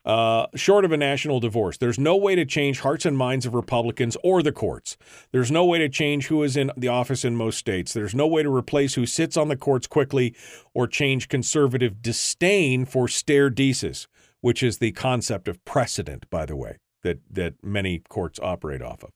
Uh, 0.04 0.46
short 0.56 0.84
of 0.84 0.90
a 0.90 0.96
national 0.96 1.38
divorce, 1.38 1.78
there's 1.78 1.98
no 1.98 2.16
way 2.16 2.34
to 2.34 2.44
change 2.44 2.80
hearts 2.80 3.06
and 3.06 3.16
minds 3.16 3.46
of 3.46 3.54
Republicans 3.54 4.16
or 4.24 4.42
the 4.42 4.50
courts. 4.50 4.96
There's 5.30 5.50
no 5.50 5.64
way 5.64 5.78
to 5.78 5.88
change 5.88 6.26
who 6.26 6.42
is 6.42 6.56
in 6.56 6.72
the 6.76 6.88
office 6.88 7.24
in 7.24 7.36
most 7.36 7.58
states. 7.58 7.92
There's 7.92 8.14
no 8.14 8.26
way 8.26 8.42
to 8.42 8.52
replace 8.52 8.94
who 8.94 9.06
sits 9.06 9.36
on 9.36 9.48
the 9.48 9.56
courts 9.56 9.86
quickly 9.86 10.34
or 10.74 10.88
change 10.88 11.28
conservative 11.28 12.02
disdain 12.02 12.84
for 12.84 13.06
stare 13.06 13.50
decisis, 13.50 14.08
which 14.40 14.62
is 14.62 14.78
the 14.78 14.92
concept 14.92 15.46
of 15.46 15.64
precedent, 15.64 16.28
by 16.30 16.46
the 16.46 16.56
way, 16.56 16.78
that, 17.02 17.20
that 17.30 17.54
many 17.62 18.00
courts 18.08 18.40
operate 18.42 18.82
off 18.82 19.04
of. 19.04 19.10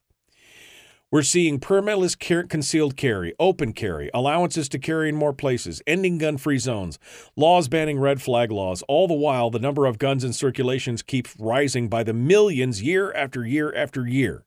We're 1.13 1.23
seeing 1.23 1.61
permitless 1.61 2.19
concealed 2.49 2.97
carry, 2.97 3.33
open 3.39 3.75
carry, 3.75 4.11
allowances 4.13 4.69
to 4.71 4.79
carry 4.81 5.09
in 5.09 5.15
more 5.15 5.33
places, 5.33 5.81
ending 5.87 6.19
gun 6.19 6.37
free 6.37 6.59
zones, 6.59 6.99
laws 7.37 7.69
banning 7.69 8.01
red 8.01 8.21
flag 8.21 8.51
laws. 8.51 8.83
All 8.89 9.07
the 9.07 9.15
while, 9.15 9.49
the 9.49 9.61
number 9.61 9.87
of 9.87 9.99
guns 9.99 10.25
in 10.25 10.33
circulations 10.33 11.03
keeps 11.03 11.37
rising 11.39 11.89
by 11.89 12.03
the 12.03 12.13
millions 12.13 12.83
year 12.83 13.13
after 13.13 13.47
year 13.47 13.73
after 13.73 14.05
year. 14.05 14.47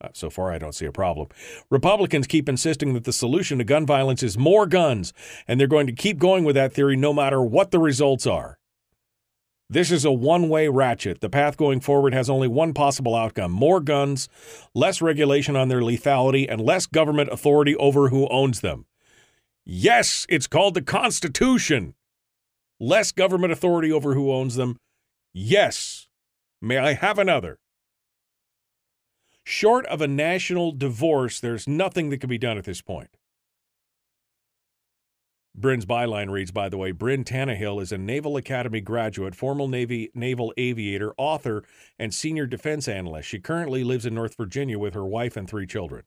Uh, 0.00 0.10
so 0.12 0.30
far, 0.30 0.52
I 0.52 0.58
don't 0.58 0.74
see 0.74 0.86
a 0.86 0.92
problem. 0.92 1.26
Republicans 1.68 2.28
keep 2.28 2.48
insisting 2.48 2.94
that 2.94 3.02
the 3.02 3.12
solution 3.12 3.58
to 3.58 3.64
gun 3.64 3.84
violence 3.84 4.22
is 4.22 4.38
more 4.38 4.66
guns, 4.66 5.12
and 5.48 5.58
they're 5.58 5.66
going 5.66 5.88
to 5.88 5.92
keep 5.92 6.18
going 6.18 6.44
with 6.44 6.54
that 6.54 6.72
theory 6.72 6.94
no 6.94 7.12
matter 7.12 7.42
what 7.42 7.72
the 7.72 7.80
results 7.80 8.24
are. 8.24 8.57
This 9.70 9.90
is 9.90 10.06
a 10.06 10.12
one 10.12 10.48
way 10.48 10.68
ratchet. 10.68 11.20
The 11.20 11.28
path 11.28 11.58
going 11.58 11.80
forward 11.80 12.14
has 12.14 12.30
only 12.30 12.48
one 12.48 12.72
possible 12.72 13.14
outcome 13.14 13.52
more 13.52 13.80
guns, 13.80 14.28
less 14.74 15.02
regulation 15.02 15.56
on 15.56 15.68
their 15.68 15.82
lethality, 15.82 16.46
and 16.48 16.60
less 16.60 16.86
government 16.86 17.30
authority 17.30 17.76
over 17.76 18.08
who 18.08 18.26
owns 18.28 18.60
them. 18.60 18.86
Yes, 19.66 20.24
it's 20.30 20.46
called 20.46 20.72
the 20.72 20.80
Constitution. 20.80 21.94
Less 22.80 23.12
government 23.12 23.52
authority 23.52 23.92
over 23.92 24.14
who 24.14 24.32
owns 24.32 24.54
them. 24.54 24.78
Yes. 25.34 26.08
May 26.62 26.78
I 26.78 26.94
have 26.94 27.18
another? 27.18 27.58
Short 29.44 29.84
of 29.86 30.00
a 30.00 30.08
national 30.08 30.72
divorce, 30.72 31.40
there's 31.40 31.68
nothing 31.68 32.08
that 32.08 32.18
can 32.18 32.30
be 32.30 32.38
done 32.38 32.56
at 32.56 32.64
this 32.64 32.80
point. 32.80 33.17
Bryn's 35.54 35.86
byline 35.86 36.30
reads, 36.30 36.52
by 36.52 36.68
the 36.68 36.78
way, 36.78 36.92
Bryn 36.92 37.24
Tannehill 37.24 37.82
is 37.82 37.90
a 37.90 37.98
Naval 37.98 38.36
Academy 38.36 38.80
graduate, 38.80 39.34
former 39.34 39.66
Navy 39.66 40.10
naval 40.14 40.52
aviator, 40.56 41.14
author, 41.16 41.64
and 41.98 42.14
senior 42.14 42.46
defense 42.46 42.86
analyst. 42.86 43.28
She 43.28 43.40
currently 43.40 43.82
lives 43.82 44.06
in 44.06 44.14
North 44.14 44.36
Virginia 44.36 44.78
with 44.78 44.94
her 44.94 45.04
wife 45.04 45.36
and 45.36 45.48
three 45.48 45.66
children. 45.66 46.04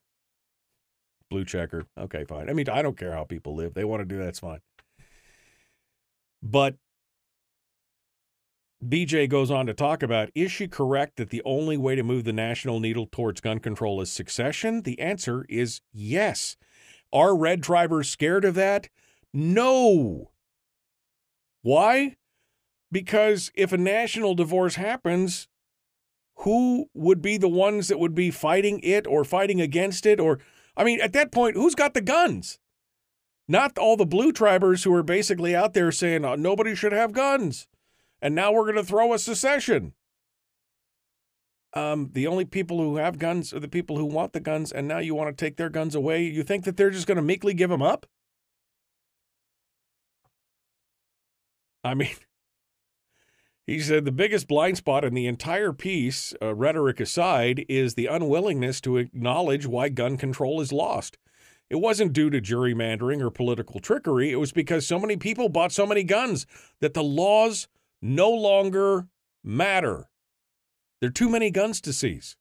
Blue 1.28 1.44
checker. 1.44 1.84
Okay, 1.98 2.24
fine. 2.24 2.48
I 2.48 2.54
mean, 2.54 2.68
I 2.68 2.82
don't 2.82 2.96
care 2.96 3.12
how 3.12 3.24
people 3.24 3.54
live. 3.54 3.74
They 3.74 3.84
want 3.84 4.00
to 4.00 4.06
do 4.06 4.18
that, 4.18 4.28
it's 4.28 4.40
fine. 4.40 4.60
But 6.42 6.76
BJ 8.86 9.28
goes 9.28 9.50
on 9.50 9.66
to 9.66 9.74
talk 9.74 10.02
about 10.02 10.30
is 10.34 10.50
she 10.50 10.66
correct 10.66 11.16
that 11.16 11.30
the 11.30 11.42
only 11.44 11.76
way 11.76 11.94
to 11.94 12.02
move 12.02 12.24
the 12.24 12.32
national 12.32 12.80
needle 12.80 13.06
towards 13.10 13.40
gun 13.40 13.60
control 13.60 14.00
is 14.00 14.10
succession? 14.10 14.82
The 14.82 14.98
answer 14.98 15.46
is 15.48 15.80
yes. 15.92 16.56
Are 17.12 17.36
red 17.36 17.62
tribers 17.62 18.08
scared 18.08 18.44
of 18.44 18.54
that? 18.56 18.88
No. 19.32 20.30
Why? 21.62 22.16
Because 22.90 23.50
if 23.54 23.72
a 23.72 23.78
national 23.78 24.34
divorce 24.34 24.74
happens, 24.74 25.48
who 26.36 26.86
would 26.94 27.22
be 27.22 27.38
the 27.38 27.48
ones 27.48 27.88
that 27.88 27.98
would 27.98 28.14
be 28.14 28.30
fighting 28.30 28.80
it 28.80 29.06
or 29.06 29.24
fighting 29.24 29.60
against 29.60 30.04
it? 30.06 30.20
Or, 30.20 30.38
I 30.76 30.84
mean, 30.84 31.00
at 31.00 31.12
that 31.14 31.32
point, 31.32 31.56
who's 31.56 31.74
got 31.74 31.94
the 31.94 32.00
guns? 32.00 32.58
Not 33.48 33.78
all 33.78 33.96
the 33.96 34.06
blue 34.06 34.32
tribers 34.32 34.84
who 34.84 34.94
are 34.94 35.02
basically 35.02 35.54
out 35.54 35.74
there 35.74 35.92
saying 35.92 36.24
oh, 36.24 36.34
nobody 36.34 36.74
should 36.74 36.92
have 36.92 37.12
guns 37.12 37.66
and 38.22 38.36
now 38.36 38.52
we're 38.52 38.62
going 38.62 38.76
to 38.76 38.84
throw 38.84 39.12
a 39.12 39.18
secession. 39.18 39.92
Um, 41.74 42.10
the 42.12 42.26
only 42.26 42.44
people 42.44 42.78
who 42.78 42.96
have 42.96 43.18
guns 43.18 43.52
are 43.52 43.60
the 43.60 43.68
people 43.68 43.96
who 43.96 44.04
want 44.04 44.32
the 44.32 44.40
guns, 44.40 44.70
and 44.70 44.86
now 44.86 44.98
you 44.98 45.14
want 45.14 45.36
to 45.36 45.44
take 45.44 45.56
their 45.56 45.70
guns 45.70 45.94
away. 45.94 46.22
You 46.22 46.44
think 46.44 46.64
that 46.64 46.76
they're 46.76 46.90
just 46.90 47.06
going 47.06 47.16
to 47.16 47.22
meekly 47.22 47.52
give 47.52 47.70
them 47.70 47.82
up? 47.82 48.06
I 51.84 51.94
mean, 51.94 52.14
he 53.66 53.80
said 53.80 54.04
the 54.04 54.12
biggest 54.12 54.48
blind 54.48 54.76
spot 54.76 55.04
in 55.04 55.14
the 55.14 55.26
entire 55.26 55.72
piece, 55.72 56.34
uh, 56.42 56.54
rhetoric 56.54 57.00
aside, 57.00 57.64
is 57.68 57.94
the 57.94 58.06
unwillingness 58.06 58.80
to 58.82 58.98
acknowledge 58.98 59.66
why 59.66 59.88
gun 59.88 60.16
control 60.16 60.60
is 60.60 60.72
lost. 60.72 61.16
It 61.70 61.76
wasn't 61.76 62.12
due 62.12 62.28
to 62.30 62.40
gerrymandering 62.40 63.20
or 63.22 63.30
political 63.30 63.80
trickery. 63.80 64.30
It 64.30 64.36
was 64.36 64.52
because 64.52 64.86
so 64.86 64.98
many 64.98 65.16
people 65.16 65.48
bought 65.48 65.72
so 65.72 65.86
many 65.86 66.04
guns 66.04 66.46
that 66.80 66.92
the 66.92 67.02
laws 67.02 67.68
no 68.02 68.30
longer 68.30 69.06
matter. 69.42 70.08
There 71.00 71.08
are 71.08 71.12
too 71.12 71.30
many 71.30 71.50
guns 71.50 71.80
to 71.82 71.92
seize. 71.92 72.36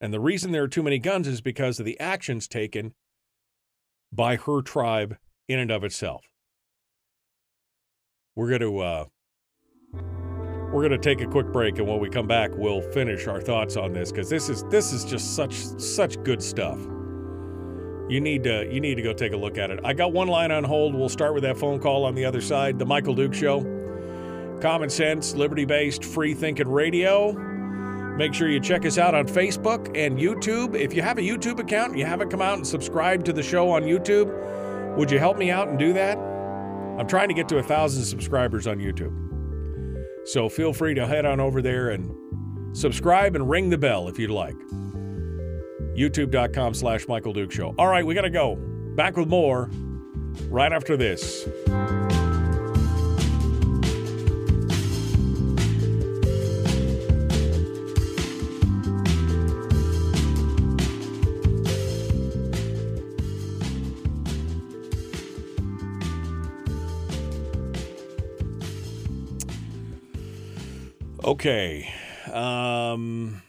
And 0.00 0.12
the 0.12 0.20
reason 0.20 0.52
there 0.52 0.64
are 0.64 0.68
too 0.68 0.82
many 0.82 0.98
guns 0.98 1.28
is 1.28 1.40
because 1.40 1.78
of 1.78 1.86
the 1.86 1.98
actions 2.00 2.48
taken 2.48 2.94
by 4.12 4.36
her 4.36 4.62
tribe 4.62 5.16
in 5.48 5.58
and 5.58 5.70
of 5.70 5.84
itself. 5.84 6.24
We're 8.36 8.48
going 8.48 8.60
to 8.60 8.78
uh, 8.80 9.04
we're 10.70 10.86
going 10.86 10.90
to 10.90 10.98
take 10.98 11.22
a 11.22 11.26
quick 11.26 11.46
break, 11.46 11.78
and 11.78 11.88
when 11.88 12.00
we 12.00 12.10
come 12.10 12.26
back, 12.26 12.50
we'll 12.52 12.82
finish 12.82 13.26
our 13.26 13.40
thoughts 13.40 13.78
on 13.78 13.94
this 13.94 14.12
because 14.12 14.28
this 14.28 14.50
is 14.50 14.62
this 14.64 14.92
is 14.92 15.06
just 15.06 15.34
such 15.34 15.54
such 15.54 16.22
good 16.22 16.42
stuff. 16.42 16.78
You 18.10 18.20
need 18.20 18.44
to 18.44 18.70
you 18.70 18.78
need 18.78 18.96
to 18.96 19.02
go 19.02 19.14
take 19.14 19.32
a 19.32 19.36
look 19.38 19.56
at 19.56 19.70
it. 19.70 19.80
I 19.84 19.94
got 19.94 20.12
one 20.12 20.28
line 20.28 20.52
on 20.52 20.64
hold. 20.64 20.94
We'll 20.94 21.08
start 21.08 21.32
with 21.32 21.44
that 21.44 21.56
phone 21.56 21.80
call 21.80 22.04
on 22.04 22.14
the 22.14 22.26
other 22.26 22.42
side. 22.42 22.78
The 22.78 22.84
Michael 22.84 23.14
Duke 23.14 23.32
Show. 23.32 23.62
Common 24.60 24.90
sense, 24.90 25.34
liberty 25.34 25.64
based, 25.64 26.04
free 26.04 26.34
thinking 26.34 26.68
radio. 26.68 27.32
Make 28.18 28.34
sure 28.34 28.50
you 28.50 28.60
check 28.60 28.84
us 28.84 28.98
out 28.98 29.14
on 29.14 29.26
Facebook 29.26 29.96
and 29.96 30.18
YouTube. 30.18 30.78
If 30.78 30.92
you 30.92 31.00
have 31.00 31.16
a 31.16 31.22
YouTube 31.22 31.58
account 31.58 31.92
and 31.92 31.98
you 31.98 32.04
haven't 32.04 32.28
come 32.28 32.42
out 32.42 32.58
and 32.58 32.66
subscribed 32.66 33.24
to 33.26 33.32
the 33.32 33.42
show 33.42 33.70
on 33.70 33.84
YouTube, 33.84 34.96
would 34.96 35.10
you 35.10 35.18
help 35.18 35.38
me 35.38 35.50
out 35.50 35.68
and 35.68 35.78
do 35.78 35.94
that? 35.94 36.18
I'm 36.98 37.06
trying 37.06 37.28
to 37.28 37.34
get 37.34 37.48
to 37.50 37.58
a 37.58 37.62
thousand 37.62 38.04
subscribers 38.04 38.66
on 38.66 38.78
YouTube. 38.78 39.14
So 40.28 40.48
feel 40.48 40.72
free 40.72 40.94
to 40.94 41.06
head 41.06 41.24
on 41.24 41.40
over 41.40 41.62
there 41.62 41.90
and 41.90 42.76
subscribe 42.76 43.36
and 43.36 43.48
ring 43.48 43.70
the 43.70 43.78
bell 43.78 44.08
if 44.08 44.18
you'd 44.18 44.30
like. 44.30 44.56
YouTube.com 45.96 46.74
slash 46.74 47.06
Michael 47.08 47.32
Duke 47.32 47.52
Show. 47.52 47.74
All 47.78 47.88
right, 47.88 48.04
we 48.04 48.14
got 48.14 48.22
to 48.22 48.30
go. 48.30 48.56
Back 48.96 49.16
with 49.16 49.28
more 49.28 49.70
right 50.48 50.72
after 50.72 50.96
this. 50.96 51.46
Okay. 71.26 71.92
Um, 72.32 73.42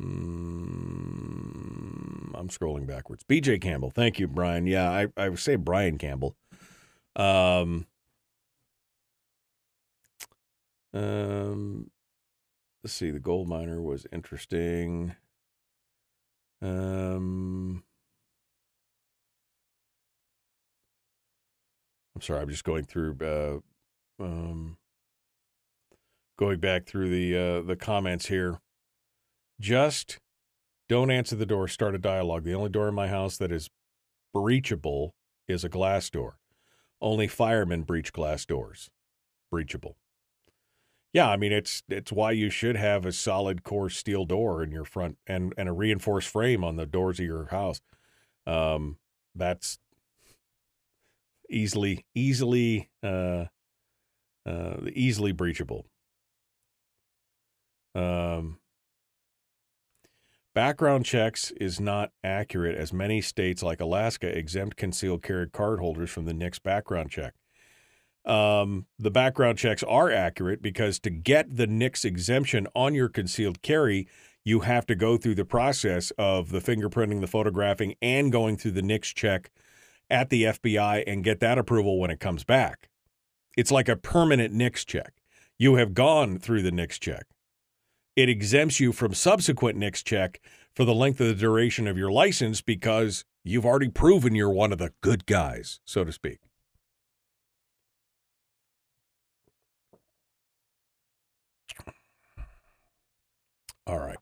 mm, 0.00 0.08
I'm 2.34 2.48
scrolling 2.48 2.86
backwards. 2.86 3.24
BJ 3.24 3.60
Campbell. 3.60 3.90
Thank 3.90 4.18
you, 4.18 4.26
Brian. 4.26 4.66
Yeah, 4.66 4.90
I, 4.90 5.08
I 5.18 5.28
would 5.28 5.38
say 5.38 5.56
Brian 5.56 5.98
Campbell. 5.98 6.34
Um, 7.14 7.84
um, 10.94 11.90
let's 12.82 12.94
see. 12.94 13.10
The 13.10 13.20
gold 13.20 13.48
miner 13.48 13.82
was 13.82 14.06
interesting. 14.10 15.14
Um, 16.62 17.84
sorry, 22.22 22.40
I'm 22.40 22.48
just 22.48 22.64
going 22.64 22.84
through, 22.84 23.16
uh, 23.20 24.22
um, 24.22 24.76
going 26.38 26.60
back 26.60 26.86
through 26.86 27.10
the 27.10 27.36
uh, 27.36 27.62
the 27.62 27.76
comments 27.76 28.26
here. 28.26 28.60
Just 29.60 30.18
don't 30.88 31.10
answer 31.10 31.36
the 31.36 31.46
door. 31.46 31.68
Start 31.68 31.94
a 31.94 31.98
dialogue. 31.98 32.44
The 32.44 32.54
only 32.54 32.70
door 32.70 32.88
in 32.88 32.94
my 32.94 33.08
house 33.08 33.36
that 33.36 33.52
is 33.52 33.70
breachable 34.34 35.10
is 35.46 35.64
a 35.64 35.68
glass 35.68 36.10
door. 36.10 36.38
Only 37.00 37.28
firemen 37.28 37.82
breach 37.82 38.12
glass 38.12 38.44
doors. 38.44 38.90
Breachable. 39.52 39.94
Yeah, 41.12 41.28
I 41.28 41.36
mean 41.36 41.52
it's 41.52 41.82
it's 41.88 42.10
why 42.10 42.30
you 42.30 42.48
should 42.48 42.76
have 42.76 43.04
a 43.04 43.12
solid 43.12 43.64
core 43.64 43.90
steel 43.90 44.24
door 44.24 44.62
in 44.62 44.70
your 44.70 44.84
front 44.84 45.18
and 45.26 45.52
and 45.58 45.68
a 45.68 45.72
reinforced 45.72 46.28
frame 46.28 46.64
on 46.64 46.76
the 46.76 46.86
doors 46.86 47.20
of 47.20 47.26
your 47.26 47.46
house. 47.46 47.80
Um, 48.46 48.96
that's 49.34 49.78
easily 51.50 52.04
easily 52.14 52.90
uh, 53.02 53.46
uh, 54.46 54.76
easily 54.92 55.32
breachable. 55.32 55.84
Um, 57.94 58.58
background 60.54 61.04
checks 61.04 61.50
is 61.52 61.80
not 61.80 62.10
accurate 62.24 62.76
as 62.76 62.92
many 62.92 63.20
states 63.20 63.62
like 63.62 63.80
Alaska 63.80 64.26
exempt 64.36 64.76
concealed 64.76 65.22
carry 65.22 65.48
card 65.48 65.78
holders 65.78 66.10
from 66.10 66.24
the 66.24 66.34
NICS 66.34 66.58
background 66.58 67.10
check. 67.10 67.34
Um, 68.24 68.86
the 68.98 69.10
background 69.10 69.58
checks 69.58 69.82
are 69.82 70.10
accurate 70.10 70.62
because 70.62 71.00
to 71.00 71.10
get 71.10 71.56
the 71.56 71.66
NICS 71.66 72.04
exemption 72.04 72.68
on 72.74 72.94
your 72.94 73.08
concealed 73.08 73.62
carry, 73.62 74.06
you 74.44 74.60
have 74.60 74.86
to 74.86 74.94
go 74.94 75.16
through 75.16 75.34
the 75.34 75.44
process 75.44 76.12
of 76.18 76.50
the 76.50 76.60
fingerprinting, 76.60 77.20
the 77.20 77.26
photographing, 77.26 77.94
and 78.00 78.30
going 78.30 78.56
through 78.56 78.72
the 78.72 78.82
NICS 78.82 79.12
check 79.12 79.50
at 80.12 80.30
the 80.30 80.44
FBI 80.44 81.02
and 81.06 81.24
get 81.24 81.40
that 81.40 81.58
approval 81.58 81.98
when 81.98 82.10
it 82.10 82.20
comes 82.20 82.44
back. 82.44 82.88
It's 83.56 83.72
like 83.72 83.88
a 83.88 83.96
permanent 83.96 84.52
NICS 84.54 84.84
check. 84.84 85.14
You 85.58 85.76
have 85.76 85.94
gone 85.94 86.38
through 86.38 86.62
the 86.62 86.70
NICS 86.70 86.98
check. 86.98 87.26
It 88.14 88.28
exempts 88.28 88.78
you 88.78 88.92
from 88.92 89.14
subsequent 89.14 89.78
NICS 89.78 90.02
check 90.02 90.40
for 90.74 90.84
the 90.84 90.94
length 90.94 91.20
of 91.20 91.28
the 91.28 91.34
duration 91.34 91.86
of 91.86 91.96
your 91.96 92.12
license 92.12 92.60
because 92.60 93.24
you've 93.42 93.64
already 93.66 93.88
proven 93.88 94.34
you're 94.34 94.50
one 94.50 94.72
of 94.72 94.78
the 94.78 94.92
good 95.00 95.26
guys, 95.26 95.80
so 95.84 96.04
to 96.04 96.12
speak. 96.12 96.40
All 103.86 103.98
right. 103.98 104.16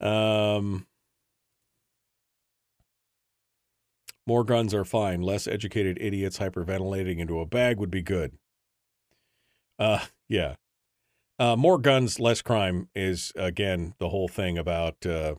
Um, 0.00 0.86
more 4.30 4.44
guns 4.44 4.72
are 4.72 4.84
fine. 4.84 5.22
Less 5.22 5.48
educated 5.48 5.98
idiots 6.00 6.38
hyperventilating 6.38 7.18
into 7.18 7.40
a 7.40 7.46
bag 7.46 7.78
would 7.78 7.90
be 7.90 8.00
good. 8.00 8.38
Uh, 9.76 10.04
yeah. 10.28 10.54
Uh, 11.40 11.56
more 11.56 11.78
guns, 11.78 12.20
less 12.20 12.40
crime 12.40 12.88
is 12.94 13.32
again 13.34 13.94
the 13.98 14.10
whole 14.10 14.28
thing 14.28 14.56
about 14.56 15.04
uh, 15.04 15.34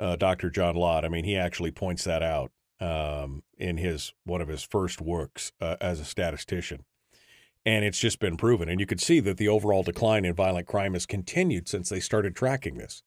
uh, 0.00 0.16
Dr. 0.16 0.50
John 0.50 0.74
Lott. 0.74 1.04
I 1.04 1.08
mean, 1.08 1.22
he 1.22 1.36
actually 1.36 1.70
points 1.70 2.02
that 2.02 2.24
out 2.24 2.50
um, 2.80 3.44
in 3.56 3.76
his 3.76 4.12
one 4.24 4.40
of 4.40 4.48
his 4.48 4.64
first 4.64 5.00
works 5.00 5.52
uh, 5.60 5.76
as 5.80 6.00
a 6.00 6.04
statistician, 6.04 6.84
and 7.64 7.84
it's 7.84 8.00
just 8.00 8.18
been 8.18 8.36
proven. 8.36 8.68
And 8.68 8.80
you 8.80 8.86
could 8.86 9.00
see 9.00 9.20
that 9.20 9.36
the 9.36 9.46
overall 9.46 9.84
decline 9.84 10.24
in 10.24 10.34
violent 10.34 10.66
crime 10.66 10.94
has 10.94 11.06
continued 11.06 11.68
since 11.68 11.88
they 11.88 12.00
started 12.00 12.34
tracking 12.34 12.78
this. 12.78 13.04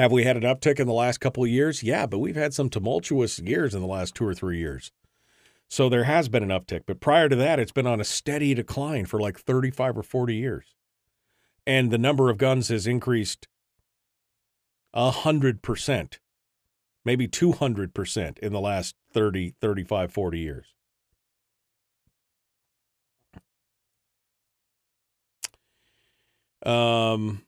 Have 0.00 0.12
we 0.12 0.24
had 0.24 0.38
an 0.38 0.44
uptick 0.44 0.80
in 0.80 0.86
the 0.86 0.94
last 0.94 1.18
couple 1.18 1.44
of 1.44 1.50
years? 1.50 1.82
Yeah, 1.82 2.06
but 2.06 2.20
we've 2.20 2.34
had 2.34 2.54
some 2.54 2.70
tumultuous 2.70 3.38
years 3.38 3.74
in 3.74 3.82
the 3.82 3.86
last 3.86 4.14
two 4.14 4.26
or 4.26 4.32
three 4.32 4.56
years. 4.56 4.92
So 5.68 5.90
there 5.90 6.04
has 6.04 6.30
been 6.30 6.42
an 6.42 6.48
uptick, 6.48 6.84
but 6.86 7.00
prior 7.00 7.28
to 7.28 7.36
that, 7.36 7.58
it's 7.60 7.70
been 7.70 7.86
on 7.86 8.00
a 8.00 8.04
steady 8.04 8.54
decline 8.54 9.04
for 9.04 9.20
like 9.20 9.38
35 9.38 9.98
or 9.98 10.02
40 10.02 10.34
years. 10.34 10.74
And 11.66 11.90
the 11.90 11.98
number 11.98 12.30
of 12.30 12.38
guns 12.38 12.68
has 12.68 12.86
increased 12.86 13.46
100%, 14.96 16.18
maybe 17.04 17.28
200% 17.28 18.38
in 18.38 18.52
the 18.54 18.60
last 18.60 18.96
30, 19.12 19.54
35, 19.60 20.12
40 20.14 20.38
years. 20.38 20.66
Um, 26.64 27.42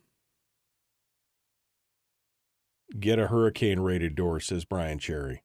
get 3.00 3.18
a 3.18 3.28
hurricane 3.28 3.80
rated 3.80 4.14
door, 4.14 4.40
says 4.40 4.64
Brian 4.64 4.98
Cherry. 4.98 5.42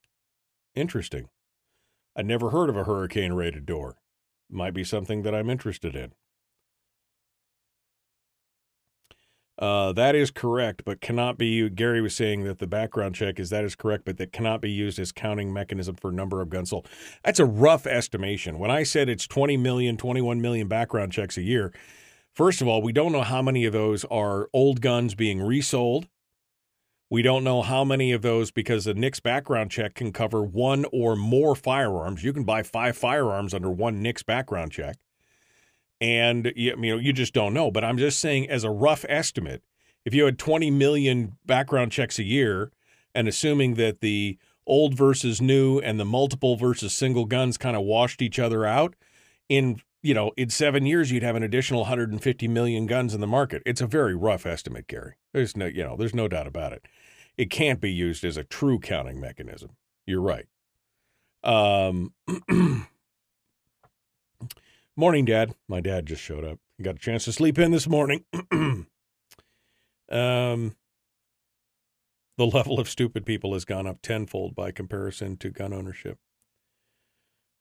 Interesting. 0.76 1.30
I 2.16 2.22
never 2.22 2.50
heard 2.50 2.70
of 2.70 2.78
a 2.78 2.84
hurricane 2.84 3.34
rated 3.34 3.66
door. 3.66 3.98
Might 4.50 4.74
be 4.74 4.84
something 4.84 5.24
that 5.24 5.36
I'm 5.36 5.50
interested 5.50 5.95
in. 5.95 6.14
Uh, 9.60 9.91
that 9.93 10.14
is 10.14 10.30
correct, 10.30 10.84
but 10.86 11.02
cannot 11.02 11.38
be. 11.38 11.68
Gary 11.70 12.00
was 12.00 12.16
saying 12.16 12.43
that 12.43 12.60
the 12.60 12.68
background 12.68 13.16
check 13.16 13.39
is 13.39 13.50
that 13.50 13.64
is 13.64 13.76
correct, 13.76 14.06
but 14.06 14.18
that 14.18 14.32
cannot 14.32 14.62
be 14.62 14.70
used 14.70 15.00
as 15.00 15.12
counting 15.12 15.52
mechanism 15.52 15.95
for 15.95 16.12
number 16.12 16.41
of 16.41 16.50
guns 16.50 16.70
sold. 16.70 16.88
That's 17.24 17.39
a 17.39 17.45
rough 17.45 17.88
estimation. 17.88 18.60
When 18.60 18.70
I 18.70 18.84
said 18.84 19.10
it's 19.10 19.26
20 19.26 19.58
million, 19.58 19.98
21 19.98 20.41
million 20.41 20.68
background 20.68 21.12
checks 21.12 21.38
a 21.38 21.41
year, 21.41 21.74
first 22.32 22.62
of 22.62 22.68
all, 22.68 22.84
we 22.84 22.93
don't 22.93 23.12
know 23.12 23.24
how 23.24 23.41
many 23.41 23.66
of 23.66 23.74
those 23.74 24.06
are 24.06 24.48
old 24.54 24.80
guns 24.82 25.16
being 25.16 25.41
resold. 25.41 26.08
We 27.10 27.22
don't 27.22 27.43
know 27.43 27.62
how 27.62 27.84
many 27.84 28.12
of 28.12 28.22
those 28.22 28.51
because 28.51 28.86
a 28.86 28.93
NICS 28.93 29.22
background 29.22 29.72
check 29.72 29.95
can 29.95 30.12
cover 30.12 30.43
one 30.43 30.86
or 30.91 31.16
more 31.16 31.55
firearms. 31.55 32.24
You 32.24 32.34
can 32.34 32.43
buy 32.43 32.64
five 32.64 32.97
firearms 32.97 33.53
under 33.53 33.70
one 33.72 34.01
NICS 34.01 34.24
background 34.24 34.72
check 34.72 34.97
and 35.99 36.51
you, 36.55 36.76
you 36.82 36.95
know 36.95 36.97
you 36.97 37.14
just 37.14 37.34
don't 37.34 37.53
know. 37.53 37.72
But 37.72 37.84
I'm 37.84 37.97
just 37.97 38.20
saying, 38.20 38.49
as 38.49 38.64
a 38.64 38.70
rough 38.70 39.05
estimate, 39.10 39.64
if 40.05 40.14
you 40.14 40.26
had 40.26 40.39
20 40.39 40.72
million 40.72 41.38
background 41.45 41.91
checks 41.91 42.20
a 42.20 42.24
year, 42.24 42.72
and 43.14 43.28
assuming 43.28 43.76
that 43.76 44.01
the 44.01 44.38
old 44.66 44.93
versus 44.93 45.41
new 45.41 45.80
and 45.80 45.99
the 45.99 46.05
multiple 46.05 46.55
versus 46.55 46.93
single 46.93 47.26
guns 47.26 47.58
kind 47.58 47.76
of 47.76 47.84
washed 47.84 48.22
each 48.22 48.39
other 48.39 48.66
out, 48.66 48.95
in 49.49 49.82
you 50.08 50.14
know 50.14 50.32
in 50.38 50.49
seven 50.49 50.86
years 50.86 51.12
you'd 51.12 51.24
have 51.24 51.36
an 51.36 51.43
additional 51.43 51.82
150 51.82 52.47
million 52.47 52.86
guns 52.86 53.14
in 53.14 53.20
the 53.20 53.28
market. 53.28 53.62
It's 53.66 53.82
a 53.82 53.88
very 53.88 54.16
rough 54.16 54.45
estimate, 54.45 54.88
Gary. 54.88 55.16
There's 55.34 55.58
no 55.58 55.66
you 55.66 55.84
know 55.84 55.97
there's 55.97 56.16
no 56.16 56.30
doubt 56.30 56.47
about 56.47 56.72
it. 56.72 56.86
It 57.38 57.49
can't 57.51 57.82
be 57.82 57.91
used 57.91 58.24
as 58.24 58.38
a 58.38 58.45
true 58.45 58.80
counting 58.80 59.20
mechanism. 59.20 59.72
You're 60.05 60.22
right. 60.22 60.45
Um, 61.43 62.14
Morning, 64.95 65.26
Dad. 65.26 65.53
My 65.68 65.82
dad 65.82 66.05
just 66.08 66.24
showed 66.24 66.45
up. 66.45 66.58
He 66.78 66.84
got 66.84 66.95
a 66.95 66.99
chance 66.99 67.26
to 67.26 67.34
sleep 67.34 67.60
in 67.60 67.72
this 67.72 67.88
morning. 67.88 68.24
um, 68.51 68.88
the 70.10 70.76
level 72.39 72.80
of 72.80 72.89
stupid 72.89 73.26
people 73.26 73.53
has 73.53 73.66
gone 73.66 73.86
up 73.86 74.01
tenfold 74.01 74.55
by 74.55 74.72
comparison 74.72 75.38
to 75.38 75.49
gun 75.49 75.74
ownership. 75.74 76.18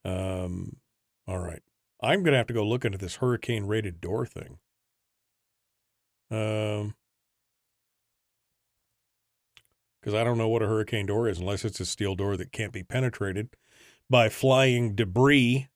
Um, 0.05 0.77
all 1.27 1.41
right. 1.41 1.63
I'm 2.07 2.23
going 2.23 2.33
to 2.33 2.39
have 2.39 2.47
to 2.47 2.55
go 2.55 2.67
look 2.67 2.85
into 2.85 2.99
this 2.99 3.17
hurricane 3.17 3.67
rated 3.67 4.01
door 4.01 4.27
thing. 4.27 4.59
Um, 6.31 6.95
because 10.01 10.15
I 10.15 10.23
don't 10.23 10.39
know 10.39 10.49
what 10.49 10.63
a 10.63 10.67
hurricane 10.67 11.07
door 11.07 11.29
is 11.29 11.39
unless 11.39 11.65
it's 11.65 11.81
a 11.81 11.87
steel 11.87 12.15
door 12.15 12.37
that 12.37 12.53
can't 12.53 12.73
be 12.73 12.83
penetrated 12.83 13.51
by 14.09 14.29
flying 14.29 14.95
debris 14.95 15.69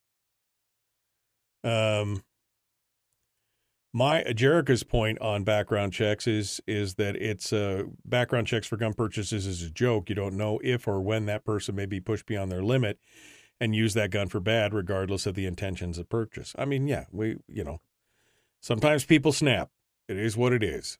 um, 1.63 2.23
my 3.93 4.23
Jerica's 4.23 4.83
point 4.83 5.19
on 5.19 5.43
background 5.43 5.93
checks 5.93 6.27
is 6.27 6.61
is 6.65 6.95
that 6.95 7.15
it's 7.17 7.51
uh, 7.51 7.83
background 8.05 8.47
checks 8.47 8.67
for 8.67 8.77
gun 8.77 8.93
purchases 8.93 9.45
is 9.45 9.61
a 9.63 9.69
joke. 9.69 10.09
You 10.09 10.15
don't 10.15 10.37
know 10.37 10.59
if 10.63 10.87
or 10.87 11.01
when 11.01 11.25
that 11.25 11.43
person 11.43 11.75
may 11.75 11.85
be 11.85 11.99
pushed 11.99 12.25
beyond 12.25 12.51
their 12.51 12.63
limit 12.63 12.99
and 13.61 13.75
use 13.75 13.93
that 13.93 14.09
gun 14.09 14.27
for 14.27 14.39
bad, 14.39 14.73
regardless 14.73 15.27
of 15.27 15.35
the 15.35 15.45
intentions 15.45 15.99
of 15.99 16.09
purchase. 16.09 16.55
I 16.57 16.65
mean, 16.65 16.87
yeah, 16.87 17.05
we 17.11 17.37
you 17.47 17.63
know, 17.63 17.79
sometimes 18.59 19.05
people 19.05 19.31
snap. 19.31 19.69
It 20.09 20.17
is 20.17 20.35
what 20.35 20.51
it 20.51 20.63
is. 20.63 20.97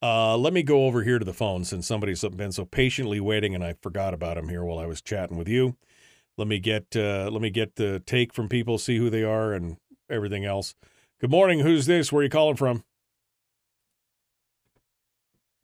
Uh, 0.00 0.36
let 0.36 0.52
me 0.52 0.62
go 0.62 0.86
over 0.86 1.02
here 1.02 1.18
to 1.18 1.24
the 1.24 1.32
phone 1.34 1.64
since 1.64 1.86
somebody's 1.86 2.22
been 2.22 2.52
so 2.52 2.64
patiently 2.64 3.18
waiting, 3.18 3.54
and 3.54 3.64
I 3.64 3.74
forgot 3.82 4.14
about 4.14 4.38
him 4.38 4.48
here 4.48 4.62
while 4.64 4.78
I 4.78 4.86
was 4.86 5.02
chatting 5.02 5.36
with 5.36 5.48
you. 5.48 5.76
Let 6.38 6.46
me 6.46 6.60
get 6.60 6.96
uh, 6.96 7.28
let 7.30 7.42
me 7.42 7.50
get 7.50 7.74
the 7.74 8.00
take 8.06 8.32
from 8.32 8.48
people, 8.48 8.78
see 8.78 8.98
who 8.98 9.10
they 9.10 9.24
are, 9.24 9.52
and 9.52 9.76
everything 10.08 10.44
else. 10.44 10.76
Good 11.20 11.30
morning. 11.30 11.60
Who's 11.60 11.86
this? 11.86 12.12
Where 12.12 12.20
are 12.20 12.24
you 12.24 12.30
calling 12.30 12.56
from? 12.56 12.84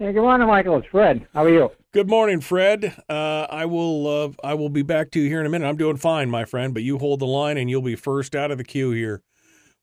Hey, 0.03 0.15
good 0.15 0.23
morning, 0.23 0.49
Michael. 0.49 0.79
It's 0.79 0.87
Fred. 0.87 1.27
How 1.35 1.45
are 1.45 1.51
you? 1.51 1.69
Good 1.93 2.09
morning, 2.09 2.41
Fred. 2.41 2.97
Uh, 3.07 3.47
I 3.51 3.67
will 3.67 4.07
uh, 4.07 4.31
I 4.43 4.55
will 4.55 4.71
be 4.71 4.81
back 4.81 5.11
to 5.11 5.21
you 5.21 5.29
here 5.29 5.41
in 5.41 5.47
a 5.47 5.51
minute. 5.51 5.69
I'm 5.69 5.77
doing 5.77 5.99
fine, 5.99 6.31
my 6.31 6.47
friend, 6.47 6.73
but 6.73 6.83
you 6.83 6.97
hold 6.97 7.21
the 7.21 7.27
line 7.27 7.59
and 7.59 7.69
you'll 7.69 7.83
be 7.83 7.97
first 7.97 8.35
out 8.35 8.51
of 8.51 8.57
the 8.57 8.65
queue 8.65 8.93
here 8.93 9.21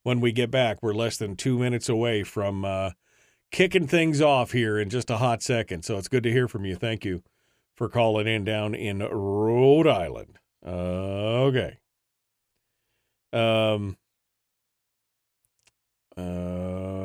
when 0.01 0.19
we 0.19 0.31
get 0.31 0.49
back. 0.49 0.79
We're 0.81 0.95
less 0.95 1.17
than 1.17 1.35
two 1.35 1.59
minutes 1.59 1.87
away 1.87 2.23
from 2.23 2.65
uh, 2.65 2.91
kicking 3.51 3.85
things 3.85 4.19
off 4.19 4.53
here 4.53 4.79
in 4.79 4.89
just 4.89 5.11
a 5.11 5.17
hot 5.17 5.43
second. 5.43 5.85
So 5.85 5.99
it's 5.99 6.07
good 6.07 6.23
to 6.23 6.31
hear 6.31 6.47
from 6.47 6.65
you. 6.65 6.75
Thank 6.75 7.05
you 7.05 7.21
for 7.75 7.87
calling 7.87 8.25
in 8.25 8.43
down 8.43 8.73
in 8.73 9.03
Rhode 9.03 9.85
Island. 9.85 10.39
Okay. 10.65 11.77
Um. 13.31 13.97
Uh. 16.17 16.96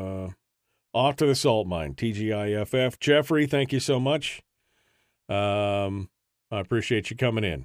Off 0.93 1.17
to 1.17 1.27
the 1.27 1.35
salt 1.35 1.67
mine. 1.67 1.95
TGIFF. 1.95 2.99
Jeffrey, 2.99 3.47
thank 3.47 3.73
you 3.73 3.81
so 3.81 3.99
much. 4.01 4.43
Um. 5.29 6.09
I 6.53 6.61
appreciate 6.61 7.11
you 7.11 7.17
coming 7.17 7.45
in. 7.45 7.65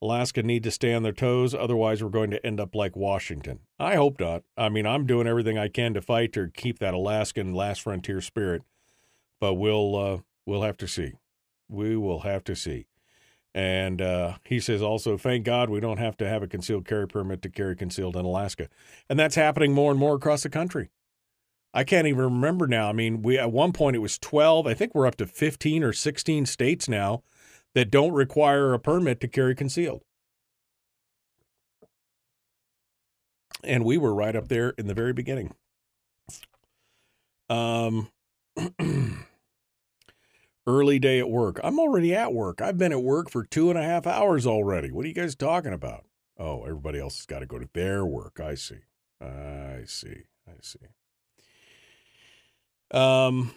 Alaska 0.00 0.42
need 0.42 0.62
to 0.64 0.70
stay 0.70 0.94
on 0.94 1.02
their 1.02 1.12
toes, 1.12 1.54
otherwise 1.54 2.02
we're 2.02 2.08
going 2.08 2.30
to 2.30 2.44
end 2.44 2.58
up 2.58 2.74
like 2.74 2.96
Washington. 2.96 3.60
I 3.78 3.94
hope 3.94 4.18
not. 4.18 4.42
I 4.56 4.70
mean, 4.70 4.86
I'm 4.86 5.06
doing 5.06 5.26
everything 5.26 5.58
I 5.58 5.68
can 5.68 5.92
to 5.94 6.00
fight 6.00 6.32
to 6.32 6.48
keep 6.48 6.78
that 6.78 6.94
Alaskan 6.94 7.52
last 7.52 7.82
frontier 7.82 8.22
spirit, 8.22 8.62
but 9.38 9.54
we'll 9.54 9.94
uh, 9.94 10.18
we'll 10.46 10.62
have 10.62 10.78
to 10.78 10.88
see. 10.88 11.12
We 11.68 11.96
will 11.96 12.20
have 12.20 12.42
to 12.44 12.56
see. 12.56 12.86
And 13.54 14.00
uh, 14.00 14.38
he 14.44 14.60
says 14.60 14.80
also, 14.80 15.18
thank 15.18 15.44
God 15.44 15.68
we 15.68 15.78
don't 15.78 15.98
have 15.98 16.16
to 16.16 16.28
have 16.28 16.42
a 16.42 16.48
concealed 16.48 16.86
carry 16.86 17.06
permit 17.06 17.42
to 17.42 17.50
carry 17.50 17.76
concealed 17.76 18.16
in 18.16 18.24
Alaska. 18.24 18.68
And 19.10 19.18
that's 19.18 19.34
happening 19.34 19.74
more 19.74 19.90
and 19.90 20.00
more 20.00 20.14
across 20.16 20.42
the 20.42 20.48
country. 20.48 20.88
I 21.74 21.84
can't 21.84 22.06
even 22.06 22.24
remember 22.24 22.66
now. 22.66 22.88
I 22.88 22.92
mean, 22.92 23.22
we 23.22 23.38
at 23.38 23.50
one 23.50 23.72
point 23.72 23.96
it 23.96 24.00
was 24.00 24.18
12. 24.18 24.66
I 24.66 24.74
think 24.74 24.94
we're 24.94 25.06
up 25.06 25.16
to 25.16 25.26
15 25.26 25.82
or 25.82 25.92
16 25.92 26.46
states 26.46 26.88
now 26.88 27.22
that 27.74 27.90
don't 27.90 28.12
require 28.12 28.74
a 28.74 28.78
permit 28.78 29.20
to 29.20 29.28
carry 29.28 29.54
concealed. 29.54 30.02
And 33.64 33.84
we 33.84 33.96
were 33.96 34.14
right 34.14 34.36
up 34.36 34.48
there 34.48 34.70
in 34.70 34.86
the 34.86 34.94
very 34.94 35.12
beginning. 35.12 35.54
Um 37.48 38.08
early 40.66 40.98
day 40.98 41.18
at 41.18 41.30
work. 41.30 41.58
I'm 41.64 41.78
already 41.78 42.14
at 42.14 42.32
work. 42.32 42.60
I've 42.60 42.78
been 42.78 42.92
at 42.92 43.02
work 43.02 43.30
for 43.30 43.44
two 43.44 43.70
and 43.70 43.78
a 43.78 43.82
half 43.82 44.06
hours 44.06 44.46
already. 44.46 44.90
What 44.90 45.04
are 45.04 45.08
you 45.08 45.14
guys 45.14 45.34
talking 45.34 45.72
about? 45.72 46.04
Oh, 46.38 46.62
everybody 46.64 46.98
else 46.98 47.16
has 47.18 47.26
got 47.26 47.40
to 47.40 47.46
go 47.46 47.58
to 47.58 47.68
their 47.72 48.04
work. 48.04 48.40
I 48.40 48.54
see. 48.54 48.80
I 49.20 49.82
see. 49.86 50.24
I 50.46 50.54
see. 50.60 50.78
Um, 52.92 53.52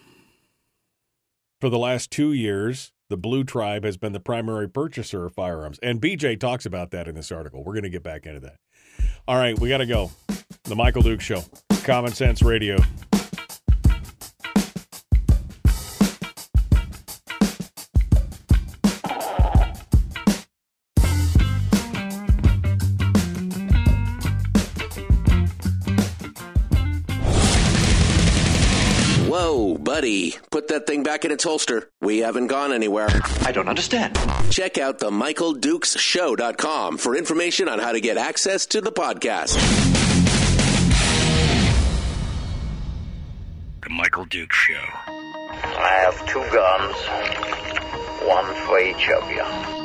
for 1.61 1.69
the 1.69 1.77
last 1.77 2.11
two 2.11 2.31
years, 2.33 2.91
the 3.09 3.17
Blue 3.17 3.43
Tribe 3.43 3.83
has 3.83 3.97
been 3.97 4.13
the 4.13 4.19
primary 4.19 4.67
purchaser 4.67 5.25
of 5.25 5.33
firearms. 5.33 5.79
And 5.83 6.01
BJ 6.01 6.39
talks 6.39 6.65
about 6.65 6.91
that 6.91 7.07
in 7.07 7.15
this 7.15 7.31
article. 7.31 7.63
We're 7.63 7.73
going 7.73 7.83
to 7.83 7.89
get 7.89 8.03
back 8.03 8.25
into 8.25 8.39
that. 8.41 8.57
All 9.27 9.37
right, 9.37 9.57
we 9.57 9.69
got 9.69 9.77
to 9.77 9.85
go. 9.85 10.11
The 10.63 10.75
Michael 10.75 11.01
Duke 11.01 11.21
Show, 11.21 11.43
Common 11.83 12.11
Sense 12.11 12.41
Radio. 12.41 12.77
Buddy, 29.95 30.35
put 30.51 30.67
that 30.67 30.85
thing 30.87 31.03
back 31.03 31.23
in 31.23 31.31
its 31.31 31.45
holster. 31.45 31.89
We 32.01 32.17
haven't 32.17 32.47
gone 32.47 32.73
anywhere. 32.73 33.07
I 33.43 33.53
don't 33.53 33.69
understand. 33.69 34.19
Check 34.49 34.77
out 34.77 34.99
the 34.99 35.09
MichaelDukesShow.com 35.09 36.97
for 36.97 37.15
information 37.15 37.69
on 37.69 37.79
how 37.79 37.93
to 37.93 38.01
get 38.01 38.17
access 38.17 38.65
to 38.65 38.81
the 38.81 38.91
podcast. 38.91 39.53
The 43.83 43.89
Michael 43.89 44.25
Duke 44.25 44.51
Show. 44.51 44.83
I 45.13 46.03
have 46.03 46.27
two 46.27 46.43
guns, 46.51 46.97
one 48.27 48.53
for 48.65 48.77
each 48.81 49.09
of 49.11 49.31
you. 49.31 49.84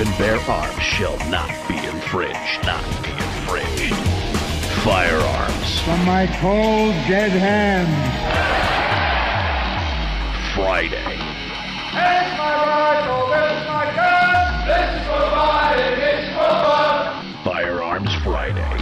and 0.00 0.18
bear 0.18 0.40
arms 0.50 0.82
shall 0.82 1.16
not 1.30 1.48
be 1.68 1.76
infringed. 1.76 2.66
Not 2.66 2.82
be 3.04 3.10
infringed. 3.10 3.94
Firearms 4.82 5.80
From 5.82 6.04
my 6.04 6.26
cold, 6.40 6.94
dead 7.06 7.30
hands. 7.30 7.94
Friday. 10.52 10.96
Here's 10.96 12.38
my 12.38 12.54
rifle, 12.66 13.28
this 13.28 13.52
is 13.52 13.66
my 13.68 13.86
gun. 13.94 14.66
This 14.66 15.00
is 15.00 15.06
for 15.06 15.24
fighting, 15.30 15.94
this 16.00 16.18
is 16.24 16.30
for 16.34 16.54
fun. 16.64 17.44
Firearms 17.44 18.14
Friday. 18.24 18.74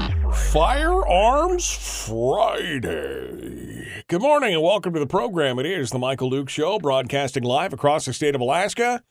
Firearms 0.50 1.68
Friday. 2.06 3.86
Good 4.08 4.22
morning 4.22 4.54
and 4.54 4.62
welcome 4.62 4.94
to 4.94 5.00
the 5.00 5.06
program. 5.06 5.58
It 5.58 5.66
is 5.66 5.90
the 5.90 5.98
Michael 5.98 6.30
Duke 6.30 6.48
Show, 6.48 6.78
broadcasting 6.78 7.42
live 7.42 7.74
across 7.74 8.06
the 8.06 8.14
state 8.14 8.34
of 8.34 8.40
Alaska 8.40 9.02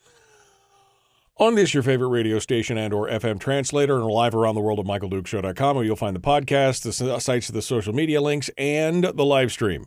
on 1.37 1.55
this 1.55 1.73
your 1.73 1.83
favorite 1.83 2.09
radio 2.09 2.39
station 2.39 2.77
and 2.77 2.93
or 2.93 3.07
FM 3.09 3.39
translator 3.39 3.95
and 3.95 4.05
live 4.05 4.35
around 4.35 4.55
the 4.55 4.61
world 4.61 4.79
at 4.79 4.85
michaeldukeshow.com 4.85 5.75
where 5.75 5.85
you'll 5.85 5.95
find 5.95 6.15
the 6.15 6.19
podcast, 6.19 6.83
the 6.83 7.19
sites 7.19 7.49
of 7.49 7.55
the 7.55 7.61
social 7.61 7.93
media 7.93 8.21
links, 8.21 8.49
and 8.57 9.03
the 9.03 9.25
live 9.25 9.51
stream. 9.51 9.85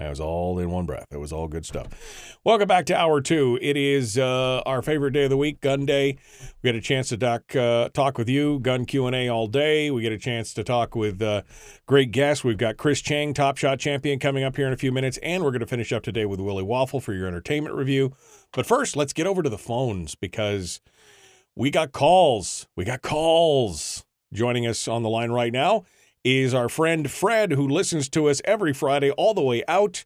That 0.00 0.08
was 0.08 0.18
all 0.18 0.58
in 0.58 0.70
one 0.70 0.86
breath. 0.86 1.08
It 1.10 1.18
was 1.18 1.30
all 1.30 1.46
good 1.46 1.66
stuff. 1.66 2.38
Welcome 2.42 2.66
back 2.66 2.86
to 2.86 2.96
hour 2.96 3.20
two. 3.20 3.58
It 3.60 3.76
is 3.76 4.16
uh, 4.16 4.62
our 4.64 4.80
favorite 4.80 5.10
day 5.10 5.24
of 5.24 5.30
the 5.30 5.36
week, 5.36 5.60
Gun 5.60 5.84
Day. 5.84 6.16
We 6.62 6.68
get 6.68 6.74
a 6.74 6.80
chance 6.80 7.10
to 7.10 7.18
talk, 7.18 7.54
uh, 7.54 7.90
talk 7.90 8.16
with 8.16 8.26
you, 8.26 8.60
Gun 8.60 8.86
Q 8.86 9.06
and 9.08 9.14
A 9.14 9.28
all 9.28 9.46
day. 9.46 9.90
We 9.90 10.00
get 10.00 10.12
a 10.12 10.18
chance 10.18 10.54
to 10.54 10.64
talk 10.64 10.96
with 10.96 11.20
uh, 11.20 11.42
great 11.84 12.12
guests. 12.12 12.42
We've 12.42 12.56
got 12.56 12.78
Chris 12.78 13.02
Cheng, 13.02 13.34
Top 13.34 13.58
Shot 13.58 13.78
champion, 13.78 14.18
coming 14.18 14.42
up 14.42 14.56
here 14.56 14.66
in 14.66 14.72
a 14.72 14.78
few 14.78 14.90
minutes, 14.90 15.18
and 15.22 15.44
we're 15.44 15.50
going 15.50 15.60
to 15.60 15.66
finish 15.66 15.92
up 15.92 16.02
today 16.02 16.24
with 16.24 16.40
Willie 16.40 16.62
Waffle 16.62 17.00
for 17.00 17.12
your 17.12 17.26
entertainment 17.26 17.74
review. 17.74 18.14
But 18.54 18.64
first, 18.64 18.96
let's 18.96 19.12
get 19.12 19.26
over 19.26 19.42
to 19.42 19.50
the 19.50 19.58
phones 19.58 20.14
because 20.14 20.80
we 21.54 21.70
got 21.70 21.92
calls. 21.92 22.66
We 22.74 22.86
got 22.86 23.02
calls. 23.02 24.06
Joining 24.32 24.66
us 24.66 24.88
on 24.88 25.02
the 25.02 25.10
line 25.10 25.30
right 25.30 25.52
now 25.52 25.84
is 26.24 26.54
our 26.54 26.68
friend 26.68 27.10
Fred, 27.10 27.52
who 27.52 27.66
listens 27.66 28.08
to 28.10 28.28
us 28.28 28.40
every 28.44 28.72
Friday 28.72 29.10
all 29.12 29.34
the 29.34 29.42
way 29.42 29.62
out 29.66 30.04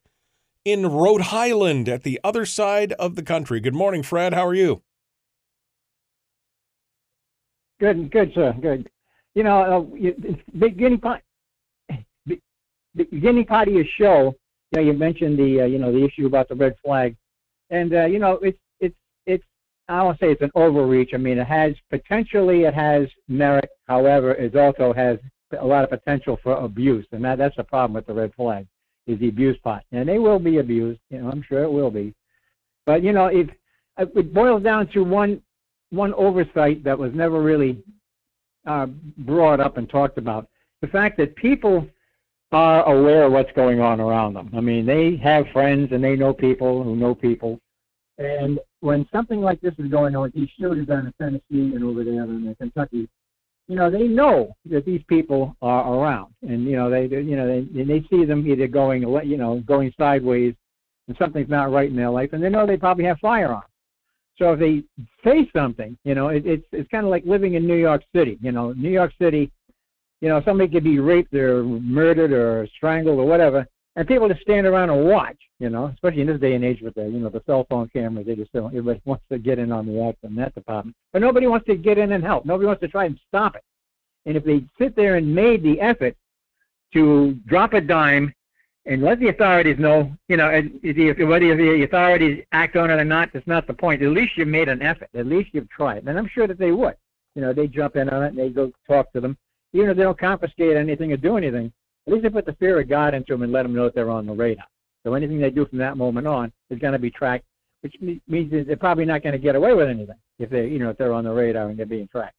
in 0.63 0.87
Rhode 0.87 1.21
Island 1.31 1.87
at 1.87 2.03
the 2.03 2.19
other 2.23 2.45
side 2.45 2.93
of 2.93 3.15
the 3.15 3.23
country. 3.23 3.59
Good 3.59 3.75
morning, 3.75 4.03
Fred. 4.03 4.33
How 4.33 4.45
are 4.45 4.53
you? 4.53 4.81
Good, 7.79 8.11
good, 8.11 8.31
sir. 8.33 8.53
Good. 8.59 8.89
You 9.35 9.43
know, 9.43 9.61
uh, 9.61 10.11
beginning 10.57 10.99
part, 10.99 11.21
beginning 12.95 13.45
part 13.45 13.67
of 13.67 13.73
your 13.73 13.85
show. 13.97 14.33
You 14.71 14.81
know, 14.81 14.87
you 14.87 14.93
mentioned 14.93 15.37
the 15.37 15.61
uh, 15.61 15.65
you 15.65 15.77
know 15.77 15.91
the 15.91 16.03
issue 16.03 16.25
about 16.25 16.47
the 16.47 16.55
red 16.55 16.75
flag, 16.83 17.15
and 17.69 17.93
uh, 17.93 18.05
you 18.05 18.17
know 18.17 18.39
it's 18.41 18.57
it's 18.79 18.95
it's 19.25 19.43
I 19.89 20.03
don't 20.03 20.19
say 20.19 20.31
it's 20.31 20.41
an 20.41 20.51
overreach. 20.55 21.11
I 21.13 21.17
mean, 21.17 21.37
it 21.37 21.47
has 21.47 21.73
potentially 21.89 22.63
it 22.63 22.73
has 22.73 23.07
merit. 23.27 23.69
However, 23.87 24.31
it 24.31 24.55
also 24.55 24.93
has 24.93 25.19
a 25.59 25.65
lot 25.65 25.83
of 25.83 25.89
potential 25.89 26.39
for 26.41 26.53
abuse, 26.53 27.05
and 27.11 27.23
that 27.23 27.37
that's 27.37 27.55
the 27.55 27.63
problem 27.63 27.93
with 27.93 28.07
the 28.07 28.13
red 28.13 28.33
flag 28.33 28.67
is 29.07 29.19
the 29.19 29.29
abuse 29.29 29.57
part, 29.63 29.83
and 29.91 30.09
they 30.09 30.17
will 30.17 30.39
be 30.39 30.57
abused. 30.57 30.99
You 31.09 31.21
know, 31.21 31.29
I'm 31.29 31.43
sure 31.47 31.63
it 31.63 31.71
will 31.71 31.91
be. 31.91 32.13
But 32.85 33.03
you 33.03 33.13
know, 33.13 33.27
if 33.27 33.49
it 33.97 34.33
boils 34.33 34.63
down 34.63 34.87
to 34.87 35.03
one 35.03 35.41
one 35.91 36.13
oversight 36.15 36.83
that 36.83 36.97
was 36.97 37.13
never 37.13 37.41
really 37.41 37.83
uh, 38.65 38.87
brought 39.19 39.59
up 39.59 39.77
and 39.77 39.89
talked 39.89 40.17
about 40.17 40.47
the 40.81 40.87
fact 40.87 41.17
that 41.17 41.35
people 41.35 41.87
are 42.51 42.83
aware 42.85 43.23
of 43.23 43.31
what's 43.31 43.51
going 43.53 43.79
on 43.79 43.99
around 43.99 44.33
them. 44.33 44.49
I 44.55 44.61
mean, 44.61 44.85
they 44.85 45.17
have 45.17 45.45
friends 45.51 45.91
and 45.91 46.03
they 46.03 46.15
know 46.15 46.33
people 46.33 46.83
who 46.83 46.95
know 46.95 47.13
people. 47.15 47.59
And 48.17 48.59
when 48.79 49.07
something 49.11 49.41
like 49.41 49.59
this 49.61 49.73
is 49.77 49.89
going 49.91 50.15
on, 50.15 50.31
these 50.33 50.49
shooters 50.57 50.87
down 50.87 51.07
in 51.07 51.13
Tennessee 51.19 51.75
and 51.75 51.83
over 51.83 52.03
there 52.03 52.23
in 52.23 52.55
Kentucky, 52.59 53.09
you 53.67 53.75
know, 53.75 53.89
they 53.89 54.03
know 54.07 54.55
that 54.69 54.85
these 54.85 55.01
people 55.07 55.55
are 55.61 55.93
around, 55.93 56.33
and 56.43 56.65
you 56.65 56.75
know, 56.75 56.89
they, 56.89 57.05
you 57.05 57.35
know, 57.35 57.47
they 57.47 57.57
and 57.79 57.89
they 57.89 58.05
see 58.09 58.25
them 58.25 58.45
either 58.47 58.67
going, 58.67 59.01
you 59.01 59.37
know, 59.37 59.61
going 59.65 59.91
sideways, 59.97 60.53
and 61.07 61.17
something's 61.17 61.49
not 61.49 61.71
right 61.71 61.89
in 61.89 61.95
their 61.95 62.09
life, 62.09 62.33
and 62.33 62.43
they 62.43 62.49
know 62.49 62.67
they 62.67 62.77
probably 62.77 63.05
have 63.05 63.17
firearms. 63.19 63.65
So 64.37 64.51
if 64.53 64.59
they 64.59 64.83
say 65.23 65.49
something, 65.55 65.97
you 66.03 66.13
know, 66.13 66.27
it, 66.27 66.45
it's 66.45 66.65
it's 66.71 66.89
kind 66.89 67.05
of 67.05 67.09
like 67.09 67.25
living 67.25 67.55
in 67.55 67.65
New 67.65 67.77
York 67.77 68.03
City. 68.13 68.37
You 68.41 68.51
know, 68.51 68.73
New 68.73 68.91
York 68.91 69.13
City, 69.19 69.51
you 70.21 70.29
know, 70.29 70.41
somebody 70.45 70.71
could 70.71 70.83
be 70.83 70.99
raped 70.99 71.33
or 71.33 71.63
murdered 71.63 72.33
or 72.33 72.67
strangled 72.77 73.19
or 73.19 73.25
whatever, 73.25 73.65
and 73.95 74.07
people 74.07 74.27
just 74.27 74.41
stand 74.41 74.67
around 74.67 74.89
and 74.89 75.05
watch. 75.07 75.37
You 75.59 75.69
know, 75.69 75.85
especially 75.87 76.21
in 76.21 76.27
this 76.27 76.39
day 76.39 76.53
and 76.53 76.65
age 76.65 76.81
with 76.81 76.95
the 76.95 77.03
you 77.03 77.19
know 77.19 77.29
the 77.29 77.43
cell 77.45 77.65
phone 77.69 77.89
cameras, 77.89 78.25
they 78.25 78.35
just 78.35 78.51
don't. 78.51 78.67
Everybody 78.67 79.01
wants 79.05 79.23
to 79.31 79.37
get 79.37 79.59
in 79.59 79.71
on 79.71 79.85
the 79.85 80.03
act 80.03 80.19
in 80.23 80.35
that 80.35 80.53
department, 80.55 80.95
but 81.13 81.21
nobody 81.21 81.47
wants 81.47 81.65
to 81.67 81.75
get 81.75 81.97
in 81.97 82.11
and 82.11 82.23
help. 82.23 82.45
Nobody 82.45 82.67
wants 82.67 82.81
to 82.81 82.87
try 82.87 83.05
and 83.05 83.19
stop 83.27 83.55
it. 83.55 83.63
And 84.25 84.35
if 84.35 84.43
they 84.43 84.65
sit 84.79 84.95
there 84.95 85.15
and 85.15 85.33
made 85.33 85.63
the 85.63 85.79
effort 85.79 86.15
to 86.93 87.33
drop 87.45 87.73
a 87.73 87.81
dime 87.81 88.33
and 88.85 89.01
let 89.01 89.19
the 89.19 89.29
authorities 89.29 89.77
know, 89.79 90.11
you 90.27 90.37
know, 90.37 90.47
whether 90.47 91.55
the 91.55 91.83
authorities 91.83 92.43
act 92.51 92.75
on 92.75 92.91
it 92.91 92.95
or 92.95 93.05
not, 93.05 93.29
that's 93.33 93.47
not 93.47 93.67
the 93.67 93.73
point. 93.73 94.01
At 94.01 94.09
least 94.09 94.37
you 94.37 94.45
made 94.45 94.69
an 94.69 94.81
effort. 94.81 95.09
At 95.15 95.25
least 95.25 95.49
you've 95.53 95.69
tried. 95.69 96.07
And 96.07 96.17
I'm 96.17 96.27
sure 96.27 96.47
that 96.47 96.59
they 96.59 96.71
would. 96.71 96.95
You 97.35 97.41
know, 97.41 97.53
they 97.53 97.67
jump 97.67 97.95
in 97.95 98.09
on 98.09 98.23
it 98.23 98.29
and 98.29 98.37
they 98.37 98.49
go 98.49 98.71
talk 98.87 99.11
to 99.13 99.21
them. 99.21 99.37
Even 99.73 99.89
if 99.89 99.97
they 99.97 100.03
don't 100.03 100.19
confiscate 100.19 100.77
anything 100.77 101.11
or 101.11 101.17
do 101.17 101.37
anything, 101.37 101.73
at 102.07 102.13
least 102.13 102.23
they 102.23 102.29
put 102.29 102.45
the 102.45 102.53
fear 102.53 102.79
of 102.79 102.89
God 102.89 103.13
into 103.13 103.33
them 103.33 103.43
and 103.43 103.51
let 103.51 103.63
them 103.63 103.73
know 103.73 103.85
that 103.85 103.95
they're 103.95 104.11
on 104.11 104.25
the 104.25 104.33
radar. 104.33 104.65
So 105.03 105.13
anything 105.13 105.39
they 105.39 105.49
do 105.49 105.65
from 105.65 105.79
that 105.79 105.97
moment 105.97 106.27
on 106.27 106.51
is 106.69 106.79
going 106.79 106.93
to 106.93 106.99
be 106.99 107.11
tracked, 107.11 107.45
which 107.81 107.95
means 108.01 108.51
that 108.51 108.65
they're 108.67 108.75
probably 108.75 109.05
not 109.05 109.23
going 109.23 109.33
to 109.33 109.39
get 109.39 109.55
away 109.55 109.73
with 109.73 109.87
anything 109.87 110.15
if 110.39 110.49
they, 110.49 110.67
you 110.67 110.79
know, 110.79 110.89
if 110.89 110.97
they're 110.97 111.13
on 111.13 111.23
the 111.23 111.31
radar 111.31 111.69
and 111.69 111.77
they're 111.77 111.85
being 111.85 112.07
tracked. 112.07 112.35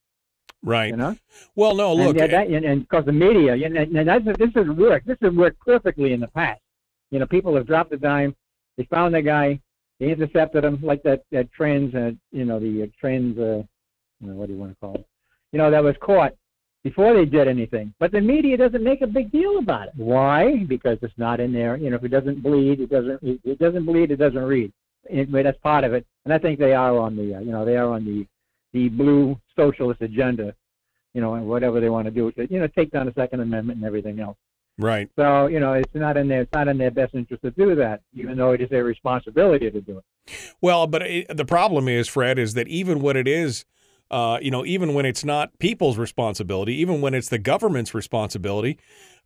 Right. 0.62 0.91
You 0.91 0.97
know. 0.97 1.17
Well, 1.55 1.75
no, 1.75 1.95
look. 1.95 2.17
and, 2.17 2.19
yeah, 2.19 2.27
that, 2.27 2.49
and, 2.49 2.64
and 2.64 2.81
because 2.83 3.05
the 3.05 3.12
media, 3.12 3.53
and, 3.53 3.77
and 3.77 4.09
that's, 4.09 4.25
this 4.39 4.51
has 4.55 4.67
worked. 4.69 5.07
This 5.07 5.19
has 5.23 5.33
worked 5.33 5.61
perfectly 5.61 6.12
in 6.12 6.21
the 6.21 6.29
past. 6.29 6.61
You 7.11 7.21
know, 7.21 7.27
people 7.27 7.55
have 7.55 7.67
dropped 7.67 7.91
the 7.91 7.97
dime. 7.97 8.35
They 8.77 8.85
found 8.85 9.14
the 9.14 9.23
guy. 9.23 9.61
They 10.01 10.11
intercepted 10.11 10.64
him, 10.64 10.79
like 10.83 11.03
that 11.05 11.23
that 11.31 11.51
trans, 11.53 11.95
uh, 11.95 12.11
you 12.31 12.45
know, 12.45 12.59
the 12.59 12.83
uh, 12.83 12.87
trans, 13.01 13.39
uh, 13.39 13.62
you 14.21 14.29
know, 14.29 14.35
what 14.35 14.47
do 14.47 14.53
you 14.53 14.59
want 14.59 14.73
to 14.73 14.77
call 14.79 14.95
it? 14.97 15.07
You 15.53 15.59
know, 15.59 15.71
that 15.71 15.83
was 15.83 15.95
caught 16.01 16.35
before 16.87 17.14
they 17.14 17.24
did 17.24 17.49
anything. 17.49 17.93
But 17.99 18.12
the 18.12 18.20
media 18.20 18.57
doesn't 18.57 18.84
make 18.84 19.03
a 19.03 19.09
big 19.09 19.32
deal 19.32 19.59
about 19.59 19.89
it. 19.89 19.95
Why? 19.97 20.59
Because 20.68 20.99
it's 21.03 21.18
not 21.18 21.41
in 21.41 21.53
there. 21.53 21.76
You 21.76 21.91
know, 21.91 21.97
if 21.97 22.05
it 22.05 22.11
doesn't 22.11 22.45
bleed, 22.45 22.78
it 22.78 22.91
doesn't. 22.91 23.18
It, 23.22 23.59
doesn't 23.59 23.84
bleed. 23.84 24.12
It 24.12 24.18
doesn't 24.18 24.45
read. 24.45 24.72
Anyway, 25.11 25.43
that's 25.43 25.59
part 25.59 25.82
of 25.82 25.95
it. 25.95 26.07
And 26.24 26.32
I 26.32 26.39
think 26.39 26.61
they 26.61 26.74
are 26.74 26.97
on 26.97 27.16
the, 27.16 27.34
uh, 27.34 27.41
you 27.41 27.51
know, 27.51 27.64
they 27.64 27.76
are 27.76 27.91
on 27.93 28.05
the 28.05 28.24
the 28.72 28.89
blue 28.89 29.37
socialist 29.57 30.01
agenda. 30.01 30.55
You 31.12 31.22
know, 31.22 31.34
and 31.34 31.49
whatever 31.49 31.80
they 31.80 31.89
want 31.89 32.05
to 32.05 32.12
do, 32.12 32.30
to, 32.32 32.47
you 32.53 32.61
know, 32.61 32.68
take 32.68 32.93
down 32.93 33.07
the 33.07 33.12
Second 33.14 33.41
Amendment 33.41 33.78
and 33.78 33.87
everything 33.87 34.20
else. 34.20 34.37
Right. 34.78 35.09
So 35.16 35.49
you 35.49 35.59
know, 35.59 35.72
it's 35.72 35.95
not 35.95 36.16
in 36.16 36.28
their 36.28 36.43
it's 36.43 36.53
not 36.53 36.68
in 36.68 36.78
their 36.78 36.93
best 36.93 37.14
interest 37.14 37.43
to 37.43 37.51
do 37.51 37.74
that, 37.74 38.03
even 38.14 38.37
though 38.37 38.53
it 38.53 38.61
is 38.61 38.70
their 38.70 38.84
responsibility 38.84 39.68
to 39.72 39.80
do 39.80 39.99
it. 39.99 40.05
Well, 40.61 40.87
but 40.87 41.03
it, 41.03 41.37
the 41.37 41.45
problem 41.45 41.89
is, 41.89 42.07
Fred, 42.07 42.39
is 42.39 42.55
that 42.55 42.68
even 42.68 43.01
when 43.01 43.16
it 43.16 43.26
is, 43.26 43.64
uh, 44.11 44.38
you 44.40 44.50
know, 44.50 44.64
even 44.64 44.94
when 44.94 45.07
it's 45.07 45.24
not 45.24 45.59
people's 45.59 45.98
responsibility, 45.98 46.74
even 46.74 47.00
when 47.00 47.14
it's 47.14 47.28
the 47.28 47.38
government's 47.38 47.94
responsibility, 47.94 48.78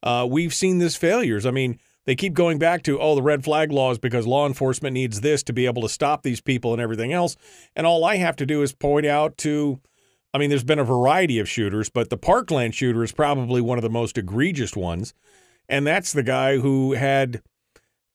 uh, 0.03 0.27
we've 0.29 0.55
seen 0.55 0.79
this 0.79 0.97
failures. 0.97 1.45
I 1.45 1.51
mean, 1.51 1.79
they 2.07 2.15
keep 2.15 2.33
going 2.33 2.59
back 2.59 2.83
to, 2.85 2.99
oh, 2.99 3.15
the 3.15 3.23
red 3.23 3.45
flag 3.45 3.71
laws 3.71 3.99
because 3.99 4.27
law 4.27 4.47
enforcement 4.47 4.95
needs 4.95 5.21
this 5.21 5.43
to 5.45 5.53
be 5.53 5.67
able 5.67 5.83
to 5.83 5.89
stop 5.89 6.23
these 6.23 6.41
people 6.41 6.73
and 6.73 6.81
everything 6.81 7.13
else. 7.13 7.37
And 7.77 7.87
all 7.87 8.05
I 8.05 8.17
have 8.17 8.37
to 8.37 8.47
do 8.47 8.63
is 8.63 8.73
point 8.73 9.07
out 9.07 9.37
to, 9.39 9.81
I 10.33 10.39
mean, 10.39 10.49
there's 10.49 10.65
been 10.65 10.79
a 10.79 10.85
variety 10.85 11.39
of 11.39 11.49
shooters, 11.49 11.91
but 11.91 12.09
the 12.09 12.17
Parkland 12.17 12.75
shooter 12.75 13.05
is 13.05 13.13
probably 13.13 13.61
one 13.61 13.79
of 13.79 13.83
the 13.83 13.91
most 13.91 14.17
egregious 14.17 14.75
ones. 14.75 15.13
And 15.69 15.87
that's 15.87 16.13
the 16.13 16.23
guy 16.23 16.57
who 16.57 16.93
had 16.95 17.43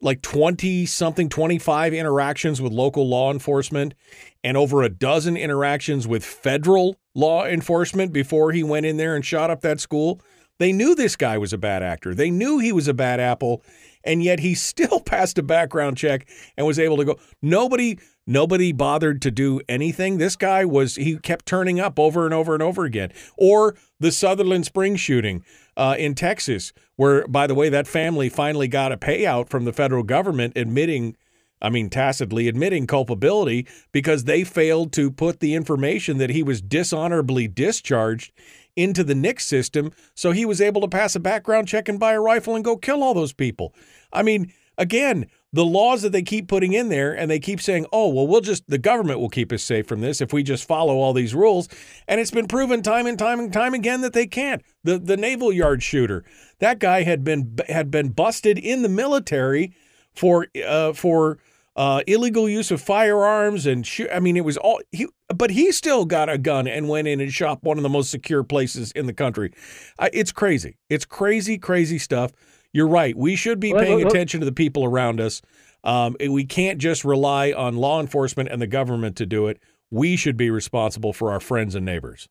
like 0.05 0.21
20 0.21 0.85
something, 0.85 1.27
25 1.27 1.93
interactions 1.93 2.61
with 2.61 2.71
local 2.71 3.07
law 3.07 3.31
enforcement 3.31 3.95
and 4.43 4.55
over 4.55 4.83
a 4.83 4.89
dozen 4.89 5.35
interactions 5.35 6.07
with 6.07 6.23
federal 6.23 6.95
law 7.15 7.45
enforcement 7.45 8.13
before 8.13 8.51
he 8.51 8.63
went 8.63 8.85
in 8.85 8.97
there 8.97 9.15
and 9.15 9.25
shot 9.25 9.49
up 9.49 9.61
that 9.61 9.79
school. 9.79 10.21
They 10.59 10.71
knew 10.71 10.95
this 10.95 11.15
guy 11.15 11.37
was 11.37 11.51
a 11.51 11.57
bad 11.57 11.83
actor. 11.83 12.13
They 12.13 12.29
knew 12.29 12.59
he 12.59 12.71
was 12.71 12.87
a 12.87 12.93
bad 12.93 13.19
apple, 13.19 13.63
and 14.03 14.23
yet 14.23 14.39
he 14.39 14.53
still 14.55 14.99
passed 14.99 15.37
a 15.39 15.43
background 15.43 15.97
check 15.97 16.29
and 16.55 16.67
was 16.67 16.79
able 16.79 16.97
to 16.97 17.05
go. 17.05 17.19
Nobody 17.41 17.97
nobody 18.27 18.71
bothered 18.71 19.21
to 19.23 19.31
do 19.31 19.59
anything. 19.67 20.17
This 20.17 20.35
guy 20.35 20.65
was 20.65 20.95
he 20.95 21.17
kept 21.17 21.45
turning 21.45 21.79
up 21.79 21.99
over 21.99 22.25
and 22.25 22.33
over 22.33 22.53
and 22.53 22.63
over 22.63 22.85
again. 22.85 23.11
Or 23.37 23.75
the 23.99 24.11
Sutherland 24.11 24.65
Springs 24.65 24.99
shooting 24.99 25.43
uh, 25.75 25.95
in 25.97 26.15
Texas, 26.15 26.73
where 26.95 27.27
by 27.27 27.47
the 27.47 27.55
way 27.55 27.69
that 27.69 27.87
family 27.87 28.29
finally 28.29 28.67
got 28.67 28.91
a 28.91 28.97
payout 28.97 29.49
from 29.49 29.65
the 29.65 29.73
federal 29.73 30.03
government 30.03 30.53
admitting 30.55 31.15
I 31.61 31.69
mean, 31.69 31.89
tacitly 31.89 32.47
admitting 32.47 32.85
culpability 32.85 33.65
because 33.91 34.25
they 34.25 34.43
failed 34.43 34.91
to 34.93 35.09
put 35.09 35.39
the 35.39 35.55
information 35.55 36.17
that 36.17 36.29
he 36.29 36.43
was 36.43 36.61
dishonorably 36.61 37.47
discharged 37.47 38.33
into 38.75 39.03
the 39.03 39.15
NICS 39.15 39.45
system. 39.45 39.91
So 40.13 40.31
he 40.31 40.45
was 40.45 40.61
able 40.61 40.81
to 40.81 40.87
pass 40.87 41.15
a 41.15 41.19
background 41.19 41.67
check 41.67 41.87
and 41.87 41.99
buy 41.99 42.13
a 42.13 42.19
rifle 42.19 42.55
and 42.55 42.63
go 42.63 42.77
kill 42.77 43.01
all 43.01 43.13
those 43.13 43.33
people. 43.33 43.73
I 44.11 44.21
mean, 44.21 44.51
again, 44.77 45.27
the 45.55 45.65
laws 45.65 46.01
that 46.01 46.11
they 46.11 46.21
keep 46.21 46.49
putting 46.49 46.73
in 46.73 46.89
there 46.89 47.13
and 47.13 47.31
they 47.31 47.39
keep 47.39 47.61
saying, 47.61 47.85
oh, 47.93 48.09
well, 48.09 48.27
we'll 48.27 48.41
just, 48.41 48.67
the 48.67 48.77
government 48.77 49.21
will 49.21 49.29
keep 49.29 49.53
us 49.53 49.63
safe 49.63 49.87
from 49.87 50.01
this 50.01 50.19
if 50.19 50.33
we 50.33 50.43
just 50.43 50.67
follow 50.67 50.95
all 50.95 51.13
these 51.13 51.33
rules. 51.33 51.69
And 52.09 52.19
it's 52.19 52.29
been 52.29 52.47
proven 52.47 52.81
time 52.81 53.07
and 53.07 53.17
time 53.17 53.39
and 53.39 53.53
time 53.53 53.73
again 53.73 54.01
that 54.01 54.11
they 54.11 54.27
can't. 54.27 54.61
The, 54.83 54.99
the 54.99 55.15
naval 55.15 55.53
yard 55.53 55.81
shooter, 55.81 56.25
that 56.59 56.79
guy 56.79 57.03
had 57.03 57.23
been, 57.23 57.57
had 57.69 57.89
been 57.89 58.09
busted 58.09 58.59
in 58.59 58.81
the 58.81 58.89
military 58.89 59.73
for, 60.13 60.47
uh, 60.67 60.91
for, 60.91 61.37
uh, 61.77 62.01
illegal 62.05 62.49
use 62.49 62.69
of 62.69 62.81
firearms 62.81 63.65
and 63.65 63.87
shoot. 63.87 64.09
I 64.13 64.19
mean, 64.19 64.37
it 64.37 64.45
was 64.45 64.57
all 64.57 64.81
he, 64.91 65.07
but 65.33 65.51
he 65.51 65.71
still 65.71 66.05
got 66.05 66.29
a 66.29 66.37
gun 66.37 66.67
and 66.67 66.87
went 66.87 67.07
in 67.07 67.19
and 67.19 67.33
shot 67.33 67.63
one 67.63 67.77
of 67.77 67.83
the 67.83 67.89
most 67.89 68.11
secure 68.11 68.43
places 68.43 68.91
in 68.93 69.07
the 69.07 69.13
country. 69.13 69.53
Uh, 69.99 70.09
it's 70.13 70.31
crazy. 70.31 70.77
It's 70.89 71.05
crazy, 71.05 71.57
crazy 71.57 71.97
stuff. 71.97 72.31
You're 72.75 72.89
right. 72.89 73.15
We 73.15 73.37
should 73.37 73.61
be 73.61 73.71
paying 73.71 74.05
attention 74.05 74.41
to 74.41 74.45
the 74.45 74.51
people 74.51 74.83
around 74.83 75.21
us. 75.21 75.41
Um, 75.85 76.17
we 76.19 76.43
can't 76.43 76.77
just 76.77 77.05
rely 77.05 77.53
on 77.53 77.77
law 77.77 78.01
enforcement 78.01 78.49
and 78.49 78.61
the 78.61 78.67
government 78.67 79.15
to 79.15 79.25
do 79.25 79.47
it. 79.47 79.61
We 79.91 80.17
should 80.17 80.35
be 80.35 80.49
responsible 80.49 81.13
for 81.13 81.31
our 81.31 81.39
friends 81.39 81.75
and 81.75 81.85
neighbors. 81.85 82.27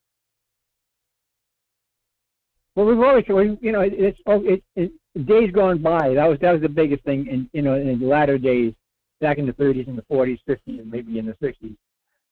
Well, 2.76 2.84
we've 2.84 2.98
always, 2.98 3.24
you 3.62 3.72
know, 3.72 3.80
it's 3.80 4.18
oh, 4.26 4.44
it, 4.44 4.62
it, 4.76 4.92
days 5.24 5.50
gone 5.50 5.78
by. 5.78 6.12
That 6.12 6.26
was 6.26 6.38
that 6.40 6.52
was 6.52 6.60
the 6.60 6.68
biggest 6.68 7.04
thing, 7.04 7.26
in 7.26 7.48
you 7.54 7.62
know, 7.62 7.76
in 7.76 7.98
the 7.98 8.06
latter 8.06 8.36
days 8.36 8.74
back 9.22 9.38
in 9.38 9.46
the 9.46 9.54
30s 9.54 9.88
and 9.88 9.96
the 9.96 10.04
40s, 10.12 10.40
50s, 10.46 10.58
and 10.66 10.90
maybe 10.90 11.18
in 11.18 11.24
the 11.24 11.36
60s, 11.42 11.74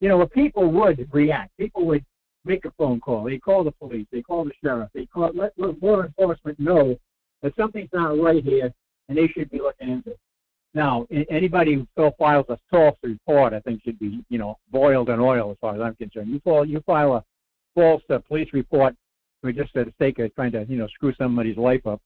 you 0.01 0.09
know, 0.11 0.27
people 0.27 0.71
would 0.71 1.09
react. 1.15 1.57
People 1.57 1.87
would 1.87 2.05
make 2.45 2.67
a 2.67 2.73
phone 2.73 3.01
call. 3.01 3.25
They 3.25 3.39
call 3.39 3.65
the 3.65 3.73
police. 3.73 4.07
They 4.13 4.21
call 4.21 4.45
the 4.45 4.53
sheriff. 4.63 4.91
They 4.93 5.07
call 5.07 5.31
let, 5.33 5.55
let 5.57 5.83
law 5.83 6.03
enforcement 6.03 6.61
know 6.61 6.99
that 7.43 7.55
something's 7.57 7.91
not 7.93 8.19
right 8.19 8.43
here, 8.43 8.73
and 9.09 9.19
they 9.19 9.29
should 9.29 9.51
be 9.51 9.59
looking 9.59 9.91
into 9.91 10.11
it. 10.11 10.19
Now, 10.75 11.07
anybody 11.29 11.75
who 11.75 11.87
still 11.93 12.13
files 12.19 12.47
a 12.49 12.59
false 12.71 12.97
report, 13.03 13.53
I 13.53 13.61
think, 13.61 13.83
should 13.83 13.99
be, 13.99 14.25
you 14.31 14.39
know, 14.39 14.59
boiled 14.71 15.11
in 15.11 15.21
oil 15.21 15.51
as 15.51 15.59
far 15.61 15.75
as 15.75 15.81
I'm 15.83 15.95
concerned. 15.97 16.29
You 16.29 16.41
file, 16.41 16.65
you 16.65 16.81
file 16.87 17.15
a 17.15 17.25
false 17.75 18.03
uh, 18.09 18.19
police 18.21 18.49
report 18.55 18.95
for 19.43 19.53
just 19.53 19.73
for 19.73 19.85
the 19.85 19.93
sake 19.99 20.19
of 20.19 20.35
trying 20.35 20.53
to, 20.53 20.65
you 20.69 20.77
know, 20.77 20.87
screw 20.89 21.13
somebody's 21.19 21.59
life 21.59 21.87
up 21.87 22.01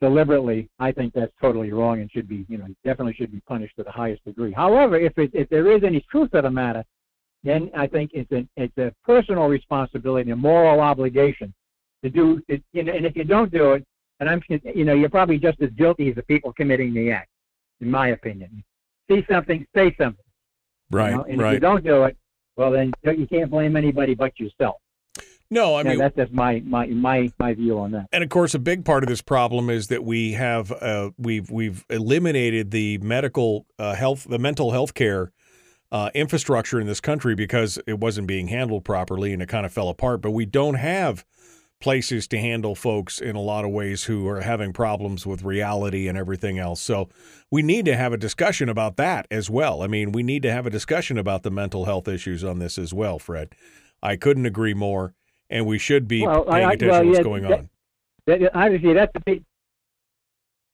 deliberately, 0.00 0.68
I 0.78 0.92
think 0.92 1.14
that's 1.14 1.32
totally 1.40 1.72
wrong 1.72 2.00
and 2.00 2.10
should 2.10 2.28
be, 2.28 2.44
you 2.48 2.58
know, 2.58 2.66
definitely 2.84 3.14
should 3.14 3.32
be 3.32 3.40
punished 3.40 3.76
to 3.76 3.84
the 3.84 3.90
highest 3.90 4.24
degree. 4.24 4.52
However, 4.52 4.96
if 4.96 5.16
it, 5.18 5.30
if 5.32 5.48
there 5.48 5.70
is 5.70 5.82
any 5.82 6.04
truth 6.10 6.30
to 6.32 6.42
the 6.42 6.50
matter, 6.50 6.84
then 7.42 7.70
I 7.76 7.86
think 7.86 8.10
it's 8.14 8.30
a 8.32 8.46
it's 8.56 8.76
a 8.78 8.92
personal 9.04 9.46
responsibility, 9.46 10.30
a 10.30 10.36
moral 10.36 10.80
obligation 10.80 11.52
to 12.02 12.10
do 12.10 12.42
it. 12.48 12.62
And 12.74 13.06
if 13.06 13.16
you 13.16 13.24
don't 13.24 13.52
do 13.52 13.72
it, 13.72 13.84
and 14.20 14.28
I'm, 14.28 14.42
you 14.48 14.84
know, 14.84 14.94
you're 14.94 15.08
probably 15.08 15.38
just 15.38 15.60
as 15.60 15.70
guilty 15.70 16.08
as 16.08 16.14
the 16.14 16.22
people 16.22 16.52
committing 16.52 16.94
the 16.94 17.10
act, 17.10 17.30
in 17.80 17.90
my 17.90 18.08
opinion. 18.08 18.64
See 19.10 19.24
something, 19.28 19.66
say 19.74 19.94
something. 19.98 20.24
Right. 20.90 21.10
You 21.10 21.16
know? 21.16 21.24
And 21.24 21.40
right. 21.40 21.48
if 21.48 21.54
you 21.54 21.60
don't 21.60 21.84
do 21.84 22.04
it, 22.04 22.16
well, 22.56 22.70
then 22.70 22.92
you 23.02 23.26
can't 23.26 23.50
blame 23.50 23.76
anybody 23.76 24.14
but 24.14 24.38
yourself. 24.38 24.76
No, 25.50 25.76
I 25.76 25.82
mean 25.82 25.98
that's 25.98 26.16
just 26.16 26.32
my, 26.32 26.62
my 26.64 26.86
my 26.86 27.30
my 27.38 27.54
view 27.54 27.78
on 27.78 27.92
that. 27.92 28.08
And 28.12 28.24
of 28.24 28.30
course, 28.30 28.54
a 28.54 28.58
big 28.58 28.84
part 28.84 29.04
of 29.04 29.08
this 29.08 29.20
problem 29.20 29.68
is 29.68 29.88
that 29.88 30.02
we 30.02 30.32
have 30.32 30.72
uh, 30.72 31.10
we've 31.18 31.50
we've 31.50 31.84
eliminated 31.90 32.70
the 32.70 32.98
medical 32.98 33.66
uh, 33.78 33.94
health, 33.94 34.26
the 34.28 34.38
mental 34.38 34.70
health 34.72 34.94
care 34.94 35.32
uh, 35.92 36.10
infrastructure 36.14 36.80
in 36.80 36.86
this 36.86 37.00
country 37.00 37.34
because 37.34 37.78
it 37.86 38.00
wasn't 38.00 38.26
being 38.26 38.48
handled 38.48 38.84
properly 38.84 39.32
and 39.32 39.42
it 39.42 39.48
kind 39.48 39.66
of 39.66 39.72
fell 39.72 39.88
apart. 39.88 40.22
But 40.22 40.32
we 40.32 40.46
don't 40.46 40.74
have 40.74 41.24
places 41.84 42.26
to 42.26 42.38
handle 42.38 42.74
folks 42.74 43.20
in 43.20 43.36
a 43.36 43.40
lot 43.40 43.66
of 43.66 43.70
ways 43.70 44.04
who 44.04 44.26
are 44.26 44.40
having 44.40 44.72
problems 44.72 45.26
with 45.26 45.42
reality 45.42 46.08
and 46.08 46.16
everything 46.16 46.58
else. 46.58 46.80
So 46.80 47.10
we 47.50 47.60
need 47.60 47.84
to 47.84 47.94
have 47.94 48.14
a 48.14 48.16
discussion 48.16 48.70
about 48.70 48.96
that 48.96 49.26
as 49.30 49.50
well. 49.50 49.82
I 49.82 49.86
mean, 49.86 50.10
we 50.10 50.22
need 50.22 50.42
to 50.44 50.50
have 50.50 50.64
a 50.64 50.70
discussion 50.70 51.18
about 51.18 51.42
the 51.42 51.50
mental 51.50 51.84
health 51.84 52.08
issues 52.08 52.42
on 52.42 52.58
this 52.58 52.78
as 52.78 52.94
well, 52.94 53.18
Fred. 53.18 53.50
I 54.02 54.16
couldn't 54.16 54.46
agree 54.46 54.72
more 54.72 55.12
and 55.50 55.66
we 55.66 55.78
should 55.78 56.08
be 56.08 56.26
well, 56.26 56.44
paying 56.44 56.64
I, 56.64 56.72
attention 56.72 56.88
well, 56.88 57.02
to 57.02 57.06
what's 57.06 57.18
yeah, 57.18 57.22
going 57.22 57.42
that, 57.42 57.52
on. 57.52 57.68
That, 58.26 58.56
obviously, 58.56 58.94
that's 58.94 59.12
a 59.14 59.20
big 59.20 59.44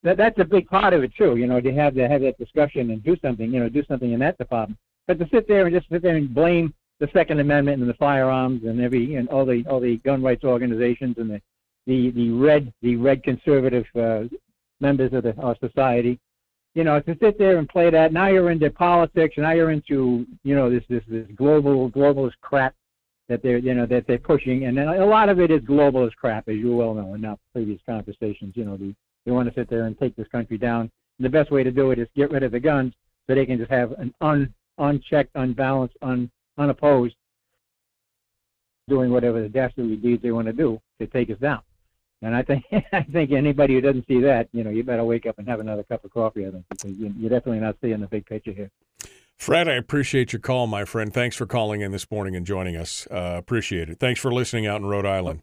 that, 0.05 0.17
that's 0.17 0.39
a 0.39 0.45
big 0.45 0.69
part 0.69 0.95
of 0.95 1.03
it 1.03 1.13
too. 1.19 1.35
You 1.35 1.49
know, 1.49 1.61
to 1.61 1.73
have 1.75 1.97
to 1.97 2.07
have 2.07 2.21
that 2.23 2.39
discussion 2.39 2.93
and 2.93 3.03
do 3.03 3.17
something. 3.21 3.53
You 3.53 3.59
know, 3.59 3.69
do 3.69 3.85
something 3.87 4.13
in 4.13 4.21
that 4.21 4.39
department. 4.39 4.79
But 5.09 5.19
to 5.19 5.29
sit 5.33 5.49
there 5.49 5.67
and 5.67 5.75
just 5.75 5.89
sit 5.91 6.03
there 6.03 6.15
and 6.15 6.33
blame 6.33 6.73
the 7.01 7.09
Second 7.13 7.41
Amendment 7.41 7.81
and 7.81 7.89
the 7.89 7.95
firearms 7.95 8.63
and 8.65 8.81
every 8.81 9.17
and 9.17 9.29
all 9.31 9.47
the 9.47 9.65
all 9.69 9.81
the 9.81 9.97
gun 9.99 10.23
rights 10.23 10.45
organizations 10.45 11.17
and 11.19 11.31
the 11.31 11.41
the 11.87 12.11
the 12.11 12.31
red 12.31 12.73
the 12.83 12.97
red 12.97 13.23
conservative 13.23 13.87
uh, 13.97 14.25
members 14.81 15.13
of 15.13 15.25
the 15.25 15.35
our 15.41 15.57
society. 15.61 16.21
You 16.75 16.85
know, 16.85 17.01
to 17.01 17.17
sit 17.21 17.37
there 17.37 17.59
and 17.59 17.69
play 17.69 17.91
that. 17.91 18.13
Now 18.13 18.29
you're 18.29 18.53
into 18.53 18.71
politics. 18.71 19.35
Now 19.39 19.53
you're 19.53 19.73
into 19.73 20.27
you 20.45 20.55
know 20.55 20.71
this 20.71 20.85
this 20.89 21.03
this 21.09 21.27
global 21.35 21.91
globalist 21.91 22.35
crap 22.43 22.75
that 23.29 23.43
they're 23.43 23.59
you 23.59 23.75
know 23.75 23.87
that 23.87 24.07
they're 24.07 24.19
pushing, 24.19 24.67
and 24.67 24.77
then 24.77 24.89
a 24.89 25.07
lot 25.07 25.31
of 25.31 25.41
it 25.41 25.51
is 25.51 25.63
globalist 25.63 26.17
crap, 26.17 26.49
as 26.49 26.57
you 26.57 26.77
well 26.77 26.95
know 26.95 27.15
in 27.15 27.25
our 27.25 27.39
previous 27.55 27.81
conversations. 27.87 28.53
You 28.57 28.67
know, 28.67 28.77
the, 28.77 28.95
they 29.25 29.33
want 29.33 29.49
to 29.49 29.55
sit 29.59 29.71
there 29.71 29.85
and 29.85 29.99
take 29.99 30.15
this 30.17 30.29
country 30.29 30.59
down. 30.59 30.91
And 31.19 31.25
the 31.25 31.31
best 31.31 31.51
way 31.51 31.63
to 31.63 31.71
do 31.71 31.91
it 31.93 31.99
is 31.99 32.09
get 32.15 32.31
rid 32.31 32.43
of 32.43 32.53
the 32.53 32.61
guns, 32.61 32.93
so 33.27 33.35
they 33.35 33.47
can 33.47 33.59
just 33.59 33.71
have 33.71 33.93
an 33.93 34.15
un, 34.21 34.53
unchecked, 34.79 35.31
unbalanced, 35.35 35.97
un, 36.03 36.31
unopposed, 36.61 37.17
doing 38.89 39.11
whatever 39.11 39.41
the 39.41 39.49
dastardly 39.49 39.97
deeds 39.97 40.23
they 40.23 40.31
want 40.31 40.47
to 40.47 40.53
do 40.53 40.81
to 41.01 41.07
take 41.07 41.31
us 41.31 41.39
down. 41.39 41.61
And 42.23 42.37
I 42.37 42.43
think 42.43 42.65
I 42.93 43.03
think 43.03 43.33
anybody 43.33 43.75
who 43.75 43.81
doesn't 43.81 44.07
see 44.07 44.21
that, 44.21 44.49
you 44.53 44.63
know, 44.63 44.71
you 44.71 44.85
better 44.85 45.05
wake 45.05 45.27
up 45.27 45.39
and 45.39 45.49
have 45.49 45.61
another 45.61 45.83
cup 45.83 46.05
of 46.05 46.13
coffee. 46.13 46.47
I 46.47 46.51
think 46.51 46.65
because 46.69 46.93
you're 46.97 47.31
definitely 47.31 47.61
not 47.61 47.77
seeing 47.81 48.01
the 48.01 48.07
big 48.07 48.27
picture 48.27 48.53
here. 48.53 48.71
Fred, 49.37 49.69
I 49.69 49.75
appreciate 49.75 50.35
your 50.35 50.41
call, 50.41 50.67
my 50.67 50.85
friend. 50.85 51.15
Thanks 51.15 51.35
for 51.35 51.47
calling 51.47 51.81
in 51.81 51.93
this 51.93 52.11
morning 52.11 52.37
and 52.37 52.45
joining 52.45 52.77
us. 52.77 53.09
Uh, 53.11 53.37
appreciate 53.39 53.89
it. 53.89 53.99
Thanks 53.99 54.21
for 54.21 54.31
listening 54.31 54.67
out 54.67 54.83
in 54.83 54.87
Rhode 54.87 55.07
Island. 55.07 55.41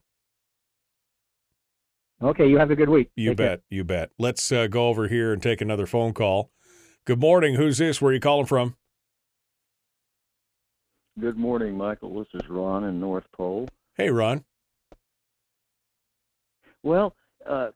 Okay, 2.21 2.47
you 2.47 2.59
have 2.59 2.69
a 2.69 2.75
good 2.75 2.89
week. 2.89 3.09
You 3.15 3.31
Take 3.31 3.37
bet. 3.37 3.47
care. 3.47 3.59
You 3.71 3.83
bet. 3.83 4.11
Let's 4.19 4.51
uh, 4.51 4.67
go 4.67 4.87
over 4.87 5.07
here 5.07 5.33
and 5.33 5.41
take 5.41 5.61
another 5.61 5.87
phone 5.87 6.13
call. 6.13 6.51
Good 7.05 7.19
morning. 7.19 7.55
Who's 7.55 7.79
this? 7.79 7.99
Where 7.99 8.11
are 8.11 8.13
you 8.13 8.19
calling 8.19 8.45
from? 8.45 8.75
Good 11.19 11.37
morning, 11.37 11.75
Michael. 11.75 12.19
This 12.19 12.27
is 12.43 12.47
Ron 12.47 12.83
in 12.83 12.99
North 12.99 13.23
Pole. 13.31 13.67
Hey, 13.97 14.11
Ron. 14.11 14.43
Well, 16.83 17.15
uh, 17.43 17.69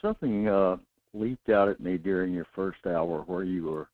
something 0.00 0.48
uh, 0.48 0.78
leaped 1.12 1.50
out 1.50 1.68
at 1.68 1.80
me 1.80 1.98
during 1.98 2.32
your 2.32 2.46
first 2.54 2.86
hour 2.86 3.22
where 3.26 3.44
you 3.44 3.64
were 3.64 3.88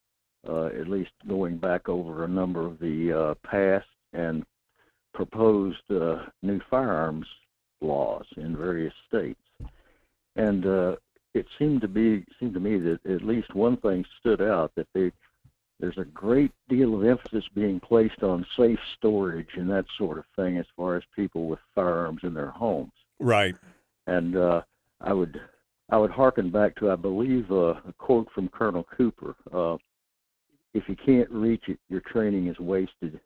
uh, 0.48 0.66
at 0.66 0.88
least 0.88 1.10
going 1.28 1.56
back 1.56 1.88
over 1.88 2.24
a 2.24 2.28
number 2.28 2.64
of 2.64 2.78
the 2.78 3.12
uh, 3.12 3.34
past 3.48 3.88
and 4.12 4.44
proposed 5.14 5.90
uh, 5.90 6.26
new 6.42 6.60
firearms 6.70 7.26
laws 7.80 8.26
in 8.36 8.56
various 8.56 8.94
states, 9.08 9.40
and 10.36 10.64
uh, 10.64 10.94
it 11.34 11.46
seemed 11.58 11.80
to 11.80 11.88
be 11.88 12.24
seemed 12.38 12.54
to 12.54 12.60
me 12.60 12.78
that 12.78 13.04
at 13.04 13.22
least 13.24 13.52
one 13.52 13.78
thing 13.78 14.04
stood 14.20 14.40
out 14.40 14.70
that 14.76 14.86
they 14.94 15.10
there's 15.80 15.98
a 15.98 16.04
great 16.04 16.52
deal 16.68 16.94
of 16.94 17.04
emphasis 17.04 17.44
being 17.54 17.80
placed 17.80 18.22
on 18.22 18.46
safe 18.56 18.78
storage 18.96 19.50
and 19.54 19.68
that 19.70 19.84
sort 19.98 20.18
of 20.18 20.24
thing 20.34 20.56
as 20.56 20.66
far 20.76 20.96
as 20.96 21.02
people 21.14 21.46
with 21.46 21.58
firearms 21.74 22.20
in 22.22 22.34
their 22.34 22.50
homes. 22.50 22.92
Right. 23.18 23.54
And 24.06 24.36
uh, 24.36 24.62
I 25.00 25.12
would 25.12 25.40
I 25.90 25.98
would 25.98 26.10
harken 26.10 26.50
back 26.50 26.74
to 26.76 26.90
I 26.90 26.96
believe 26.96 27.50
uh, 27.50 27.74
a 27.86 27.92
quote 27.98 28.28
from 28.34 28.48
Colonel 28.48 28.86
Cooper. 28.96 29.36
Uh, 29.52 29.76
if 30.74 30.88
you 30.88 30.96
can't 30.96 31.30
reach 31.30 31.64
it, 31.68 31.78
your 31.88 32.00
training 32.00 32.48
is 32.48 32.58
wasted. 32.58 33.20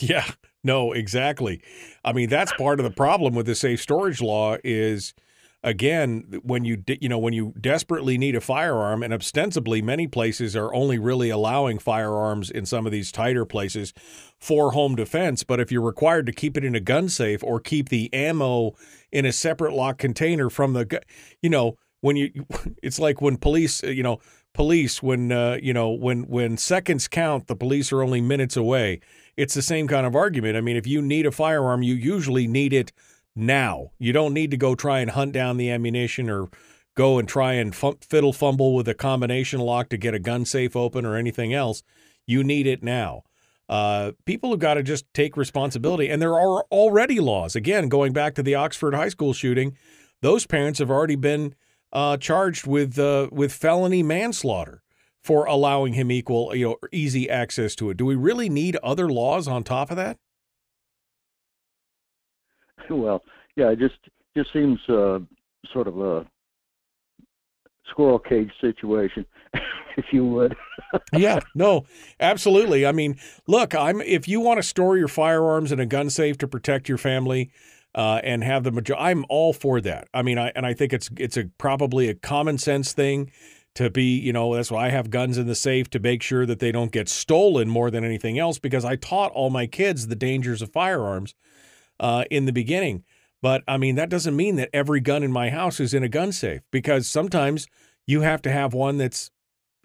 Yeah, 0.00 0.26
no, 0.64 0.92
exactly. 0.92 1.62
I 2.04 2.12
mean, 2.12 2.28
that's 2.28 2.52
part 2.54 2.80
of 2.80 2.84
the 2.84 2.90
problem 2.90 3.34
with 3.34 3.46
the 3.46 3.54
safe 3.54 3.80
storage 3.80 4.20
law 4.20 4.56
is 4.64 5.14
again, 5.64 6.40
when 6.42 6.64
you 6.64 6.76
de- 6.76 6.98
you 7.00 7.08
know 7.08 7.18
when 7.18 7.32
you 7.32 7.54
desperately 7.60 8.16
need 8.16 8.36
a 8.36 8.40
firearm, 8.40 9.02
and 9.02 9.12
ostensibly 9.12 9.82
many 9.82 10.06
places 10.06 10.54
are 10.54 10.72
only 10.72 10.98
really 10.98 11.30
allowing 11.30 11.78
firearms 11.78 12.50
in 12.50 12.66
some 12.66 12.86
of 12.86 12.92
these 12.92 13.10
tighter 13.10 13.44
places 13.44 13.92
for 14.38 14.72
home 14.72 14.94
defense. 14.94 15.42
But 15.42 15.58
if 15.58 15.72
you're 15.72 15.82
required 15.82 16.26
to 16.26 16.32
keep 16.32 16.56
it 16.56 16.64
in 16.64 16.74
a 16.74 16.80
gun 16.80 17.08
safe 17.08 17.42
or 17.42 17.58
keep 17.58 17.88
the 17.88 18.12
ammo 18.12 18.74
in 19.10 19.24
a 19.24 19.32
separate 19.32 19.72
locked 19.72 19.98
container 19.98 20.50
from 20.50 20.74
the, 20.74 20.84
gu- 20.84 20.98
you 21.40 21.50
know, 21.50 21.76
when 22.00 22.16
you, 22.16 22.30
it's 22.82 22.98
like 22.98 23.20
when 23.20 23.38
police, 23.38 23.82
you 23.82 24.02
know, 24.02 24.20
police 24.52 25.02
when 25.02 25.32
uh, 25.32 25.58
you 25.60 25.72
know 25.72 25.90
when 25.90 26.22
when 26.28 26.56
seconds 26.56 27.08
count, 27.08 27.48
the 27.48 27.56
police 27.56 27.92
are 27.92 28.02
only 28.02 28.20
minutes 28.20 28.56
away. 28.56 29.00
It's 29.36 29.54
the 29.54 29.62
same 29.62 29.88
kind 29.88 30.06
of 30.06 30.14
argument. 30.14 30.56
I 30.56 30.60
mean, 30.60 30.76
if 30.76 30.86
you 30.86 31.02
need 31.02 31.26
a 31.26 31.32
firearm, 31.32 31.82
you 31.82 31.94
usually 31.94 32.46
need 32.46 32.72
it 32.72 32.92
now. 33.36 33.90
You 33.98 34.12
don't 34.12 34.34
need 34.34 34.50
to 34.50 34.56
go 34.56 34.74
try 34.74 35.00
and 35.00 35.10
hunt 35.10 35.32
down 35.32 35.56
the 35.56 35.70
ammunition 35.70 36.30
or 36.30 36.48
go 36.96 37.18
and 37.18 37.28
try 37.28 37.54
and 37.54 37.74
f- 37.74 37.96
fiddle 38.00 38.32
fumble 38.32 38.74
with 38.74 38.88
a 38.88 38.94
combination 38.94 39.60
lock 39.60 39.88
to 39.88 39.96
get 39.96 40.14
a 40.14 40.18
gun 40.18 40.44
safe 40.44 40.76
open 40.76 41.04
or 41.04 41.16
anything 41.16 41.52
else. 41.52 41.82
You 42.26 42.44
need 42.44 42.66
it 42.66 42.82
now. 42.82 43.22
Uh, 43.68 44.12
people 44.24 44.50
have 44.50 44.58
got 44.58 44.74
to 44.74 44.82
just 44.82 45.06
take 45.14 45.36
responsibility. 45.36 46.08
And 46.08 46.20
there 46.20 46.38
are 46.38 46.64
already 46.70 47.20
laws. 47.20 47.56
Again, 47.56 47.88
going 47.88 48.12
back 48.12 48.34
to 48.34 48.42
the 48.42 48.54
Oxford 48.54 48.94
High 48.94 49.08
School 49.08 49.32
shooting, 49.32 49.76
those 50.22 50.46
parents 50.46 50.78
have 50.78 50.90
already 50.90 51.16
been 51.16 51.54
uh, 51.92 52.16
charged 52.16 52.66
with 52.66 52.98
uh, 52.98 53.28
with 53.30 53.52
felony 53.52 54.02
manslaughter 54.02 54.82
for 55.22 55.46
allowing 55.46 55.94
him 55.94 56.10
equal, 56.10 56.54
you 56.54 56.66
know, 56.66 56.76
easy 56.92 57.30
access 57.30 57.74
to 57.76 57.88
it. 57.88 57.96
Do 57.96 58.04
we 58.04 58.14
really 58.14 58.48
need 58.50 58.76
other 58.76 59.08
laws 59.08 59.48
on 59.48 59.64
top 59.64 59.90
of 59.90 59.96
that? 59.96 60.18
Well, 62.90 63.22
yeah, 63.56 63.70
it 63.70 63.78
just 63.78 63.98
just 64.36 64.52
seems 64.52 64.78
uh, 64.88 65.20
sort 65.72 65.88
of 65.88 66.00
a 66.00 66.26
squirrel 67.90 68.18
cage 68.18 68.50
situation, 68.60 69.24
if 69.96 70.06
you 70.12 70.26
would. 70.26 70.54
yeah, 71.12 71.40
no, 71.54 71.86
absolutely. 72.20 72.86
I 72.86 72.92
mean, 72.92 73.16
look, 73.46 73.74
I'm 73.74 74.00
if 74.00 74.28
you 74.28 74.40
want 74.40 74.58
to 74.58 74.62
store 74.62 74.96
your 74.96 75.08
firearms 75.08 75.72
in 75.72 75.80
a 75.80 75.86
gun 75.86 76.10
safe 76.10 76.38
to 76.38 76.48
protect 76.48 76.88
your 76.88 76.98
family 76.98 77.50
uh, 77.94 78.20
and 78.22 78.42
have 78.42 78.64
the 78.64 78.72
major, 78.72 78.96
I'm 78.96 79.24
all 79.28 79.52
for 79.52 79.80
that. 79.82 80.08
I 80.12 80.22
mean, 80.22 80.38
I 80.38 80.52
and 80.54 80.66
I 80.66 80.74
think 80.74 80.92
it's 80.92 81.10
it's 81.16 81.36
a 81.36 81.44
probably 81.58 82.08
a 82.08 82.14
common 82.14 82.58
sense 82.58 82.92
thing 82.92 83.30
to 83.74 83.90
be, 83.90 84.18
you 84.18 84.32
know, 84.32 84.54
that's 84.54 84.70
why 84.70 84.86
I 84.86 84.90
have 84.90 85.10
guns 85.10 85.36
in 85.36 85.46
the 85.46 85.54
safe 85.54 85.90
to 85.90 85.98
make 85.98 86.22
sure 86.22 86.46
that 86.46 86.60
they 86.60 86.70
don't 86.70 86.92
get 86.92 87.08
stolen 87.08 87.68
more 87.68 87.90
than 87.90 88.04
anything 88.04 88.38
else 88.38 88.58
because 88.58 88.84
I 88.84 88.94
taught 88.94 89.32
all 89.32 89.50
my 89.50 89.66
kids 89.66 90.06
the 90.06 90.14
dangers 90.14 90.62
of 90.62 90.70
firearms 90.70 91.34
uh, 92.00 92.24
in 92.30 92.46
the 92.46 92.52
beginning. 92.52 93.04
But 93.42 93.62
I 93.68 93.76
mean, 93.76 93.96
that 93.96 94.08
doesn't 94.08 94.36
mean 94.36 94.56
that 94.56 94.70
every 94.72 95.00
gun 95.00 95.22
in 95.22 95.30
my 95.30 95.50
house 95.50 95.78
is 95.78 95.92
in 95.92 96.02
a 96.02 96.08
gun 96.08 96.32
safe 96.32 96.62
because 96.70 97.06
sometimes 97.06 97.66
you 98.06 98.22
have 98.22 98.42
to 98.42 98.50
have 98.50 98.72
one 98.72 98.96
that's 98.98 99.30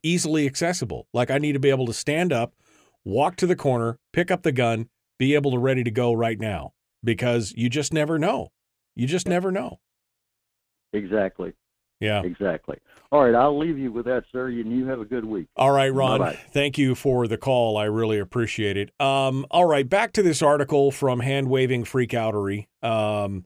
easily 0.03 0.45
accessible. 0.45 1.07
Like 1.13 1.29
I 1.29 1.37
need 1.37 1.53
to 1.53 1.59
be 1.59 1.69
able 1.69 1.85
to 1.87 1.93
stand 1.93 2.31
up, 2.31 2.53
walk 3.03 3.35
to 3.37 3.47
the 3.47 3.55
corner, 3.55 3.97
pick 4.13 4.31
up 4.31 4.43
the 4.43 4.51
gun, 4.51 4.89
be 5.17 5.35
able 5.35 5.51
to 5.51 5.57
ready 5.57 5.83
to 5.83 5.91
go 5.91 6.13
right 6.13 6.39
now 6.39 6.73
because 7.03 7.53
you 7.55 7.69
just 7.69 7.93
never 7.93 8.17
know. 8.17 8.49
You 8.95 9.07
just 9.07 9.27
never 9.27 9.51
know. 9.51 9.79
Exactly. 10.93 11.53
Yeah. 11.99 12.23
Exactly. 12.23 12.77
All 13.11 13.23
right, 13.23 13.33
I'll 13.33 13.57
leave 13.57 13.79
you 13.79 13.91
with 13.91 14.05
that, 14.05 14.23
sir, 14.31 14.49
and 14.49 14.71
you 14.71 14.85
have 14.85 14.99
a 14.99 15.05
good 15.05 15.25
week. 15.25 15.47
All 15.55 15.71
right, 15.71 15.91
Ron. 15.91 16.19
Bye-bye. 16.19 16.39
Thank 16.51 16.77
you 16.77 16.93
for 16.93 17.27
the 17.27 17.37
call. 17.37 17.75
I 17.75 17.85
really 17.85 18.19
appreciate 18.19 18.77
it. 18.77 18.91
Um, 19.01 19.47
all 19.49 19.65
right, 19.65 19.89
back 19.89 20.13
to 20.13 20.21
this 20.21 20.43
article 20.43 20.91
from 20.91 21.19
Hand 21.19 21.49
Waving 21.49 21.85
Freakoutery. 21.85 22.67
Um, 22.83 23.45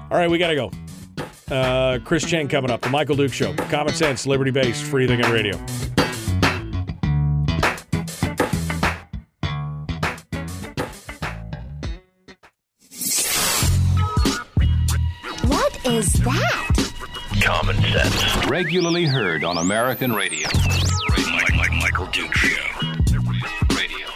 All 0.10 0.18
right, 0.18 0.30
we 0.30 0.38
got 0.38 0.48
to 0.48 0.56
go. 0.56 0.72
Uh, 1.54 2.00
Chris 2.04 2.26
Cheng 2.26 2.48
coming 2.48 2.72
up. 2.72 2.82
The 2.82 2.90
Michael 2.90 3.16
Duke 3.16 3.34
Show. 3.34 3.54
Common 3.54 3.94
sense, 3.94 4.26
liberty 4.26 4.52
based, 4.52 4.84
free 4.84 5.08
thinking 5.08 5.30
radio. 5.32 5.58
What 15.48 15.86
is 15.86 16.14
that? 16.14 16.94
Common 17.42 17.76
sense. 17.82 18.46
Regularly 18.48 19.06
heard 19.06 19.44
on 19.44 19.58
American 19.58 20.14
radio. 20.14 20.48
Mike, 21.10 21.56
Mike, 21.56 21.72
Michael 21.74 22.08
Duke 22.08 22.34
Show. 22.34 22.80
Radio. 23.76 24.08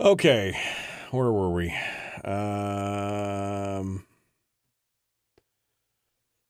Okay, 0.00 0.56
where 1.10 1.32
were 1.32 1.50
we? 1.50 1.68
Um, 2.24 4.04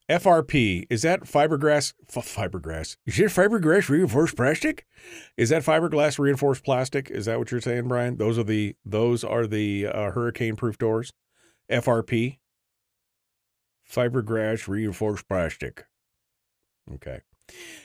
FRP 0.08 0.86
is 0.88 1.02
that 1.02 1.22
fiberglass? 1.22 1.92
Fiberglass 2.10 2.96
is 3.06 3.18
it 3.20 3.26
fiberglass 3.26 3.88
reinforced 3.88 4.36
plastic? 4.36 4.86
Is 5.36 5.50
that 5.50 5.62
fiberglass 5.62 6.18
reinforced 6.18 6.64
plastic? 6.64 7.10
Is 7.10 7.26
that 7.26 7.38
what 7.38 7.50
you're 7.50 7.60
saying, 7.60 7.88
Brian? 7.88 8.16
Those 8.16 8.38
are 8.38 8.44
the 8.44 8.74
those 8.84 9.22
are 9.22 9.46
the 9.46 9.86
uh, 9.86 10.10
hurricane 10.12 10.56
proof 10.56 10.78
doors. 10.78 11.12
FRP, 11.70 12.38
Fiberglass 13.90 14.68
reinforced 14.68 15.28
plastic. 15.28 15.86
Okay. 16.94 17.20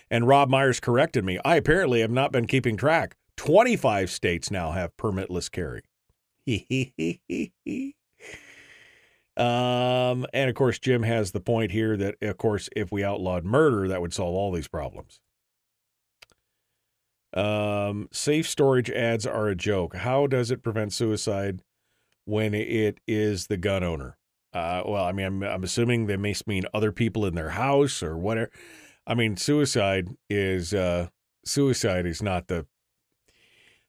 And 0.09 0.27
Rob 0.27 0.49
Myers 0.49 0.79
corrected 0.79 1.23
me. 1.23 1.39
I 1.45 1.55
apparently 1.55 2.01
have 2.01 2.11
not 2.11 2.31
been 2.31 2.47
keeping 2.47 2.75
track. 2.75 3.15
25 3.37 4.09
states 4.11 4.51
now 4.51 4.71
have 4.71 4.95
permitless 4.97 5.49
carry. 5.49 5.81
Um, 9.37 10.25
and 10.33 10.49
of 10.49 10.55
course, 10.55 10.79
Jim 10.79 11.03
has 11.03 11.31
the 11.31 11.39
point 11.39 11.71
here 11.71 11.95
that, 11.97 12.15
of 12.21 12.37
course, 12.37 12.69
if 12.75 12.91
we 12.91 13.03
outlawed 13.03 13.45
murder, 13.45 13.87
that 13.87 14.01
would 14.01 14.13
solve 14.13 14.35
all 14.35 14.51
these 14.51 14.67
problems. 14.67 15.19
Um, 17.33 18.09
safe 18.11 18.47
storage 18.47 18.91
ads 18.91 19.25
are 19.25 19.47
a 19.47 19.55
joke. 19.55 19.95
How 19.95 20.27
does 20.27 20.51
it 20.51 20.61
prevent 20.61 20.93
suicide 20.93 21.63
when 22.25 22.53
it 22.53 22.99
is 23.07 23.47
the 23.47 23.57
gun 23.57 23.83
owner? 23.83 24.17
Uh, 24.53 24.83
well, 24.85 25.03
I 25.03 25.11
mean, 25.13 25.25
I'm, 25.25 25.43
I'm 25.43 25.63
assuming 25.63 26.05
they 26.05 26.17
may 26.17 26.35
mean 26.45 26.63
other 26.73 26.91
people 26.91 27.25
in 27.25 27.33
their 27.33 27.49
house 27.51 28.03
or 28.03 28.17
whatever. 28.17 28.51
I 29.07 29.15
mean, 29.15 29.35
suicide 29.35 30.09
is 30.29 30.73
uh, 30.73 31.07
suicide 31.43 32.05
is 32.05 32.21
not 32.21 32.47
the. 32.47 32.67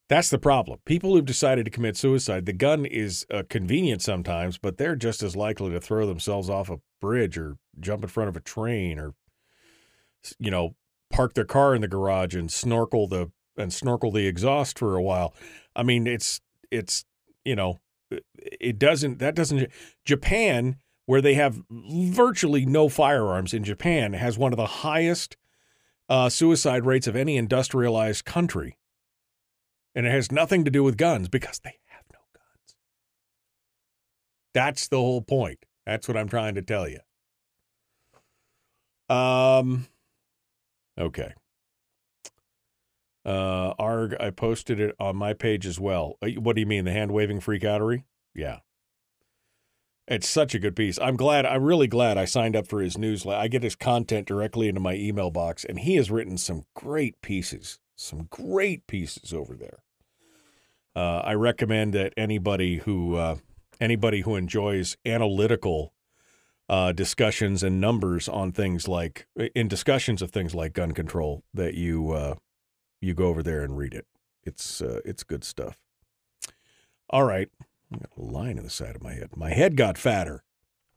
That's 0.09 0.28
the 0.28 0.39
problem. 0.39 0.81
People 0.85 1.14
who've 1.14 1.24
decided 1.24 1.64
to 1.64 1.70
commit 1.70 1.97
suicide, 1.97 2.44
the 2.44 2.52
gun 2.52 2.85
is 2.85 3.26
uh, 3.32 3.43
convenient 3.48 4.02
sometimes, 4.02 4.59
but 4.59 4.76
they're 4.76 4.97
just 4.97 5.22
as 5.22 5.35
likely 5.35 5.70
to 5.70 5.81
throw 5.81 6.06
themselves 6.06 6.51
off 6.51 6.68
a 6.68 6.81
bridge 7.01 7.39
or 7.39 7.56
jump 7.81 8.02
in 8.02 8.09
front 8.09 8.28
of 8.28 8.36
a 8.36 8.40
train 8.40 8.98
or, 8.98 9.14
you 10.39 10.51
know, 10.51 10.74
park 11.10 11.35
their 11.35 11.44
car 11.44 11.74
in 11.74 11.81
the 11.81 11.89
garage 11.89 12.35
and 12.35 12.51
snorkel 12.51 13.06
the 13.06 13.31
and 13.56 13.72
snorkel 13.72 14.10
the 14.10 14.26
exhaust 14.26 14.78
for 14.78 14.97
a 14.97 15.02
while. 15.02 15.35
I 15.74 15.82
mean, 15.82 16.06
it's 16.06 16.40
it's 16.70 17.05
you 17.44 17.56
know, 17.56 17.81
it 18.35 18.78
doesn't 18.78 19.20
that 19.20 19.35
doesn't 19.35 19.70
Japan 20.05 20.76
where 21.06 21.20
they 21.20 21.35
have 21.35 21.62
virtually 21.70 22.66
no 22.66 22.89
firearms 22.89 23.55
in 23.55 23.62
Japan 23.64 24.14
has 24.14 24.39
one 24.39 24.52
of 24.52 24.56
the 24.56 24.66
highest 24.66 25.36
uh, 26.09 26.28
suicide 26.28 26.85
rates 26.85 27.06
of 27.06 27.16
any 27.16 27.36
industrialized 27.36 28.24
country. 28.24 28.76
And 29.95 30.07
it 30.07 30.11
has 30.11 30.33
nothing 30.33 30.65
to 30.65 30.71
do 30.71 30.83
with 30.83 30.97
guns 30.97 31.29
because 31.29 31.61
they 31.61 31.79
have 31.87 32.05
no 32.12 32.19
guns. 32.35 32.77
That's 34.53 34.89
the 34.89 34.97
whole 34.97 35.23
point. 35.23 35.65
That's 35.87 36.09
what 36.09 36.16
I'm 36.16 36.29
trying 36.29 36.55
to 36.57 36.62
tell 36.62 36.89
you. 36.89 37.01
Um, 39.15 39.87
okay. 40.99 41.35
Uh, 43.25 43.73
ARG, 43.79 44.16
I 44.21 44.31
posted 44.31 44.81
it 44.81 44.95
on 44.99 45.16
my 45.16 45.33
page 45.33 45.66
as 45.66 45.81
well. 45.81 46.16
Uh, 46.21 46.29
what 46.41 46.57
do 46.57 46.61
you 46.61 46.66
mean, 46.66 46.85
the 46.85 46.93
hand 46.93 47.12
waving 47.12 47.41
freakoutery? 47.41 48.05
Yeah. 48.35 48.59
It's 50.07 50.29
such 50.29 50.55
a 50.55 50.59
good 50.59 50.77
piece. 50.77 50.99
I'm 51.01 51.16
glad, 51.16 51.47
I'm 51.47 51.62
really 51.62 51.87
glad 51.87 52.19
I 52.19 52.27
signed 52.27 52.55
up 52.55 52.66
for 52.66 52.81
his 52.81 52.99
newsletter. 52.99 53.41
I 53.41 53.49
get 53.49 53.62
his 53.62 53.77
content 53.77 54.27
directly 54.27 54.69
into 54.69 54.81
my 54.81 54.95
email 54.95 55.31
box, 55.31 55.65
and 55.65 55.79
he 55.79 55.97
has 55.97 56.11
written 56.11 56.37
some 56.37 56.65
great 56.75 57.23
pieces, 57.23 57.79
some 57.97 58.29
great 58.31 58.87
pieces 58.87 59.33
over 59.33 59.55
there. 59.55 59.84
Uh, 60.97 61.23
I 61.25 61.35
recommend 61.35 61.93
that 61.95 62.12
anybody 62.16 62.79
who 62.79 63.16
uh, 63.16 63.37
anybody 63.81 64.21
who 64.21 64.37
enjoys 64.37 64.97
analytical 65.05 65.93
uh, 66.69 66.93
discussions 66.93 67.62
and 67.62 67.81
numbers 67.81 68.29
on 68.29 68.53
things 68.53 68.89
like 68.89 69.27
in 69.55 69.69
discussions 69.69 70.23
of 70.23 70.31
things 70.31 70.55
like 70.55 70.73
gun 70.73 70.93
control 70.93 71.43
that 71.53 71.75
you 71.75 72.12
uh, 72.12 72.35
you 73.01 73.15
go 73.15 73.27
over 73.27 73.43
there 73.43 73.62
and 73.62 73.77
read 73.77 73.95
it. 73.95 74.07
It's 74.45 74.81
uh, 74.81 75.01
it's 75.05 75.25
good 75.25 75.45
stuff. 75.45 75.79
All 77.11 77.25
right, 77.25 77.49
I 77.93 77.99
got 77.99 78.11
a 78.16 78.23
line 78.23 78.57
in 78.57 78.65
the 78.65 78.71
side 78.71 78.97
of 78.97 79.03
my 79.03 79.12
head. 79.15 79.37
My 79.37 79.51
head 79.51 79.77
got 79.77 79.99
fatter. 79.99 80.43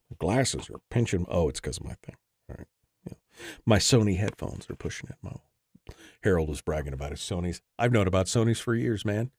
My 0.10 0.16
glasses 0.20 0.70
are 0.70 0.80
pinching. 0.90 1.26
Oh, 1.28 1.50
it's 1.50 1.60
because 1.60 1.78
of 1.78 1.86
my 1.86 1.96
thing. 2.04 2.16
All 2.50 2.56
right, 2.58 2.68
yeah. 3.06 3.14
my 3.66 3.78
Sony 3.78 4.18
headphones 4.18 4.70
are 4.70 4.76
pushing 4.76 5.10
it. 5.10 5.18
My 5.22 5.34
Harold 6.24 6.50
was 6.50 6.62
bragging 6.62 6.94
about 6.94 7.12
his 7.12 7.20
Sony's. 7.20 7.62
I've 7.78 7.92
known 7.92 8.08
about 8.08 8.28
Sony's 8.28 8.60
for 8.60 8.76
years, 8.76 9.04
man. 9.04 9.32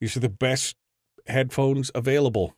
These 0.00 0.16
are 0.16 0.20
the 0.20 0.28
best 0.28 0.76
headphones 1.26 1.90
available. 1.94 2.56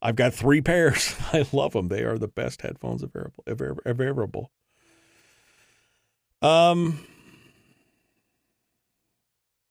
I've 0.00 0.16
got 0.16 0.34
three 0.34 0.60
pairs. 0.60 1.14
I 1.32 1.46
love 1.52 1.72
them. 1.72 1.88
They 1.88 2.04
are 2.04 2.18
the 2.18 2.28
best 2.28 2.62
headphones 2.62 3.02
available. 3.02 3.82
Available. 3.84 4.50
Um, 6.40 7.00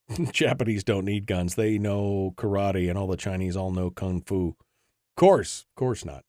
Japanese 0.32 0.84
don't 0.84 1.06
need 1.06 1.26
guns. 1.26 1.56
They 1.56 1.78
know 1.78 2.34
karate, 2.36 2.90
and 2.90 2.98
all 2.98 3.08
the 3.08 3.18
Chinese 3.18 3.56
all 3.56 3.72
know 3.72 3.90
kung 3.90 4.22
fu. 4.22 4.50
Of 4.50 5.16
course, 5.16 5.66
of 5.70 5.76
course 5.80 6.04
not. 6.04 6.24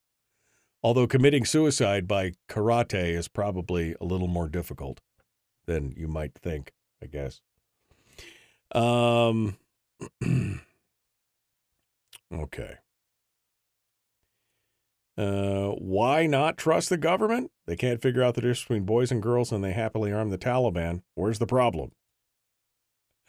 Although 0.82 1.08
committing 1.08 1.44
suicide 1.44 2.06
by 2.06 2.34
karate 2.48 3.08
is 3.16 3.26
probably 3.26 3.96
a 4.00 4.04
little 4.04 4.28
more 4.28 4.48
difficult 4.48 5.00
than 5.66 5.92
you 5.96 6.06
might 6.06 6.34
think, 6.34 6.72
I 7.02 7.06
guess. 7.06 7.40
Um. 8.72 9.56
okay. 12.32 12.74
Uh, 15.16 15.70
why 15.70 16.26
not 16.26 16.56
trust 16.56 16.90
the 16.90 16.96
government? 16.96 17.50
They 17.66 17.74
can't 17.74 18.00
figure 18.00 18.22
out 18.22 18.36
the 18.36 18.40
difference 18.40 18.62
between 18.62 18.84
boys 18.84 19.10
and 19.10 19.20
girls, 19.20 19.50
and 19.50 19.64
they 19.64 19.72
happily 19.72 20.12
arm 20.12 20.30
the 20.30 20.38
Taliban. 20.38 21.02
Where's 21.14 21.40
the 21.40 21.46
problem? 21.46 21.90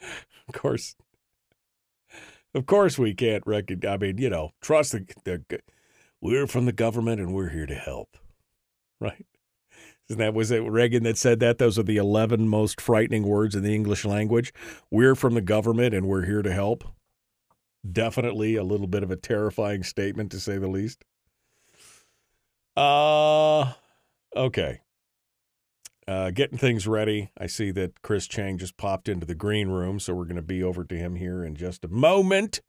of 0.00 0.54
course, 0.54 0.94
of 2.54 2.66
course, 2.66 2.98
we 2.98 3.14
can't 3.14 3.44
recognize. 3.46 3.94
I 3.94 3.96
mean, 3.96 4.18
you 4.18 4.30
know, 4.30 4.52
trust 4.60 4.92
the, 4.92 5.06
the. 5.24 5.60
We're 6.20 6.46
from 6.46 6.66
the 6.66 6.72
government, 6.72 7.20
and 7.20 7.34
we're 7.34 7.48
here 7.48 7.66
to 7.66 7.74
help, 7.74 8.16
right? 9.00 9.26
Isn't 10.10 10.18
that 10.18 10.34
was 10.34 10.50
it 10.50 10.58
Reagan 10.64 11.04
that 11.04 11.16
said 11.16 11.38
that? 11.38 11.58
Those 11.58 11.78
are 11.78 11.84
the 11.84 11.96
eleven 11.96 12.48
most 12.48 12.80
frightening 12.80 13.22
words 13.22 13.54
in 13.54 13.62
the 13.62 13.72
English 13.72 14.04
language. 14.04 14.52
We're 14.90 15.14
from 15.14 15.34
the 15.34 15.40
government, 15.40 15.94
and 15.94 16.08
we're 16.08 16.26
here 16.26 16.42
to 16.42 16.52
help. 16.52 16.82
Definitely 17.88 18.56
a 18.56 18.64
little 18.64 18.88
bit 18.88 19.04
of 19.04 19.12
a 19.12 19.16
terrifying 19.16 19.84
statement, 19.84 20.32
to 20.32 20.40
say 20.40 20.58
the 20.58 20.66
least. 20.66 21.04
Uh, 22.76 23.74
okay. 24.34 24.80
Uh, 26.08 26.32
getting 26.32 26.58
things 26.58 26.88
ready. 26.88 27.30
I 27.38 27.46
see 27.46 27.70
that 27.70 28.02
Chris 28.02 28.26
Cheng 28.26 28.58
just 28.58 28.76
popped 28.76 29.08
into 29.08 29.26
the 29.26 29.36
green 29.36 29.68
room, 29.68 30.00
so 30.00 30.12
we're 30.12 30.24
going 30.24 30.34
to 30.34 30.42
be 30.42 30.60
over 30.60 30.82
to 30.82 30.94
him 30.96 31.14
here 31.14 31.44
in 31.44 31.54
just 31.54 31.84
a 31.84 31.88
moment 31.88 32.62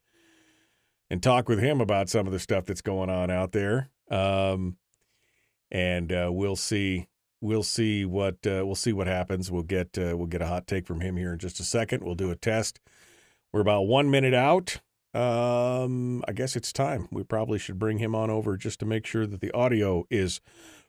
and 1.09 1.23
talk 1.23 1.49
with 1.49 1.57
him 1.59 1.81
about 1.81 2.07
some 2.07 2.27
of 2.27 2.33
the 2.33 2.39
stuff 2.39 2.65
that's 2.65 2.81
going 2.81 3.09
on 3.09 3.31
out 3.31 3.51
there. 3.51 3.89
Um, 4.11 4.77
and 5.71 6.11
uh, 6.11 6.29
we'll 6.31 6.55
see. 6.55 7.07
We'll 7.41 7.63
see 7.63 8.05
what 8.05 8.35
uh, 8.45 8.61
we'll 8.65 8.75
see 8.75 8.93
what 8.93 9.07
happens. 9.07 9.49
We'll 9.51 9.63
get 9.63 9.97
uh, 9.97 10.15
we'll 10.15 10.27
get 10.27 10.41
a 10.43 10.47
hot 10.47 10.67
take 10.67 10.85
from 10.85 11.01
him 11.01 11.17
here 11.17 11.33
in 11.33 11.39
just 11.39 11.59
a 11.59 11.63
second. 11.63 12.03
We'll 12.03 12.15
do 12.15 12.29
a 12.31 12.35
test. 12.35 12.79
We're 13.51 13.61
about 13.61 13.81
one 13.87 14.11
minute 14.11 14.33
out. 14.35 14.77
Um, 15.13 16.23
I 16.27 16.31
guess 16.33 16.55
it's 16.55 16.71
time. 16.71 17.07
We 17.11 17.23
probably 17.23 17.59
should 17.59 17.77
bring 17.79 17.97
him 17.97 18.15
on 18.15 18.29
over 18.29 18.55
just 18.57 18.79
to 18.81 18.85
make 18.85 19.05
sure 19.05 19.25
that 19.27 19.41
the 19.41 19.51
audio 19.51 20.05
is 20.09 20.39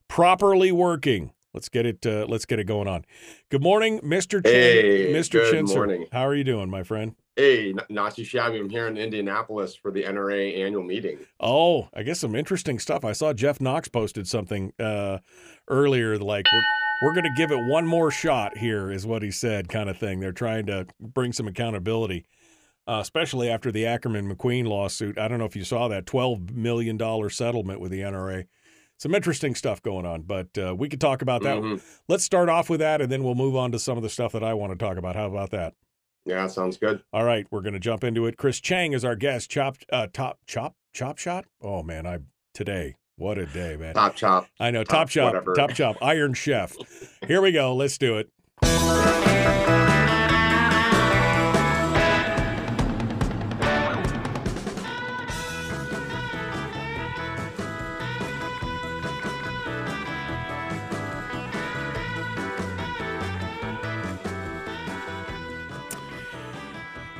properly 0.08 0.70
working. 0.70 1.32
Let's 1.54 1.68
get 1.68 1.86
it. 1.86 2.06
Uh, 2.06 2.26
let's 2.28 2.44
get 2.46 2.58
it 2.58 2.64
going 2.64 2.86
on. 2.86 3.04
Good 3.50 3.62
morning, 3.62 4.00
Mr. 4.00 4.44
Chin, 4.44 4.52
Hey, 4.52 5.12
Mr. 5.12 5.32
good 5.32 5.54
Chinser. 5.54 5.74
morning. 5.74 6.06
How 6.12 6.26
are 6.26 6.34
you 6.34 6.44
doing, 6.44 6.70
my 6.70 6.82
friend? 6.82 7.14
Hey, 7.36 7.74
Nazi 7.88 8.24
shabby. 8.24 8.58
I'm 8.58 8.68
here 8.68 8.88
in 8.88 8.98
Indianapolis 8.98 9.74
for 9.74 9.90
the 9.90 10.02
NRA 10.02 10.64
annual 10.64 10.82
meeting. 10.82 11.18
Oh, 11.40 11.88
I 11.94 12.02
guess 12.02 12.20
some 12.20 12.34
interesting 12.34 12.78
stuff. 12.78 13.06
I 13.06 13.12
saw 13.12 13.32
Jeff 13.32 13.58
Knox 13.58 13.88
posted 13.88 14.28
something 14.28 14.72
uh, 14.78 15.18
earlier, 15.68 16.18
like 16.18 16.44
we're 16.52 16.62
we're 17.02 17.14
going 17.14 17.24
to 17.24 17.34
give 17.36 17.50
it 17.50 17.58
one 17.64 17.86
more 17.86 18.10
shot 18.12 18.56
here, 18.58 18.92
is 18.92 19.06
what 19.06 19.22
he 19.22 19.30
said, 19.30 19.68
kind 19.68 19.88
of 19.88 19.96
thing. 19.98 20.20
They're 20.20 20.30
trying 20.30 20.66
to 20.66 20.86
bring 21.00 21.32
some 21.32 21.48
accountability, 21.48 22.26
uh, 22.86 22.98
especially 23.02 23.48
after 23.48 23.72
the 23.72 23.86
Ackerman 23.86 24.32
McQueen 24.32 24.66
lawsuit. 24.68 25.18
I 25.18 25.26
don't 25.26 25.38
know 25.38 25.46
if 25.46 25.56
you 25.56 25.64
saw 25.64 25.88
that 25.88 26.04
twelve 26.04 26.50
million 26.50 26.98
dollar 26.98 27.30
settlement 27.30 27.80
with 27.80 27.92
the 27.92 28.00
NRA. 28.02 28.44
Some 28.98 29.14
interesting 29.14 29.54
stuff 29.54 29.82
going 29.82 30.04
on, 30.04 30.22
but 30.22 30.56
uh, 30.58 30.74
we 30.78 30.88
could 30.90 31.00
talk 31.00 31.22
about 31.22 31.42
that. 31.42 31.56
Mhm. 31.56 31.82
Let's 32.08 32.24
start 32.24 32.50
off 32.50 32.68
with 32.68 32.80
that, 32.80 33.00
and 33.00 33.10
then 33.10 33.24
we'll 33.24 33.34
move 33.34 33.56
on 33.56 33.72
to 33.72 33.78
some 33.78 33.96
of 33.96 34.02
the 34.02 34.10
stuff 34.10 34.32
that 34.32 34.44
I 34.44 34.52
want 34.52 34.72
to 34.72 34.78
talk 34.78 34.98
about. 34.98 35.16
How 35.16 35.26
about 35.26 35.50
that? 35.52 35.72
Yeah, 36.24 36.46
sounds 36.46 36.76
good. 36.76 37.02
All 37.12 37.24
right, 37.24 37.46
we're 37.50 37.62
going 37.62 37.72
to 37.74 37.80
jump 37.80 38.04
into 38.04 38.26
it. 38.26 38.36
Chris 38.36 38.60
Cheng 38.60 38.92
is 38.92 39.04
our 39.04 39.16
guest. 39.16 39.50
Chop, 39.50 39.76
uh, 39.92 40.06
top, 40.12 40.38
chop, 40.46 40.76
chop 40.92 41.18
shot. 41.18 41.46
Oh 41.60 41.82
man, 41.82 42.06
I 42.06 42.18
today. 42.54 42.94
What 43.16 43.38
a 43.38 43.46
day, 43.46 43.76
man. 43.76 43.94
Top 43.94 44.14
chop. 44.16 44.46
I 44.58 44.70
know. 44.70 44.84
Top 44.84 44.92
Top, 45.00 45.08
chop, 45.10 45.26
whatever. 45.34 45.54
top 45.54 45.70
chop, 45.74 45.96
Iron 46.00 46.34
Chef. 46.34 46.74
Here 47.26 47.40
we 47.42 47.52
go. 47.52 47.74
Let's 47.74 47.98
do 47.98 48.16
it. 48.18 48.30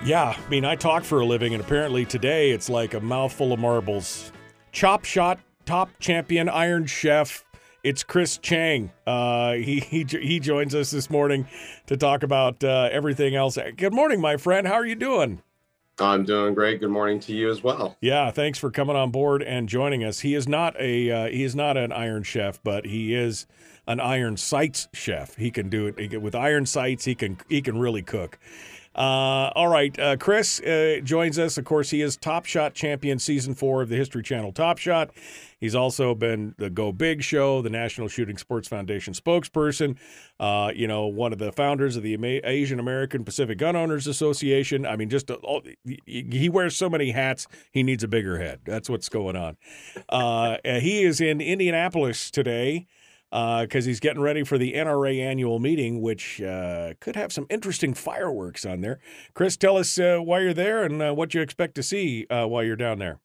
Yeah, 0.05 0.35
I 0.37 0.51
mean, 0.51 0.65
I 0.65 0.75
talk 0.75 1.05
for 1.05 1.21
a 1.21 1.25
living, 1.25 1.55
and 1.55 1.63
apparently 1.63 2.05
today 2.05 2.51
it's 2.51 2.69
like 2.69 2.95
a 2.95 3.01
mouthful 3.01 3.53
of 3.53 3.61
marbles. 3.61 4.33
Chop 4.73 5.05
shot 5.05 5.39
top 5.65 5.91
champion 6.01 6.49
Iron 6.49 6.87
Chef. 6.87 7.45
It's 7.85 8.03
Chris 8.03 8.37
Cheng. 8.39 8.91
Uh, 9.07 9.53
he, 9.53 9.79
he 9.79 10.05
he 10.05 10.41
joins 10.41 10.75
us 10.75 10.91
this 10.91 11.09
morning 11.09 11.47
to 11.87 11.97
talk 11.97 12.25
about 12.25 12.65
uh, 12.65 12.89
everything 12.91 13.37
else. 13.37 13.57
Good 13.77 13.95
morning, 13.95 14.21
my 14.21 14.37
friend. 14.37 14.67
How 14.67 14.75
are 14.75 14.87
you 14.87 14.97
doing? 14.97 15.41
I'm 16.01 16.25
doing 16.25 16.55
great. 16.55 16.81
Good 16.81 16.91
morning 16.91 17.21
to 17.21 17.33
you 17.33 17.49
as 17.49 17.63
well. 17.63 17.97
Yeah, 18.01 18.33
thanks 18.33 18.59
for 18.59 18.73
coming 18.73 18.97
on 18.97 19.13
board 19.13 19.41
and 19.41 19.69
joining 19.69 20.03
us. 20.03 20.21
He 20.21 20.35
is 20.35 20.49
not 20.49 20.75
a 20.81 21.13
uh, 21.13 21.29
he 21.29 21.45
is 21.45 21.55
not 21.55 21.77
an 21.77 21.93
Iron 21.93 22.25
Chef, 22.25 22.61
but 22.65 22.87
he 22.87 23.15
is 23.15 23.47
an 23.87 24.01
Iron 24.01 24.37
Sights 24.37 24.89
chef. 24.93 25.37
He 25.37 25.53
can 25.53 25.69
do 25.69 25.87
it 25.87 26.21
with 26.21 26.35
Iron 26.35 26.67
Sights. 26.67 27.05
He 27.05 27.15
can 27.15 27.39
he 27.49 27.63
can 27.63 27.79
really 27.79 28.03
cook. 28.03 28.41
Uh, 28.95 29.51
all 29.55 29.69
right, 29.69 29.99
uh, 29.99 30.17
Chris 30.17 30.61
uh, 30.61 31.01
joins 31.03 31.39
us. 31.39 31.57
Of 31.57 31.65
course, 31.65 31.91
he 31.91 32.03
is 32.03 32.17
Top 32.17 32.45
Shot 32.45 32.75
champion, 32.75 33.19
season 33.19 33.55
four 33.55 33.81
of 33.81 33.89
the 33.89 33.97
History 33.97 34.23
Channel 34.23 34.53
Top 34.53 34.77
Shot. 34.77 35.11
He's 35.59 35.75
also 35.75 36.15
been 36.15 36.55
the 36.59 36.69
Go 36.69 36.93
Big 36.93 37.23
Show, 37.23 37.63
the 37.63 37.71
National 37.71 38.09
Shooting 38.09 38.37
Sports 38.37 38.69
Foundation 38.69 39.15
spokesperson. 39.15 39.97
Uh, 40.39 40.73
you 40.75 40.87
know, 40.87 41.07
one 41.07 41.33
of 41.33 41.39
the 41.39 41.53
founders 41.53 41.97
of 41.97 42.03
the 42.03 42.15
Asian 42.45 42.79
American 42.79 43.25
Pacific 43.25 43.59
Gun 43.59 43.77
Owners 43.77 44.07
Association. 44.07 44.85
I 44.85 44.97
mean, 44.97 45.09
just 45.09 45.31
all, 45.31 45.63
he 46.05 46.49
wears 46.51 46.77
so 46.77 46.91
many 46.91 47.13
hats. 47.13 47.47
He 47.71 47.83
needs 47.83 48.03
a 48.03 48.09
bigger 48.09 48.39
head. 48.39 48.61
That's 48.65 48.91
what's 48.91 49.09
going 49.09 49.37
on. 49.37 49.57
Uh, 50.09 50.57
he 50.65 51.05
is 51.05 51.21
in 51.21 51.41
Indianapolis 51.41 52.31
today 52.31 52.89
because 53.33 53.87
uh, 53.87 53.89
he's 53.89 54.01
getting 54.01 54.21
ready 54.21 54.45
for 54.45 54.59
the 54.59 54.75
NRA 54.75 55.19
annual 55.19 55.59
meeting, 55.59 56.03
which 56.03 56.43
uh, 56.43 56.93
could 57.01 57.17
have 57.17 57.33
some 57.33 57.47
interesting 57.49 57.95
fireworks 57.95 58.67
on 58.67 58.83
there. 58.83 58.99
Chris, 59.33 59.57
tell 59.57 59.79
us 59.79 59.99
uh, 59.99 60.19
why 60.19 60.41
you're 60.41 60.53
there 60.53 60.85
and 60.85 61.01
uh, 61.01 61.15
what 61.15 61.33
you 61.33 61.41
expect 61.41 61.75
to 61.77 61.83
see 61.83 62.27
uh, 62.29 62.47
while 62.47 62.63
you're 62.63 62.77
down 62.77 62.99
there. 62.99 63.21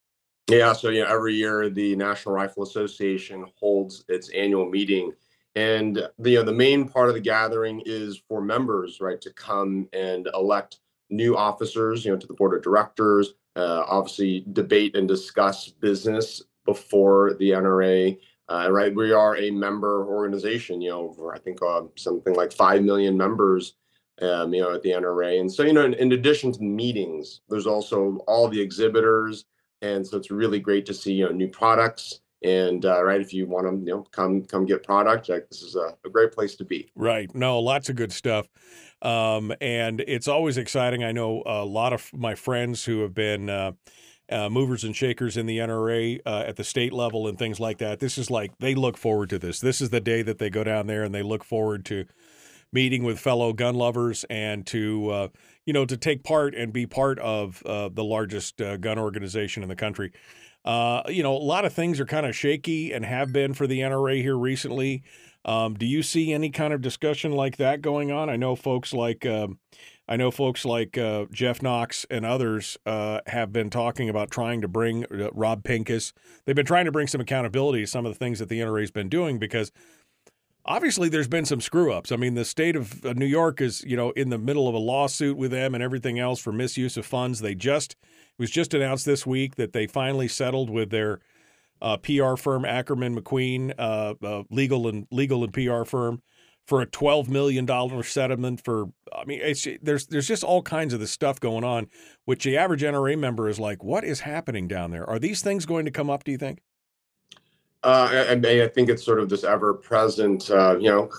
Yeah, 0.49 0.71
so 0.71 0.89
you 0.89 1.03
know, 1.03 1.09
every 1.09 1.33
year 1.33 1.69
the 1.69 1.93
National 1.97 2.33
Rifle 2.33 2.63
Association 2.63 3.45
holds 3.59 4.05
its 4.07 4.29
annual 4.29 4.69
meeting, 4.69 5.11
and 5.55 6.07
the 6.19 6.31
you 6.31 6.37
know, 6.37 6.43
the 6.43 6.53
main 6.53 6.87
part 6.87 7.09
of 7.09 7.15
the 7.15 7.19
gathering 7.19 7.83
is 7.85 8.21
for 8.29 8.39
members, 8.39 9.01
right, 9.01 9.19
to 9.19 9.33
come 9.33 9.89
and 9.91 10.29
elect 10.33 10.77
new 11.09 11.35
officers, 11.35 12.05
you 12.05 12.11
know, 12.11 12.17
to 12.17 12.27
the 12.27 12.33
board 12.33 12.55
of 12.55 12.63
directors. 12.63 13.33
Uh, 13.57 13.83
obviously, 13.87 14.45
debate 14.53 14.95
and 14.95 15.05
discuss 15.05 15.67
business 15.67 16.43
before 16.63 17.33
the 17.39 17.49
NRA 17.49 18.17
uh, 18.49 18.69
right, 18.71 18.95
we 18.95 19.11
are 19.11 19.35
a 19.37 19.51
member 19.51 20.05
organization. 20.05 20.81
You 20.81 20.89
know, 20.89 21.31
I 21.33 21.39
think 21.39 21.61
uh, 21.61 21.83
something 21.95 22.33
like 22.33 22.53
five 22.53 22.83
million 22.83 23.17
members. 23.17 23.75
Um, 24.19 24.51
you 24.51 24.63
know, 24.63 24.73
at 24.73 24.81
the 24.81 24.89
NRA, 24.89 25.39
and 25.39 25.51
so 25.51 25.61
you 25.61 25.73
know, 25.73 25.85
in, 25.85 25.93
in, 25.93 26.11
addition 26.11 26.51
to 26.53 26.63
meetings, 26.63 27.41
there's 27.49 27.67
also 27.67 28.17
all 28.27 28.47
the 28.47 28.59
exhibitors, 28.59 29.45
and 29.83 30.07
so 30.07 30.17
it's 30.17 30.31
really 30.31 30.59
great 30.59 30.87
to 30.87 30.93
see 30.95 31.13
you 31.13 31.25
know 31.25 31.31
new 31.31 31.47
products. 31.47 32.21
And 32.43 32.83
uh, 32.83 33.03
right, 33.03 33.21
if 33.21 33.31
you 33.31 33.45
want 33.45 33.67
to, 33.67 33.77
you 33.77 33.95
know, 33.95 34.07
come 34.11 34.43
come 34.43 34.65
get 34.65 34.83
product, 34.83 35.29
like 35.29 35.47
this 35.49 35.61
is 35.61 35.75
a, 35.75 35.95
a 36.03 36.09
great 36.09 36.31
place 36.31 36.55
to 36.55 36.65
be. 36.65 36.91
Right. 36.95 37.33
No, 37.35 37.59
lots 37.59 37.89
of 37.89 37.95
good 37.95 38.11
stuff. 38.11 38.47
Um, 39.03 39.53
and 39.61 40.03
it's 40.07 40.27
always 40.27 40.57
exciting. 40.57 41.03
I 41.03 41.11
know 41.11 41.43
a 41.45 41.63
lot 41.63 41.93
of 41.93 42.11
my 42.13 42.33
friends 42.33 42.85
who 42.85 43.01
have 43.01 43.13
been 43.13 43.49
uh, 44.29 44.49
movers 44.49 44.83
and 44.83 44.95
shakers 44.95 45.37
in 45.37 45.45
the 45.45 45.57
NRA 45.57 46.19
uh, 46.25 46.43
at 46.45 46.55
the 46.55 46.63
state 46.63 46.93
level 46.93 47.27
and 47.27 47.37
things 47.37 47.59
like 47.59 47.77
that. 47.77 47.99
This 47.99 48.17
is 48.17 48.29
like 48.29 48.57
they 48.59 48.75
look 48.75 48.97
forward 48.97 49.29
to 49.29 49.39
this. 49.39 49.59
This 49.59 49.81
is 49.81 49.89
the 49.89 50.01
day 50.01 50.21
that 50.21 50.37
they 50.37 50.49
go 50.49 50.63
down 50.63 50.87
there 50.87 51.03
and 51.03 51.13
they 51.13 51.23
look 51.23 51.43
forward 51.43 51.85
to 51.85 52.05
meeting 52.71 53.03
with 53.03 53.19
fellow 53.19 53.53
gun 53.53 53.75
lovers 53.75 54.25
and 54.29 54.65
to 54.67 55.09
uh, 55.09 55.27
you 55.65 55.73
know 55.73 55.85
to 55.85 55.97
take 55.97 56.23
part 56.23 56.53
and 56.53 56.73
be 56.73 56.85
part 56.85 57.19
of 57.19 57.63
uh, 57.65 57.89
the 57.89 58.03
largest 58.03 58.61
uh, 58.61 58.77
gun 58.77 58.99
organization 58.99 59.63
in 59.63 59.69
the 59.69 59.75
country. 59.75 60.11
Uh, 60.65 61.01
you 61.07 61.23
know, 61.23 61.33
a 61.33 61.37
lot 61.37 61.63
of 61.63 61.71
things 61.71 61.97
are 61.99 62.05
kind 62.05 62.25
of 62.25 62.35
shaky 62.35 62.91
and 62.91 63.05
have 63.05 63.31
been 63.31 63.53
for 63.53 63.67
the 63.67 63.79
NRA 63.79 64.21
here 64.21 64.37
recently. 64.37 65.01
Um, 65.45 65.75
do 65.75 65.85
you 65.85 66.03
see 66.03 66.33
any 66.33 66.49
kind 66.49 66.73
of 66.73 66.81
discussion 66.81 67.31
like 67.31 67.55
that 67.55 67.81
going 67.81 68.11
on? 68.11 68.29
I 68.29 68.35
know 68.35 68.57
folks 68.57 68.93
like 68.93 69.25
um, 69.25 69.59
I 70.07 70.15
know 70.15 70.31
folks 70.31 70.63
like 70.63 70.97
uh, 70.97 71.25
Jeff 71.31 71.61
Knox 71.61 72.05
and 72.09 72.25
others 72.25 72.77
uh, 72.85 73.19
have 73.27 73.51
been 73.51 73.69
talking 73.69 74.07
about 74.09 74.31
trying 74.31 74.61
to 74.61 74.67
bring 74.67 75.03
uh, 75.05 75.29
Rob 75.33 75.63
Pincus. 75.63 76.13
They've 76.45 76.55
been 76.55 76.65
trying 76.65 76.85
to 76.85 76.91
bring 76.91 77.07
some 77.07 77.19
accountability 77.19 77.81
to 77.81 77.87
some 77.87 78.05
of 78.05 78.13
the 78.13 78.17
things 78.17 78.39
that 78.39 78.47
the 78.47 78.59
NRA's 78.59 78.91
been 78.91 79.09
doing 79.09 79.37
because 79.37 79.71
obviously 80.65 81.09
there's 81.09 81.27
been 81.27 81.43
some 81.43 81.59
screw 81.59 81.91
ups. 81.91 82.11
I 82.11 82.15
mean, 82.15 82.35
the 82.35 82.45
state 82.45 82.77
of 82.77 83.03
New 83.17 83.25
York 83.25 83.59
is 83.59 83.83
you 83.85 83.97
know 83.97 84.11
in 84.11 84.29
the 84.29 84.37
middle 84.37 84.67
of 84.69 84.75
a 84.75 84.79
lawsuit 84.79 85.35
with 85.35 85.51
them 85.51 85.75
and 85.75 85.83
everything 85.83 86.19
else 86.19 86.39
for 86.39 86.53
misuse 86.53 86.95
of 86.95 87.05
funds. 87.05 87.41
They 87.41 87.55
just 87.55 87.93
it 87.93 88.41
was 88.41 88.51
just 88.51 88.73
announced 88.73 89.05
this 89.05 89.25
week 89.25 89.55
that 89.55 89.73
they 89.73 89.87
finally 89.87 90.29
settled 90.29 90.69
with 90.69 90.89
their 90.89 91.19
uh, 91.81 91.97
PR 91.97 92.35
firm 92.35 92.63
Ackerman 92.63 93.19
McQueen, 93.19 93.73
uh, 93.77 94.13
uh, 94.23 94.43
legal 94.49 94.87
and 94.87 95.05
legal 95.11 95.43
and 95.43 95.53
PR 95.53 95.83
firm 95.83 96.21
for 96.67 96.81
a 96.81 96.85
twelve 96.85 97.29
million 97.29 97.65
dollar 97.65 98.03
settlement 98.03 98.63
for. 98.63 98.89
I 99.15 99.25
mean, 99.25 99.39
it's 99.41 99.67
there's 99.81 100.05
there's 100.07 100.27
just 100.27 100.43
all 100.43 100.61
kinds 100.61 100.93
of 100.93 100.99
this 100.99 101.11
stuff 101.11 101.39
going 101.39 101.63
on, 101.63 101.87
which 102.25 102.43
the 102.43 102.57
average 102.57 102.83
NRA 102.83 103.17
member 103.17 103.49
is 103.49 103.59
like, 103.59 103.83
what 103.83 104.03
is 104.03 104.19
happening 104.19 104.67
down 104.67 104.91
there? 104.91 105.09
Are 105.09 105.17
these 105.17 105.41
things 105.41 105.65
going 105.65 105.85
to 105.85 105.91
come 105.91 106.09
up? 106.09 106.23
Do 106.23 106.31
you 106.31 106.37
think? 106.37 106.59
Uh, 107.83 108.27
I, 108.29 108.63
I 108.63 108.67
think 108.67 108.89
it's 108.89 109.03
sort 109.03 109.19
of 109.19 109.29
this 109.29 109.43
ever 109.43 109.73
present, 109.73 110.49
uh, 110.51 110.77
you 110.77 110.89
know, 110.89 111.09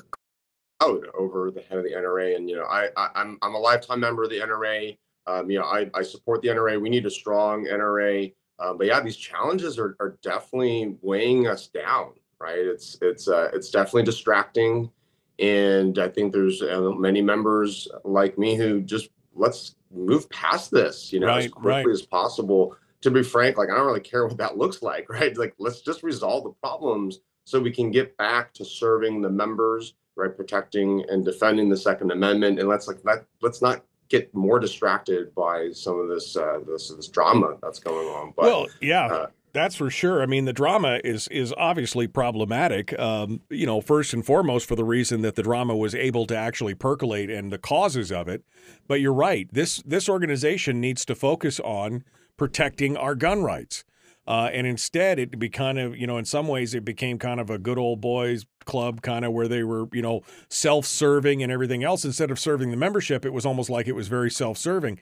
cloud 0.79 1.07
over 1.16 1.51
the 1.51 1.62
head 1.62 1.79
of 1.79 1.85
the 1.85 1.93
NRA, 1.93 2.37
and 2.37 2.49
you 2.49 2.57
know, 2.57 2.65
I, 2.65 2.89
I 2.97 3.07
am 3.07 3.11
I'm, 3.15 3.39
I'm 3.43 3.55
a 3.55 3.59
lifetime 3.59 4.01
member 4.01 4.25
of 4.25 4.31
the 4.31 4.41
NRA. 4.41 4.97
Um, 5.27 5.51
you 5.51 5.59
know, 5.59 5.65
I, 5.65 5.91
I 5.95 6.03
support 6.03 6.43
the 6.43 6.49
NRA. 6.49 6.81
We 6.81 6.91
need 6.91 7.07
a 7.07 7.11
strong 7.11 7.66
NRA. 7.66 8.33
Um, 8.59 8.77
but 8.77 8.87
yeah, 8.87 9.01
these 9.01 9.16
challenges 9.16 9.79
are, 9.79 9.97
are 10.01 10.19
definitely 10.23 10.97
weighing 11.01 11.47
us 11.47 11.69
down, 11.69 12.12
right? 12.41 12.59
It's 12.59 12.99
it's 13.03 13.29
uh, 13.29 13.51
it's 13.53 13.70
definitely 13.70 14.05
distracting. 14.05 14.91
And 15.39 15.98
I 15.98 16.09
think 16.09 16.32
there's 16.32 16.62
uh, 16.62 16.90
many 16.97 17.23
members 17.23 17.89
like 18.05 18.39
me 18.39 18.56
who 18.56 18.81
just 18.81 19.10
let's 19.35 19.77
move 19.90 20.28
past 20.31 20.70
this, 20.70 21.12
you 21.12 21.20
know, 21.20 21.28
right, 21.28 21.44
as 21.44 21.51
quickly 21.51 21.70
right. 21.70 21.89
as 21.89 22.02
possible. 22.02 22.77
To 23.02 23.12
be 23.12 23.23
frank, 23.23 23.56
like 23.56 23.70
I 23.70 23.77
don't 23.77 23.86
really 23.86 24.01
care 24.01 24.27
what 24.28 24.39
that 24.39 24.59
looks 24.59 24.82
like, 24.82 25.09
right? 25.09 25.36
Like 25.36 25.55
let's 25.59 25.81
just 25.81 26.02
resolve 26.02 26.44
the 26.44 26.51
problems 26.62 27.20
so 27.44 27.60
we 27.60 27.70
can 27.70 27.90
get 27.90 28.16
back 28.16 28.52
to 28.55 28.65
serving 28.65 29.23
the 29.23 29.31
members, 29.31 29.94
right? 30.16 30.36
Protecting 30.36 31.05
and 31.09 31.24
defending 31.24 31.69
the 31.69 31.77
Second 31.77 32.10
Amendment, 32.10 32.59
and 32.59 32.69
let's 32.69 32.89
like 32.89 32.98
let 33.05 33.24
let's 33.40 33.62
not 33.62 33.85
get 34.09 34.35
more 34.35 34.59
distracted 34.59 35.35
by 35.35 35.70
some 35.73 36.01
of 36.01 36.09
this 36.09 36.36
uh, 36.36 36.59
this 36.66 36.89
this 36.89 37.09
drama 37.09 37.56
that's 37.62 37.78
going 37.78 38.09
on. 38.09 38.32
But, 38.36 38.47
well, 38.47 38.66
yeah. 38.81 39.06
Uh, 39.06 39.27
that's 39.59 39.77
for 39.77 39.91
sure. 39.91 40.23
I 40.23 40.27
mean, 40.27 40.45
the 40.45 40.53
drama 40.53 41.01
is 41.05 41.29
is 41.29 41.53
obviously 41.57 42.07
problematic. 42.07 42.99
Um, 42.99 43.41
you 43.51 43.67
know, 43.67 43.81
first 43.81 44.15
and 44.15 44.25
foremost 44.25 44.67
for 44.67 44.77
the 44.77 44.85
reason 44.85 45.23
that 45.23 45.35
the 45.35 45.43
drama 45.43 45.77
was 45.77 45.95
able 45.95 46.27
to 46.27 46.37
actually 46.37 46.75
percolate 46.75 47.31
and 47.31 47.53
the 47.53 47.59
causes 47.59 48.13
of 48.13 48.29
it. 48.29 48.45
But 48.87 49.01
you're 49.01 49.13
right. 49.13 49.49
This 49.53 49.83
this 49.85 50.09
organization 50.09 50.81
needs 50.81 51.05
to 51.07 51.15
focus 51.15 51.61
on 51.61 52.05
protecting 52.37 52.97
our 52.97 53.15
gun 53.15 53.43
rights. 53.43 53.85
Uh, 54.29 54.51
and 54.53 54.67
instead, 54.67 55.19
it 55.19 55.39
be 55.39 55.49
kind 55.49 55.79
of, 55.79 55.97
you 55.97 56.07
know, 56.07 56.19
in 56.19 56.25
some 56.27 56.49
ways, 56.49 56.75
it 56.75 56.85
became 56.85 57.19
kind 57.19 57.41
of 57.41 57.49
a 57.49 57.57
good 57.57 57.79
old 57.79 57.99
boys 57.99 58.45
club, 58.67 59.01
kind 59.01 59.25
of 59.25 59.33
where 59.33 59.49
they 59.49 59.63
were, 59.63 59.89
you 59.91 60.03
know, 60.03 60.21
self 60.51 60.85
serving 60.85 61.43
and 61.43 61.51
everything 61.51 61.83
else. 61.83 62.05
Instead 62.05 62.31
of 62.31 62.39
serving 62.39 62.71
the 62.71 62.77
membership, 62.77 63.25
it 63.25 63.33
was 63.33 63.47
almost 63.47 63.71
like 63.71 63.89
it 63.89 63.95
was 63.95 64.09
very 64.09 64.31
self 64.31 64.59
serving. 64.59 65.01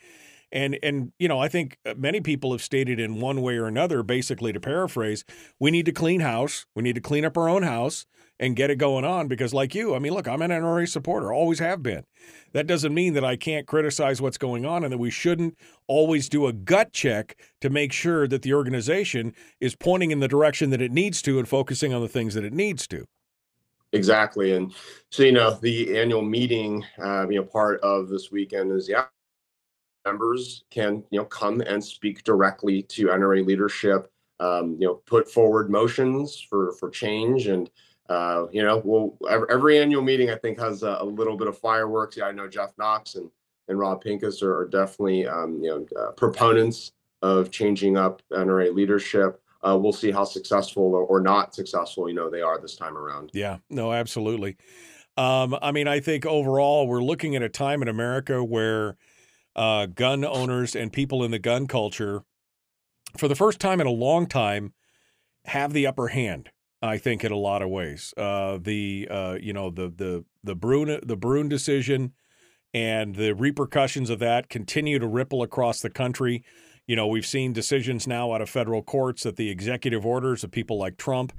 And 0.53 0.79
and 0.83 1.13
you 1.19 1.29
know, 1.29 1.39
I 1.39 1.49
think 1.49 1.79
uh, 1.85 1.95
many 1.97 2.21
people 2.21 2.53
have 2.53 2.63
stated 2.63 3.01
in 3.01 3.21
one 3.21 3.43
way 3.43 3.57
or 3.57 3.67
another, 3.67 4.03
basically 4.03 4.53
to 4.53 4.61
paraphrase, 4.61 5.25
we 5.59 5.71
need 5.71 5.87
to 5.87 5.93
clean 5.93 6.21
house. 6.21 6.67
We 6.75 6.83
need 6.83 6.95
to 6.95 7.01
clean 7.01 7.25
up 7.25 7.37
our 7.37 7.49
own 7.49 7.63
house 7.63 8.07
and 8.39 8.57
get 8.57 8.71
it 8.71 8.77
going 8.77 9.05
on 9.05 9.29
because 9.29 9.55
like 9.55 9.75
you, 9.75 9.95
I 9.95 9.99
mean, 9.99 10.13
look, 10.13 10.29
I'm 10.29 10.43
an 10.43 10.51
NRA 10.51 10.89
supporter, 10.89 11.33
always 11.33 11.59
have 11.59 11.83
been. 11.83 12.05
That 12.53 12.67
doesn't 12.67 12.93
mean 12.93 13.15
that 13.15 13.25
I 13.25 13.37
can't 13.37 13.67
criticize 13.67 14.21
what's 14.21 14.39
going 14.39 14.67
on 14.67 14.85
and 14.85 14.93
that 14.93 14.99
we 14.99 15.11
shouldn't 15.11 15.57
always 15.87 16.29
do 16.29 16.47
a 16.47 16.53
gut 16.53 16.93
check 16.93 17.39
to 17.61 17.71
make 17.71 17.93
sure 17.93 18.29
that 18.29 18.43
the 18.43 18.53
organization 18.53 19.35
is 19.61 19.75
pointing 19.75 20.11
in 20.11 20.21
the 20.21 20.29
direction 20.29 20.71
that 20.71 20.83
it 20.83 20.93
needs 20.93 21.23
to 21.23 21.39
and 21.39 21.49
focusing 21.49 21.95
on 21.95 22.03
the 22.03 22.09
things 22.09 22.35
that 22.35 22.45
it 22.45 22.53
needs 22.53 22.87
to. 22.89 23.07
Exactly. 23.93 24.53
And 24.53 24.75
so, 25.11 25.23
you 25.23 25.33
know, 25.33 25.59
the 25.63 25.99
annual 25.99 26.23
meeting, 26.23 26.85
uh, 27.03 27.27
you 27.29 27.37
know, 27.37 27.45
part 27.45 27.81
of 27.81 28.09
this 28.09 28.31
weekend 28.31 28.73
is, 28.73 28.89
yeah, 28.89 29.07
members 30.07 30.65
can 30.71 31.03
you 31.11 31.19
know 31.19 31.25
come 31.27 31.61
and 31.61 31.85
speak 31.85 32.25
directly 32.25 32.83
to 32.83 33.09
NRA 33.09 33.45
leadership. 33.45 34.11
Um, 34.39 34.77
you 34.79 34.87
know, 34.87 34.95
put 35.07 35.31
forward 35.31 35.71
motions 35.71 36.41
for 36.41 36.73
for 36.73 36.91
change, 36.91 37.47
and 37.47 37.71
uh, 38.09 38.47
you 38.53 38.63
know, 38.63 38.81
well, 38.85 39.17
every, 39.29 39.79
annual 39.79 40.03
meeting 40.03 40.31
I 40.31 40.37
think 40.37 40.59
has 40.61 40.83
a, 40.83 40.99
a, 41.01 41.05
little 41.05 41.37
bit 41.37 41.49
of 41.49 41.59
fireworks. 41.59 42.17
Yeah, 42.17 42.27
I 42.27 42.33
know 42.33 42.47
Jeff 42.47 42.73
Knox 42.79 43.17
and 43.17 43.31
and 43.69 43.79
Rob 43.79 44.03
Pincus 44.03 44.43
are, 44.43 44.59
are 44.59 44.69
definitely 44.69 45.27
um, 45.27 45.61
you 45.63 45.71
know 45.71 46.01
uh, 46.01 46.13
proponents 46.13 46.93
of 47.23 47.51
changing 47.51 47.97
up 47.97 48.23
NRA 48.33 48.75
leadership. 48.75 49.43
Uh, 49.67 49.77
we'll 49.77 49.93
see 49.93 50.13
how 50.13 50.23
successful 50.23 50.95
or, 50.95 51.03
or, 51.05 51.21
not 51.21 51.55
successful 51.55 52.09
you 52.09 52.15
know 52.15 52.31
they 52.31 52.43
are 52.43 52.61
this 52.61 52.77
time 52.77 52.97
around. 52.97 53.31
Yeah, 53.33 53.59
no, 53.71 53.93
absolutely. 53.93 54.57
Um, 55.17 55.57
I 55.63 55.73
mean, 55.73 55.89
I 55.89 56.01
think 56.01 56.27
overall 56.27 56.87
we're 56.87 57.03
looking 57.03 57.35
at 57.37 57.43
a 57.43 57.49
time 57.49 57.81
in 57.81 57.89
America 57.89 58.45
where 58.45 58.97
uh, 59.57 59.87
gun 59.87 60.25
owners 60.25 60.77
and 60.77 60.93
people 60.93 61.25
in 61.25 61.31
the 61.33 61.39
gun 61.39 61.67
culture, 61.67 62.23
for 63.17 63.27
the 63.27 63.35
first 63.35 63.59
time 63.59 63.81
in 63.81 63.87
a 63.87 63.91
long 63.93 64.27
time, 64.27 64.75
have 65.47 65.73
the 65.73 65.87
upper 65.87 66.09
hand. 66.09 66.51
I 66.83 66.99
think 66.99 67.25
in 67.25 67.33
a 67.33 67.37
lot 67.37 67.63
of 67.63 67.71
ways, 67.71 68.13
uh, 68.19 68.59
the 68.61 69.09
uh, 69.11 69.39
you 69.41 69.55
know 69.55 69.71
the 69.71 69.89
the 69.89 70.25
the 70.45 70.55
Bruen 70.55 71.01
the 71.03 71.17
Bruen 71.17 71.49
decision 71.49 72.13
and 72.75 73.17
the 73.17 73.33
repercussions 73.33 74.11
of 74.11 74.19
that 74.19 74.51
continue 74.51 74.99
to 74.99 75.07
ripple 75.07 75.43
across 75.43 75.81
the 75.81 75.89
country. 75.89 76.45
You 76.87 76.95
know, 76.95 77.07
we've 77.07 77.27
seen 77.27 77.55
decisions 77.55 78.07
now 78.07 78.33
out 78.33 78.43
of 78.43 78.51
federal 78.51 78.83
courts 78.83 79.23
that 79.23 79.37
the 79.37 79.49
executive 79.49 80.05
orders 80.05 80.45
of 80.45 80.51
people 80.51 80.79
like 80.79 80.99
Trump 80.99 81.33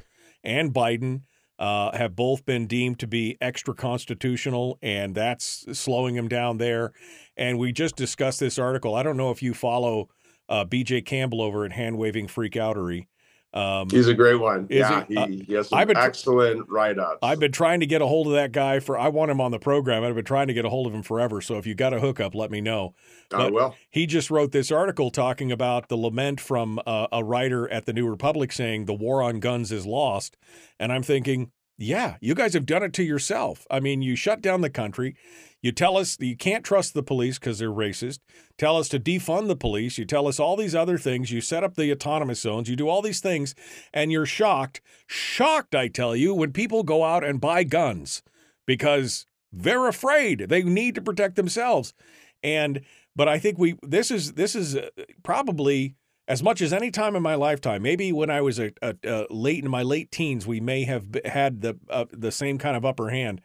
and 0.43 0.73
Biden 0.73 1.21
uh, 1.59 1.95
have 1.97 2.15
both 2.15 2.45
been 2.45 2.67
deemed 2.67 2.99
to 2.99 3.07
be 3.07 3.37
extra 3.41 3.73
constitutional, 3.73 4.77
and 4.81 5.15
that's 5.15 5.65
slowing 5.77 6.15
them 6.15 6.27
down 6.27 6.57
there. 6.57 6.91
And 7.35 7.57
we 7.57 7.71
just 7.71 7.95
discussed 7.95 8.39
this 8.39 8.59
article. 8.59 8.95
I 8.95 9.03
don't 9.03 9.17
know 9.17 9.31
if 9.31 9.41
you 9.41 9.53
follow 9.53 10.09
uh, 10.49 10.65
BJ 10.65 11.05
Campbell 11.05 11.41
over 11.41 11.65
at 11.65 11.73
Hand 11.73 11.97
Waving 11.97 12.27
Freakoutery. 12.27 13.07
Um, 13.53 13.89
He's 13.89 14.07
a 14.07 14.13
great 14.13 14.35
one. 14.35 14.67
Yeah, 14.69 15.05
he, 15.07 15.17
uh, 15.17 15.27
he, 15.27 15.53
has 15.53 15.69
some 15.69 15.87
been, 15.87 15.97
excellent 15.97 16.69
write 16.69 16.99
ups. 16.99 17.19
I've 17.23 17.39
been 17.39 17.51
trying 17.51 17.79
to 17.79 17.85
get 17.85 18.01
a 18.01 18.07
hold 18.07 18.27
of 18.27 18.33
that 18.33 18.51
guy 18.51 18.79
for. 18.79 18.97
I 18.97 19.07
want 19.07 19.31
him 19.31 19.39
on 19.39 19.51
the 19.51 19.59
program. 19.59 20.03
I've 20.03 20.15
been 20.15 20.25
trying 20.25 20.47
to 20.47 20.53
get 20.53 20.65
a 20.65 20.69
hold 20.69 20.85
of 20.85 20.93
him 20.93 21.01
forever. 21.01 21.41
So 21.41 21.57
if 21.57 21.65
you 21.65 21.73
got 21.73 21.93
a 21.93 21.99
hookup, 21.99 22.35
let 22.35 22.51
me 22.51 22.61
know. 22.61 22.93
I 23.33 23.49
will. 23.49 23.75
He 23.89 24.05
just 24.05 24.29
wrote 24.29 24.51
this 24.51 24.71
article 24.71 25.09
talking 25.11 25.51
about 25.51 25.89
the 25.89 25.97
lament 25.97 26.39
from 26.39 26.79
uh, 26.85 27.07
a 27.11 27.23
writer 27.23 27.69
at 27.69 27.85
the 27.85 27.93
New 27.93 28.07
Republic 28.07 28.51
saying 28.51 28.85
the 28.85 28.93
war 28.93 29.23
on 29.23 29.39
guns 29.39 29.71
is 29.71 29.85
lost, 29.85 30.37
and 30.79 30.91
I'm 30.91 31.03
thinking, 31.03 31.51
yeah, 31.77 32.17
you 32.19 32.35
guys 32.35 32.53
have 32.53 32.65
done 32.65 32.83
it 32.83 32.93
to 32.93 33.03
yourself. 33.03 33.65
I 33.69 33.79
mean, 33.79 34.01
you 34.01 34.15
shut 34.15 34.41
down 34.41 34.61
the 34.61 34.69
country. 34.69 35.15
You 35.61 35.71
tell 35.71 35.97
us 35.97 36.17
you 36.19 36.37
can't 36.37 36.63
trust 36.63 36.93
the 36.93 37.03
police 37.03 37.39
because 37.39 37.59
they're 37.59 37.71
racist. 37.71 38.19
Tell 38.57 38.77
us 38.77 38.87
to 38.89 38.99
defund 38.99 39.47
the 39.47 39.55
police. 39.55 39.97
You 39.97 40.05
tell 40.05 40.27
us 40.27 40.39
all 40.39 40.55
these 40.55 40.75
other 40.75 40.97
things. 40.97 41.31
You 41.31 41.41
set 41.41 41.63
up 41.63 41.75
the 41.75 41.91
autonomous 41.91 42.41
zones. 42.41 42.69
You 42.69 42.75
do 42.75 42.87
all 42.87 43.01
these 43.01 43.19
things, 43.19 43.55
and 43.93 44.11
you're 44.11 44.25
shocked, 44.25 44.81
shocked, 45.07 45.73
I 45.73 45.87
tell 45.87 46.15
you, 46.15 46.33
when 46.33 46.53
people 46.53 46.83
go 46.83 47.03
out 47.03 47.23
and 47.23 47.41
buy 47.41 47.63
guns 47.63 48.21
because 48.65 49.25
they're 49.51 49.87
afraid. 49.87 50.45
They 50.49 50.61
need 50.61 50.95
to 50.95 51.01
protect 51.01 51.35
themselves. 51.35 51.93
And 52.43 52.81
but 53.15 53.27
I 53.27 53.39
think 53.39 53.57
we 53.57 53.75
this 53.81 54.11
is 54.11 54.33
this 54.33 54.55
is 54.55 54.75
uh, 54.75 54.89
probably 55.23 55.95
as 56.27 56.43
much 56.43 56.61
as 56.61 56.73
any 56.73 56.91
time 56.91 57.15
in 57.15 57.23
my 57.23 57.35
lifetime. 57.35 57.81
Maybe 57.81 58.11
when 58.11 58.29
I 58.29 58.41
was 58.41 58.59
a, 58.59 58.71
a, 58.81 58.95
a 59.03 59.25
late 59.29 59.63
in 59.63 59.71
my 59.71 59.81
late 59.81 60.11
teens, 60.11 60.45
we 60.45 60.59
may 60.59 60.83
have 60.83 61.07
had 61.25 61.61
the 61.61 61.79
uh, 61.89 62.05
the 62.11 62.31
same 62.31 62.57
kind 62.57 62.77
of 62.77 62.85
upper 62.85 63.09
hand 63.09 63.41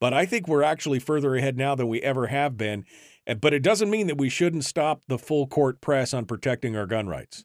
but 0.00 0.12
I 0.12 0.26
think 0.26 0.48
we're 0.48 0.62
actually 0.62 0.98
further 0.98 1.36
ahead 1.36 1.56
now 1.56 1.74
than 1.74 1.88
we 1.88 2.00
ever 2.02 2.26
have 2.26 2.56
been. 2.56 2.84
But 3.40 3.54
it 3.54 3.62
doesn't 3.62 3.90
mean 3.90 4.08
that 4.08 4.18
we 4.18 4.28
shouldn't 4.28 4.64
stop 4.64 5.02
the 5.06 5.18
full 5.18 5.46
court 5.46 5.80
press 5.80 6.12
on 6.12 6.24
protecting 6.24 6.74
our 6.74 6.86
gun 6.86 7.06
rights. 7.06 7.44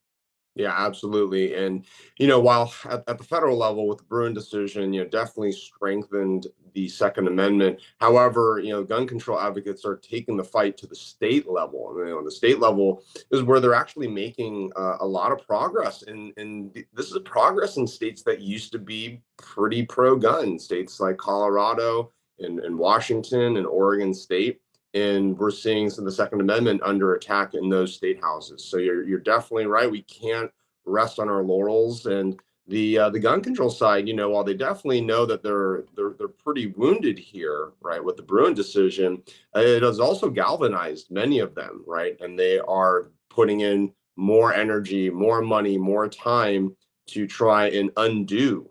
Yeah, 0.55 0.73
absolutely. 0.73 1.53
And, 1.53 1.85
you 2.17 2.27
know, 2.27 2.39
while 2.39 2.73
at, 2.85 3.03
at, 3.09 3.17
the 3.17 3.25
federal 3.25 3.57
level 3.57 3.89
with 3.89 3.97
the 3.97 4.05
Bruen 4.05 4.33
decision, 4.33 4.93
you 4.93 5.03
know, 5.03 5.09
definitely 5.09 5.51
strengthened 5.51 6.47
the 6.73 6.87
Second 6.87 7.27
Amendment. 7.27 7.81
However, 7.99 8.61
you 8.63 8.69
know, 8.69 8.81
gun 8.81 9.05
control 9.05 9.37
advocates 9.37 9.83
are 9.83 9.97
taking 9.97 10.37
the 10.37 10.45
fight 10.45 10.77
to 10.77 10.87
the 10.87 10.95
state 10.95 11.49
level. 11.49 11.89
And, 11.89 12.07
you 12.07 12.15
know, 12.15 12.23
the 12.23 12.31
state 12.31 12.59
level 12.59 13.03
is 13.31 13.43
where 13.43 13.59
they're 13.59 13.73
actually 13.73 14.07
making 14.07 14.71
uh, 14.77 14.95
a 15.01 15.05
lot 15.05 15.33
of 15.33 15.45
progress. 15.45 16.03
And, 16.03 16.31
and 16.37 16.73
this 16.93 17.11
is 17.11 17.19
progress 17.25 17.75
in 17.75 17.85
states 17.85 18.23
that 18.23 18.39
used 18.39 18.71
to 18.71 18.79
be 18.79 19.21
pretty 19.37 19.85
pro 19.85 20.15
gun, 20.15 20.57
states 20.57 21.01
like 21.01 21.17
Colorado, 21.17 22.13
in, 22.39 22.63
in 22.63 22.77
Washington 22.77 23.57
and 23.57 23.65
Oregon 23.65 24.13
State. 24.13 24.61
And 24.93 25.37
we're 25.37 25.51
seeing 25.51 25.89
the 25.89 26.11
Second 26.11 26.39
Amendment 26.39 26.81
under 26.83 27.15
attack 27.15 27.53
in 27.53 27.69
those 27.69 27.93
state 27.93 28.21
houses. 28.21 28.63
So 28.63 28.77
you're 28.77 29.03
you're 29.03 29.19
definitely 29.19 29.65
right. 29.65 29.91
We 29.91 30.03
can't 30.03 30.49
rest 30.85 31.19
on 31.19 31.27
our 31.27 31.43
laurels. 31.43 32.05
And 32.05 32.39
the 32.67 32.97
uh, 32.97 33.09
the 33.09 33.19
gun 33.19 33.41
control 33.41 33.69
side, 33.69 34.07
you 34.07 34.13
know, 34.13 34.29
while 34.29 34.43
they 34.43 34.53
definitely 34.53 35.01
know 35.01 35.25
that 35.25 35.43
they're 35.43 35.83
they're 35.95 36.15
they're 36.17 36.27
pretty 36.27 36.67
wounded 36.67 37.19
here, 37.19 37.73
right, 37.81 38.03
with 38.03 38.17
the 38.17 38.23
Bruen 38.23 38.53
decision, 38.53 39.21
it 39.53 39.83
has 39.83 39.99
also 39.99 40.29
galvanized 40.29 41.11
many 41.11 41.39
of 41.39 41.53
them, 41.53 41.83
right, 41.85 42.17
and 42.21 42.39
they 42.39 42.59
are 42.59 43.11
putting 43.29 43.61
in 43.61 43.91
more 44.15 44.53
energy, 44.53 45.09
more 45.09 45.41
money, 45.41 45.77
more 45.77 46.07
time 46.07 46.75
to 47.07 47.27
try 47.27 47.67
and 47.69 47.91
undo 47.97 48.67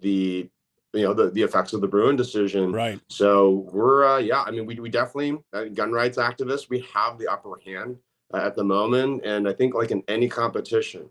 the 0.00 0.48
you 0.92 1.02
know 1.02 1.12
the, 1.12 1.30
the 1.30 1.42
effects 1.42 1.72
of 1.72 1.80
the 1.80 1.88
Bruen 1.88 2.16
decision. 2.16 2.72
Right. 2.72 3.00
So 3.08 3.68
we're 3.72 4.06
uh, 4.06 4.18
yeah, 4.18 4.42
I 4.42 4.50
mean 4.50 4.66
we 4.66 4.78
we 4.80 4.88
definitely 4.88 5.38
uh, 5.52 5.64
gun 5.64 5.92
rights 5.92 6.18
activists 6.18 6.68
we 6.68 6.84
have 6.94 7.18
the 7.18 7.28
upper 7.28 7.60
hand 7.64 7.96
uh, 8.32 8.38
at 8.38 8.56
the 8.56 8.64
moment, 8.64 9.24
and 9.24 9.48
I 9.48 9.52
think 9.52 9.74
like 9.74 9.90
in 9.90 10.02
any 10.08 10.28
competition, 10.28 11.08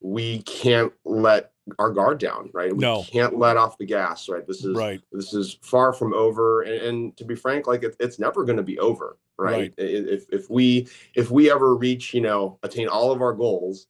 we 0.00 0.42
can't 0.42 0.92
let 1.04 1.52
our 1.78 1.90
guard 1.90 2.18
down. 2.18 2.50
Right. 2.54 2.72
We 2.72 2.78
no. 2.78 3.02
can't 3.02 3.38
let 3.38 3.56
off 3.56 3.78
the 3.78 3.86
gas. 3.86 4.28
Right. 4.28 4.46
This 4.46 4.64
is 4.64 4.76
right. 4.76 5.00
This 5.12 5.34
is 5.34 5.58
far 5.62 5.92
from 5.92 6.14
over, 6.14 6.62
and, 6.62 6.82
and 6.82 7.16
to 7.16 7.24
be 7.24 7.34
frank, 7.34 7.66
like 7.66 7.82
it, 7.82 7.96
it's 8.00 8.18
never 8.18 8.44
going 8.44 8.56
to 8.58 8.62
be 8.62 8.78
over. 8.78 9.18
Right? 9.36 9.52
right. 9.52 9.74
If 9.78 10.26
if 10.32 10.50
we 10.50 10.88
if 11.14 11.30
we 11.30 11.50
ever 11.50 11.74
reach 11.74 12.14
you 12.14 12.20
know 12.20 12.58
attain 12.62 12.88
all 12.88 13.10
of 13.12 13.22
our 13.22 13.32
goals. 13.32 13.86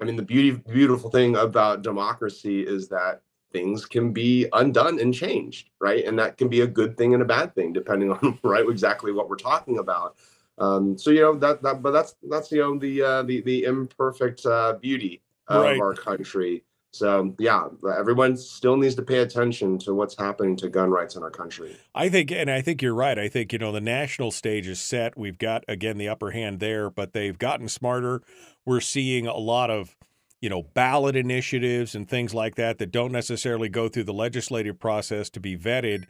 I 0.00 0.04
mean, 0.04 0.16
the 0.16 0.22
beauty, 0.22 0.50
beautiful 0.50 1.08
thing 1.08 1.36
about 1.36 1.82
democracy 1.82 2.66
is 2.66 2.88
that 2.88 3.22
things 3.54 3.86
can 3.86 4.12
be 4.12 4.46
undone 4.52 5.00
and 5.00 5.14
changed, 5.14 5.70
right? 5.80 6.04
And 6.04 6.18
that 6.18 6.36
can 6.36 6.48
be 6.48 6.60
a 6.60 6.66
good 6.66 6.98
thing 6.98 7.14
and 7.14 7.22
a 7.22 7.26
bad 7.26 7.54
thing, 7.54 7.72
depending 7.72 8.12
on 8.22 8.38
right 8.42 8.68
exactly 8.68 9.12
what 9.12 9.30
we're 9.30 9.36
talking 9.36 9.78
about. 9.78 10.16
Um, 10.58 10.98
so 10.98 11.10
you 11.10 11.22
know 11.22 11.34
that 11.36 11.62
that, 11.62 11.82
but 11.82 11.92
that's 11.92 12.16
that's 12.28 12.52
you 12.52 12.60
know 12.60 12.78
the 12.78 13.02
uh, 13.02 13.22
the 13.22 13.40
the 13.40 13.64
imperfect 13.64 14.44
uh, 14.44 14.74
beauty 14.74 15.22
of 15.48 15.62
right. 15.62 15.80
our 15.80 15.94
country. 15.94 16.64
So 16.92 17.34
yeah, 17.40 17.66
everyone 17.98 18.36
still 18.36 18.76
needs 18.76 18.94
to 18.94 19.02
pay 19.02 19.18
attention 19.18 19.78
to 19.80 19.94
what's 19.94 20.16
happening 20.16 20.54
to 20.58 20.68
gun 20.68 20.90
rights 20.90 21.16
in 21.16 21.24
our 21.24 21.30
country. 21.30 21.76
I 21.92 22.08
think, 22.08 22.30
and 22.30 22.48
I 22.48 22.60
think 22.60 22.82
you're 22.82 22.94
right. 22.94 23.18
I 23.18 23.28
think 23.28 23.52
you 23.52 23.58
know 23.58 23.72
the 23.72 23.80
national 23.80 24.30
stage 24.30 24.68
is 24.68 24.80
set. 24.80 25.18
We've 25.18 25.38
got 25.38 25.64
again 25.66 25.98
the 25.98 26.08
upper 26.08 26.30
hand 26.30 26.60
there, 26.60 26.90
but 26.90 27.12
they've 27.12 27.36
gotten 27.36 27.68
smarter. 27.68 28.22
We're 28.64 28.80
seeing 28.80 29.26
a 29.26 29.36
lot 29.36 29.70
of 29.70 29.96
you 30.44 30.50
know, 30.50 30.62
ballot 30.74 31.16
initiatives 31.16 31.94
and 31.94 32.06
things 32.06 32.34
like 32.34 32.56
that 32.56 32.76
that 32.76 32.92
don't 32.92 33.10
necessarily 33.10 33.70
go 33.70 33.88
through 33.88 34.04
the 34.04 34.12
legislative 34.12 34.78
process 34.78 35.30
to 35.30 35.40
be 35.40 35.56
vetted. 35.56 36.04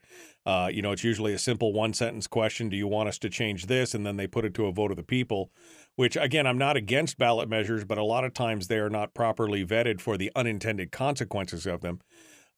Uh, 0.44 0.68
you 0.72 0.82
know, 0.82 0.90
it's 0.90 1.04
usually 1.04 1.32
a 1.32 1.38
simple 1.38 1.72
one 1.72 1.92
sentence 1.92 2.26
question 2.26 2.68
Do 2.68 2.76
you 2.76 2.88
want 2.88 3.08
us 3.08 3.16
to 3.18 3.30
change 3.30 3.66
this? 3.66 3.94
And 3.94 4.04
then 4.04 4.16
they 4.16 4.26
put 4.26 4.44
it 4.44 4.52
to 4.54 4.66
a 4.66 4.72
vote 4.72 4.90
of 4.90 4.96
the 4.96 5.04
people, 5.04 5.52
which, 5.94 6.16
again, 6.16 6.48
I'm 6.48 6.58
not 6.58 6.76
against 6.76 7.16
ballot 7.16 7.48
measures, 7.48 7.84
but 7.84 7.96
a 7.96 8.02
lot 8.02 8.24
of 8.24 8.34
times 8.34 8.66
they 8.66 8.78
are 8.78 8.90
not 8.90 9.14
properly 9.14 9.64
vetted 9.64 10.00
for 10.00 10.18
the 10.18 10.32
unintended 10.34 10.90
consequences 10.90 11.64
of 11.64 11.80
them. 11.80 12.00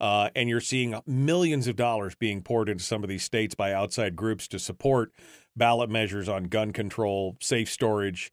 Uh, 0.01 0.31
and 0.35 0.49
you're 0.49 0.61
seeing 0.63 0.99
millions 1.07 1.69
of 1.69 1.77
dollars 1.77 2.15
being 2.15 2.41
poured 2.41 2.71
into 2.71 2.85
some 2.85 3.03
of 3.03 3.11
these 3.11 3.23
states 3.23 3.55
by 3.55 3.75
outside 3.75 4.17
groups 4.17 4.49
to 4.49 4.59
support 4.59 5.13
ballot 5.55 5.91
measures 5.91 6.27
on 6.27 6.45
gun 6.45 6.73
control, 6.73 7.37
safe 7.39 7.71
storage, 7.71 8.33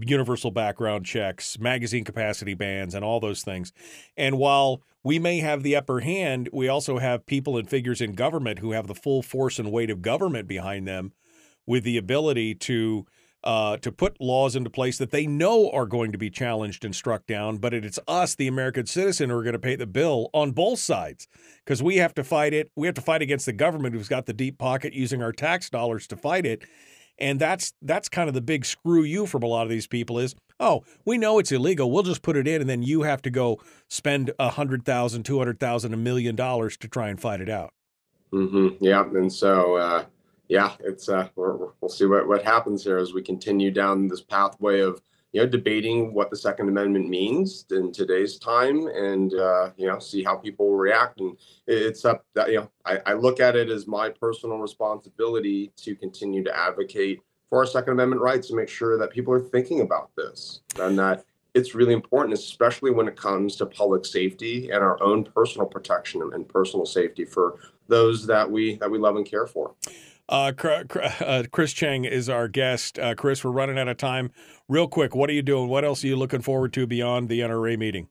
universal 0.00 0.50
background 0.50 1.06
checks, 1.06 1.58
magazine 1.58 2.04
capacity 2.04 2.54
bans, 2.54 2.94
and 2.94 3.04
all 3.04 3.20
those 3.20 3.42
things. 3.42 3.72
And 4.16 4.38
while 4.38 4.82
we 5.04 5.18
may 5.18 5.38
have 5.38 5.62
the 5.62 5.76
upper 5.76 6.00
hand, 6.00 6.48
we 6.52 6.68
also 6.68 6.98
have 6.98 7.26
people 7.26 7.56
and 7.56 7.68
figures 7.68 8.00
in 8.00 8.12
government 8.12 8.60
who 8.60 8.72
have 8.72 8.86
the 8.86 8.94
full 8.94 9.22
force 9.22 9.58
and 9.58 9.72
weight 9.72 9.90
of 9.90 10.02
government 10.02 10.48
behind 10.48 10.86
them 10.86 11.12
with 11.66 11.84
the 11.84 11.96
ability 11.96 12.54
to 12.54 13.06
uh, 13.44 13.76
to 13.78 13.90
put 13.90 14.20
laws 14.20 14.54
into 14.54 14.70
place 14.70 14.98
that 14.98 15.10
they 15.10 15.26
know 15.26 15.68
are 15.70 15.86
going 15.86 16.12
to 16.12 16.18
be 16.18 16.30
challenged 16.30 16.84
and 16.84 16.94
struck 16.94 17.26
down, 17.26 17.58
but 17.58 17.74
it's 17.74 17.98
us, 18.06 18.34
the 18.34 18.46
American 18.46 18.86
citizen, 18.86 19.30
who 19.30 19.36
are 19.36 19.42
going 19.42 19.52
to 19.52 19.58
pay 19.58 19.74
the 19.74 19.86
bill 19.86 20.30
on 20.32 20.52
both 20.52 20.78
sides 20.78 21.26
because 21.64 21.82
we 21.82 21.96
have 21.96 22.14
to 22.14 22.22
fight 22.22 22.54
it. 22.54 22.70
We 22.76 22.86
have 22.86 22.94
to 22.94 23.00
fight 23.00 23.22
against 23.22 23.46
the 23.46 23.52
government 23.52 23.94
who's 23.94 24.08
got 24.08 24.26
the 24.26 24.32
deep 24.32 24.58
pocket 24.58 24.92
using 24.92 25.22
our 25.22 25.32
tax 25.32 25.68
dollars 25.68 26.06
to 26.08 26.16
fight 26.16 26.46
it. 26.46 26.62
And 27.18 27.40
that's 27.40 27.72
that's 27.82 28.08
kind 28.08 28.28
of 28.28 28.34
the 28.34 28.40
big 28.40 28.64
screw 28.64 29.02
you 29.02 29.26
from 29.26 29.42
a 29.42 29.46
lot 29.46 29.62
of 29.62 29.68
these 29.68 29.86
people 29.86 30.18
is, 30.18 30.34
oh, 30.58 30.82
we 31.04 31.18
know 31.18 31.38
it's 31.38 31.52
illegal. 31.52 31.90
We'll 31.90 32.02
just 32.02 32.22
put 32.22 32.36
it 32.36 32.48
in, 32.48 32.60
and 32.60 32.68
then 32.68 32.82
you 32.82 33.02
have 33.02 33.22
to 33.22 33.30
go 33.30 33.60
spend 33.88 34.32
a 34.38 34.50
hundred 34.50 34.84
thousand, 34.84 35.24
two 35.24 35.38
hundred 35.38 35.60
thousand, 35.60 35.94
a 35.94 35.96
million 35.96 36.34
dollars 36.34 36.76
to 36.78 36.88
try 36.88 37.08
and 37.08 37.20
fight 37.20 37.40
it 37.40 37.48
out. 37.48 37.72
Mm-hmm. 38.32 38.82
Yeah, 38.82 39.04
and 39.04 39.32
so 39.32 39.76
uh, 39.76 40.04
yeah, 40.48 40.72
it's 40.80 41.08
uh, 41.08 41.28
we 41.36 41.44
will 41.80 41.88
see 41.88 42.06
what 42.06 42.26
what 42.26 42.42
happens 42.44 42.82
here 42.82 42.98
as 42.98 43.12
we 43.12 43.22
continue 43.22 43.70
down 43.70 44.08
this 44.08 44.22
pathway 44.22 44.80
of 44.80 45.00
you 45.32 45.40
know, 45.40 45.46
debating 45.46 46.12
what 46.12 46.30
the 46.30 46.36
Second 46.36 46.68
Amendment 46.68 47.08
means 47.08 47.64
in 47.70 47.92
today's 47.92 48.38
time, 48.38 48.86
and 48.88 49.34
uh, 49.34 49.70
you 49.76 49.86
know, 49.86 49.98
see 49.98 50.22
how 50.22 50.36
people 50.36 50.74
react. 50.74 51.20
And 51.20 51.36
it's 51.66 52.04
up. 52.04 52.24
That, 52.34 52.50
you 52.50 52.60
know, 52.60 52.70
I, 52.84 53.00
I 53.06 53.12
look 53.14 53.40
at 53.40 53.56
it 53.56 53.70
as 53.70 53.86
my 53.86 54.10
personal 54.10 54.58
responsibility 54.58 55.72
to 55.78 55.94
continue 55.96 56.44
to 56.44 56.56
advocate 56.56 57.20
for 57.48 57.58
our 57.58 57.66
Second 57.66 57.94
Amendment 57.94 58.20
rights 58.20 58.50
and 58.50 58.58
make 58.58 58.68
sure 58.68 58.98
that 58.98 59.10
people 59.10 59.32
are 59.32 59.40
thinking 59.40 59.80
about 59.80 60.10
this 60.16 60.60
and 60.80 60.98
that 60.98 61.24
it's 61.54 61.74
really 61.74 61.92
important, 61.92 62.32
especially 62.32 62.90
when 62.90 63.08
it 63.08 63.16
comes 63.16 63.56
to 63.56 63.66
public 63.66 64.06
safety 64.06 64.70
and 64.70 64.82
our 64.82 65.02
own 65.02 65.24
personal 65.24 65.66
protection 65.66 66.30
and 66.32 66.48
personal 66.48 66.86
safety 66.86 67.24
for 67.24 67.58
those 67.88 68.26
that 68.26 68.50
we 68.50 68.76
that 68.76 68.90
we 68.90 68.98
love 68.98 69.16
and 69.16 69.26
care 69.26 69.46
for. 69.46 69.74
Uh, 70.32 70.50
uh, 71.20 71.42
Chris 71.52 71.74
Cheng 71.74 72.06
is 72.06 72.30
our 72.30 72.48
guest. 72.48 72.98
Uh, 72.98 73.14
Chris, 73.14 73.44
we're 73.44 73.50
running 73.50 73.78
out 73.78 73.88
of 73.88 73.98
time. 73.98 74.30
Real 74.66 74.88
quick, 74.88 75.14
what 75.14 75.28
are 75.28 75.34
you 75.34 75.42
doing? 75.42 75.68
What 75.68 75.84
else 75.84 76.02
are 76.02 76.06
you 76.06 76.16
looking 76.16 76.40
forward 76.40 76.72
to 76.72 76.86
beyond 76.86 77.28
the 77.28 77.40
NRA 77.40 77.78
meeting? 77.78 78.08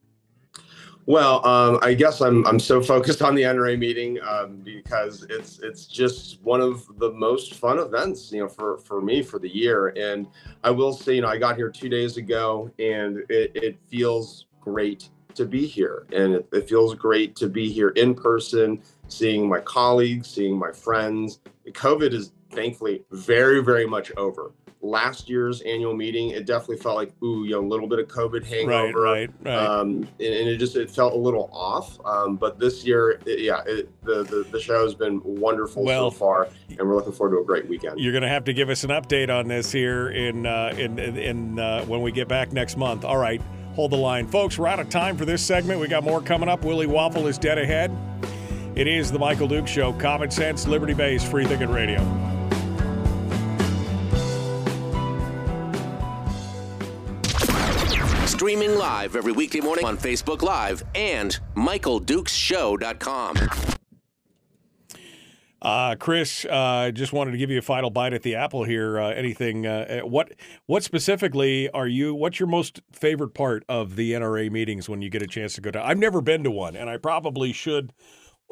Well, 1.07 1.43
um, 1.48 1.80
I 1.81 1.95
guess 1.95 2.22
I'm 2.22 2.45
I'm 2.45 2.60
so 2.60 2.80
focused 2.80 3.23
on 3.23 3.34
the 3.34 3.41
NRA 3.41 3.76
meeting 3.80 4.19
um, 4.22 4.57
because 4.57 5.26
it's 5.31 5.61
it's 5.64 5.88
just 5.88 6.39
one 6.43 6.61
of 6.61 6.85
the 6.99 7.11
most 7.11 7.56
fun 7.56 7.80
events, 7.80 8.31
you 8.31 8.41
know, 8.41 8.48
for 8.48 8.77
for 8.77 9.02
me 9.02 9.23
for 9.23 9.39
the 9.39 9.49
year. 9.49 9.88
And 9.98 10.27
I 10.64 10.69
will 10.69 10.93
say, 10.93 11.15
you 11.15 11.22
know, 11.22 11.27
I 11.27 11.39
got 11.39 11.56
here 11.56 11.72
two 11.72 11.89
days 11.89 12.18
ago, 12.18 12.69
and 12.77 13.23
it, 13.30 13.52
it 13.56 13.80
feels 13.88 14.45
great 14.60 15.10
to 15.34 15.45
be 15.45 15.65
here, 15.65 16.06
and 16.14 16.35
it, 16.35 16.48
it 16.53 16.69
feels 16.69 16.93
great 16.93 17.35
to 17.38 17.49
be 17.49 17.72
here 17.72 17.89
in 17.89 18.14
person, 18.14 18.80
seeing 19.11 19.47
my 19.47 19.59
colleagues, 19.59 20.27
seeing 20.27 20.57
my 20.57 20.71
friends. 20.71 21.39
COVID 21.67 22.13
is 22.13 22.31
thankfully 22.51 23.03
very 23.11 23.63
very 23.63 23.88
much 23.88 24.11
over 24.17 24.51
last 24.81 25.29
year's 25.29 25.61
annual 25.61 25.95
meeting, 25.95 26.29
it 26.29 26.45
definitely 26.45 26.77
felt 26.77 26.95
like, 26.95 27.11
ooh, 27.23 27.43
you 27.45 27.51
know, 27.51 27.59
a 27.59 27.67
little 27.67 27.88
bit 27.88 27.99
of 27.99 28.07
COVID 28.07 28.43
hangover. 28.43 29.01
Right, 29.01 29.29
right, 29.29 29.29
right. 29.43 29.55
Um, 29.55 30.07
and, 30.19 30.33
and 30.33 30.49
it 30.49 30.57
just 30.57 30.75
it 30.75 30.89
felt 30.89 31.13
a 31.13 31.17
little 31.17 31.49
off. 31.53 31.99
Um, 32.05 32.35
but 32.38 32.59
this 32.59 32.83
year, 32.83 33.19
it, 33.25 33.39
yeah, 33.39 33.61
it, 33.65 33.89
the, 34.03 34.23
the 34.23 34.47
the 34.51 34.59
show 34.59 34.83
has 34.83 34.95
been 34.95 35.21
wonderful 35.23 35.83
Well, 35.83 36.11
so 36.11 36.17
far, 36.17 36.47
and 36.69 36.79
we're 36.79 36.95
looking 36.95 37.13
forward 37.13 37.35
to 37.35 37.41
a 37.41 37.45
great 37.45 37.67
weekend. 37.67 37.99
You're 37.99 38.13
going 38.13 38.23
to 38.23 38.29
have 38.29 38.45
to 38.45 38.53
give 38.53 38.69
us 38.69 38.83
an 38.83 38.89
update 38.89 39.29
on 39.29 39.47
this 39.47 39.71
here 39.71 40.09
in 40.09 40.45
uh, 40.45 40.73
in 40.77 40.99
in, 40.99 41.17
in 41.17 41.59
uh, 41.59 41.85
when 41.85 42.01
we 42.01 42.11
get 42.11 42.27
back 42.27 42.51
next 42.51 42.77
month. 42.77 43.05
All 43.05 43.17
right, 43.17 43.41
hold 43.75 43.91
the 43.91 43.97
line, 43.97 44.27
folks. 44.27 44.57
We're 44.57 44.67
out 44.67 44.79
of 44.79 44.89
time 44.89 45.17
for 45.17 45.25
this 45.25 45.43
segment. 45.43 45.79
We 45.79 45.88
got 45.88 46.03
more 46.03 46.21
coming 46.21 46.49
up. 46.49 46.63
Willie 46.63 46.88
Waffle 46.88 47.27
is 47.27 47.38
dead 47.38 47.57
ahead. 47.57 47.91
It 48.73 48.88
is 48.88 49.11
the 49.11 49.19
Michael 49.19 49.49
Duke 49.49 49.68
Show. 49.68 49.91
Common 49.93 50.31
sense, 50.31 50.65
Liberty 50.65 50.93
Based, 50.93 51.27
Free 51.27 51.45
Thinking 51.45 51.69
Radio. 51.69 51.99
Streaming 58.26 58.76
live 58.77 59.18
every 59.18 59.34
weekday 59.34 59.60
morning 59.60 59.85
on 59.85 59.98
Facebook 59.98 60.41
Live 60.41 60.84
and 60.95 61.38
MichaelDukesShow.com. 61.56 63.35
Uh, 65.61 65.95
Chris, 65.95 66.45
uh, 66.49 66.89
just 66.91 67.14
wanted 67.14 67.31
to 67.31 67.38
give 67.38 67.52
you 67.52 67.60
a 67.60 67.61
final 67.61 67.89
bite 67.91 68.14
at 68.14 68.23
the 68.23 68.35
apple 68.35 68.64
here. 68.64 68.99
Uh, 68.99 69.10
anything? 69.10 69.68
Uh, 69.68 69.99
what 69.99 70.31
what 70.65 70.81
specifically 70.81 71.69
are 71.69 71.88
you? 71.88 72.15
What's 72.15 72.39
your 72.39 72.48
most 72.48 72.81
favorite 72.91 73.34
part 73.35 73.64
of 73.69 73.95
the 73.95 74.14
NRA 74.14 74.49
meetings 74.49 74.89
when 74.89 75.03
you 75.03 75.10
get 75.11 75.22
a 75.22 75.27
chance 75.27 75.53
to 75.56 75.61
go 75.61 75.69
to? 75.72 75.85
I've 75.85 75.99
never 75.99 76.22
been 76.22 76.43
to 76.45 76.52
one, 76.52 76.76
and 76.76 76.89
I 76.89 76.98
probably 76.98 77.52
should. 77.53 77.93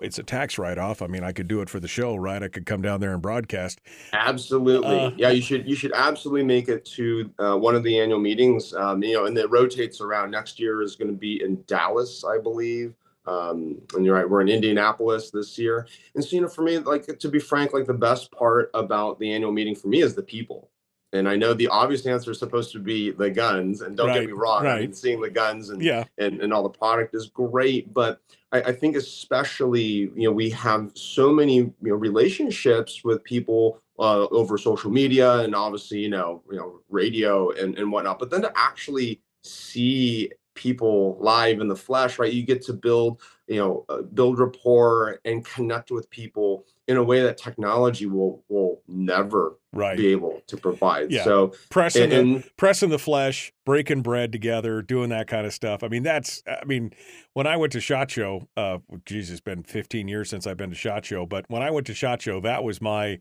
It's 0.01 0.19
a 0.19 0.23
tax 0.23 0.57
write 0.57 0.77
off. 0.77 1.01
I 1.01 1.07
mean, 1.07 1.23
I 1.23 1.31
could 1.31 1.47
do 1.47 1.61
it 1.61 1.69
for 1.69 1.79
the 1.79 1.87
show, 1.87 2.15
right? 2.15 2.41
I 2.41 2.47
could 2.47 2.65
come 2.65 2.81
down 2.81 2.99
there 2.99 3.13
and 3.13 3.21
broadcast. 3.21 3.81
Absolutely, 4.13 4.99
Uh, 4.99 5.11
yeah. 5.17 5.29
You 5.29 5.41
should 5.41 5.67
you 5.67 5.75
should 5.75 5.93
absolutely 5.93 6.45
make 6.45 6.67
it 6.69 6.85
to 6.85 7.31
uh, 7.39 7.55
one 7.57 7.75
of 7.75 7.83
the 7.83 7.99
annual 7.99 8.19
meetings. 8.19 8.73
Um, 8.73 9.03
you 9.03 9.13
know, 9.13 9.25
and 9.25 9.37
it 9.37 9.49
rotates 9.49 10.01
around. 10.01 10.31
Next 10.31 10.59
year 10.59 10.81
is 10.81 10.95
going 10.95 11.09
to 11.09 11.17
be 11.17 11.43
in 11.43 11.63
Dallas, 11.67 12.23
I 12.23 12.37
believe. 12.39 12.93
Um, 13.25 13.79
and 13.95 14.03
you're 14.03 14.15
right, 14.15 14.27
we're 14.27 14.41
in 14.41 14.49
Indianapolis 14.49 15.29
this 15.29 15.57
year. 15.59 15.87
And 16.15 16.23
so, 16.23 16.35
you 16.35 16.41
know, 16.41 16.47
for 16.47 16.63
me, 16.63 16.79
like 16.79 17.05
to 17.05 17.29
be 17.29 17.37
frank, 17.37 17.73
like 17.73 17.85
the 17.85 17.93
best 17.93 18.31
part 18.31 18.71
about 18.73 19.19
the 19.19 19.31
annual 19.31 19.51
meeting 19.51 19.75
for 19.75 19.87
me 19.87 20.01
is 20.01 20.15
the 20.15 20.23
people. 20.23 20.69
And 21.11 21.27
I 21.27 21.35
know 21.35 21.53
the 21.53 21.67
obvious 21.67 22.05
answer 22.05 22.31
is 22.31 22.39
supposed 22.39 22.71
to 22.73 22.79
be 22.79 23.11
the 23.11 23.29
guns. 23.29 23.81
And 23.81 23.97
don't 23.97 24.13
get 24.13 24.25
me 24.27 24.31
wrong, 24.33 24.65
I 24.67 24.81
mean, 24.81 24.93
seeing 24.93 25.21
the 25.21 25.29
guns 25.29 25.69
and 25.69 25.81
Yeah. 25.81 26.03
and, 26.17 26.41
and 26.41 26.53
all 26.53 26.63
the 26.63 26.69
product 26.69 27.15
is 27.15 27.27
great. 27.27 27.93
But 27.93 28.21
I, 28.51 28.61
I 28.61 28.71
think 28.73 28.95
especially, 28.95 29.81
you 29.81 30.23
know, 30.25 30.31
we 30.31 30.49
have 30.51 30.91
so 30.93 31.31
many, 31.31 31.55
you 31.55 31.73
know, 31.81 31.95
relationships 31.95 33.03
with 33.03 33.23
people 33.23 33.81
uh, 33.97 34.27
over 34.27 34.57
social 34.57 34.91
media 34.91 35.39
and 35.39 35.55
obviously, 35.55 35.99
you 35.99 36.09
know, 36.09 36.41
you 36.49 36.57
know, 36.57 36.79
radio 36.89 37.51
and, 37.51 37.77
and 37.77 37.91
whatnot. 37.91 38.19
But 38.19 38.29
then 38.29 38.41
to 38.43 38.51
actually 38.55 39.21
see 39.43 40.31
people 40.53 41.17
live 41.19 41.59
in 41.61 41.67
the 41.67 41.75
flesh, 41.75 42.19
right? 42.19 42.31
You 42.33 42.43
get 42.43 42.61
to 42.63 42.73
build, 42.73 43.21
you 43.47 43.57
know, 43.57 43.85
uh, 43.89 44.01
build 44.01 44.39
rapport 44.39 45.19
and 45.25 45.45
connect 45.45 45.89
with 45.89 46.09
people 46.09 46.65
in 46.89 46.97
a 46.97 47.03
way 47.03 47.21
that 47.21 47.37
technology 47.37 48.05
will 48.07 48.43
will 48.49 48.81
never 48.87 49.55
Right. 49.71 49.95
be 49.95 50.07
able 50.07 50.41
to 50.47 50.57
provide. 50.57 51.11
Yeah. 51.11 51.23
So 51.23 51.53
pressing 51.69 52.11
and- 52.11 52.43
the 52.43 52.49
pressing 52.57 52.89
the 52.89 52.97
flesh, 52.97 53.53
breaking 53.65 54.01
bread 54.01 54.31
together, 54.31 54.81
doing 54.81 55.09
that 55.11 55.27
kind 55.27 55.45
of 55.45 55.53
stuff. 55.53 55.83
I 55.83 55.87
mean, 55.87 56.01
that's 56.03 56.41
I 56.47 56.65
mean, 56.65 56.91
when 57.33 57.45
I 57.45 57.55
went 57.55 57.71
to 57.73 57.79
Shot 57.79 58.09
Show, 58.09 58.49
uh 58.57 58.79
geez, 59.05 59.29
it's 59.29 59.39
been 59.39 59.61
15 59.63 60.07
years 60.07 60.29
since 60.29 60.47
I've 60.47 60.57
been 60.57 60.71
to 60.71 60.75
Shot 60.75 61.05
Show, 61.05 61.25
but 61.27 61.45
when 61.47 61.61
I 61.61 61.69
went 61.69 61.85
to 61.87 61.93
Shot 61.93 62.21
Show, 62.23 62.39
that 62.41 62.63
was 62.63 62.81
my 62.81 63.19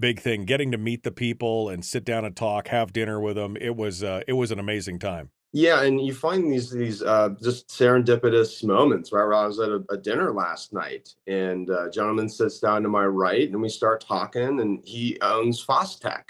big 0.00 0.18
thing, 0.18 0.46
getting 0.46 0.72
to 0.72 0.78
meet 0.78 1.02
the 1.02 1.12
people 1.12 1.68
and 1.68 1.84
sit 1.84 2.04
down 2.04 2.24
and 2.24 2.34
talk, 2.34 2.68
have 2.68 2.92
dinner 2.92 3.20
with 3.20 3.36
them. 3.36 3.56
It 3.60 3.76
was 3.76 4.02
uh 4.02 4.22
it 4.26 4.32
was 4.32 4.50
an 4.50 4.58
amazing 4.58 4.98
time. 4.98 5.28
Yeah, 5.54 5.82
and 5.82 6.00
you 6.00 6.14
find 6.14 6.50
these 6.50 6.70
these 6.70 7.02
uh, 7.02 7.30
just 7.42 7.68
serendipitous 7.68 8.64
moments. 8.64 9.12
Right, 9.12 9.24
where 9.24 9.34
I 9.34 9.46
was 9.46 9.60
at 9.60 9.68
a, 9.68 9.84
a 9.90 9.98
dinner 9.98 10.32
last 10.32 10.72
night, 10.72 11.14
and 11.26 11.68
a 11.68 11.90
gentleman 11.90 12.28
sits 12.28 12.58
down 12.58 12.82
to 12.82 12.88
my 12.88 13.04
right, 13.04 13.48
and 13.50 13.60
we 13.60 13.68
start 13.68 14.02
talking, 14.06 14.60
and 14.60 14.80
he 14.84 15.18
owns 15.20 15.64
Fostech, 15.64 16.24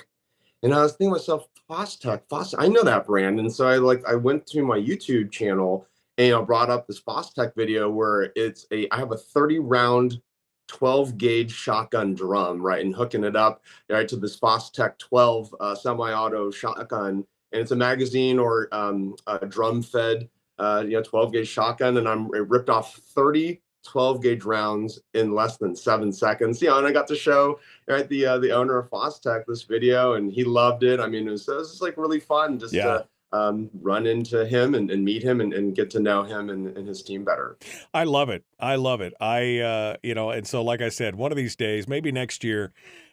and 0.65 0.75
I 0.75 0.83
was 0.83 0.93
thinking 0.93 1.11
to 1.15 1.19
myself, 1.19 1.47
Fostech, 1.71 2.23
Fostech, 2.29 2.57
I 2.59 2.69
know 2.69 2.83
that 2.83 3.07
brand, 3.07 3.39
and 3.39 3.53
so 3.53 3.67
I 3.69 3.77
like 3.77 4.05
I 4.07 4.17
went 4.17 4.47
to 4.49 4.63
my 4.63 4.79
YouTube 4.79 5.31
channel 5.31 5.87
and 6.19 6.35
I 6.35 6.41
brought 6.43 6.71
up 6.71 6.87
this 6.87 7.01
Fostech 7.01 7.55
video 7.57 7.91
where 7.91 8.33
it's 8.37 8.67
a 8.73 8.89
I 8.91 8.99
have 8.99 9.13
a 9.13 9.17
thirty 9.17 9.59
round 9.59 10.21
12 10.69 11.19
gauge 11.19 11.53
shotgun 11.53 12.15
drum, 12.15 12.63
right, 12.63 12.85
and 12.85 12.95
hooking 12.95 13.25
it 13.25 13.37
up 13.37 13.63
right 13.91 14.09
to 14.09 14.17
this 14.17 14.39
Fostech 14.39 14.99
12 14.99 15.55
uh, 15.61 15.75
semi-auto 15.75 16.51
shotgun, 16.51 17.25
and 17.53 17.61
it's 17.63 17.71
a 17.71 17.77
magazine 17.77 18.39
or 18.39 18.69
um, 18.73 19.17
a 19.27 19.47
drum-fed, 19.47 20.29
uh, 20.59 20.83
you 20.87 20.93
know, 20.93 21.03
12 21.03 21.33
gauge 21.33 21.49
shotgun, 21.49 21.97
and 21.97 22.09
I'm 22.09 22.27
it 22.35 22.49
ripped 22.49 22.71
off 22.71 22.95
30 22.97 23.61
12 23.85 24.23
gauge 24.23 24.45
rounds 24.45 25.01
in 25.15 25.35
less 25.35 25.57
than 25.57 25.75
seven 25.75 26.13
seconds. 26.13 26.63
You 26.63 26.69
know, 26.69 26.79
and 26.79 26.87
I 26.87 26.93
got 26.93 27.09
to 27.09 27.17
show 27.17 27.59
right 27.89 28.09
the 28.09 28.27
uh, 28.27 28.39
the 28.39 28.53
owner 28.53 28.79
of 28.79 28.89
Fostech 28.91 29.45
this 29.47 29.63
video, 29.65 30.15
and 30.15 30.31
he 30.33 30.45
loved 30.45 30.85
it. 30.85 31.01
I 31.01 31.09
mean, 31.09 31.27
it 31.27 31.33
was, 31.33 31.49
it 31.49 31.57
was 31.57 31.71
just 31.71 31.83
like 31.83 31.97
really 31.97 32.21
fun 32.21 32.59
just 32.59 32.73
Yeah. 32.75 32.85
to 32.85 33.07
um, 33.35 33.71
run 33.81 34.07
into 34.07 34.45
him 34.47 34.75
and, 34.75 34.91
and 34.91 35.03
meet 35.03 35.23
him 35.23 35.41
and, 35.41 35.55
and 35.55 35.75
get 35.75 35.89
to 35.93 36.01
know 36.01 36.23
him 36.23 36.51
and, 36.51 36.77
and 36.77 36.87
his 36.87 37.03
team 37.03 37.25
better. 37.25 37.57
I 37.95 38.05
love 38.05 38.29
it. 38.29 38.45
I 38.61 38.77
love 38.77 39.01
it. 39.01 39.15
I 39.21 39.59
uh 39.61 39.97
you 40.03 40.15
know, 40.15 40.31
and 40.31 40.47
so 40.47 40.63
like 40.63 40.83
I 40.83 40.91
said, 40.91 41.15
one 41.17 41.33
of 41.33 41.37
these 41.37 41.57
days, 41.57 41.89
maybe 41.89 42.13
next 42.13 42.45
year 42.45 42.73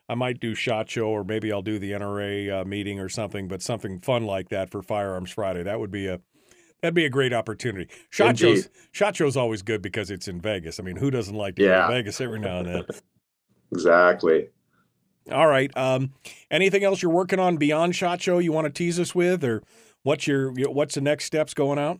I 0.10 0.15
might 0.15 0.40
do 0.40 0.56
shot 0.56 0.90
show 0.90 1.07
or 1.10 1.23
maybe 1.23 1.52
I'll 1.53 1.61
do 1.61 1.77
the 1.80 1.91
NRA 1.91 2.61
uh, 2.61 2.65
meeting 2.65 2.99
or 2.99 3.07
something, 3.07 3.48
but 3.48 3.61
something 3.61 3.99
fun 3.99 4.26
like 4.26 4.49
that 4.49 4.69
for 4.72 4.81
Firearms 4.81 5.30
Friday. 5.31 5.61
That 5.64 5.80
would 5.80 5.91
be 5.91 6.07
a 6.07 6.19
that'd 6.81 6.95
be 6.95 7.06
a 7.06 7.10
great 7.10 7.31
opportunity. 7.31 7.88
Shot 8.10 8.30
Indeed. 8.31 8.40
shows 8.56 8.69
shot 8.91 9.15
show's 9.15 9.38
always 9.38 9.61
good 9.61 9.81
because 9.84 10.10
it's 10.10 10.27
in 10.27 10.41
Vegas. 10.41 10.80
I 10.80 10.84
mean, 10.84 10.95
who 10.98 11.11
doesn't 11.11 11.36
like 11.36 11.56
to 11.57 11.61
go 11.61 11.68
Yeah. 11.69 11.88
to 11.88 11.94
Vegas 11.94 12.19
every 12.19 12.40
now 12.40 12.60
and 12.60 12.68
then? 12.68 12.86
Exactly. 13.72 14.49
All 15.31 15.45
right. 15.48 15.76
Um 15.77 16.14
anything 16.49 16.84
else 16.84 17.02
you're 17.03 17.11
working 17.11 17.40
on 17.40 17.57
beyond 17.57 17.95
shot 17.95 18.19
show 18.22 18.40
you 18.40 18.52
want 18.52 18.65
to 18.65 18.73
tease 18.73 18.99
us 18.99 19.14
with 19.14 19.44
or 19.44 19.61
what's 20.02 20.26
your 20.26 20.52
what's 20.72 20.95
the 20.95 21.02
next 21.02 21.26
steps 21.26 21.53
going 21.53 21.77
out? 21.77 21.99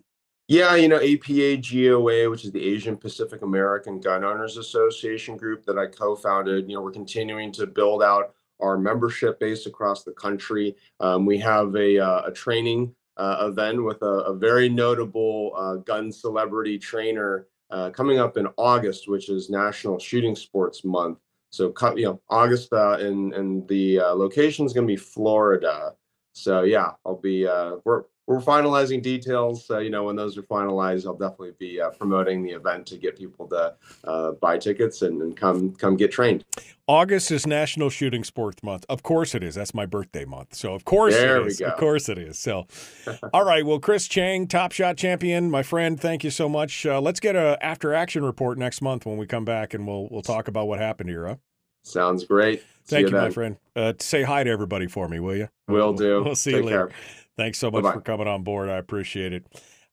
Yeah, 0.50 0.76
you 0.78 0.88
know, 0.88 0.96
APA 0.96 1.58
GOA, 1.58 2.28
which 2.28 2.44
is 2.44 2.52
the 2.52 2.64
Asian 2.64 2.98
Pacific 2.98 3.44
American 3.44 4.00
Gun 4.00 4.24
Owners 4.24 4.58
Association 4.58 5.38
group 5.38 5.64
that 5.66 5.78
I 5.78 5.86
co 5.86 6.16
founded, 6.16 6.68
you 6.68 6.76
know, 6.76 6.82
we're 6.82 6.90
continuing 6.90 7.52
to 7.52 7.68
build 7.68 8.02
out 8.02 8.34
our 8.60 8.76
membership 8.76 9.40
base 9.40 9.68
across 9.68 10.04
the 10.04 10.12
country. 10.14 10.76
Um, 11.02 11.28
we 11.28 11.38
have 11.38 11.76
a, 11.76 12.00
uh, 12.00 12.24
a 12.26 12.32
training 12.32 12.96
uh, 13.18 13.48
event 13.48 13.84
with 13.84 14.02
a, 14.02 14.24
a 14.26 14.36
very 14.36 14.70
notable 14.70 15.54
uh, 15.56 15.76
gun 15.76 16.12
celebrity 16.12 16.80
trainer 16.80 17.46
uh, 17.70 17.92
coming 17.92 18.18
up 18.18 18.36
in 18.36 18.48
August, 18.58 19.08
which 19.08 19.30
is 19.30 19.52
National 19.52 20.00
Shooting 20.00 20.36
Sports 20.36 20.84
Month. 20.84 21.20
So, 21.52 21.72
you 21.96 22.06
know, 22.06 22.22
August 22.28 22.74
uh, 22.74 22.98
and, 22.98 23.36
and 23.36 23.68
the 23.68 24.00
uh, 24.00 24.16
location 24.16 24.66
is 24.66 24.74
going 24.74 24.88
to 24.88 24.92
be 24.92 24.98
Florida. 24.98 25.94
So 26.34 26.64
yeah, 26.64 26.94
I'll 27.06 27.18
be 27.18 27.46
we're 27.86 28.06
we're 28.30 28.40
finalizing 28.40 29.02
details. 29.02 29.66
Uh, 29.72 29.80
you 29.80 29.90
know, 29.90 30.04
when 30.04 30.16
those 30.16 30.38
are 30.38 30.44
finalized, 30.44 31.08
I'll 31.08 31.16
definitely 31.16 31.54
be 31.58 31.82
uh, 31.82 31.90
promoting 31.90 32.44
the 32.44 32.52
event 32.52 32.86
to 32.88 32.98
get 33.00 33.18
people 33.18 33.48
to 33.48 33.74
uh, 34.04 34.34
buy 34.34 34.60
tickets 34.60 35.02
and, 35.02 35.20
and 35.24 35.36
come 35.36 35.74
come 35.74 35.98
get 35.98 36.12
trained. 36.12 36.46
August 36.86 37.32
is 37.32 37.48
National 37.48 37.90
Shooting 37.90 38.24
Sports 38.24 38.62
Month. 38.62 38.86
Of 38.88 39.02
course 39.02 39.34
it 39.34 39.42
is. 39.44 39.56
That's 39.56 39.74
my 39.74 39.88
birthday 39.88 40.26
month. 40.26 40.54
So 40.54 40.76
of 40.76 40.86
course 40.86 41.16
There 41.16 41.38
it 41.38 41.42
we 41.42 41.48
is. 41.48 41.60
go. 41.60 41.66
Of 41.66 41.80
course 41.80 42.08
it 42.08 42.20
is. 42.20 42.38
So 42.38 42.68
all 43.34 43.44
right. 43.44 43.66
Well, 43.66 43.80
Chris 43.80 44.08
Cheng, 44.08 44.48
Top 44.48 44.74
Shot 44.74 44.96
champion, 44.96 45.50
my 45.50 45.64
friend, 45.64 46.00
thank 46.00 46.24
you 46.24 46.30
so 46.30 46.48
much. 46.48 46.86
Uh, 46.86 47.02
let's 47.02 47.20
get 47.20 47.36
a 47.36 47.58
after 47.66 47.96
action 47.96 48.24
report 48.24 48.60
next 48.60 48.84
month 48.84 49.08
when 49.08 49.18
we 49.18 49.26
come 49.26 49.44
back 49.44 49.74
and 49.74 49.88
we'll 49.88 50.08
we'll 50.12 50.22
talk 50.22 50.48
about 50.48 50.68
what 50.68 50.78
happened 50.80 51.10
here, 51.10 51.26
huh? 51.26 51.36
Sounds 51.84 52.26
great. 52.26 52.62
Thank 52.86 53.10
you, 53.10 53.16
my 53.16 53.32
friend. 53.32 53.58
Uh, 53.76 53.94
say 54.00 54.22
hi 54.22 54.44
to 54.44 54.50
everybody 54.52 54.86
for 54.88 55.08
me, 55.08 55.20
will 55.20 55.36
you? 55.36 55.50
Will 55.68 55.94
do. 55.94 56.24
We'll 56.24 56.36
see 56.36 56.52
Take 56.52 56.60
you 56.62 56.66
later. 56.68 56.88
care. 56.88 56.96
Thanks 57.40 57.58
so 57.58 57.72
much 57.72 57.84
Bye-bye. 57.84 57.94
for 57.94 58.02
coming 58.02 58.28
on 58.28 58.44
board. 58.44 58.68
I 58.68 58.76
appreciate 58.76 59.32
it. 59.32 59.46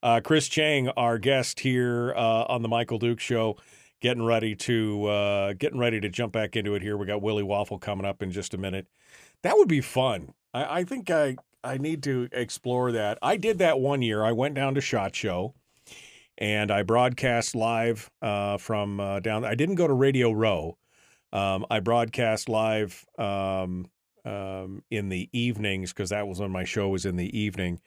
Uh, 0.03 0.21
Chris 0.21 0.49
Cheng, 0.49 0.89
our 0.89 1.17
guest 1.17 1.61
here 1.61 2.13
uh, 2.17 2.43
on 2.49 2.63
the 2.63 2.69
Michael 2.69 2.99
Duke 2.99 3.21
Show, 3.21 3.57
getting 4.01 4.25
ready 4.25 4.57
to 4.57 5.07
uh, 5.07 5.53
getting 5.53 5.79
ready 5.79 6.01
to 6.01 6.09
jump 6.09 6.33
back 6.33 6.57
into 6.57 6.75
it. 6.75 6.83
Here 6.83 6.97
we 6.97 7.07
got 7.07 7.23
Willie 7.23 7.45
Waffle 7.45 7.79
coming 7.79 8.05
up 8.05 8.21
in 8.21 8.33
just 8.33 8.53
a 8.53 8.59
minute. 8.59 8.89
That 9.43 9.57
would 9.57 9.69
be 9.69 9.81
fun. 9.81 10.35
I, 10.53 10.81
I 10.81 10.85
think 10.85 11.09
I 11.09 11.37
I 11.63 11.79
need 11.79 12.03
to 12.03 12.29
explore 12.33 12.91
that. 12.91 13.17
I 13.23 13.37
did 13.37 13.59
that 13.59 13.79
one 13.79 14.03
year. 14.03 14.25
I 14.25 14.33
went 14.33 14.57
down 14.57 14.75
to 14.75 14.81
Shot 14.81 15.15
Show, 15.15 15.55
and 16.37 16.73
I 16.73 16.83
broadcast 16.83 17.55
live 17.55 18.11
uh, 18.21 18.57
from 18.57 18.99
uh, 18.99 19.21
down. 19.21 19.45
I 19.45 19.55
didn't 19.55 19.77
go 19.77 19.87
to 19.87 19.95
Radio 19.95 20.33
Row. 20.33 20.79
Um, 21.33 21.65
I 21.71 21.79
broadcast 21.79 22.49
live 22.49 23.07
um, 23.21 23.87
um, 24.27 24.83
in 24.91 25.09
the 25.09 25.31
evenings 25.33 25.93
because 25.93 26.11
that 26.11 26.27
was 26.27 26.41
when 26.41 26.51
my 26.51 26.65
show 26.65 26.89
was 26.89 27.07
in 27.07 27.17
the 27.17 27.39
evening 27.39 27.81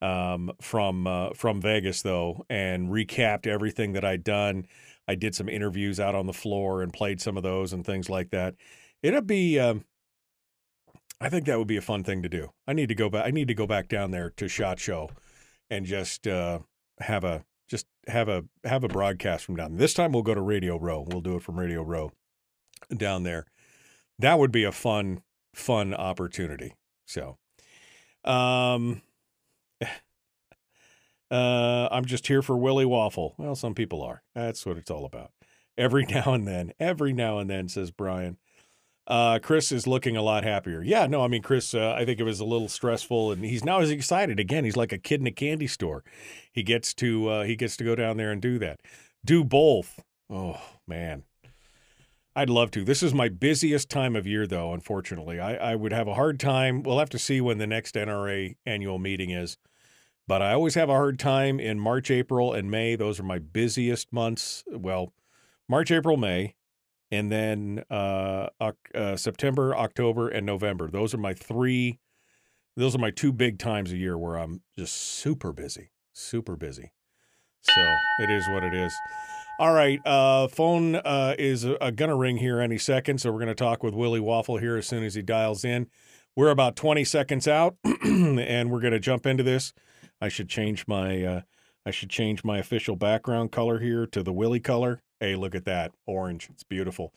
um, 0.00 0.50
from 0.60 1.06
uh, 1.06 1.30
from 1.34 1.60
Vegas 1.60 2.02
though, 2.02 2.44
and 2.48 2.88
recapped 2.88 3.46
everything 3.46 3.92
that 3.92 4.04
I'd 4.04 4.24
done. 4.24 4.66
I 5.06 5.14
did 5.14 5.34
some 5.34 5.48
interviews 5.48 6.00
out 6.00 6.14
on 6.14 6.26
the 6.26 6.32
floor 6.32 6.82
and 6.82 6.92
played 6.92 7.20
some 7.20 7.36
of 7.36 7.42
those 7.42 7.72
and 7.72 7.84
things 7.84 8.08
like 8.08 8.30
that. 8.30 8.54
It'd 9.02 9.26
be. 9.26 9.58
Um, 9.58 9.84
I 11.20 11.28
think 11.28 11.46
that 11.46 11.58
would 11.58 11.68
be 11.68 11.76
a 11.76 11.82
fun 11.82 12.02
thing 12.02 12.22
to 12.22 12.28
do. 12.28 12.50
I 12.66 12.72
need 12.72 12.88
to 12.88 12.94
go 12.94 13.08
back. 13.08 13.26
I 13.26 13.30
need 13.30 13.48
to 13.48 13.54
go 13.54 13.66
back 13.66 13.88
down 13.88 14.10
there 14.10 14.30
to 14.36 14.48
Shot 14.48 14.78
Show, 14.78 15.10
and 15.70 15.86
just 15.86 16.26
uh, 16.26 16.60
have 17.00 17.24
a 17.24 17.44
just 17.68 17.86
have 18.08 18.28
a 18.28 18.44
have 18.64 18.84
a 18.84 18.88
broadcast 18.88 19.44
from 19.44 19.56
down. 19.56 19.72
There. 19.72 19.78
This 19.78 19.94
time 19.94 20.12
we'll 20.12 20.22
go 20.22 20.34
to 20.34 20.40
Radio 20.40 20.78
Row. 20.78 21.04
We'll 21.06 21.20
do 21.20 21.36
it 21.36 21.42
from 21.42 21.58
Radio 21.58 21.82
Row 21.82 22.12
down 22.94 23.22
there. 23.22 23.46
That 24.18 24.38
would 24.38 24.52
be 24.52 24.64
a 24.64 24.72
fun 24.72 25.22
fun 25.54 25.94
opportunity. 25.94 26.74
So, 27.06 27.38
um, 28.24 29.02
uh, 31.30 31.88
I'm 31.90 32.04
just 32.04 32.26
here 32.26 32.42
for 32.42 32.56
Willie 32.56 32.84
Waffle. 32.84 33.34
Well, 33.38 33.54
some 33.54 33.74
people 33.74 34.02
are. 34.02 34.22
That's 34.34 34.64
what 34.66 34.76
it's 34.76 34.90
all 34.90 35.04
about. 35.04 35.32
Every 35.76 36.04
now 36.10 36.34
and 36.34 36.46
then, 36.46 36.72
every 36.78 37.12
now 37.12 37.38
and 37.38 37.48
then, 37.48 37.68
says 37.68 37.90
Brian. 37.90 38.38
Uh, 39.06 39.38
Chris 39.38 39.70
is 39.70 39.86
looking 39.86 40.16
a 40.16 40.22
lot 40.22 40.44
happier. 40.44 40.82
Yeah, 40.82 41.06
no, 41.06 41.22
I 41.22 41.28
mean, 41.28 41.42
Chris, 41.42 41.74
uh, 41.74 41.92
I 41.92 42.06
think 42.06 42.20
it 42.20 42.24
was 42.24 42.40
a 42.40 42.44
little 42.44 42.68
stressful, 42.68 43.32
and 43.32 43.44
he's 43.44 43.62
now 43.62 43.80
as 43.80 43.90
excited 43.90 44.40
again. 44.40 44.64
He's 44.64 44.78
like 44.78 44.92
a 44.92 44.98
kid 44.98 45.20
in 45.20 45.26
a 45.26 45.30
candy 45.30 45.66
store. 45.66 46.02
He 46.52 46.62
gets 46.62 46.94
to 46.94 47.28
uh, 47.28 47.42
he 47.44 47.54
gets 47.54 47.76
to 47.78 47.84
go 47.84 47.94
down 47.94 48.16
there 48.16 48.30
and 48.30 48.40
do 48.40 48.58
that. 48.60 48.80
Do 49.22 49.44
both. 49.44 50.02
Oh 50.30 50.58
man, 50.88 51.24
I'd 52.36 52.50
love 52.50 52.70
to. 52.72 52.84
This 52.84 53.02
is 53.02 53.14
my 53.14 53.28
busiest 53.28 53.88
time 53.88 54.16
of 54.16 54.26
year, 54.26 54.46
though. 54.46 54.72
Unfortunately, 54.72 55.38
I, 55.38 55.72
I 55.72 55.74
would 55.76 55.92
have 55.92 56.08
a 56.08 56.14
hard 56.14 56.40
time. 56.40 56.82
We'll 56.82 56.98
have 56.98 57.10
to 57.10 57.18
see 57.18 57.40
when 57.40 57.58
the 57.58 57.66
next 57.66 57.94
NRA 57.94 58.56
annual 58.66 58.98
meeting 58.98 59.30
is, 59.30 59.56
but 60.26 60.42
I 60.42 60.52
always 60.52 60.74
have 60.74 60.88
a 60.88 60.94
hard 60.94 61.18
time 61.18 61.60
in 61.60 61.78
March, 61.78 62.10
April, 62.10 62.52
and 62.52 62.70
May. 62.70 62.96
Those 62.96 63.20
are 63.20 63.24
my 63.24 63.38
busiest 63.38 64.12
months. 64.12 64.64
Well, 64.68 65.12
March, 65.68 65.90
April, 65.90 66.16
May 66.16 66.54
and 67.14 67.30
then 67.30 67.84
uh, 67.90 68.48
uh, 68.60 69.16
September, 69.16 69.74
October, 69.76 70.28
and 70.28 70.44
November. 70.44 70.90
Those 70.90 71.14
are 71.14 71.18
my 71.18 71.34
three. 71.34 72.00
Those 72.76 72.94
are 72.94 72.98
my 72.98 73.10
two 73.10 73.32
big 73.32 73.58
times 73.58 73.92
a 73.92 73.96
year 73.96 74.18
where 74.18 74.36
I'm 74.36 74.62
just 74.76 74.94
super 74.94 75.52
busy, 75.52 75.90
super 76.12 76.56
busy. 76.56 76.92
So 77.62 77.80
it 78.20 78.30
is 78.30 78.48
what 78.48 78.64
it 78.64 78.74
is. 78.74 78.92
All 79.56 79.72
right, 79.72 80.04
uh, 80.04 80.48
phone 80.48 80.96
uh, 80.96 81.36
is 81.38 81.64
uh, 81.64 81.92
gonna 81.94 82.16
ring 82.16 82.38
here 82.38 82.58
any 82.58 82.76
second, 82.76 83.20
so 83.20 83.30
we're 83.30 83.38
gonna 83.38 83.54
talk 83.54 83.84
with 83.84 83.94
Willie 83.94 84.18
Waffle 84.18 84.56
here 84.56 84.76
as 84.76 84.88
soon 84.88 85.04
as 85.04 85.14
he 85.14 85.22
dials 85.22 85.64
in. 85.64 85.86
We're 86.34 86.50
about 86.50 86.74
20 86.74 87.04
seconds 87.04 87.46
out, 87.46 87.76
and 88.04 88.72
we're 88.72 88.80
gonna 88.80 88.98
jump 88.98 89.26
into 89.26 89.44
this. 89.44 89.72
I 90.20 90.28
should 90.28 90.48
change 90.48 90.88
my 90.88 91.22
uh, 91.22 91.40
I 91.86 91.92
should 91.92 92.10
change 92.10 92.42
my 92.42 92.58
official 92.58 92.96
background 92.96 93.52
color 93.52 93.78
here 93.78 94.08
to 94.08 94.24
the 94.24 94.32
Willie 94.32 94.58
color. 94.58 95.02
Hey, 95.20 95.36
look 95.36 95.54
at 95.54 95.66
that. 95.66 95.92
Orange. 96.04 96.48
It's 96.50 96.64
beautiful. 96.64 97.14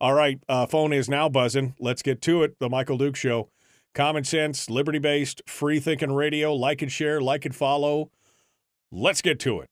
All 0.00 0.14
right. 0.14 0.40
Uh, 0.48 0.66
phone 0.66 0.92
is 0.92 1.08
now 1.08 1.28
buzzing. 1.28 1.74
Let's 1.80 2.02
get 2.02 2.22
to 2.22 2.44
it. 2.44 2.54
The 2.60 2.68
Michael 2.68 2.98
Duke 2.98 3.16
Show. 3.16 3.48
Common 3.94 4.22
sense, 4.22 4.70
liberty 4.70 5.00
based, 5.00 5.42
free 5.48 5.80
thinking 5.80 6.12
radio. 6.12 6.54
Like 6.54 6.82
and 6.82 6.92
share, 6.92 7.20
like 7.20 7.44
and 7.44 7.56
follow. 7.56 8.12
Let's 8.92 9.22
get 9.22 9.40
to 9.40 9.60
it. 9.60 9.69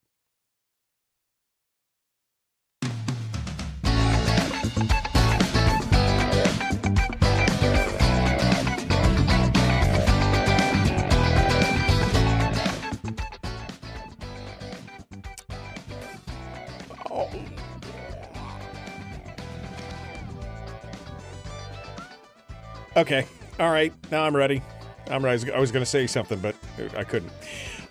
Okay. 22.98 23.26
All 23.60 23.70
right. 23.70 23.92
Now 24.10 24.24
I'm 24.24 24.34
ready. 24.34 24.60
I'm 25.08 25.24
ready. 25.24 25.52
I 25.52 25.60
was 25.60 25.70
going 25.70 25.84
to 25.84 25.88
say 25.88 26.08
something, 26.08 26.40
but 26.40 26.56
I 26.96 27.04
couldn't. 27.04 27.30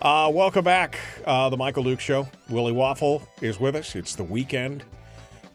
Uh, 0.02 0.30
welcome 0.34 0.66
back. 0.66 1.00
Uh, 1.26 1.50
the 1.50 1.56
Michael 1.56 1.84
Duke 1.84 2.02
Show. 2.02 2.28
Willie 2.50 2.74
Waffle 2.74 3.26
is 3.42 3.58
with 3.58 3.78
us. 3.78 3.96
It's 3.96 4.16
the 4.16 4.26
weekend. 4.26 4.84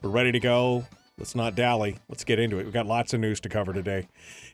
We're 0.01 0.09
ready 0.09 0.33
to 0.33 0.41
go. 0.41 0.87
Let's 1.19 1.35
not 1.35 1.55
dally. 1.55 1.99
Let's 2.09 2.25
get 2.25 2.39
into 2.39 2.61
it. 2.61 2.65
We've 2.65 2.73
got 2.73 2.87
lots 2.87 3.13
of 3.13 3.21
news 3.21 3.41
to 3.41 3.51
cover 3.51 3.75
today. 3.75 4.09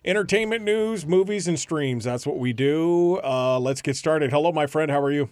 Entertainment 0.04 0.64
news, 0.64 1.06
movies, 1.06 1.46
and 1.46 1.56
streams. 1.56 2.02
That's 2.02 2.26
what 2.26 2.40
we 2.40 2.52
do. 2.52 3.20
Uh, 3.22 3.60
let's 3.60 3.82
get 3.82 3.94
started. 3.94 4.32
Hello, 4.32 4.50
my 4.50 4.66
friend. 4.66 4.90
How 4.90 5.00
are 5.00 5.12
you? 5.12 5.30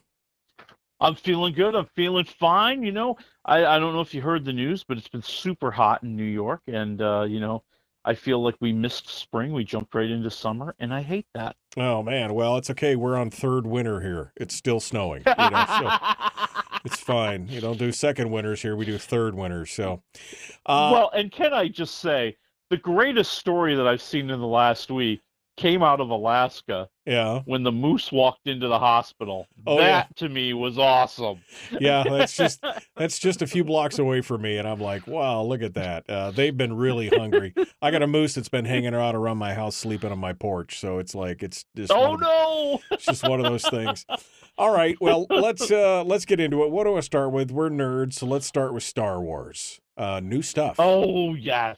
I'm 1.01 1.16
feeling 1.16 1.55
good. 1.55 1.74
I'm 1.74 1.88
feeling 1.97 2.24
fine. 2.24 2.84
You 2.84 2.93
know, 2.93 3.16
I, 3.44 3.66
I 3.66 3.80
don't 3.80 3.94
know 3.94 4.01
if 4.01 4.14
you 4.14 4.20
heard 4.20 4.44
the 4.44 4.52
news, 4.52 4.84
but 4.84 4.97
it's 4.97 5.09
been 5.09 5.22
super 5.22 5.72
hot 5.72 6.05
in 6.05 6.14
New 6.14 6.22
York. 6.22 6.60
And, 6.68 7.02
uh, 7.02 7.26
you 7.28 7.40
know, 7.40 7.64
I 8.06 8.14
feel 8.14 8.42
like 8.42 8.54
we 8.60 8.72
missed 8.72 9.08
spring. 9.10 9.52
We 9.52 9.64
jumped 9.64 9.94
right 9.94 10.08
into 10.08 10.30
summer, 10.30 10.76
and 10.78 10.94
I 10.94 11.02
hate 11.02 11.26
that. 11.34 11.56
Oh 11.76 12.02
man, 12.02 12.34
well 12.34 12.56
it's 12.56 12.70
okay. 12.70 12.94
We're 12.94 13.16
on 13.16 13.30
third 13.30 13.66
winter 13.66 14.00
here. 14.00 14.32
It's 14.36 14.54
still 14.54 14.78
snowing. 14.78 15.24
You 15.26 15.50
know, 15.50 15.64
so 15.78 15.90
it's 16.84 17.00
fine. 17.00 17.48
You 17.48 17.60
don't 17.60 17.78
do 17.78 17.90
second 17.90 18.30
winters 18.30 18.62
here. 18.62 18.76
We 18.76 18.86
do 18.86 18.96
third 18.96 19.34
winters. 19.34 19.72
So, 19.72 20.02
uh, 20.64 20.90
well, 20.92 21.10
and 21.12 21.32
can 21.32 21.52
I 21.52 21.66
just 21.68 21.98
say 21.98 22.36
the 22.70 22.76
greatest 22.76 23.32
story 23.32 23.74
that 23.74 23.86
I've 23.86 24.02
seen 24.02 24.30
in 24.30 24.40
the 24.40 24.46
last 24.46 24.90
week 24.90 25.20
came 25.56 25.82
out 25.82 26.00
of 26.00 26.10
Alaska. 26.10 26.88
Yeah. 27.06 27.42
When 27.44 27.62
the 27.62 27.72
moose 27.72 28.10
walked 28.10 28.46
into 28.46 28.66
the 28.68 28.78
hospital. 28.78 29.46
Oh, 29.66 29.76
that 29.78 30.08
yeah. 30.10 30.26
to 30.26 30.28
me 30.28 30.52
was 30.54 30.76
awesome. 30.78 31.40
Yeah, 31.80 32.02
that's 32.08 32.36
just 32.36 32.64
that's 32.96 33.18
just 33.18 33.42
a 33.42 33.46
few 33.46 33.62
blocks 33.64 33.98
away 33.98 34.20
from 34.22 34.42
me, 34.42 34.58
and 34.58 34.66
I'm 34.66 34.80
like, 34.80 35.06
wow, 35.06 35.42
look 35.42 35.62
at 35.62 35.74
that. 35.74 36.08
Uh, 36.10 36.30
they've 36.32 36.56
been 36.56 36.76
really 36.76 37.08
hungry. 37.08 37.54
I 37.80 37.90
got 37.90 38.02
a 38.02 38.06
moose 38.06 38.34
that's 38.34 38.48
been 38.48 38.64
hanging 38.64 38.94
out 38.94 39.14
around 39.14 39.38
my 39.38 39.54
house, 39.54 39.76
sleeping 39.76 40.10
on 40.10 40.18
my 40.18 40.32
porch. 40.32 40.78
So 40.80 40.98
it's 40.98 41.14
like 41.14 41.42
it's 41.42 41.64
just 41.76 41.92
Oh 41.92 42.14
of- 42.14 42.20
no, 42.20 42.80
it's 42.90 43.04
just 43.06 43.26
one 43.28 43.38
of 43.40 43.46
those 43.46 43.64
things. 43.68 44.04
All 44.58 44.72
right, 44.74 44.96
well 45.00 45.26
let's 45.30 45.70
uh, 45.70 46.02
let's 46.04 46.24
get 46.24 46.40
into 46.40 46.64
it. 46.64 46.70
What 46.70 46.84
do 46.84 46.96
I 46.96 47.00
start 47.00 47.30
with? 47.32 47.50
We're 47.50 47.70
nerds, 47.70 48.14
so 48.14 48.26
let's 48.26 48.46
start 48.46 48.74
with 48.74 48.82
Star 48.82 49.20
Wars. 49.20 49.80
Uh, 49.96 50.20
new 50.20 50.42
stuff. 50.42 50.76
Oh 50.78 51.34
yes. 51.34 51.76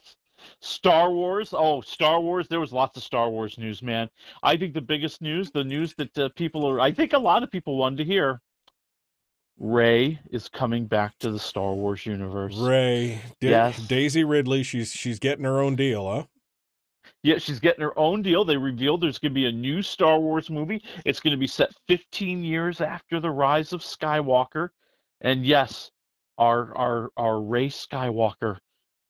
Star 0.61 1.11
Wars. 1.11 1.53
Oh, 1.57 1.81
Star 1.81 2.19
Wars. 2.19 2.47
There 2.47 2.59
was 2.59 2.73
lots 2.73 2.97
of 2.97 3.03
Star 3.03 3.29
Wars 3.29 3.57
news, 3.57 3.81
man. 3.81 4.09
I 4.43 4.57
think 4.57 4.73
the 4.73 4.81
biggest 4.81 5.21
news, 5.21 5.51
the 5.51 5.63
news 5.63 5.93
that 5.95 6.17
uh, 6.17 6.29
people 6.35 6.65
are, 6.67 6.79
I 6.79 6.91
think 6.91 7.13
a 7.13 7.17
lot 7.19 7.43
of 7.43 7.51
people 7.51 7.77
wanted 7.77 7.97
to 7.97 8.03
hear. 8.05 8.41
Rey 9.57 10.19
is 10.31 10.47
coming 10.47 10.85
back 10.85 11.17
to 11.19 11.31
the 11.31 11.39
Star 11.39 11.73
Wars 11.73 12.05
universe. 12.05 12.55
Rey, 12.55 13.21
Da- 13.41 13.49
Yes. 13.49 13.79
Daisy 13.87 14.23
Ridley. 14.23 14.63
She's 14.63 14.91
she's 14.91 15.19
getting 15.19 15.43
her 15.43 15.59
own 15.59 15.75
deal, 15.75 16.07
huh? 16.09 16.23
Yeah, 17.23 17.37
she's 17.39 17.59
getting 17.59 17.81
her 17.81 17.97
own 17.99 18.21
deal. 18.21 18.45
They 18.45 18.55
revealed 18.55 19.01
there's 19.01 19.17
going 19.19 19.31
to 19.33 19.35
be 19.35 19.47
a 19.47 19.51
new 19.51 19.81
Star 19.81 20.17
Wars 20.19 20.49
movie. 20.49 20.81
It's 21.05 21.19
going 21.19 21.31
to 21.31 21.37
be 21.37 21.47
set 21.47 21.71
15 21.89 22.43
years 22.43 22.79
after 22.79 23.19
the 23.19 23.31
rise 23.31 23.73
of 23.73 23.81
Skywalker. 23.81 24.69
And 25.21 25.45
yes, 25.45 25.91
our 26.37 26.73
our 26.77 27.09
our 27.17 27.41
Rey 27.41 27.67
Skywalker 27.67 28.57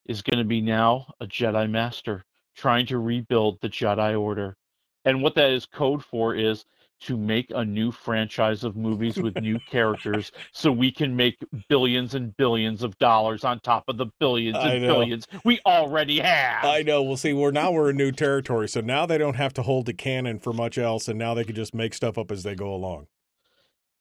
is 0.10 0.24
going 0.24 0.40
to 0.40 0.48
be 0.48 0.60
now 0.60 1.06
a 1.22 1.28
Jedi 1.28 1.70
Master 1.70 2.26
trying 2.58 2.88
to 2.88 2.98
rebuild 2.98 3.62
the 3.62 3.70
Jedi 3.70 4.20
Order. 4.20 4.58
And 5.06 5.22
what 5.22 5.36
that 5.36 5.52
is 5.52 5.68
code 5.68 6.04
for 6.04 6.36
is 6.36 6.66
to 7.02 7.16
make 7.16 7.52
a 7.56 7.64
new 7.64 7.92
franchise 7.92 8.64
of 8.64 8.76
movies 8.76 9.18
with 9.18 9.40
new 9.40 9.58
characters 9.70 10.32
so 10.52 10.72
we 10.72 10.92
can 10.92 11.16
make 11.16 11.38
billions 11.70 12.16
and 12.16 12.36
billions 12.36 12.84
of 12.84 12.98
dollars 12.98 13.44
on 13.44 13.60
top 13.62 13.86
of 13.88 13.98
the 13.98 14.08
billions 14.20 14.58
and 14.60 14.82
billions 14.82 15.28
we 15.46 15.60
already 15.66 16.20
have. 16.20 16.66
I 16.66 16.82
know. 16.82 17.02
We'll 17.04 17.16
see. 17.16 17.32
We're 17.32 17.52
now 17.52 17.72
we're 17.72 17.92
in 17.92 17.98
new 17.98 18.12
territory, 18.12 18.68
so 18.68 18.82
now 18.82 19.06
they 19.06 19.18
don't 19.18 19.36
have 19.36 19.54
to 19.54 19.62
hold 19.62 19.86
the 19.86 19.94
canon 19.94 20.40
for 20.40 20.52
much 20.52 20.78
else, 20.78 21.08
and 21.08 21.18
now 21.18 21.34
they 21.34 21.46
can 21.46 21.56
just 21.56 21.74
make 21.74 21.94
stuff 21.94 22.18
up 22.18 22.32
as 22.32 22.44
they 22.44 22.56
go 22.56 22.74
along. 22.74 23.08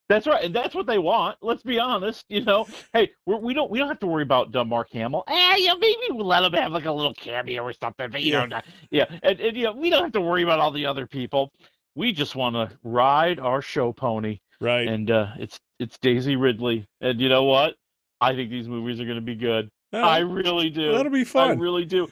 That's 0.09 0.27
right, 0.27 0.43
and 0.45 0.55
that's 0.55 0.75
what 0.75 0.87
they 0.87 0.99
want. 0.99 1.37
Let's 1.43 1.63
be 1.63 1.79
honest. 1.79 2.25
You 2.29 2.43
know, 2.45 2.67
hey, 2.93 3.11
we're, 3.27 3.37
we 3.39 3.53
don't 3.53 3.71
we 3.71 3.79
don't 3.79 3.89
have 3.89 3.99
to 4.01 4.07
worry 4.07 4.23
about 4.23 4.55
uh, 4.57 4.65
Mark 4.65 4.91
Hamill. 4.93 5.25
Eh, 5.29 5.57
yeah, 5.59 5.75
maybe 5.79 5.97
we'll 6.11 6.27
let 6.27 6.43
him 6.45 6.53
have 6.55 6.73
like 6.73 6.87
a 6.87 6.93
little 6.93 7.15
cameo 7.15 7.63
or 7.63 7.73
something. 7.75 8.11
But 8.11 8.23
you 8.23 8.33
Yeah. 8.33 8.47
know, 8.47 8.61
yeah, 8.91 9.05
and, 9.23 9.39
and 9.39 9.57
you 9.57 9.65
know, 9.65 9.73
we 9.73 9.91
don't 9.91 10.03
have 10.03 10.13
to 10.13 10.21
worry 10.21 10.43
about 10.43 10.61
all 10.61 10.71
the 10.71 10.87
other 10.87 11.07
people. 11.07 11.53
We 11.95 12.13
just 12.13 12.35
want 12.37 12.55
to 12.55 12.77
ride 12.83 13.39
our 13.39 13.61
show 13.61 13.93
pony, 13.93 14.39
right? 14.61 14.89
And 14.89 15.11
uh, 15.11 15.29
it's 15.39 15.59
it's 15.79 15.99
Daisy 15.99 16.37
Ridley, 16.37 16.87
and 17.01 17.21
you 17.21 17.29
know 17.29 17.45
what? 17.45 17.75
I 18.21 18.35
think 18.35 18.51
these 18.51 18.69
movies 18.69 19.01
are 19.01 19.05
going 19.05 19.17
to 19.17 19.23
be 19.23 19.37
good. 19.37 19.71
I 19.93 20.19
really 20.19 20.71
do. 20.71 20.93
That'll 20.93 21.13
be 21.13 21.25
fun. 21.25 21.51
I 21.51 21.55
really 21.55 21.85
do. 21.85 22.11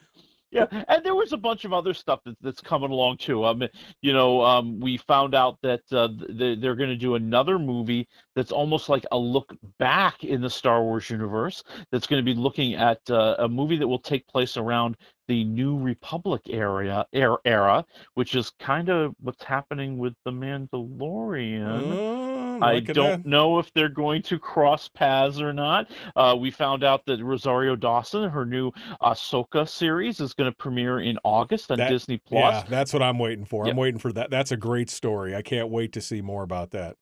Yeah, 0.51 0.67
and 0.89 1.05
there 1.05 1.15
was 1.15 1.33
a 1.33 1.37
bunch 1.37 1.65
of 1.65 1.73
other 1.73 1.93
stuff 1.93 2.21
that, 2.25 2.37
that's 2.41 2.61
coming 2.61 2.91
along 2.91 3.17
too. 3.19 3.45
Um, 3.45 3.63
you 4.01 4.13
know, 4.13 4.43
um, 4.43 4.79
we 4.79 4.97
found 4.97 5.35
out 5.35 5.59
that 5.63 5.83
uh, 5.91 6.09
th- 6.39 6.61
they're 6.61 6.77
going 6.77 6.91
to 6.91 6.97
do 6.97 7.17
another 7.17 7.59
movie 7.59 8.07
that's 8.37 8.53
almost 8.53 8.89
like 8.89 9.05
a 9.11 9.19
look 9.19 9.53
back 9.79 10.23
in 10.23 10.41
the 10.41 10.51
Star 10.51 10.83
Wars 10.83 11.11
universe. 11.11 11.65
That's 11.91 12.07
going 12.07 12.25
to 12.25 12.35
be 12.35 12.39
looking 12.39 12.75
at 12.75 13.01
uh, 13.11 13.37
a 13.41 13.49
movie 13.49 13.77
that 13.77 13.89
will 13.89 13.99
take 13.99 14.27
place 14.29 14.57
around 14.57 14.97
the 15.29 15.45
New 15.45 15.79
Republic 15.79 16.43
area 16.49 17.07
er, 17.15 17.39
era, 17.45 17.85
which 18.15 18.35
is 18.35 18.51
kind 18.59 18.89
of 18.89 19.15
what's 19.21 19.43
happening 19.45 19.99
with 19.99 20.15
the 20.25 20.31
Mandalorian. 20.31 21.93
Oh, 21.93 22.59
I 22.63 22.81
don't 22.81 23.23
that. 23.23 23.27
know 23.27 23.59
if 23.59 23.73
they're 23.75 23.89
going 23.89 24.23
to 24.23 24.39
cross 24.39 24.89
paths 24.89 25.41
or 25.41 25.53
not. 25.53 25.91
Uh, 26.15 26.37
we 26.39 26.51
found 26.51 26.85
out 26.85 27.05
that 27.07 27.23
Rosario 27.23 27.77
Dawson, 27.77 28.29
her 28.31 28.47
new 28.47 28.73
Ahsoka 29.03 29.69
series, 29.69 30.21
is 30.21 30.33
going 30.33 30.51
to 30.51 30.57
premiere 30.57 31.01
in 31.01 31.19
August 31.25 31.71
on 31.71 31.79
That- 31.79 31.91
Disney 31.91 32.19
Plus. 32.19 32.65
Yeah, 32.65 32.65
that's 32.69 32.93
what 32.93 33.03
I'm 33.03 33.19
waiting 33.19 33.45
for. 33.45 33.67
I'm 33.69 33.77
waiting 33.77 33.99
for 33.99 34.13
that. 34.13 34.31
That's 34.31 34.53
a 34.53 34.57
great 34.57 34.91
story. 34.91 35.35
I 35.35 35.43
can't 35.43 35.69
wait 35.69 35.93
to 35.93 36.01
see 36.01 36.21
more 36.23 36.43
about 36.43 36.71
that. 36.71 36.97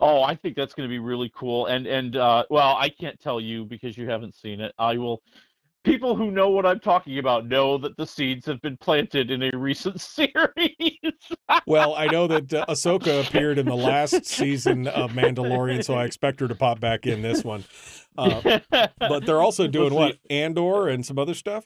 Oh, 0.00 0.22
I 0.22 0.34
think 0.34 0.56
that's 0.56 0.72
going 0.72 0.88
to 0.88 0.90
be 0.90 0.98
really 0.98 1.30
cool. 1.34 1.66
And 1.66 1.86
and 1.86 2.16
uh, 2.16 2.44
well, 2.48 2.74
I 2.78 2.88
can't 2.88 3.20
tell 3.20 3.40
you 3.40 3.66
because 3.66 3.98
you 3.98 4.08
haven't 4.08 4.34
seen 4.34 4.60
it. 4.60 4.72
I 4.78 4.96
will. 4.96 5.22
People 5.82 6.14
who 6.14 6.30
know 6.30 6.50
what 6.50 6.66
I'm 6.66 6.80
talking 6.80 7.18
about 7.18 7.46
know 7.46 7.78
that 7.78 7.96
the 7.96 8.06
seeds 8.06 8.44
have 8.46 8.60
been 8.60 8.76
planted 8.76 9.30
in 9.30 9.42
a 9.42 9.50
recent 9.56 10.00
series. 10.00 10.98
Well, 11.66 11.94
I 11.94 12.06
know 12.06 12.26
that 12.26 12.52
uh, 12.52 12.66
Ahsoka 12.68 13.26
appeared 13.26 13.58
in 13.58 13.66
the 13.66 13.76
last 13.76 14.26
season 14.26 14.88
of 14.88 15.12
Mandalorian, 15.12 15.82
so 15.82 15.94
I 15.94 16.04
expect 16.04 16.40
her 16.40 16.48
to 16.48 16.54
pop 16.54 16.80
back 16.80 17.06
in 17.06 17.22
this 17.22 17.44
one. 17.44 17.64
Uh, 18.18 18.60
but 18.98 19.24
they're 19.24 19.40
also 19.40 19.66
doing 19.66 19.94
what 19.94 20.18
Andor 20.28 20.88
and 20.88 21.04
some 21.04 21.18
other 21.18 21.34
stuff. 21.34 21.64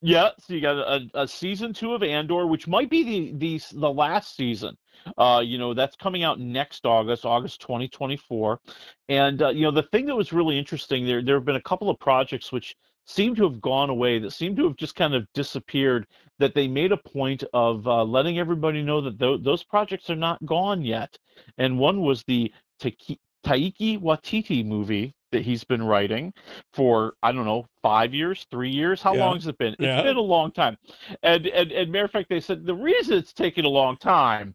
Yeah, 0.00 0.30
so 0.38 0.54
you 0.54 0.60
got 0.60 0.76
a, 0.76 1.10
a 1.14 1.26
season 1.26 1.72
two 1.72 1.92
of 1.92 2.04
Andor, 2.04 2.46
which 2.46 2.68
might 2.68 2.88
be 2.88 3.02
the 3.02 3.32
the 3.38 3.78
the 3.80 3.92
last 3.92 4.36
season. 4.36 4.76
Uh, 5.16 5.42
you 5.44 5.58
know, 5.58 5.74
that's 5.74 5.96
coming 5.96 6.22
out 6.22 6.38
next 6.38 6.86
August, 6.86 7.24
August 7.24 7.60
2024. 7.62 8.60
And 9.08 9.42
uh, 9.42 9.48
you 9.48 9.62
know, 9.62 9.70
the 9.72 9.84
thing 9.84 10.06
that 10.06 10.14
was 10.14 10.32
really 10.32 10.56
interesting 10.56 11.04
there, 11.04 11.22
there 11.22 11.34
have 11.34 11.44
been 11.44 11.56
a 11.56 11.62
couple 11.62 11.90
of 11.90 11.98
projects 11.98 12.52
which 12.52 12.76
seem 13.08 13.34
to 13.34 13.42
have 13.44 13.60
gone 13.60 13.90
away, 13.90 14.18
that 14.18 14.32
seem 14.32 14.54
to 14.56 14.64
have 14.64 14.76
just 14.76 14.94
kind 14.94 15.14
of 15.14 15.26
disappeared. 15.32 16.06
That 16.38 16.54
they 16.54 16.68
made 16.68 16.92
a 16.92 16.96
point 16.96 17.42
of 17.52 17.86
uh, 17.88 18.04
letting 18.04 18.38
everybody 18.38 18.82
know 18.82 19.00
that 19.00 19.18
tho- 19.18 19.38
those 19.38 19.64
projects 19.64 20.08
are 20.10 20.16
not 20.16 20.44
gone 20.46 20.82
yet. 20.82 21.18
And 21.56 21.78
one 21.78 22.02
was 22.02 22.22
the 22.24 22.52
Taika, 22.80 23.18
Taika 23.44 23.98
Waititi 24.00 24.64
movie 24.64 25.14
that 25.32 25.42
he's 25.42 25.64
been 25.64 25.82
writing 25.82 26.32
for 26.72 27.14
I 27.22 27.32
don't 27.32 27.44
know 27.44 27.66
five 27.82 28.14
years, 28.14 28.46
three 28.50 28.70
years. 28.70 29.02
How 29.02 29.14
Yeah. 29.14 29.24
long 29.24 29.34
has 29.34 29.46
it 29.48 29.58
been? 29.58 29.72
It's 29.74 29.82
Yeah. 29.82 30.02
been 30.02 30.16
a 30.16 30.20
long 30.20 30.52
time. 30.52 30.78
And, 31.22 31.46
and 31.48 31.72
and 31.72 31.90
matter 31.90 32.04
of 32.04 32.12
fact, 32.12 32.28
they 32.28 32.40
said 32.40 32.64
the 32.64 32.74
reason 32.74 33.18
it's 33.18 33.32
taking 33.32 33.64
a 33.64 33.68
long 33.68 33.96
time 33.96 34.54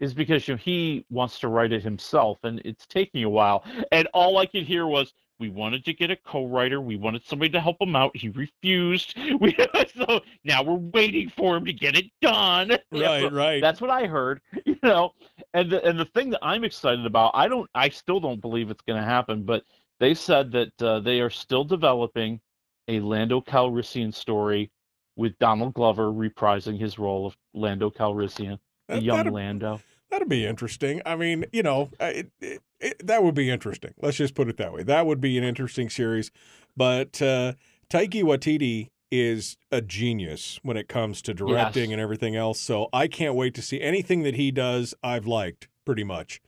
is 0.00 0.14
because 0.14 0.48
you 0.48 0.54
know, 0.54 0.58
he 0.58 1.04
wants 1.10 1.38
to 1.40 1.48
write 1.48 1.72
it 1.72 1.82
himself, 1.82 2.38
and 2.42 2.60
it's 2.64 2.86
taking 2.86 3.22
a 3.24 3.30
while. 3.30 3.62
And 3.92 4.08
all 4.14 4.38
I 4.38 4.46
could 4.46 4.64
hear 4.64 4.86
was. 4.86 5.12
We 5.40 5.48
wanted 5.48 5.86
to 5.86 5.94
get 5.94 6.10
a 6.10 6.16
co-writer. 6.16 6.80
We 6.82 6.96
wanted 6.96 7.24
somebody 7.24 7.50
to 7.52 7.60
help 7.60 7.80
him 7.80 7.96
out. 7.96 8.14
He 8.16 8.28
refused. 8.28 9.16
We, 9.40 9.56
so 9.96 10.20
now 10.44 10.62
we're 10.62 10.74
waiting 10.74 11.30
for 11.30 11.56
him 11.56 11.64
to 11.64 11.72
get 11.72 11.96
it 11.96 12.06
done. 12.20 12.76
Right, 12.92 13.32
right. 13.32 13.60
That's 13.62 13.80
what 13.80 13.90
I 13.90 14.06
heard. 14.06 14.40
You 14.66 14.76
know, 14.82 15.12
and 15.54 15.70
the 15.70 15.84
and 15.84 15.98
the 15.98 16.04
thing 16.06 16.30
that 16.30 16.40
I'm 16.42 16.64
excited 16.64 17.04
about, 17.04 17.32
I 17.34 17.48
don't, 17.48 17.68
I 17.74 17.88
still 17.88 18.20
don't 18.20 18.40
believe 18.40 18.70
it's 18.70 18.82
going 18.82 19.00
to 19.00 19.06
happen, 19.06 19.42
but 19.44 19.64
they 19.98 20.14
said 20.14 20.52
that 20.52 20.82
uh, 20.82 21.00
they 21.00 21.20
are 21.20 21.30
still 21.30 21.64
developing 21.64 22.40
a 22.88 23.00
Lando 23.00 23.40
Calrissian 23.40 24.12
story 24.14 24.70
with 25.16 25.38
Donald 25.38 25.74
Glover 25.74 26.10
reprising 26.10 26.78
his 26.78 26.98
role 26.98 27.26
of 27.26 27.36
Lando 27.54 27.90
Calrissian, 27.90 28.58
the 28.88 29.00
young 29.00 29.26
Lando. 29.32 29.80
That'd 30.10 30.28
be 30.28 30.44
interesting. 30.46 31.00
I 31.06 31.16
mean, 31.16 31.44
you 31.52 31.62
know, 31.62 31.90
it, 32.00 32.30
it, 32.40 32.60
it, 32.80 33.06
that 33.06 33.22
would 33.22 33.34
be 33.34 33.48
interesting. 33.50 33.94
Let's 34.02 34.16
just 34.16 34.34
put 34.34 34.48
it 34.48 34.56
that 34.56 34.72
way. 34.72 34.82
That 34.82 35.06
would 35.06 35.20
be 35.20 35.38
an 35.38 35.44
interesting 35.44 35.88
series. 35.88 36.30
But 36.76 37.22
uh, 37.22 37.52
Taika 37.88 38.22
Waititi 38.22 38.90
is 39.12 39.56
a 39.72 39.80
genius 39.80 40.58
when 40.62 40.76
it 40.76 40.88
comes 40.88 41.20
to 41.22 41.34
directing 41.34 41.90
Yes. 41.90 41.92
and 41.92 42.00
everything 42.00 42.36
else. 42.36 42.60
So 42.60 42.88
I 42.92 43.06
can't 43.08 43.34
wait 43.34 43.54
to 43.54 43.62
see 43.62 43.80
anything 43.80 44.22
that 44.24 44.34
he 44.36 44.50
does. 44.50 44.94
I've 45.02 45.26
liked 45.26 45.68
pretty 45.84 46.04
much. 46.04 46.40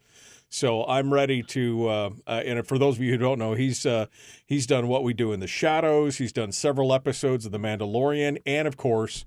So 0.49 0.85
I'm 0.85 1.13
ready 1.13 1.43
to. 1.45 1.89
Uh, 1.89 2.11
uh, 2.27 2.43
and 2.45 2.67
for 2.67 2.79
those 2.79 2.97
of 2.97 3.03
you 3.03 3.13
who 3.13 3.17
don't 3.19 3.39
know, 3.39 3.55
he's 3.55 3.87
uh, 3.87 4.07
he's 4.47 4.67
done 4.67 4.87
what 4.87 5.03
we 5.03 5.15
do 5.15 5.33
in 5.33 5.41
the 5.41 5.47
shadows. 5.47 6.19
He's 6.19 6.33
done 6.33 6.53
several 6.53 6.93
episodes 6.93 7.47
of 7.47 7.53
The 7.53 7.59
Mandalorian, 7.59 8.39
and 8.45 8.69
of 8.69 8.77
course, 8.77 9.25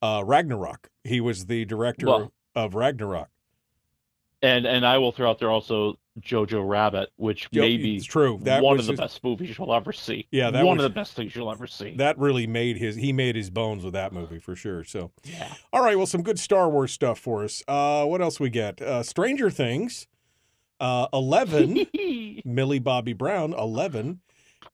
uh, 0.00 0.22
Ragnarok. 0.24 0.88
He 1.04 1.20
was 1.20 1.46
the 1.46 1.64
director 1.66 2.06
Well- 2.06 2.32
of 2.54 2.74
Ragnarok. 2.74 3.28
And 4.42 4.66
and 4.66 4.84
I 4.86 4.98
will 4.98 5.12
throw 5.12 5.30
out 5.30 5.38
there 5.38 5.50
also 5.50 5.96
Jojo 6.20 6.68
Rabbit, 6.68 7.10
which 7.16 7.48
Yo, 7.52 7.62
may 7.62 7.76
be 7.76 7.96
it's 7.96 8.04
true. 8.04 8.38
That 8.42 8.62
one 8.62 8.78
of 8.78 8.86
the 8.86 8.92
his- 8.92 9.00
best 9.00 9.22
movies 9.24 9.56
you'll 9.56 9.72
ever 9.72 9.92
see. 9.92 10.26
Yeah, 10.30 10.50
that 10.50 10.64
one 10.66 10.76
was- 10.76 10.84
of 10.84 10.92
the 10.92 10.94
best 10.94 11.14
things 11.14 11.34
you'll 11.36 11.50
ever 11.50 11.66
see. 11.66 11.94
that 11.96 12.18
really 12.18 12.46
made 12.46 12.76
his 12.76 12.96
he 12.96 13.12
made 13.12 13.36
his 13.36 13.50
bones 13.50 13.84
with 13.84 13.94
that 13.94 14.12
movie 14.12 14.38
for 14.40 14.54
sure. 14.56 14.82
So, 14.84 15.12
Yeah. 15.24 15.54
all 15.72 15.82
right, 15.82 15.96
well, 15.96 16.06
some 16.06 16.22
good 16.22 16.38
Star 16.38 16.68
Wars 16.68 16.92
stuff 16.92 17.18
for 17.18 17.44
us. 17.44 17.62
Uh, 17.68 18.04
what 18.04 18.20
else 18.20 18.38
we 18.40 18.50
get? 18.50 18.82
Uh, 18.82 19.02
Stranger 19.02 19.48
Things. 19.50 20.06
Uh, 20.80 21.06
Eleven, 21.12 21.86
Millie 22.44 22.80
Bobby 22.80 23.12
Brown. 23.12 23.52
Eleven 23.54 24.20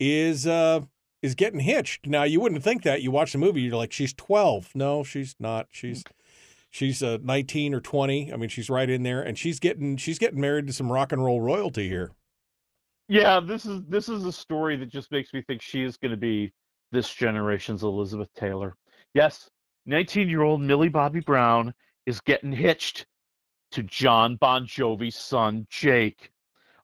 is 0.01 0.47
uh 0.47 0.81
is 1.21 1.35
getting 1.35 1.61
hitched. 1.61 2.07
Now 2.07 2.23
you 2.23 2.41
wouldn't 2.41 2.63
think 2.63 2.83
that. 2.85 3.03
You 3.03 3.11
watch 3.11 3.33
the 3.33 3.39
movie, 3.39 3.61
you're 3.61 3.77
like, 3.77 3.93
she's 3.93 4.15
twelve. 4.15 4.71
No, 4.75 5.05
she's 5.05 5.37
not. 5.39 5.67
She's 5.71 6.03
she's 6.71 7.03
uh, 7.03 7.19
nineteen 7.23 7.75
or 7.75 7.81
twenty. 7.81 8.33
I 8.33 8.37
mean, 8.37 8.49
she's 8.49 8.71
right 8.71 8.89
in 8.89 9.03
there, 9.03 9.23
and 9.23 9.39
she's 9.39 9.59
getting 9.59 9.97
she's 9.97 10.19
getting 10.19 10.41
married 10.41 10.67
to 10.67 10.73
some 10.73 10.91
rock 10.91 11.13
and 11.13 11.25
roll 11.25 11.41
royalty 11.41 11.89
here. 11.89 12.13
Yeah, 13.09 13.41
this 13.41 13.65
is 13.67 13.83
this 13.89 14.09
is 14.09 14.25
a 14.25 14.33
story 14.33 14.77
that 14.77 14.91
just 14.91 15.11
makes 15.11 15.33
me 15.33 15.43
think 15.43 15.63
she 15.63 15.83
is 15.83 15.97
going 15.97 16.11
to 16.11 16.17
be 16.17 16.53
this 16.93 17.13
generation's 17.13 17.83
Elizabeth 17.83 18.29
Taylor. 18.35 18.75
Yes, 19.15 19.49
19-year-old 19.89 20.61
Millie 20.61 20.89
Bobby 20.89 21.21
Brown 21.21 21.73
is 22.07 22.21
getting 22.21 22.53
hitched 22.53 23.07
to 23.73 23.83
John 23.83 24.37
Bon 24.37 24.67
Jovi's 24.67 25.17
son 25.17 25.67
Jake. 25.71 26.31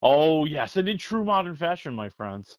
Oh, 0.03 0.45
yes, 0.45 0.77
and 0.77 0.89
in 0.89 0.99
true 0.99 1.25
modern 1.25 1.57
fashion, 1.57 1.95
my 1.95 2.11
friends, 2.11 2.59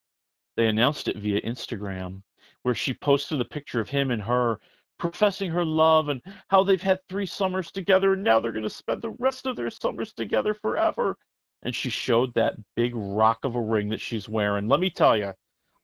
they 0.57 0.67
announced 0.67 1.07
it 1.07 1.17
via 1.17 1.41
Instagram 1.41 2.21
where 2.63 2.73
she 2.73 2.93
posted 2.95 3.39
a 3.39 3.45
picture 3.45 3.79
of 3.79 3.89
him 3.89 4.09
and 4.09 4.21
her 4.21 4.59
professing 4.97 5.51
her 5.51 5.65
love 5.65 6.09
and 6.09 6.21
how 6.47 6.63
they've 6.63 6.81
had 6.81 6.99
three 7.09 7.25
summers 7.25 7.71
together 7.71 8.13
and 8.13 8.23
now 8.23 8.39
they're 8.39 8.51
going 8.51 8.63
to 8.63 8.69
spend 8.69 9.01
the 9.01 9.15
rest 9.19 9.45
of 9.45 9.55
their 9.55 9.69
summers 9.69 10.13
together 10.13 10.53
forever 10.53 11.17
and 11.65 11.75
she 11.75 11.89
showed 11.89 12.33
that 12.35 12.55
big 12.75 12.93
rock 12.95 13.39
of 13.43 13.55
a 13.55 13.61
ring 13.61 13.89
that 13.89 13.99
she's 13.99 14.29
wearing. 14.29 14.67
Let 14.67 14.79
me 14.79 14.89
tell 14.89 15.17
you, 15.17 15.33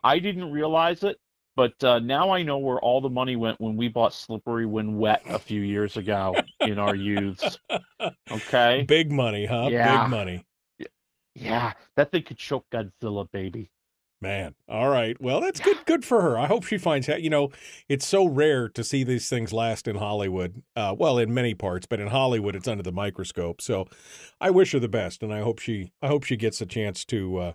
I 0.03 0.19
didn't 0.19 0.51
realize 0.51 1.03
it, 1.03 1.17
but 1.55 1.83
uh, 1.83 1.99
now 1.99 2.29
I 2.29 2.43
know 2.43 2.59
where 2.59 2.79
all 2.79 3.01
the 3.01 3.09
money 3.09 3.35
went 3.35 3.59
when 3.59 3.75
we 3.75 3.87
bought 3.87 4.13
Slippery 4.13 4.65
When 4.65 4.97
Wet 4.97 5.23
a 5.27 5.39
few 5.39 5.61
years 5.61 5.97
ago 5.97 6.35
in 6.61 6.79
our 6.79 6.95
youths. 6.95 7.57
Okay? 8.31 8.85
Big 8.87 9.11
money, 9.11 9.45
huh? 9.45 9.69
Yeah. 9.71 10.03
Big 10.03 10.09
money. 10.09 10.45
Yeah, 11.33 11.73
that 11.95 12.11
thing 12.11 12.23
could 12.23 12.37
choke 12.37 12.65
Godzilla, 12.71 13.29
baby. 13.31 13.71
Man, 14.23 14.53
all 14.69 14.87
right. 14.89 15.19
Well, 15.19 15.41
that's 15.41 15.59
good. 15.59 15.77
Good 15.87 16.05
for 16.05 16.21
her. 16.21 16.37
I 16.37 16.45
hope 16.45 16.63
she 16.63 16.77
finds 16.77 17.09
out. 17.09 17.23
You 17.23 17.31
know, 17.31 17.49
it's 17.89 18.05
so 18.05 18.27
rare 18.27 18.69
to 18.69 18.83
see 18.83 19.03
these 19.03 19.27
things 19.27 19.51
last 19.51 19.87
in 19.87 19.95
Hollywood. 19.95 20.61
Uh, 20.75 20.95
well, 20.95 21.17
in 21.17 21.33
many 21.33 21.55
parts, 21.55 21.87
but 21.87 21.99
in 21.99 22.07
Hollywood, 22.09 22.55
it's 22.55 22.67
under 22.67 22.83
the 22.83 22.91
microscope. 22.91 23.61
So, 23.61 23.87
I 24.39 24.51
wish 24.51 24.73
her 24.73 24.79
the 24.79 24.87
best, 24.87 25.23
and 25.23 25.33
I 25.33 25.39
hope 25.41 25.57
she. 25.57 25.91
I 26.03 26.07
hope 26.07 26.23
she 26.23 26.37
gets 26.37 26.61
a 26.61 26.67
chance 26.67 27.03
to 27.05 27.37
uh, 27.37 27.53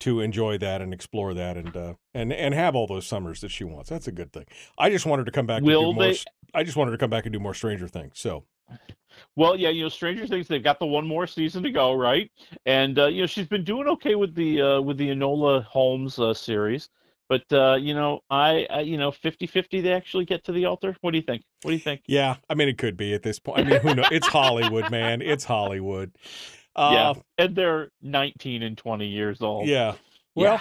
to 0.00 0.20
enjoy 0.20 0.56
that 0.56 0.80
and 0.80 0.94
explore 0.94 1.34
that, 1.34 1.58
and 1.58 1.76
uh, 1.76 1.94
and 2.14 2.32
and 2.32 2.54
have 2.54 2.74
all 2.74 2.86
those 2.86 3.06
summers 3.06 3.42
that 3.42 3.50
she 3.50 3.64
wants. 3.64 3.90
That's 3.90 4.08
a 4.08 4.12
good 4.12 4.32
thing. 4.32 4.46
I 4.78 4.88
just 4.88 5.04
want 5.04 5.18
her 5.20 5.26
to 5.26 5.30
come 5.32 5.46
back. 5.46 5.62
Will 5.62 5.90
and 5.90 5.90
do 5.90 5.94
more, 5.94 6.04
they- 6.04 6.10
s- 6.12 6.24
I 6.54 6.64
just 6.64 6.78
want 6.78 6.88
her 6.88 6.96
to 6.96 6.98
come 6.98 7.10
back 7.10 7.26
and 7.26 7.34
do 7.34 7.38
more 7.38 7.52
Stranger 7.52 7.86
Things. 7.86 8.12
So, 8.14 8.44
Well, 9.36 9.56
yeah, 9.56 9.68
you 9.70 9.82
know, 9.84 9.88
Stranger 9.88 10.26
Things. 10.26 10.48
They've 10.48 10.62
got 10.62 10.78
the 10.78 10.86
one 10.86 11.06
more 11.06 11.26
season 11.26 11.62
to 11.62 11.70
go, 11.70 11.92
right? 11.94 12.30
And 12.66 12.98
uh, 12.98 13.06
you 13.06 13.22
know, 13.22 13.26
she's 13.26 13.46
been 13.46 13.64
doing 13.64 13.86
okay 13.88 14.14
with 14.14 14.34
the 14.34 14.60
uh, 14.62 14.80
with 14.80 14.96
the 14.98 15.08
Enola 15.08 15.62
Holmes 15.64 16.18
uh, 16.18 16.34
series. 16.34 16.88
But 17.28 17.44
uh, 17.52 17.76
you 17.78 17.94
know, 17.94 18.20
I, 18.30 18.66
I 18.70 18.80
you 18.80 18.96
know, 18.96 19.10
50-50 19.10 19.82
they 19.82 19.92
actually 19.92 20.24
get 20.24 20.44
to 20.44 20.52
the 20.52 20.64
altar. 20.64 20.96
What 21.02 21.10
do 21.10 21.18
you 21.18 21.22
think? 21.22 21.42
What 21.62 21.70
do 21.70 21.74
you 21.74 21.80
think? 21.80 22.02
yeah, 22.06 22.36
I 22.48 22.54
mean, 22.54 22.68
it 22.68 22.78
could 22.78 22.96
be 22.96 23.12
at 23.12 23.22
this 23.22 23.38
point. 23.38 23.60
I 23.60 23.64
mean, 23.64 23.80
who 23.80 23.94
knows? 23.94 24.06
It's 24.10 24.26
Hollywood, 24.26 24.90
man. 24.90 25.20
It's 25.20 25.44
Hollywood. 25.44 26.12
Uh, 26.74 26.90
yeah, 27.38 27.44
and 27.44 27.54
they're 27.56 27.90
nineteen 28.00 28.62
and 28.62 28.78
twenty 28.78 29.08
years 29.08 29.42
old. 29.42 29.66
Yeah. 29.68 29.94
Well, 30.34 30.54
Yeah. 30.54 30.60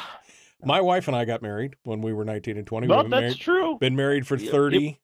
my 0.66 0.82
wife 0.82 1.08
and 1.08 1.16
I 1.16 1.26
got 1.26 1.42
married 1.42 1.76
when 1.84 2.02
we 2.02 2.12
were 2.14 2.26
19 2.26 2.58
and 2.58 2.66
20. 2.66 2.88
Well, 2.88 3.04
We've 3.04 3.12
that's 3.12 3.22
married, 3.22 3.38
true. 3.38 3.78
Been 3.80 3.96
married 3.96 4.26
for 4.26 4.36
Yeah, 4.38 4.48
it- 4.48 4.52
30, 4.52 5.00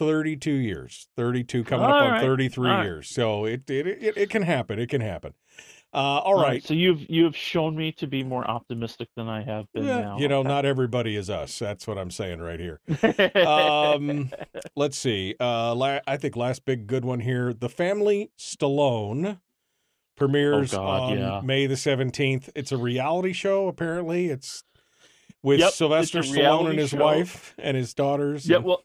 32 0.00 0.50
years. 0.50 1.08
32 1.16 1.62
coming 1.64 1.86
All 1.86 1.92
up 1.92 2.12
on 2.14 2.20
33 2.20 2.68
all 2.70 2.74
right. 2.76 2.82
years. 2.84 3.08
So 3.08 3.44
it, 3.44 3.68
it 3.70 3.86
it 3.86 4.16
it 4.16 4.30
can 4.30 4.42
happen. 4.42 4.78
It 4.78 4.88
can 4.88 5.00
happen. 5.02 5.34
Uh, 5.92 5.96
all 6.24 6.40
right. 6.40 6.62
So 6.64 6.72
you've 6.72 7.08
you 7.10 7.24
have 7.24 7.36
shown 7.36 7.76
me 7.76 7.92
to 7.92 8.06
be 8.06 8.22
more 8.24 8.48
optimistic 8.48 9.08
than 9.16 9.28
I 9.28 9.42
have 9.42 9.66
been 9.74 9.84
Yeah, 9.84 10.00
now. 10.00 10.18
you 10.18 10.28
know, 10.28 10.42
not 10.42 10.64
everybody 10.64 11.16
is 11.16 11.28
us. 11.28 11.58
That's 11.58 11.86
what 11.86 11.98
I'm 11.98 12.10
saying 12.10 12.40
right 12.40 12.58
here. 12.60 12.80
um, 13.46 14.30
let's 14.76 14.96
see. 14.96 15.34
Uh, 15.38 15.74
la- 15.74 16.00
I 16.06 16.16
think 16.16 16.36
last 16.36 16.64
big 16.64 16.86
good 16.86 17.04
one 17.04 17.20
here. 17.20 17.52
The 17.52 17.68
Family 17.68 18.30
Stallone 18.38 19.40
premieres 20.16 20.72
Oh, 20.74 20.78
God, 20.78 21.00
on 21.12 21.18
yeah. 21.18 21.40
May 21.44 21.66
the 21.66 21.74
17th. 21.74 22.50
It's 22.54 22.72
a 22.72 22.76
reality 22.78 23.32
show. 23.32 23.66
Apparently, 23.68 24.26
it's 24.28 24.62
with 25.42 25.58
Yep, 25.60 25.72
Sylvester 25.72 26.18
it's 26.20 26.30
Stallone 26.30 26.70
and 26.70 26.78
his 26.78 26.90
show. 26.90 27.02
wife 27.02 27.54
and 27.58 27.76
his 27.76 27.94
daughters. 27.94 28.48
Yeah, 28.48 28.56
and- 28.58 28.64
well, 28.64 28.84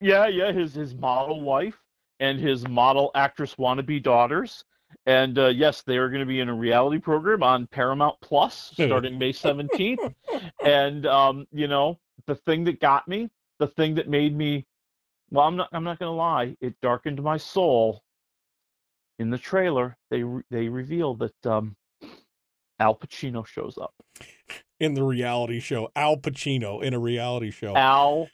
yeah, 0.00 0.26
yeah. 0.26 0.52
His 0.52 0.74
his 0.74 0.94
model 0.94 1.40
wife 1.40 1.78
and 2.20 2.38
his 2.38 2.66
model 2.68 3.10
actress 3.14 3.54
wannabe 3.56 4.02
daughters, 4.02 4.64
and 5.06 5.38
uh, 5.38 5.46
yes, 5.48 5.82
they 5.82 5.96
are 5.96 6.08
going 6.08 6.20
to 6.20 6.26
be 6.26 6.40
in 6.40 6.48
a 6.48 6.54
reality 6.54 6.98
program 6.98 7.42
on 7.42 7.66
Paramount 7.66 8.16
Plus 8.20 8.72
starting 8.74 9.18
May 9.18 9.32
seventeenth. 9.32 10.00
and 10.64 11.06
um, 11.06 11.46
you 11.52 11.68
know, 11.68 11.98
the 12.26 12.34
thing 12.34 12.64
that 12.64 12.80
got 12.80 13.06
me, 13.08 13.28
the 13.58 13.68
thing 13.68 13.94
that 13.96 14.08
made 14.08 14.36
me, 14.36 14.66
well, 15.30 15.46
I'm 15.46 15.56
not, 15.56 15.68
I'm 15.72 15.84
not 15.84 15.98
going 15.98 16.10
to 16.10 16.16
lie, 16.16 16.56
it 16.60 16.74
darkened 16.80 17.22
my 17.22 17.36
soul. 17.36 18.02
In 19.18 19.30
the 19.30 19.38
trailer, 19.38 19.96
they 20.10 20.22
re- 20.22 20.44
they 20.50 20.68
reveal 20.68 21.14
that 21.14 21.46
um, 21.46 21.74
Al 22.78 22.94
Pacino 22.94 23.44
shows 23.46 23.76
up. 23.78 23.92
in 24.80 24.94
the 24.94 25.02
reality 25.02 25.58
show, 25.60 25.90
Al 25.96 26.16
Pacino 26.16 26.82
in 26.82 26.94
a 26.94 26.98
reality 26.98 27.50
show. 27.50 27.76
Al 27.76 28.28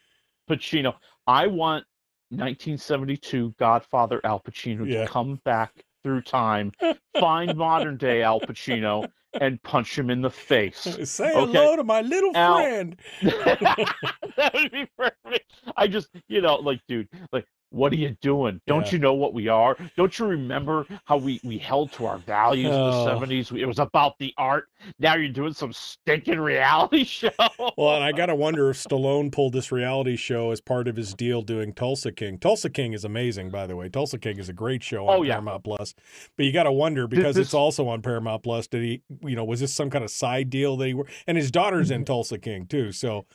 Pacino. 0.49 0.95
I 1.27 1.47
want 1.47 1.85
1972 2.31 3.55
Godfather 3.59 4.21
Al 4.25 4.41
Pacino 4.41 4.89
Yeah. 4.89 5.03
to 5.05 5.09
come 5.11 5.41
back 5.45 5.73
through 6.03 6.23
time, 6.23 6.73
find 7.21 7.57
modern 7.57 7.97
day 7.97 8.23
Al 8.23 8.41
Pacino, 8.41 9.09
and 9.41 9.61
punch 9.63 9.99
him 9.99 10.11
in 10.11 10.21
the 10.21 10.31
face. 10.31 10.81
Say 11.05 11.33
okay? 11.33 11.53
hello 11.53 11.77
to 11.77 11.85
my 11.85 12.03
little 12.03 12.37
Al- 12.37 12.57
friend. 12.57 12.97
that 13.23 14.51
would 14.55 14.71
be 14.71 14.87
perfect. 14.97 15.53
I 15.77 15.87
just, 15.87 16.09
you 16.29 16.41
know, 16.41 16.57
like, 16.57 16.81
dude, 16.87 17.09
like, 17.33 17.47
what 17.75 17.93
are 17.93 17.97
you 17.97 18.17
doing? 18.23 18.61
Don't 18.67 18.87
Yeah. 18.87 18.93
you 18.93 18.99
know 19.01 19.15
what 19.15 19.35
we 19.35 19.49
are? 19.49 19.77
Don't 19.97 20.17
you 20.19 20.27
remember 20.27 20.87
how 21.05 21.17
we 21.17 21.41
we 21.45 21.59
held 21.59 21.93
to 21.95 22.07
our 22.07 22.19
values 22.19 22.71
Oh. 22.71 22.87
in 22.87 22.91
the 22.91 22.97
oh. 22.97 23.07
seventies? 23.07 23.51
It 23.51 23.67
was 23.67 23.79
about 23.79 24.19
the 24.19 24.33
art. 24.39 24.69
Now 24.99 25.17
you're 25.17 25.29
doing 25.29 25.53
some 25.53 25.73
stinking 25.73 26.39
reality 26.41 27.05
show. 27.05 27.31
Well, 27.77 27.97
and 27.97 28.05
I 28.05 28.13
got 28.13 28.27
to 28.27 28.35
wonder 28.35 28.71
if 28.71 28.77
Stallone 28.77 29.33
pulled 29.33 29.53
this 29.55 29.73
reality 29.73 30.17
show 30.17 30.51
as 30.53 30.61
part 30.61 30.87
of 30.89 30.97
his 30.97 31.15
deal 31.15 31.43
doing 31.43 31.73
Tulsa 31.73 32.13
King. 32.13 32.39
Tulsa 32.39 32.71
King 32.71 32.93
is 32.93 33.05
amazing, 33.05 33.51
by 33.51 33.67
the 33.67 33.75
way. 33.77 33.89
Tulsa 33.89 34.19
King 34.19 34.39
is 34.39 34.49
a 34.49 34.53
great 34.53 34.83
show 34.83 35.09
on 35.09 35.19
Oh, 35.19 35.23
yeah. 35.23 35.35
Paramount 35.35 35.65
Plus. 35.65 35.95
But 36.37 36.47
you 36.47 36.53
got 36.53 36.65
to 36.65 36.73
wonder 36.73 37.07
because 37.09 37.35
this- 37.37 37.49
it's 37.49 37.55
also 37.55 37.89
on 37.89 38.03
Paramount 38.03 38.43
Plus. 38.43 38.67
Did 38.69 38.83
he, 38.83 39.03
you 39.23 39.35
know, 39.37 39.45
was 39.45 39.61
this 39.61 39.75
some 39.75 39.91
kind 39.91 40.05
of 40.05 40.11
side 40.11 40.51
deal 40.51 40.77
that 40.77 40.87
he 40.87 40.95
were? 40.95 41.07
And 41.27 41.37
his 41.37 41.51
daughter's 41.51 41.91
in 41.91 41.99
mm-hmm. 42.03 42.05
Tulsa 42.05 42.39
King 42.39 42.67
too. 42.67 42.93
So, 42.93 43.27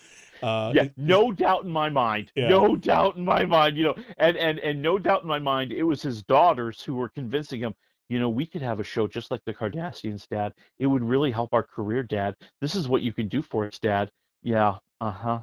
uh, 0.41 0.69
Mm-hmm. 0.69 0.77
yeah, 0.77 0.87
no 0.97 1.31
doubt 1.31 1.63
in 1.65 1.71
my 1.71 1.89
mind. 1.89 2.31
Yeah. 2.35 2.49
No 2.49 2.75
doubt 2.75 3.17
in 3.17 3.25
my 3.25 3.45
mind. 3.45 3.77
You 3.77 3.83
know, 3.85 3.95
and 4.17 4.37
and 4.37 4.59
and 4.59 4.81
no 4.81 4.97
doubt 4.97 5.23
in 5.23 5.27
my 5.27 5.39
mind, 5.39 5.71
it 5.71 5.83
was 5.83 6.01
his 6.01 6.23
daughters 6.23 6.81
who 6.81 6.95
were 6.95 7.09
convincing 7.09 7.59
him. 7.61 7.73
You 8.09 8.19
know, 8.19 8.29
we 8.29 8.45
could 8.45 8.61
have 8.63 8.79
a 8.79 8.83
show 8.83 9.07
just 9.07 9.29
like 9.31 9.41
the 9.45 9.53
Kardashians, 9.53 10.27
Dad. 10.27 10.53
It 10.79 10.87
would 10.87 11.03
really 11.03 11.31
help 11.31 11.53
our 11.53 11.63
career, 11.63 12.01
Dad. 12.03 12.35
This 12.59 12.73
is 12.75 12.87
what 12.87 13.01
you 13.03 13.13
can 13.13 13.27
do 13.27 13.41
for 13.41 13.65
us, 13.67 13.77
Dad. 13.79 14.11
Yeah. 14.41 14.77
Uh 14.99 15.11
huh. 15.11 15.39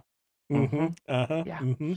hmm 0.50 0.86
Uh-huh. 1.08 1.42
Yeah. 1.46 1.58
hmm 1.58 1.94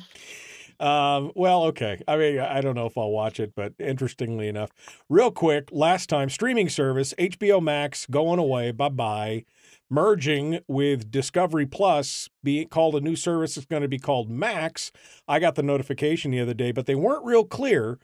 Um, 0.80 1.32
well, 1.36 1.64
okay. 1.66 2.02
I 2.08 2.18
mean, 2.18 2.40
I 2.40 2.62
don't 2.62 2.76
know 2.76 2.86
if 2.86 2.98
I'll 2.98 3.12
watch 3.12 3.40
it, 3.40 3.54
but 3.56 3.74
interestingly 3.80 4.48
enough, 4.48 4.70
real 5.10 5.32
quick, 5.32 5.70
last 5.72 6.08
time 6.10 6.30
streaming 6.30 6.70
service 6.70 7.14
HBO 7.18 7.62
Max 7.62 8.06
going 8.06 8.40
away, 8.40 8.72
bye 8.72 8.90
bye, 8.90 9.46
merging 9.90 10.60
with 10.68 11.11
Discovery 11.11 11.66
Plus, 11.66 12.30
being 12.44 12.68
called 12.68 12.95
a 12.95 13.02
new 13.02 13.16
service. 13.16 13.57
It's 13.57 13.66
going 13.66 13.82
to 13.82 13.88
be 13.88 13.99
called 13.99 14.30
Max. 14.30 14.91
I 15.28 15.40
got 15.40 15.56
the 15.56 15.64
notification 15.64 16.32
the 16.32 16.40
other 16.40 16.53
day, 16.53 16.72
but 16.72 16.86
they 16.86 16.95
weren't 16.95 17.26
real 17.26 17.45
clear 17.45 17.99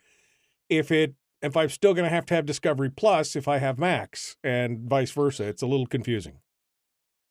if 0.70 0.91
it 0.91 1.14
if 1.41 1.56
I'm 1.56 1.70
still 1.70 1.94
going 1.94 2.06
to 2.06 2.16
have 2.16 2.26
to 2.28 2.34
have 2.34 2.45
Discovery 2.45 2.90
Plus 2.90 3.36
if 3.36 3.48
I 3.48 3.60
have 3.60 3.78
Max, 3.78 4.36
and 4.44 4.80
vice 4.90 5.12
versa. 5.12 5.44
It's 5.44 5.62
a 5.62 5.68
little 5.68 5.86
confusing. 5.86 6.40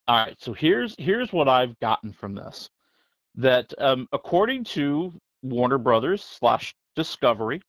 All 0.07 0.17
right, 0.17 0.37
so 0.39 0.53
here's 0.53 0.95
here's 0.99 1.33
what 1.33 1.49
I've 1.49 1.79
gotten 1.81 2.13
from 2.13 2.35
this. 2.35 2.69
That 3.35 3.73
um, 3.79 4.07
according 4.13 4.65
to 4.65 5.13
Warner 5.43 5.79
Brothers 5.79 6.23
slash 6.23 6.75
Discovery, 6.95 7.61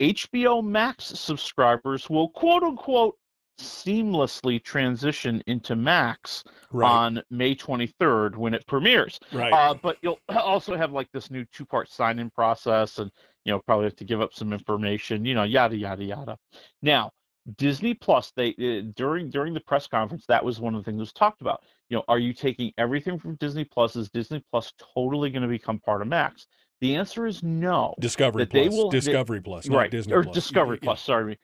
HBO 0.00 0.64
Max 0.64 1.04
subscribers 1.04 2.10
will 2.10 2.30
quote 2.30 2.62
unquote 2.62 3.16
seamlessly 3.58 4.62
transition 4.62 5.42
into 5.46 5.76
Max 5.76 6.44
Right. 6.72 6.90
on 6.90 7.22
May 7.30 7.54
23rd 7.54 8.36
when 8.36 8.52
it 8.54 8.66
premieres. 8.66 9.18
Right. 9.32 9.52
Uh, 9.52 9.74
but 9.74 9.96
you'll 10.02 10.18
also 10.28 10.76
have 10.76 10.92
like 10.92 11.08
this 11.12 11.30
new 11.30 11.44
two-part 11.52 11.88
sign-in 11.90 12.30
process, 12.30 12.98
and 12.98 13.10
you 13.44 13.52
know 13.52 13.60
probably 13.60 13.84
have 13.84 13.96
to 13.96 14.04
give 14.04 14.20
up 14.20 14.34
some 14.34 14.52
information. 14.52 15.24
You 15.24 15.34
know, 15.34 15.44
yada 15.44 15.76
yada 15.76 16.04
yada. 16.04 16.36
Now, 16.82 17.12
Disney 17.56 17.94
Plus, 17.94 18.32
they 18.36 18.50
uh, 18.60 18.90
during 18.96 19.30
during 19.30 19.54
the 19.54 19.60
press 19.60 19.86
conference, 19.86 20.24
that 20.26 20.44
was 20.44 20.60
one 20.60 20.74
of 20.74 20.80
the 20.80 20.84
things 20.84 20.96
that 20.98 21.02
was 21.02 21.12
talked 21.12 21.40
about. 21.40 21.62
You 21.88 21.96
know, 21.98 22.04
are 22.08 22.18
you 22.18 22.32
taking 22.34 22.72
everything 22.78 23.18
from 23.18 23.36
Disney 23.36 23.64
Plus? 23.64 23.94
Is 23.96 24.10
Disney 24.10 24.42
Plus 24.50 24.72
totally 24.94 25.30
going 25.30 25.42
to 25.42 25.48
become 25.48 25.78
part 25.78 26.02
of 26.02 26.08
Max? 26.08 26.48
The 26.80 26.96
answer 26.96 27.26
is 27.26 27.42
no. 27.44 27.94
Discovery 28.00 28.42
That 28.42 28.50
they 28.50 28.64
Plus. 28.68 28.74
will- 28.76 28.90
they- 28.90 28.98
Discovery 28.98 29.40
Plus, 29.40 29.68
not 29.68 29.76
right? 29.78 29.90
Disney 29.90 30.12
or 30.14 30.24
Plus. 30.24 30.34
Discovery 30.34 30.78
Yeah. 30.82 30.86
Plus. 30.86 31.00
Sorry, 31.00 31.38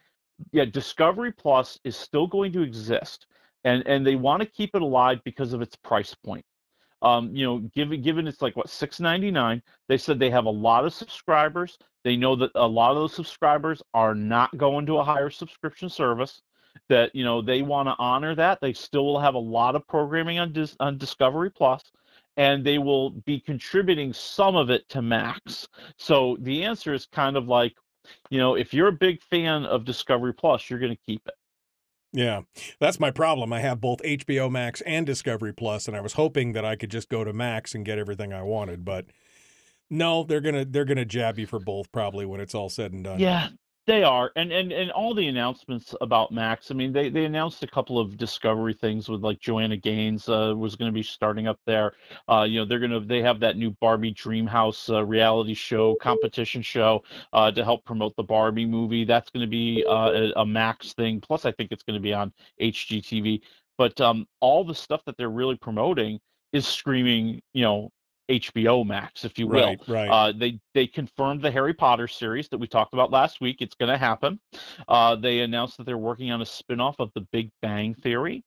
yeah, 0.53 0.65
Discovery 0.65 1.33
Plus 1.33 1.79
is 1.85 1.97
still 1.97 2.27
going 2.27 2.53
to 2.53 2.63
exist, 2.63 3.27
and 3.65 3.87
and 3.87 4.07
they 4.07 4.17
want 4.17 4.41
to 4.43 4.49
keep 4.49 4.75
it 4.75 4.83
alive 4.83 5.21
because 5.25 5.53
of 5.53 5.63
its 5.63 5.77
price 5.77 6.15
point. 6.15 6.45
Um, 7.03 7.35
you 7.35 7.45
know, 7.45 7.59
given 7.75 8.03
given 8.03 8.27
it's 8.29 8.43
like 8.43 8.57
what 8.57 8.71
six 8.71 9.01
ninety 9.01 9.31
nine, 9.31 9.63
they 9.89 9.99
said 9.99 10.19
they 10.19 10.31
have 10.31 10.47
a 10.47 10.51
lot 10.51 10.85
of 10.85 10.95
subscribers. 10.95 11.79
They 12.05 12.17
know 12.17 12.37
that 12.37 12.51
a 12.55 12.67
lot 12.67 12.91
of 12.91 12.97
those 12.97 13.15
subscribers 13.15 13.83
are 13.95 14.15
not 14.15 14.57
going 14.57 14.87
to 14.87 14.99
a 14.99 15.05
higher 15.05 15.31
subscription 15.31 15.89
service. 15.89 16.43
That 16.89 17.15
you 17.15 17.25
know 17.25 17.43
they 17.43 17.63
want 17.63 17.89
to 17.89 17.97
honor 17.99 18.35
that. 18.35 18.61
They 18.61 18.73
still 18.73 19.05
will 19.05 19.21
have 19.21 19.35
a 19.35 19.39
lot 19.39 19.77
of 19.77 19.87
programming 19.87 20.39
on 20.39 20.53
Dis- 20.53 20.77
on 20.81 20.97
Discovery 20.97 21.51
Plus, 21.51 21.83
and 22.37 22.65
they 22.65 22.79
will 22.79 23.11
be 23.11 23.41
contributing 23.41 24.13
some 24.13 24.57
of 24.57 24.71
it 24.71 24.89
to 24.89 25.03
Max. 25.03 25.69
So 25.99 26.37
the 26.41 26.65
answer 26.65 26.95
is 26.95 27.07
kind 27.07 27.37
of 27.37 27.47
like, 27.47 27.75
you 28.31 28.39
know, 28.39 28.55
if 28.55 28.75
you're 28.75 28.89
a 28.89 28.93
big 28.93 29.23
fan 29.23 29.65
of 29.65 29.85
Discovery 29.85 30.35
Plus, 30.35 30.69
you're 30.69 30.79
going 30.79 30.95
to 30.95 31.03
keep 31.07 31.27
it. 31.27 31.35
Yeah, 32.15 32.43
that's 32.79 33.01
my 33.01 33.11
problem. 33.11 33.53
I 33.53 33.61
have 33.61 33.81
both 33.81 34.03
HBO 34.03 34.51
Max 34.51 34.83
and 34.83 35.07
Discovery 35.07 35.55
Plus, 35.55 35.89
and 35.89 35.97
I 35.97 36.01
was 36.01 36.13
hoping 36.13 36.53
that 36.53 36.65
I 36.65 36.77
could 36.77 36.91
just 36.91 37.09
go 37.09 37.25
to 37.25 37.33
Max 37.33 37.75
and 37.75 37.87
get 37.87 37.99
everything 37.99 38.35
I 38.35 38.43
wanted, 38.43 38.85
but 38.85 39.07
no, 39.89 40.23
they're 40.23 40.41
gonna 40.41 40.65
they're 40.65 40.85
gonna 40.85 41.05
jab 41.05 41.39
you 41.39 41.47
for 41.47 41.59
both 41.59 41.93
probably 41.93 42.27
when 42.27 42.41
it's 42.41 42.55
all 42.55 42.69
said 42.71 42.93
and 42.93 43.05
done. 43.05 43.19
Yeah, 43.19 43.49
they 43.87 44.05
are, 44.05 44.31
and 44.37 44.53
and 44.53 44.71
and 44.71 44.93
all 44.93 45.13
the 45.13 45.27
announcements 45.27 45.95
about 46.01 46.31
Max. 46.31 46.71
I 46.71 46.75
mean, 46.75 46.93
they 46.93 47.09
they 47.09 47.25
announced 47.25 47.65
a 47.65 47.67
couple 47.67 47.99
of 47.99 48.17
Discovery 48.17 48.75
things 48.75 49.09
with 49.09 49.23
like 49.23 49.41
Joanna 49.41 49.77
Gaines 49.77 50.29
uh, 50.29 50.55
was 50.57 50.77
going 50.77 50.91
to 50.91 50.95
be 50.95 51.03
starting 51.03 51.49
up 51.49 51.59
there. 51.67 51.95
Uh, 52.29 52.47
you 52.49 52.61
know, 52.61 52.65
they're 52.65 52.79
gonna 52.79 53.01
they 53.01 53.23
have 53.23 53.41
that 53.41 53.57
new 53.57 53.73
Barbie 53.81 54.15
Dreamhouse 54.15 54.89
uh, 54.89 55.05
reality 55.05 55.55
show 55.55 55.97
competition 55.97 56.63
show 56.63 57.03
uh, 57.33 57.51
to 57.51 57.65
help 57.65 57.85
promote 57.85 58.15
the 58.17 58.23
Barbie 58.23 58.67
movie. 58.67 59.05
That's 59.05 59.31
going 59.31 59.45
to 59.45 59.51
be 59.51 59.85
uh, 59.89 60.13
a, 60.13 60.33
a 60.37 60.47
Max 60.47 60.93
thing. 60.93 61.21
Plus, 61.21 61.45
I 61.45 61.51
think 61.51 61.73
it's 61.73 61.83
going 61.83 61.99
to 61.99 62.03
be 62.03 62.15
on 62.15 62.33
HGTV. 62.61 63.41
But 63.79 64.01
um, 64.01 64.27
all 64.41 64.65
the 64.65 64.75
stuff 64.75 65.03
that 65.07 65.17
they're 65.17 65.31
really 65.31 65.57
promoting 65.57 66.21
is 66.53 66.67
screaming, 66.69 67.41
you 67.53 67.63
know, 67.63 67.91
HBO 68.41 68.87
Max, 68.87 69.25
if 69.25 69.39
you 69.39 69.47
will. 69.47 69.67
Right, 69.67 69.79
right. 69.89 70.09
Uh, 70.09 70.33
they 70.33 70.59
they 70.75 70.87
confirmed 70.87 71.43
the 71.43 71.51
Harry 71.51 71.75
Potter 71.75 72.09
series 72.09 72.49
that 72.49 72.59
we 72.59 72.67
talked 72.67 72.95
about 72.95 73.11
last 73.11 73.41
week. 73.41 73.57
It's 73.61 73.75
going 73.75 73.91
to 73.93 73.99
happen. 73.99 74.41
Uh, 74.89 75.17
they 75.17 75.41
announced 75.41 75.77
that 75.77 75.85
they're 75.87 75.99
working 75.99 76.31
on 76.31 76.43
a 76.43 76.47
spin-off 76.47 76.97
of 76.99 77.11
The 77.15 77.27
Big 77.33 77.51
Bang 77.63 77.95
Theory, 77.95 78.43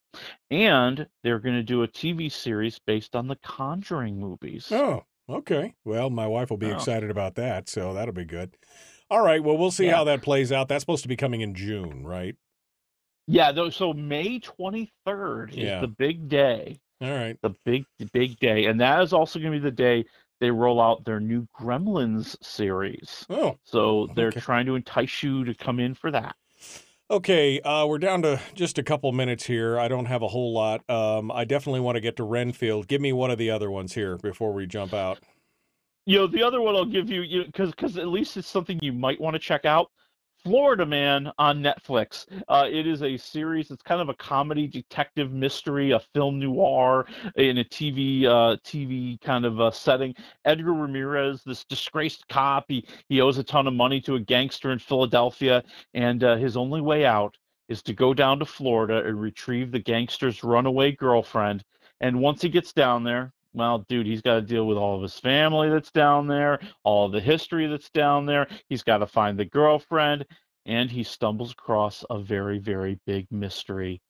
and 0.52 1.08
they're 1.24 1.40
going 1.40 1.56
to 1.56 1.64
do 1.64 1.84
a 1.84 1.88
TV 1.88 2.32
series 2.32 2.80
based 2.88 3.16
on 3.16 3.28
the 3.28 3.36
Conjuring 3.38 4.20
movies. 4.20 4.72
Oh, 4.72 5.04
okay. 5.30 5.74
Well, 5.86 6.10
my 6.10 6.28
wife 6.28 6.50
will 6.50 6.58
be 6.58 6.72
Oh. 6.72 6.76
excited 6.76 7.10
about 7.10 7.36
that, 7.36 7.70
so 7.70 7.94
that'll 7.94 8.14
be 8.14 8.26
good. 8.26 8.56
All 9.10 9.24
right. 9.24 9.44
Well, 9.44 9.58
we'll 9.58 9.72
see 9.72 9.86
Yeah. 9.86 9.98
how 9.98 10.04
that 10.06 10.22
plays 10.24 10.52
out. 10.52 10.68
That's 10.68 10.82
supposed 10.82 11.04
to 11.04 11.08
be 11.10 11.16
coming 11.16 11.42
in 11.42 11.54
June, 11.54 12.04
right? 12.06 12.36
Yeah, 13.28 13.52
though. 13.52 13.70
So 13.72 13.92
May 13.94 14.40
twenty 14.40 14.92
third 15.06 15.52
is 15.52 15.58
Yeah. 15.58 15.82
the 15.82 15.88
big 15.88 16.28
day. 16.30 16.80
All 17.02 17.12
right. 17.12 17.38
The 17.42 17.54
big 17.66 17.86
the 18.00 18.10
big 18.14 18.40
day, 18.40 18.66
and 18.66 18.80
that 18.80 19.02
is 19.02 19.14
also 19.14 19.40
going 19.40 19.52
to 19.52 19.60
be 19.60 19.64
the 19.64 19.72
day 19.72 20.06
they 20.40 20.52
roll 20.52 20.82
out 20.82 21.06
their 21.06 21.20
new 21.20 21.48
Gremlins 21.60 22.36
series. 22.44 23.26
Oh, 23.30 23.58
so 23.64 24.10
they're 24.16 24.28
okay. 24.28 24.40
trying 24.40 24.66
to 24.66 24.76
entice 24.76 25.24
you 25.24 25.44
to 25.46 25.54
come 25.54 25.80
in 25.80 25.94
for 25.94 26.12
that. 26.12 26.36
Okay, 27.12 27.62
uh, 27.62 27.86
we're 27.86 28.00
down 28.00 28.24
to 28.24 28.40
just 28.56 28.80
a 28.80 28.84
couple 28.84 29.12
minutes 29.12 29.46
here. 29.46 29.80
I 29.80 29.88
don't 29.88 30.06
have 30.06 30.24
a 30.24 30.28
whole 30.28 30.54
lot. 30.54 30.90
Um, 30.90 31.32
I 31.32 31.46
definitely 31.46 31.82
want 31.82 31.98
to 31.98 32.02
get 32.02 32.16
to 32.18 32.24
Renfield. 32.24 32.88
Give 32.88 33.00
me 33.00 33.14
one 33.14 33.30
of 33.30 33.38
the 33.38 33.52
other 33.52 33.70
ones 33.70 33.94
here 33.94 34.18
before 34.18 34.54
we 34.54 34.66
jump 34.66 34.94
out. 34.94 35.20
You 36.08 36.20
know, 36.20 36.28
the 36.28 36.44
other 36.44 36.62
one 36.62 36.76
I'll 36.76 36.86
give 36.86 37.10
you, 37.10 37.22
you 37.22 37.46
because 37.46 37.72
because 37.72 37.98
at 37.98 38.08
least 38.08 38.38
it's 38.38 38.48
something 38.48 38.80
you 38.82 38.94
might 38.94 39.22
want 39.22 39.36
to 39.36 39.40
check 39.40 39.66
out. 39.66 39.92
Florida 40.46 40.86
Man 40.86 41.32
on 41.40 41.64
Netflix. 41.64 42.28
Uh, 42.48 42.68
it 42.72 42.86
is 42.86 43.02
a 43.02 43.18
series. 43.18 43.72
It's 43.72 43.82
kind 43.82 44.00
of 44.00 44.10
a 44.10 44.14
comedy 44.14 44.68
detective 44.68 45.32
mystery, 45.32 45.90
a 45.90 46.00
film 46.00 46.38
noir 46.38 47.08
in 47.36 47.58
a 47.58 47.64
TV 47.64 48.26
uh, 48.26 48.56
TV 48.64 49.20
kind 49.22 49.44
of 49.44 49.60
uh, 49.60 49.72
setting. 49.72 50.14
Edgar 50.46 50.74
Ramirez, 50.74 51.42
this 51.44 51.66
disgraced 51.66 52.28
cop, 52.28 52.66
he 52.68 52.88
he 53.10 53.22
owes 53.22 53.40
a 53.40 53.44
ton 53.44 53.66
of 53.66 53.74
money 53.74 54.00
to 54.02 54.16
a 54.16 54.20
gangster 54.20 54.72
in 54.72 54.78
Philadelphia, 54.78 55.64
and 55.96 56.24
uh, 56.24 56.36
his 56.36 56.56
only 56.56 56.80
way 56.80 57.06
out 57.06 57.36
is 57.68 57.82
to 57.82 57.94
go 57.94 58.14
down 58.14 58.38
to 58.38 58.46
Florida 58.46 59.04
and 59.04 59.20
retrieve 59.20 59.72
the 59.72 59.80
gangster's 59.80 60.44
runaway 60.44 60.92
girlfriend. 60.92 61.64
And 62.02 62.22
once 62.22 62.44
he 62.44 62.50
gets 62.50 62.72
down 62.72 63.04
there, 63.04 63.34
well, 63.56 63.86
dude, 63.88 64.06
he's 64.06 64.22
got 64.22 64.36
to 64.36 64.42
deal 64.42 64.68
with 64.68 64.78
all 64.78 64.96
of 64.96 65.02
his 65.02 65.18
family 65.18 65.70
that's 65.70 65.92
down 65.92 66.28
there, 66.28 66.60
all 66.84 67.10
the 67.10 67.22
history 67.22 67.68
that's 67.68 67.90
down 67.90 68.26
there. 68.26 68.48
He's 68.68 68.84
got 68.84 68.98
to 68.98 69.08
find 69.08 69.40
the 69.40 69.46
girlfriend, 69.46 70.26
and 70.66 70.92
he 70.92 71.04
stumbles 71.04 71.54
across 71.54 72.04
a 72.10 72.20
very, 72.20 72.60
very 72.60 73.00
big 73.06 73.28
mystery, 73.32 74.02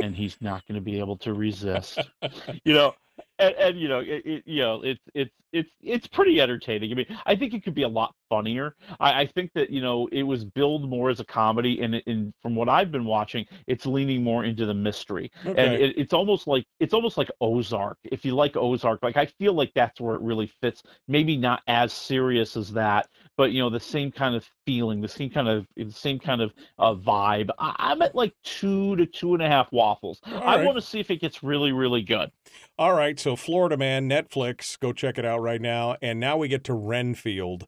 and 0.00 0.14
he's 0.14 0.36
not 0.40 0.66
going 0.66 0.76
to 0.76 0.84
be 0.84 0.98
able 0.98 1.16
to 1.18 1.32
resist. 1.32 1.98
you 2.64 2.74
know, 2.74 2.94
and, 3.38 3.54
and 3.56 3.80
you 3.80 3.88
know, 3.88 4.00
it, 4.00 4.22
it, 4.24 4.42
you 4.46 4.60
know, 4.60 4.82
it's 4.82 5.00
it's 5.14 5.32
it's 5.52 5.70
it's 5.82 6.06
pretty 6.06 6.40
entertaining. 6.40 6.92
I 6.92 6.94
mean, 6.94 7.18
I 7.26 7.36
think 7.36 7.54
it 7.54 7.62
could 7.62 7.74
be 7.74 7.82
a 7.82 7.88
lot 7.88 8.14
funnier. 8.28 8.74
I, 9.00 9.22
I 9.22 9.26
think 9.26 9.52
that 9.54 9.70
you 9.70 9.80
know 9.80 10.08
it 10.12 10.22
was 10.22 10.44
billed 10.44 10.88
more 10.88 11.10
as 11.10 11.20
a 11.20 11.24
comedy, 11.24 11.80
and, 11.80 12.02
and 12.06 12.32
from 12.40 12.54
what 12.54 12.68
I've 12.68 12.90
been 12.90 13.04
watching, 13.04 13.46
it's 13.66 13.86
leaning 13.86 14.22
more 14.22 14.44
into 14.44 14.66
the 14.66 14.74
mystery, 14.74 15.30
and 15.44 15.74
it, 15.74 15.98
it's 15.98 16.12
almost 16.12 16.46
like 16.46 16.64
it's 16.80 16.94
almost 16.94 17.18
like 17.18 17.30
Ozark. 17.40 17.98
If 18.04 18.24
you 18.24 18.34
like 18.34 18.56
Ozark, 18.56 19.02
like 19.02 19.16
I 19.16 19.26
feel 19.26 19.52
like 19.54 19.72
that's 19.74 20.00
where 20.00 20.14
it 20.14 20.22
really 20.22 20.50
fits. 20.60 20.82
Maybe 21.08 21.36
not 21.36 21.62
as 21.66 21.92
serious 21.92 22.56
as 22.56 22.72
that, 22.72 23.08
but 23.36 23.52
you 23.52 23.62
know 23.62 23.70
the 23.70 23.80
same 23.80 24.12
kind 24.12 24.34
of 24.34 24.48
feeling, 24.66 25.00
the 25.00 25.08
same 25.08 25.30
kind 25.30 25.48
of 25.48 25.66
the 25.76 25.90
same 25.90 26.18
kind 26.18 26.40
of 26.40 26.52
uh, 26.78 26.94
vibe. 26.94 27.50
I, 27.58 27.74
I'm 27.78 28.02
at 28.02 28.14
like 28.14 28.34
two 28.42 28.96
to 28.96 29.06
two 29.06 29.34
and 29.34 29.42
a 29.42 29.48
half 29.48 29.70
waffles. 29.72 30.20
I 30.24 30.56
right. 30.56 30.64
want 30.64 30.76
to 30.76 30.82
see 30.82 31.00
if 31.00 31.10
it 31.10 31.20
gets 31.20 31.42
really 31.42 31.72
really 31.72 32.02
good. 32.02 32.30
All 32.78 32.94
right, 32.94 33.18
so 33.18 33.36
Florida 33.36 33.76
Man, 33.76 34.08
Netflix, 34.08 34.78
go 34.78 34.92
check 34.92 35.18
it 35.18 35.24
out 35.24 35.40
right 35.40 35.60
now. 35.60 35.96
And 36.02 36.20
now 36.20 36.36
we 36.36 36.48
get 36.48 36.64
to 36.64 36.74
Renfield, 36.74 37.66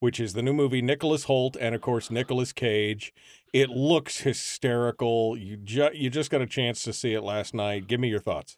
which 0.00 0.18
is 0.18 0.32
the 0.32 0.42
new 0.42 0.52
movie 0.52 0.82
Nicholas 0.82 1.26
Hoult 1.26 1.56
and 1.60 1.74
of 1.74 1.80
course 1.80 2.10
Nicolas 2.10 2.52
Cage. 2.52 3.12
It 3.52 3.68
looks 3.68 4.20
hysterical. 4.20 5.36
You 5.36 5.56
ju- 5.56 5.90
you 5.92 6.08
just 6.10 6.30
got 6.30 6.40
a 6.40 6.46
chance 6.46 6.82
to 6.84 6.92
see 6.92 7.12
it 7.12 7.22
last 7.22 7.54
night. 7.54 7.86
Give 7.86 8.00
me 8.00 8.08
your 8.08 8.20
thoughts. 8.20 8.56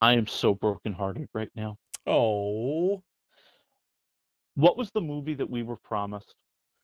I 0.00 0.14
am 0.14 0.26
so 0.26 0.54
brokenhearted 0.54 1.28
right 1.32 1.50
now. 1.54 1.78
Oh, 2.06 3.02
What 4.56 4.76
was 4.76 4.90
the 4.90 5.00
movie 5.02 5.34
that 5.34 5.50
we 5.50 5.62
were 5.62 5.76
promised? 5.76 6.34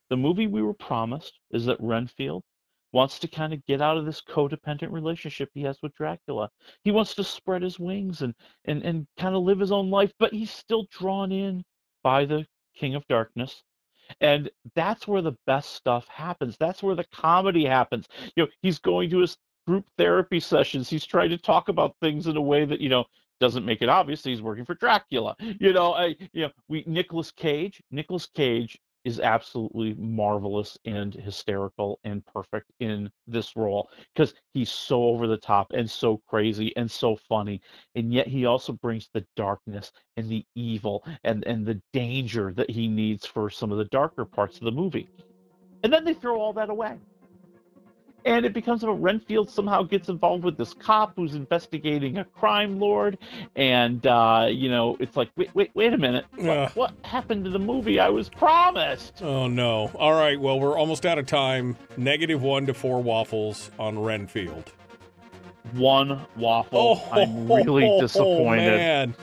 The 0.09 0.17
movie 0.17 0.47
we 0.47 0.61
were 0.61 0.75
promised 0.75 1.39
is 1.51 1.65
that 1.65 1.81
Renfield 1.81 2.43
wants 2.91 3.17
to 3.17 3.27
kind 3.27 3.51
of 3.51 3.65
get 3.65 3.81
out 3.81 3.97
of 3.97 4.05
this 4.05 4.21
codependent 4.21 4.91
relationship 4.91 5.49
he 5.53 5.63
has 5.63 5.79
with 5.81 5.95
Dracula. 5.95 6.49
He 6.83 6.91
wants 6.91 7.15
to 7.15 7.23
spread 7.23 7.63
his 7.63 7.79
wings 7.79 8.21
and 8.21 8.35
and 8.65 8.83
and 8.83 9.07
kind 9.17 9.35
of 9.35 9.41
live 9.41 9.59
his 9.59 9.71
own 9.71 9.89
life, 9.89 10.13
but 10.19 10.31
he's 10.31 10.51
still 10.51 10.85
drawn 10.91 11.31
in 11.31 11.63
by 12.03 12.25
the 12.25 12.45
King 12.75 12.93
of 12.93 13.07
Darkness. 13.07 13.63
And 14.21 14.51
that's 14.75 15.07
where 15.07 15.23
the 15.23 15.37
best 15.47 15.71
stuff 15.73 16.07
happens. 16.07 16.55
That's 16.59 16.83
where 16.83 16.95
the 16.95 17.05
comedy 17.05 17.65
happens. 17.65 18.07
You 18.35 18.43
know, 18.43 18.49
he's 18.61 18.77
going 18.77 19.09
to 19.09 19.19
his 19.19 19.37
group 19.65 19.85
therapy 19.97 20.39
sessions. 20.39 20.89
He's 20.89 21.05
trying 21.05 21.29
to 21.31 21.37
talk 21.37 21.69
about 21.69 21.95
things 22.01 22.27
in 22.27 22.37
a 22.37 22.41
way 22.41 22.65
that, 22.65 22.81
you 22.81 22.89
know, 22.89 23.05
doesn't 23.43 23.65
make 23.65 23.81
it 23.81 23.89
obvious 23.89 24.23
he's 24.23 24.41
working 24.41 24.63
for 24.63 24.73
Dracula. 24.75 25.35
You 25.59 25.73
know, 25.73 25.93
I, 25.93 26.15
you 26.31 26.43
know, 26.43 26.51
we 26.69 26.85
Nicolas 26.87 27.29
Cage, 27.29 27.83
Nicolas 27.91 28.25
Cage 28.25 28.79
is 29.03 29.19
absolutely 29.19 29.95
marvelous 29.95 30.77
and 30.85 31.13
hysterical 31.13 31.99
and 32.05 32.25
perfect 32.25 32.71
in 32.79 33.11
this 33.27 33.57
role 33.57 33.89
because 34.15 34.33
he's 34.53 34.71
so 34.71 35.03
over 35.03 35.27
the 35.27 35.35
top 35.35 35.67
and 35.73 35.91
so 35.91 36.21
crazy 36.25 36.73
and 36.77 36.89
so 36.89 37.17
funny 37.17 37.59
and 37.95 38.13
yet 38.13 38.27
he 38.27 38.45
also 38.45 38.71
brings 38.71 39.09
the 39.13 39.25
darkness 39.35 39.91
and 40.15 40.29
the 40.29 40.45
evil 40.55 41.05
and 41.25 41.43
and 41.45 41.65
the 41.65 41.81
danger 41.91 42.53
that 42.55 42.69
he 42.69 42.87
needs 42.87 43.25
for 43.25 43.49
some 43.49 43.73
of 43.73 43.77
the 43.77 43.85
darker 43.85 44.23
parts 44.23 44.57
of 44.57 44.63
the 44.63 44.71
movie 44.71 45.09
and 45.83 45.91
then 45.91 46.05
they 46.05 46.13
throw 46.13 46.39
all 46.39 46.53
that 46.53 46.69
away 46.69 46.97
and 48.25 48.45
it 48.45 48.53
becomes 48.53 48.83
about 48.83 49.01
Renfield 49.01 49.49
somehow 49.49 49.83
gets 49.83 50.09
involved 50.09 50.43
with 50.43 50.57
this 50.57 50.73
cop 50.73 51.13
who's 51.15 51.35
investigating 51.35 52.17
a 52.17 52.25
crime 52.25 52.79
lord, 52.79 53.17
and 53.55 54.05
uh, 54.07 54.47
you 54.49 54.69
know 54.69 54.97
it's 54.99 55.15
like, 55.17 55.29
wait, 55.35 55.49
wait, 55.53 55.71
wait 55.73 55.93
a 55.93 55.97
minute, 55.97 56.25
what, 56.35 56.75
what 56.75 56.93
happened 57.03 57.43
to 57.45 57.49
the 57.51 57.59
movie 57.59 57.99
I 57.99 58.09
was 58.09 58.29
promised? 58.29 59.21
oh 59.21 59.47
no. 59.47 59.91
All 59.95 60.13
right, 60.13 60.39
well 60.39 60.59
we're 60.59 60.77
almost 60.77 61.05
out 61.05 61.17
of 61.19 61.25
time. 61.25 61.77
Negative 61.97 62.41
one 62.41 62.65
to 62.67 62.73
four 62.73 63.01
waffles 63.01 63.71
on 63.79 63.99
Renfield. 63.99 64.71
One 65.73 66.25
waffle. 66.35 67.01
Oh, 67.03 67.11
I'm 67.11 67.47
really 67.51 67.99
disappointed. 67.99 68.77
man. 68.77 69.15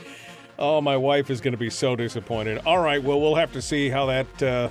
Oh, 0.59 0.81
my 0.81 0.97
wife 0.97 1.31
is 1.31 1.41
going 1.41 1.53
to 1.53 1.59
be 1.59 1.71
so 1.71 1.97
disappointed. 1.97 2.61
All 2.67 2.79
right, 2.83 3.03
well, 3.03 3.19
we'll 3.21 3.35
have 3.37 3.53
to 3.55 3.63
see 3.63 3.89
how 3.89 4.07
that. 4.07 4.43
Uh, 4.43 4.69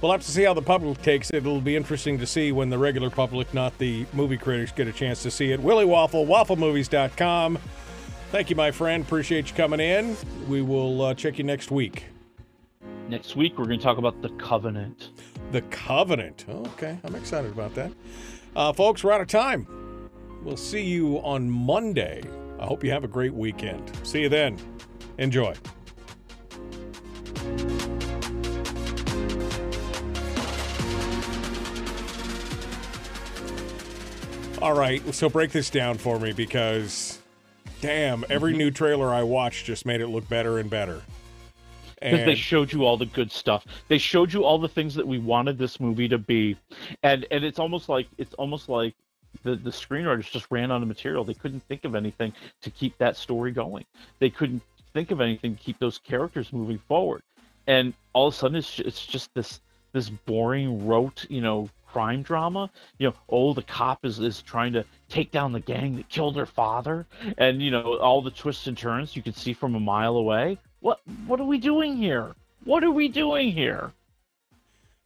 we'll 0.00 0.12
have 0.12 0.22
to 0.22 0.30
see 0.30 0.42
how 0.42 0.54
the 0.54 0.62
public 0.62 1.00
takes 1.02 1.30
it. 1.30 1.36
It'll 1.36 1.60
be 1.60 1.76
interesting 1.76 2.18
to 2.18 2.26
see 2.26 2.52
when 2.52 2.70
the 2.70 2.78
regular 2.78 3.10
public, 3.10 3.52
not 3.54 3.76
the 3.78 4.06
movie 4.12 4.36
critics, 4.38 4.72
get 4.72 4.86
a 4.88 4.92
chance 4.92 5.22
to 5.22 5.30
see 5.30 5.52
it. 5.52 5.60
Willie 5.60 5.84
Waffle, 5.84 6.26
wafflemovies.com. 6.26 7.58
Thank 8.30 8.50
you, 8.50 8.56
my 8.56 8.70
friend. 8.70 9.04
Appreciate 9.04 9.48
you 9.48 9.56
coming 9.56 9.80
in. 9.80 10.16
We 10.48 10.62
will 10.62 11.02
uh, 11.02 11.14
check 11.14 11.38
you 11.38 11.44
next 11.44 11.70
week. 11.70 12.04
Next 13.08 13.36
week 13.36 13.58
we're 13.58 13.64
going 13.64 13.78
to 13.78 13.84
talk 13.84 13.96
about 13.96 14.20
the 14.20 14.28
Covenant. 14.30 15.10
The 15.50 15.62
Covenant. 15.62 16.44
Okay, 16.48 16.98
I'm 17.04 17.14
excited 17.14 17.50
about 17.50 17.74
that. 17.74 17.90
Uh, 18.54 18.72
folks, 18.72 19.02
we're 19.02 19.12
out 19.12 19.22
of 19.22 19.28
time. 19.28 19.66
We'll 20.42 20.58
see 20.58 20.82
you 20.82 21.16
on 21.18 21.48
Monday. 21.48 22.22
I 22.58 22.66
hope 22.66 22.84
you 22.84 22.90
have 22.90 23.04
a 23.04 23.08
great 23.08 23.32
weekend. 23.32 23.90
See 24.02 24.20
you 24.20 24.28
then. 24.28 24.58
Enjoy. 25.16 25.54
All 34.60 34.74
right, 34.74 35.14
so 35.14 35.28
break 35.28 35.52
this 35.52 35.70
down 35.70 35.98
for 35.98 36.18
me 36.18 36.32
because, 36.32 37.20
damn, 37.80 38.24
every 38.28 38.50
mm-hmm. 38.52 38.58
new 38.58 38.70
trailer 38.72 39.14
I 39.14 39.22
watched 39.22 39.66
just 39.66 39.86
made 39.86 40.00
it 40.00 40.08
look 40.08 40.28
better 40.28 40.58
and 40.58 40.68
better. 40.68 41.02
because 42.00 42.26
they 42.26 42.34
showed 42.34 42.72
you 42.72 42.84
all 42.84 42.96
the 42.96 43.06
good 43.06 43.30
stuff. 43.30 43.64
They 43.86 43.98
showed 43.98 44.32
you 44.32 44.44
all 44.44 44.58
the 44.58 44.68
things 44.68 44.96
that 44.96 45.06
we 45.06 45.18
wanted 45.18 45.58
this 45.58 45.78
movie 45.78 46.08
to 46.08 46.18
be, 46.18 46.56
and 47.04 47.24
and 47.30 47.44
it's 47.44 47.60
almost 47.60 47.88
like 47.88 48.08
it's 48.18 48.34
almost 48.34 48.68
like 48.68 48.96
the 49.44 49.54
the 49.54 49.70
screenwriters 49.70 50.28
just 50.28 50.46
ran 50.50 50.72
out 50.72 50.82
of 50.82 50.88
material. 50.88 51.22
They 51.22 51.34
couldn't 51.34 51.62
think 51.68 51.84
of 51.84 51.94
anything 51.94 52.32
to 52.62 52.70
keep 52.70 52.98
that 52.98 53.16
story 53.16 53.52
going. 53.52 53.84
They 54.18 54.30
couldn't 54.30 54.62
think 54.92 55.12
of 55.12 55.20
anything 55.20 55.54
to 55.54 55.62
keep 55.62 55.78
those 55.78 55.98
characters 55.98 56.52
moving 56.52 56.78
forward. 56.88 57.22
And 57.68 57.94
all 58.12 58.26
of 58.26 58.34
a 58.34 58.36
sudden, 58.36 58.56
it's 58.56 58.80
it's 58.80 59.06
just 59.06 59.32
this 59.34 59.60
this 59.92 60.08
boring 60.08 60.84
rote, 60.84 61.26
you 61.30 61.40
know, 61.40 61.70
crime 61.92 62.22
drama. 62.22 62.70
You 62.98 63.08
know, 63.08 63.14
oh, 63.28 63.54
the 63.54 63.62
cop 63.62 64.04
is 64.04 64.18
is 64.18 64.42
trying 64.42 64.72
to 64.74 64.84
take 65.08 65.30
down 65.30 65.52
the 65.52 65.60
gang 65.60 65.96
that 65.96 66.08
killed 66.08 66.36
her 66.36 66.46
father, 66.46 67.06
and 67.36 67.62
you 67.62 67.70
know 67.70 67.98
all 67.98 68.22
the 68.22 68.30
twists 68.30 68.66
and 68.66 68.76
turns 68.76 69.16
you 69.16 69.22
can 69.22 69.34
see 69.34 69.52
from 69.52 69.74
a 69.74 69.80
mile 69.80 70.16
away. 70.16 70.58
What 70.80 71.00
what 71.26 71.40
are 71.40 71.46
we 71.46 71.58
doing 71.58 71.96
here? 71.96 72.34
What 72.64 72.84
are 72.84 72.90
we 72.90 73.08
doing 73.08 73.52
here? 73.52 73.92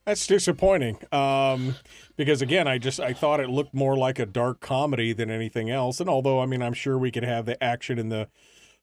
That's 0.04 0.26
disappointing. 0.26 0.98
Um, 1.12 1.76
because 2.16 2.42
again, 2.42 2.66
I 2.66 2.78
just 2.78 2.98
I 2.98 3.12
thought 3.12 3.40
it 3.40 3.48
looked 3.48 3.72
more 3.72 3.96
like 3.96 4.18
a 4.18 4.26
dark 4.26 4.60
comedy 4.60 5.12
than 5.12 5.30
anything 5.30 5.70
else. 5.70 6.00
And 6.00 6.10
although 6.10 6.40
I 6.40 6.46
mean, 6.46 6.62
I'm 6.62 6.74
sure 6.74 6.98
we 6.98 7.12
could 7.12 7.24
have 7.24 7.46
the 7.46 7.62
action 7.62 7.98
and 7.98 8.10
the 8.10 8.28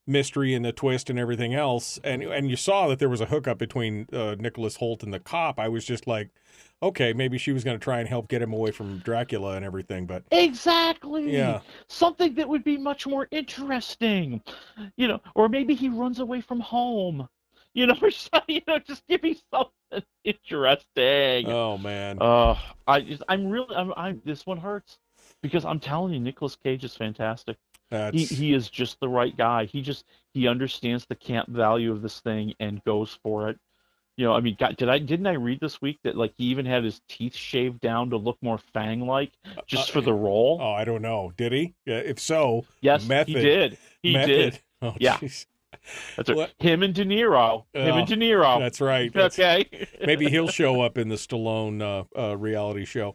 mystery 0.06 0.54
and 0.54 0.64
the 0.64 0.72
twist 0.72 1.10
and 1.10 1.18
everything 1.18 1.54
else, 1.54 2.00
and 2.02 2.22
and 2.22 2.48
you 2.48 2.56
saw 2.56 2.88
that 2.88 2.98
there 2.98 3.08
was 3.08 3.20
a 3.20 3.26
hookup 3.26 3.58
between 3.58 4.06
uh, 4.12 4.36
Nicholas 4.38 4.78
Hoult 4.78 5.02
and 5.02 5.12
the 5.12 5.20
cop. 5.20 5.58
I 5.58 5.68
was 5.68 5.84
just 5.84 6.06
like, 6.06 6.30
okay, 6.82 7.12
maybe 7.12 7.38
she 7.38 7.52
was 7.52 7.64
going 7.64 7.78
to 7.78 7.82
try 7.82 8.00
and 8.00 8.08
help 8.08 8.28
get 8.28 8.42
him 8.42 8.52
away 8.52 8.70
from 8.70 8.98
Dracula 8.98 9.56
and 9.56 9.64
everything. 9.64 10.06
But 10.06 10.24
Exactly. 10.30 11.32
Yeah. 11.32 11.60
Something 11.88 12.34
that 12.34 12.48
would 12.48 12.64
be 12.64 12.76
much 12.76 13.06
more 13.06 13.28
interesting. 13.30 14.42
You 14.96 15.08
know, 15.08 15.20
or 15.34 15.48
maybe 15.48 15.74
he 15.74 15.88
runs 15.88 16.20
away 16.20 16.40
from 16.40 16.60
home. 16.60 17.28
You 17.74 17.86
know, 17.86 17.96
or 18.02 18.10
you 18.48 18.60
know, 18.66 18.78
just 18.78 19.06
give 19.06 19.22
me 19.22 19.38
something 19.52 20.04
interesting. 20.24 21.46
oh 21.48 21.78
man, 21.78 22.18
Uh, 22.20 22.56
I 22.86 23.00
just, 23.00 23.22
I'm 23.28 23.48
really, 23.48 23.74
I'm, 23.74 23.92
I'm, 23.96 24.22
this 24.24 24.46
one 24.46 24.58
hurts 24.58 24.98
because 25.42 25.64
I'm 25.64 25.80
telling 25.80 26.12
you, 26.12 26.20
Nicolas 26.20 26.56
Cage 26.56 26.84
is 26.84 26.96
fantastic. 26.96 27.56
That's... 27.90 28.16
He, 28.16 28.24
he 28.24 28.54
is 28.54 28.70
just 28.70 29.00
the 29.00 29.08
right 29.08 29.36
guy. 29.36 29.64
He 29.64 29.82
just, 29.82 30.04
he 30.32 30.46
understands 30.46 31.06
the 31.06 31.16
camp 31.16 31.48
value 31.48 31.90
of 31.90 32.02
this 32.02 32.20
thing 32.20 32.54
and 32.60 32.82
goes 32.84 33.18
for 33.22 33.48
it. 33.48 33.58
You 34.16 34.26
know, 34.26 34.34
I 34.34 34.40
mean, 34.40 34.56
God, 34.58 34.76
did 34.76 34.88
I, 34.90 34.98
didn't 34.98 35.26
I 35.26 35.32
read 35.32 35.60
this 35.60 35.80
week 35.80 35.98
that 36.04 36.14
like 36.16 36.34
he 36.36 36.44
even 36.44 36.66
had 36.66 36.84
his 36.84 37.00
teeth 37.08 37.34
shaved 37.34 37.80
down 37.80 38.10
to 38.10 38.16
look 38.18 38.36
more 38.42 38.58
fang-like 38.74 39.32
just 39.66 39.92
for 39.92 40.00
the 40.02 40.12
role? 40.12 40.58
oh 40.60 40.72
I 40.72 40.84
don't 40.84 41.00
know. 41.02 41.32
Did 41.36 41.52
he? 41.52 41.74
Yeah, 41.86 41.96
if 41.98 42.18
so, 42.20 42.66
Yes, 42.82 43.06
method. 43.08 43.28
he 43.28 43.34
did. 43.42 43.78
He 44.02 44.12
method. 44.12 44.28
did. 44.28 44.60
Oh, 44.82 44.94
Yeah. 44.98 45.16
jeez. 45.18 45.44
That's 46.16 46.28
right. 46.30 46.36
What- 46.36 46.52
Him 46.58 46.82
and 46.82 46.94
De 46.94 47.04
Niro. 47.04 47.64
Him 47.74 47.92
Oh, 47.94 47.98
and 47.98 48.08
De 48.08 48.16
Niro. 48.16 48.58
That's 48.58 48.80
right. 48.80 49.12
That's- 49.12 49.38
okay. 49.38 49.86
Maybe 50.04 50.28
he'll 50.30 50.48
show 50.62 50.80
up 50.80 50.96
in 50.98 51.08
the 51.08 51.16
Stallone 51.16 51.80
uh, 51.82 52.04
uh, 52.18 52.36
reality 52.36 52.84
show. 52.86 53.14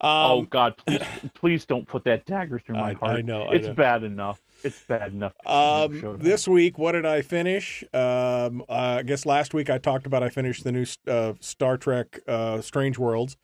oh 0.00 0.40
Um, 0.40 0.44
God, 0.50 0.76
please, 0.86 1.02
please 1.34 1.64
don't 1.64 1.86
put 1.86 2.04
that 2.04 2.26
dagger 2.26 2.58
through 2.58 2.76
my 2.76 2.90
I- 2.90 2.94
heart. 2.94 3.18
I 3.18 3.20
know, 3.22 3.42
I 3.44 3.54
It's 3.54 3.68
know. 3.68 3.74
bad 3.74 4.02
enough. 4.04 4.40
It's 4.64 4.82
bad 4.84 5.12
enough. 5.12 5.34
Um, 5.46 6.16
this 6.18 6.48
week, 6.48 6.78
what 6.78 6.92
did 6.92 7.04
I 7.04 7.22
finish? 7.22 7.84
Um, 7.92 8.64
I 8.68 9.02
guess 9.02 9.26
last 9.26 9.52
week 9.52 9.68
I 9.68 9.78
talked 9.78 10.06
about 10.06 10.22
I 10.22 10.30
finished 10.30 10.64
the 10.64 10.72
new 10.72 10.86
uh, 11.06 11.34
Star 11.40 11.76
Trek 11.76 12.20
uh, 12.26 12.60
Strange 12.60 12.98
Worlds. 12.98 13.36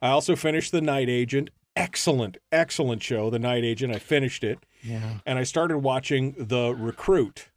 I 0.00 0.08
also 0.10 0.36
finished 0.36 0.72
The 0.72 0.80
Night 0.80 1.08
Agent. 1.08 1.50
Excellent, 1.76 2.38
excellent 2.52 3.02
show, 3.02 3.30
The 3.30 3.38
Night 3.38 3.64
Agent. 3.64 3.94
I 3.94 3.98
finished 3.98 4.44
it. 4.44 4.58
Yeah. 4.82 5.18
And 5.26 5.38
I 5.38 5.42
started 5.42 5.78
watching 5.78 6.34
The 6.38 6.74
Recruit, 6.74 7.48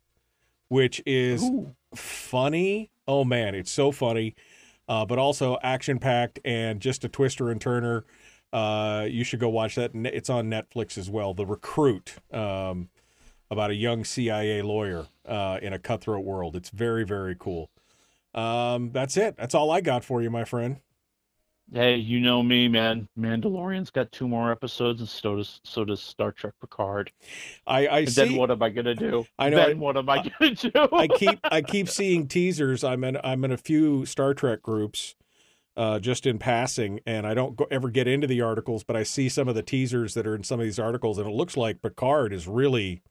which 0.70 1.02
is 1.06 1.50
funny. 1.96 2.90
Oh, 3.08 3.24
man, 3.24 3.54
it's 3.54 3.72
so 3.72 3.92
funny, 3.92 4.36
uh, 4.88 5.06
but 5.06 5.20
also 5.20 5.58
action 5.62 6.00
packed 6.00 6.40
and 6.44 6.80
just 6.80 7.04
a 7.04 7.10
twister 7.10 7.50
and 7.50 7.62
turner. 7.62 8.06
Uh, 8.52 9.08
you 9.10 9.24
should 9.24 9.40
go 9.40 9.50
watch 9.50 9.76
that. 9.76 9.92
It's 9.94 10.30
on 10.30 10.50
Netflix 10.50 10.98
as 10.98 11.10
well. 11.10 11.34
The 11.34 11.46
Recruit. 11.46 12.16
Um, 12.32 12.90
about 13.54 13.70
a 13.72 13.76
young 13.76 14.04
CIA 14.04 14.62
lawyer 14.62 15.06
uh, 15.26 15.60
in 15.62 15.72
a 15.72 15.80
cutthroat 15.80 16.26
world. 16.26 16.56
It's 16.58 16.70
very, 16.70 17.06
very 17.06 17.36
cool. 17.40 17.70
Um, 18.34 18.92
that's 18.92 19.16
it. 19.16 19.38
That's 19.38 19.56
all 19.56 19.72
I 19.72 19.80
got 19.82 20.04
for 20.04 20.22
you, 20.22 20.30
my 20.30 20.44
friend. 20.44 20.78
Hey, 21.72 21.96
you 21.96 22.20
know 22.20 22.44
me, 22.44 22.68
man. 22.68 23.08
Mandalorian's 23.18 23.90
got 23.90 24.12
two 24.12 24.28
more 24.28 24.52
episodes, 24.52 25.00
and 25.00 25.10
so 25.10 25.38
does 25.38 25.62
so 25.64 25.86
does 25.86 26.02
Star 26.02 26.32
Trek 26.32 26.54
Picard. 26.60 27.12
I, 27.66 27.88
I 27.88 28.00
and 28.00 28.10
see. 28.12 28.26
then 28.26 28.36
what 28.36 28.52
am 28.52 28.62
I 28.62 28.70
gonna 28.70 28.94
do? 28.94 29.26
I 29.40 29.50
know, 29.50 29.58
Then 29.58 29.70
I- 29.70 29.74
what 29.80 29.96
am 29.98 30.10
I 30.10 30.30
gonna 30.40 30.56
do? 30.56 30.72
I 30.92 31.08
keep 31.08 31.40
I 31.44 31.62
keep 31.74 31.88
seeing 31.90 32.28
teasers. 32.28 32.84
I'm 32.84 33.04
in 33.04 33.18
I'm 33.24 33.46
in 33.46 33.52
a 33.52 33.58
few 33.58 34.06
Star 34.06 34.34
Trek 34.34 34.62
groups, 34.62 35.16
uh, 35.78 36.00
just 36.00 36.28
in 36.28 36.38
passing, 36.38 37.00
and 37.08 37.26
I 37.26 37.34
don't 37.34 37.56
go, 37.56 37.66
ever 37.72 37.90
get 37.90 38.08
into 38.08 38.28
the 38.28 38.42
articles, 38.42 38.84
but 38.84 38.96
I 38.98 39.04
see 39.04 39.30
some 39.30 39.48
of 39.48 39.56
the 39.56 39.64
teasers 39.64 40.14
that 40.16 40.28
are 40.28 40.36
in 40.36 40.44
some 40.44 40.60
of 40.60 40.66
these 40.66 40.80
articles, 40.80 41.18
and 41.18 41.28
it 41.28 41.34
looks 41.34 41.56
like 41.56 41.82
Picard 41.82 42.34
is 42.34 42.46
really 42.48 43.02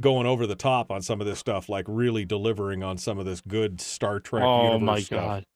going 0.00 0.26
over 0.26 0.46
the 0.46 0.54
top 0.56 0.90
on 0.90 1.02
some 1.02 1.20
of 1.20 1.26
this 1.26 1.38
stuff, 1.38 1.68
like 1.68 1.84
really 1.88 2.24
delivering 2.24 2.82
on 2.82 2.98
some 2.98 3.18
of 3.18 3.24
this 3.26 3.40
good 3.40 3.80
Star 3.80 4.20
Trek. 4.20 4.42
oh 4.44 4.78
my 4.78 5.00
stuff. 5.00 5.20
god 5.20 5.46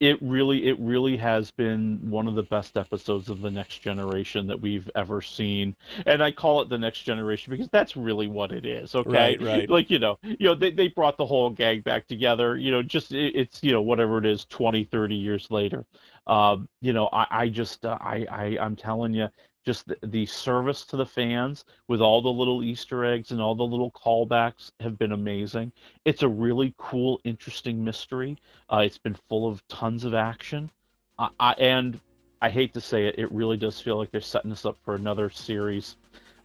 it 0.00 0.20
really 0.20 0.66
it 0.66 0.76
really 0.80 1.16
has 1.16 1.52
been 1.52 1.96
one 2.10 2.26
of 2.26 2.34
the 2.34 2.42
best 2.42 2.76
episodes 2.76 3.28
of 3.28 3.40
the 3.40 3.50
next 3.50 3.78
generation 3.78 4.48
that 4.48 4.60
we've 4.60 4.90
ever 4.96 5.22
seen 5.22 5.76
and 6.06 6.20
i 6.24 6.30
call 6.30 6.60
it 6.60 6.68
the 6.68 6.76
next 6.76 7.02
generation 7.02 7.52
because 7.52 7.68
that's 7.70 7.96
really 7.96 8.26
what 8.26 8.50
it 8.50 8.66
is 8.66 8.96
okay 8.96 9.36
Right, 9.38 9.42
right. 9.42 9.70
like 9.70 9.90
you 9.90 10.00
know 10.00 10.18
you 10.24 10.48
know 10.48 10.56
they, 10.56 10.72
they 10.72 10.88
brought 10.88 11.16
the 11.16 11.24
whole 11.24 11.50
gang 11.50 11.82
back 11.82 12.08
together 12.08 12.56
you 12.56 12.72
know 12.72 12.82
just 12.82 13.12
it, 13.12 13.36
it's 13.36 13.62
you 13.62 13.70
know 13.70 13.80
whatever 13.82 14.18
it 14.18 14.26
is 14.26 14.44
20 14.46 14.82
30 14.82 15.14
years 15.14 15.46
later 15.52 15.84
um 16.26 16.68
you 16.80 16.92
know 16.92 17.08
i 17.12 17.26
i 17.30 17.48
just 17.48 17.84
uh, 17.86 17.96
i 18.00 18.26
i 18.28 18.58
i'm 18.60 18.74
telling 18.74 19.14
you 19.14 19.28
just 19.64 19.86
the, 19.86 19.96
the 20.02 20.26
service 20.26 20.84
to 20.86 20.96
the 20.96 21.06
fans 21.06 21.64
with 21.88 22.00
all 22.00 22.20
the 22.20 22.28
little 22.28 22.62
Easter 22.62 23.04
eggs 23.04 23.30
and 23.30 23.40
all 23.40 23.54
the 23.54 23.62
little 23.62 23.90
callbacks 23.90 24.70
have 24.80 24.98
been 24.98 25.12
amazing. 25.12 25.72
It's 26.04 26.22
a 26.22 26.28
really 26.28 26.74
cool, 26.78 27.20
interesting 27.24 27.84
mystery. 27.84 28.38
Uh, 28.70 28.78
it's 28.78 28.98
been 28.98 29.16
full 29.28 29.48
of 29.48 29.66
tons 29.68 30.04
of 30.04 30.14
action, 30.14 30.70
I, 31.18 31.28
I, 31.38 31.52
and 31.52 32.00
I 32.40 32.50
hate 32.50 32.74
to 32.74 32.80
say 32.80 33.06
it, 33.06 33.18
it 33.18 33.30
really 33.30 33.56
does 33.56 33.80
feel 33.80 33.96
like 33.96 34.10
they're 34.10 34.20
setting 34.20 34.50
us 34.50 34.66
up 34.66 34.76
for 34.84 34.94
another 34.94 35.30
series. 35.30 35.96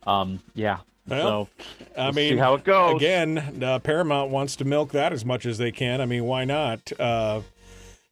Um, 0.05 0.39
yeah. 0.53 0.79
Well, 1.07 1.47
so 1.57 2.01
I 2.01 2.11
mean, 2.11 2.33
see 2.33 2.37
how 2.37 2.53
it 2.55 2.63
goes. 2.63 2.97
Again, 2.97 3.63
uh, 3.63 3.79
Paramount 3.79 4.29
wants 4.29 4.57
to 4.57 4.65
milk 4.65 4.91
that 4.91 5.13
as 5.13 5.23
much 5.23 5.45
as 5.45 5.57
they 5.57 5.71
can. 5.71 6.01
I 6.01 6.05
mean, 6.05 6.25
why 6.25 6.43
not? 6.45 6.91
Uh, 6.99 7.41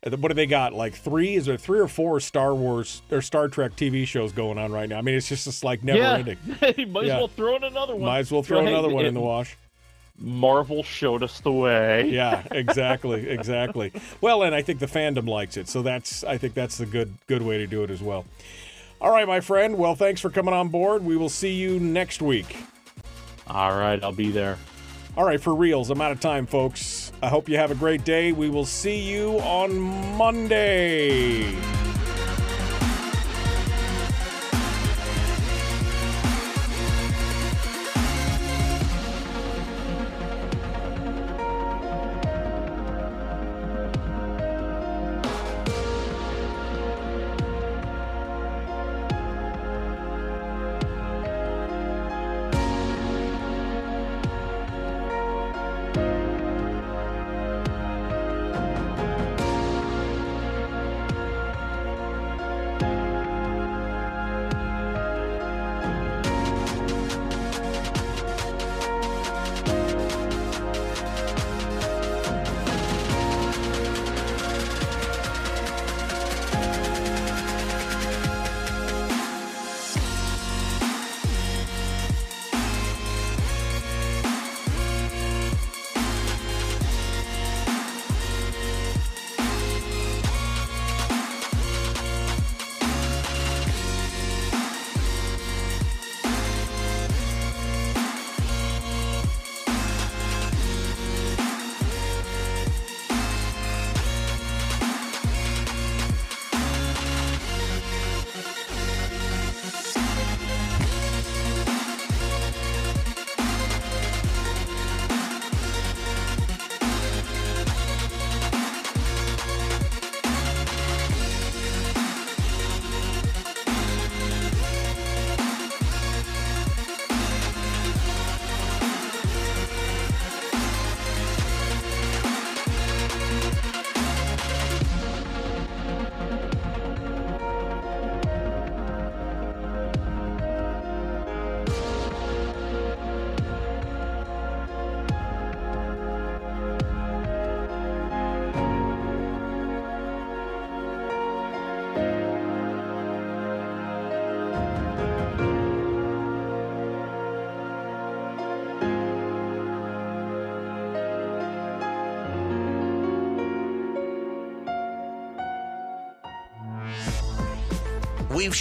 what 0.06 0.27
do 0.30 0.34
they 0.34 0.45
got? 0.45 0.73
Like 0.73 0.94
three? 0.95 1.36
Is 1.36 1.45
there 1.45 1.57
three 1.57 1.80
or 1.80 1.88
four 1.88 2.19
Star 2.19 2.53
Wars 2.53 3.02
or 3.11 3.22
Star 3.22 3.48
Trek 3.48 3.76
TV 3.76 4.06
shows 4.07 4.32
going 4.32 4.57
on 4.57 4.72
right 4.72 4.88
now? 4.88 4.99
I 4.99 5.02
mean, 5.02 5.15
it's 5.15 5.27
just 5.30 5.48
it's 5.48 5.64
like 5.64 5.84
never 5.84 5.99
yeah. 5.99 6.14
ending. 6.18 6.38
you 6.77 6.88
might 6.88 7.06
Yeah. 7.06 7.15
as 7.15 7.19
well 7.19 7.27
throw 7.27 7.56
in 7.56 7.64
another 7.64 7.94
one. 7.95 8.03
Might 8.06 8.19
as 8.19 8.32
well 8.32 8.44
throw 8.44 8.61
Hey, 8.61 8.68
another 8.72 8.90
one 8.90 9.06
in 9.06 9.14
the 9.14 9.19
wash. 9.22 9.57
Marvel 10.18 10.82
showed 10.84 11.23
us 11.23 11.40
the 11.41 11.52
way. 11.52 12.10
Yeah, 12.10 12.44
exactly, 12.52 13.27
exactly. 13.30 13.91
Well, 14.22 14.44
and 14.44 14.56
I 14.56 14.61
think 14.61 14.80
the 14.80 14.86
fandom 14.86 15.27
likes 15.27 15.57
it, 15.57 15.68
so 15.68 15.82
that's 15.82 16.23
I 16.23 16.38
think 16.38 16.53
that's 16.53 16.77
the 16.77 16.86
good 16.86 17.14
good 17.27 17.41
way 17.41 17.57
to 17.57 17.68
do 17.68 17.84
it 17.84 17.90
as 17.90 18.02
well. 18.02 18.26
All 19.02 19.11
right, 19.11 19.27
my 19.27 19.41
friend. 19.41 19.77
Well, 19.77 19.95
thanks 19.95 20.22
for 20.22 20.30
coming 20.30 20.53
on 20.53 20.69
board. 20.69 21.03
We 21.03 21.18
will 21.18 21.27
see 21.30 21.53
you 21.53 21.80
next 21.82 22.22
week. 22.22 22.56
All 23.48 23.77
right, 23.77 24.02
I'll 24.03 24.14
be 24.14 24.32
there. 24.32 24.57
All 25.17 25.23
right, 25.23 25.39
for 25.39 25.55
reals, 25.55 25.89
I'm 25.89 26.01
out 26.01 26.11
of 26.11 26.19
time, 26.19 26.45
folks. 26.45 27.13
I 27.23 27.29
hope 27.29 27.47
you 27.47 27.55
have 27.55 27.71
a 27.71 27.75
great 27.75 28.03
day. 28.03 28.33
We 28.33 28.49
will 28.49 28.65
see 28.65 28.99
you 28.99 29.39
on 29.39 29.79
Monday. 30.17 31.55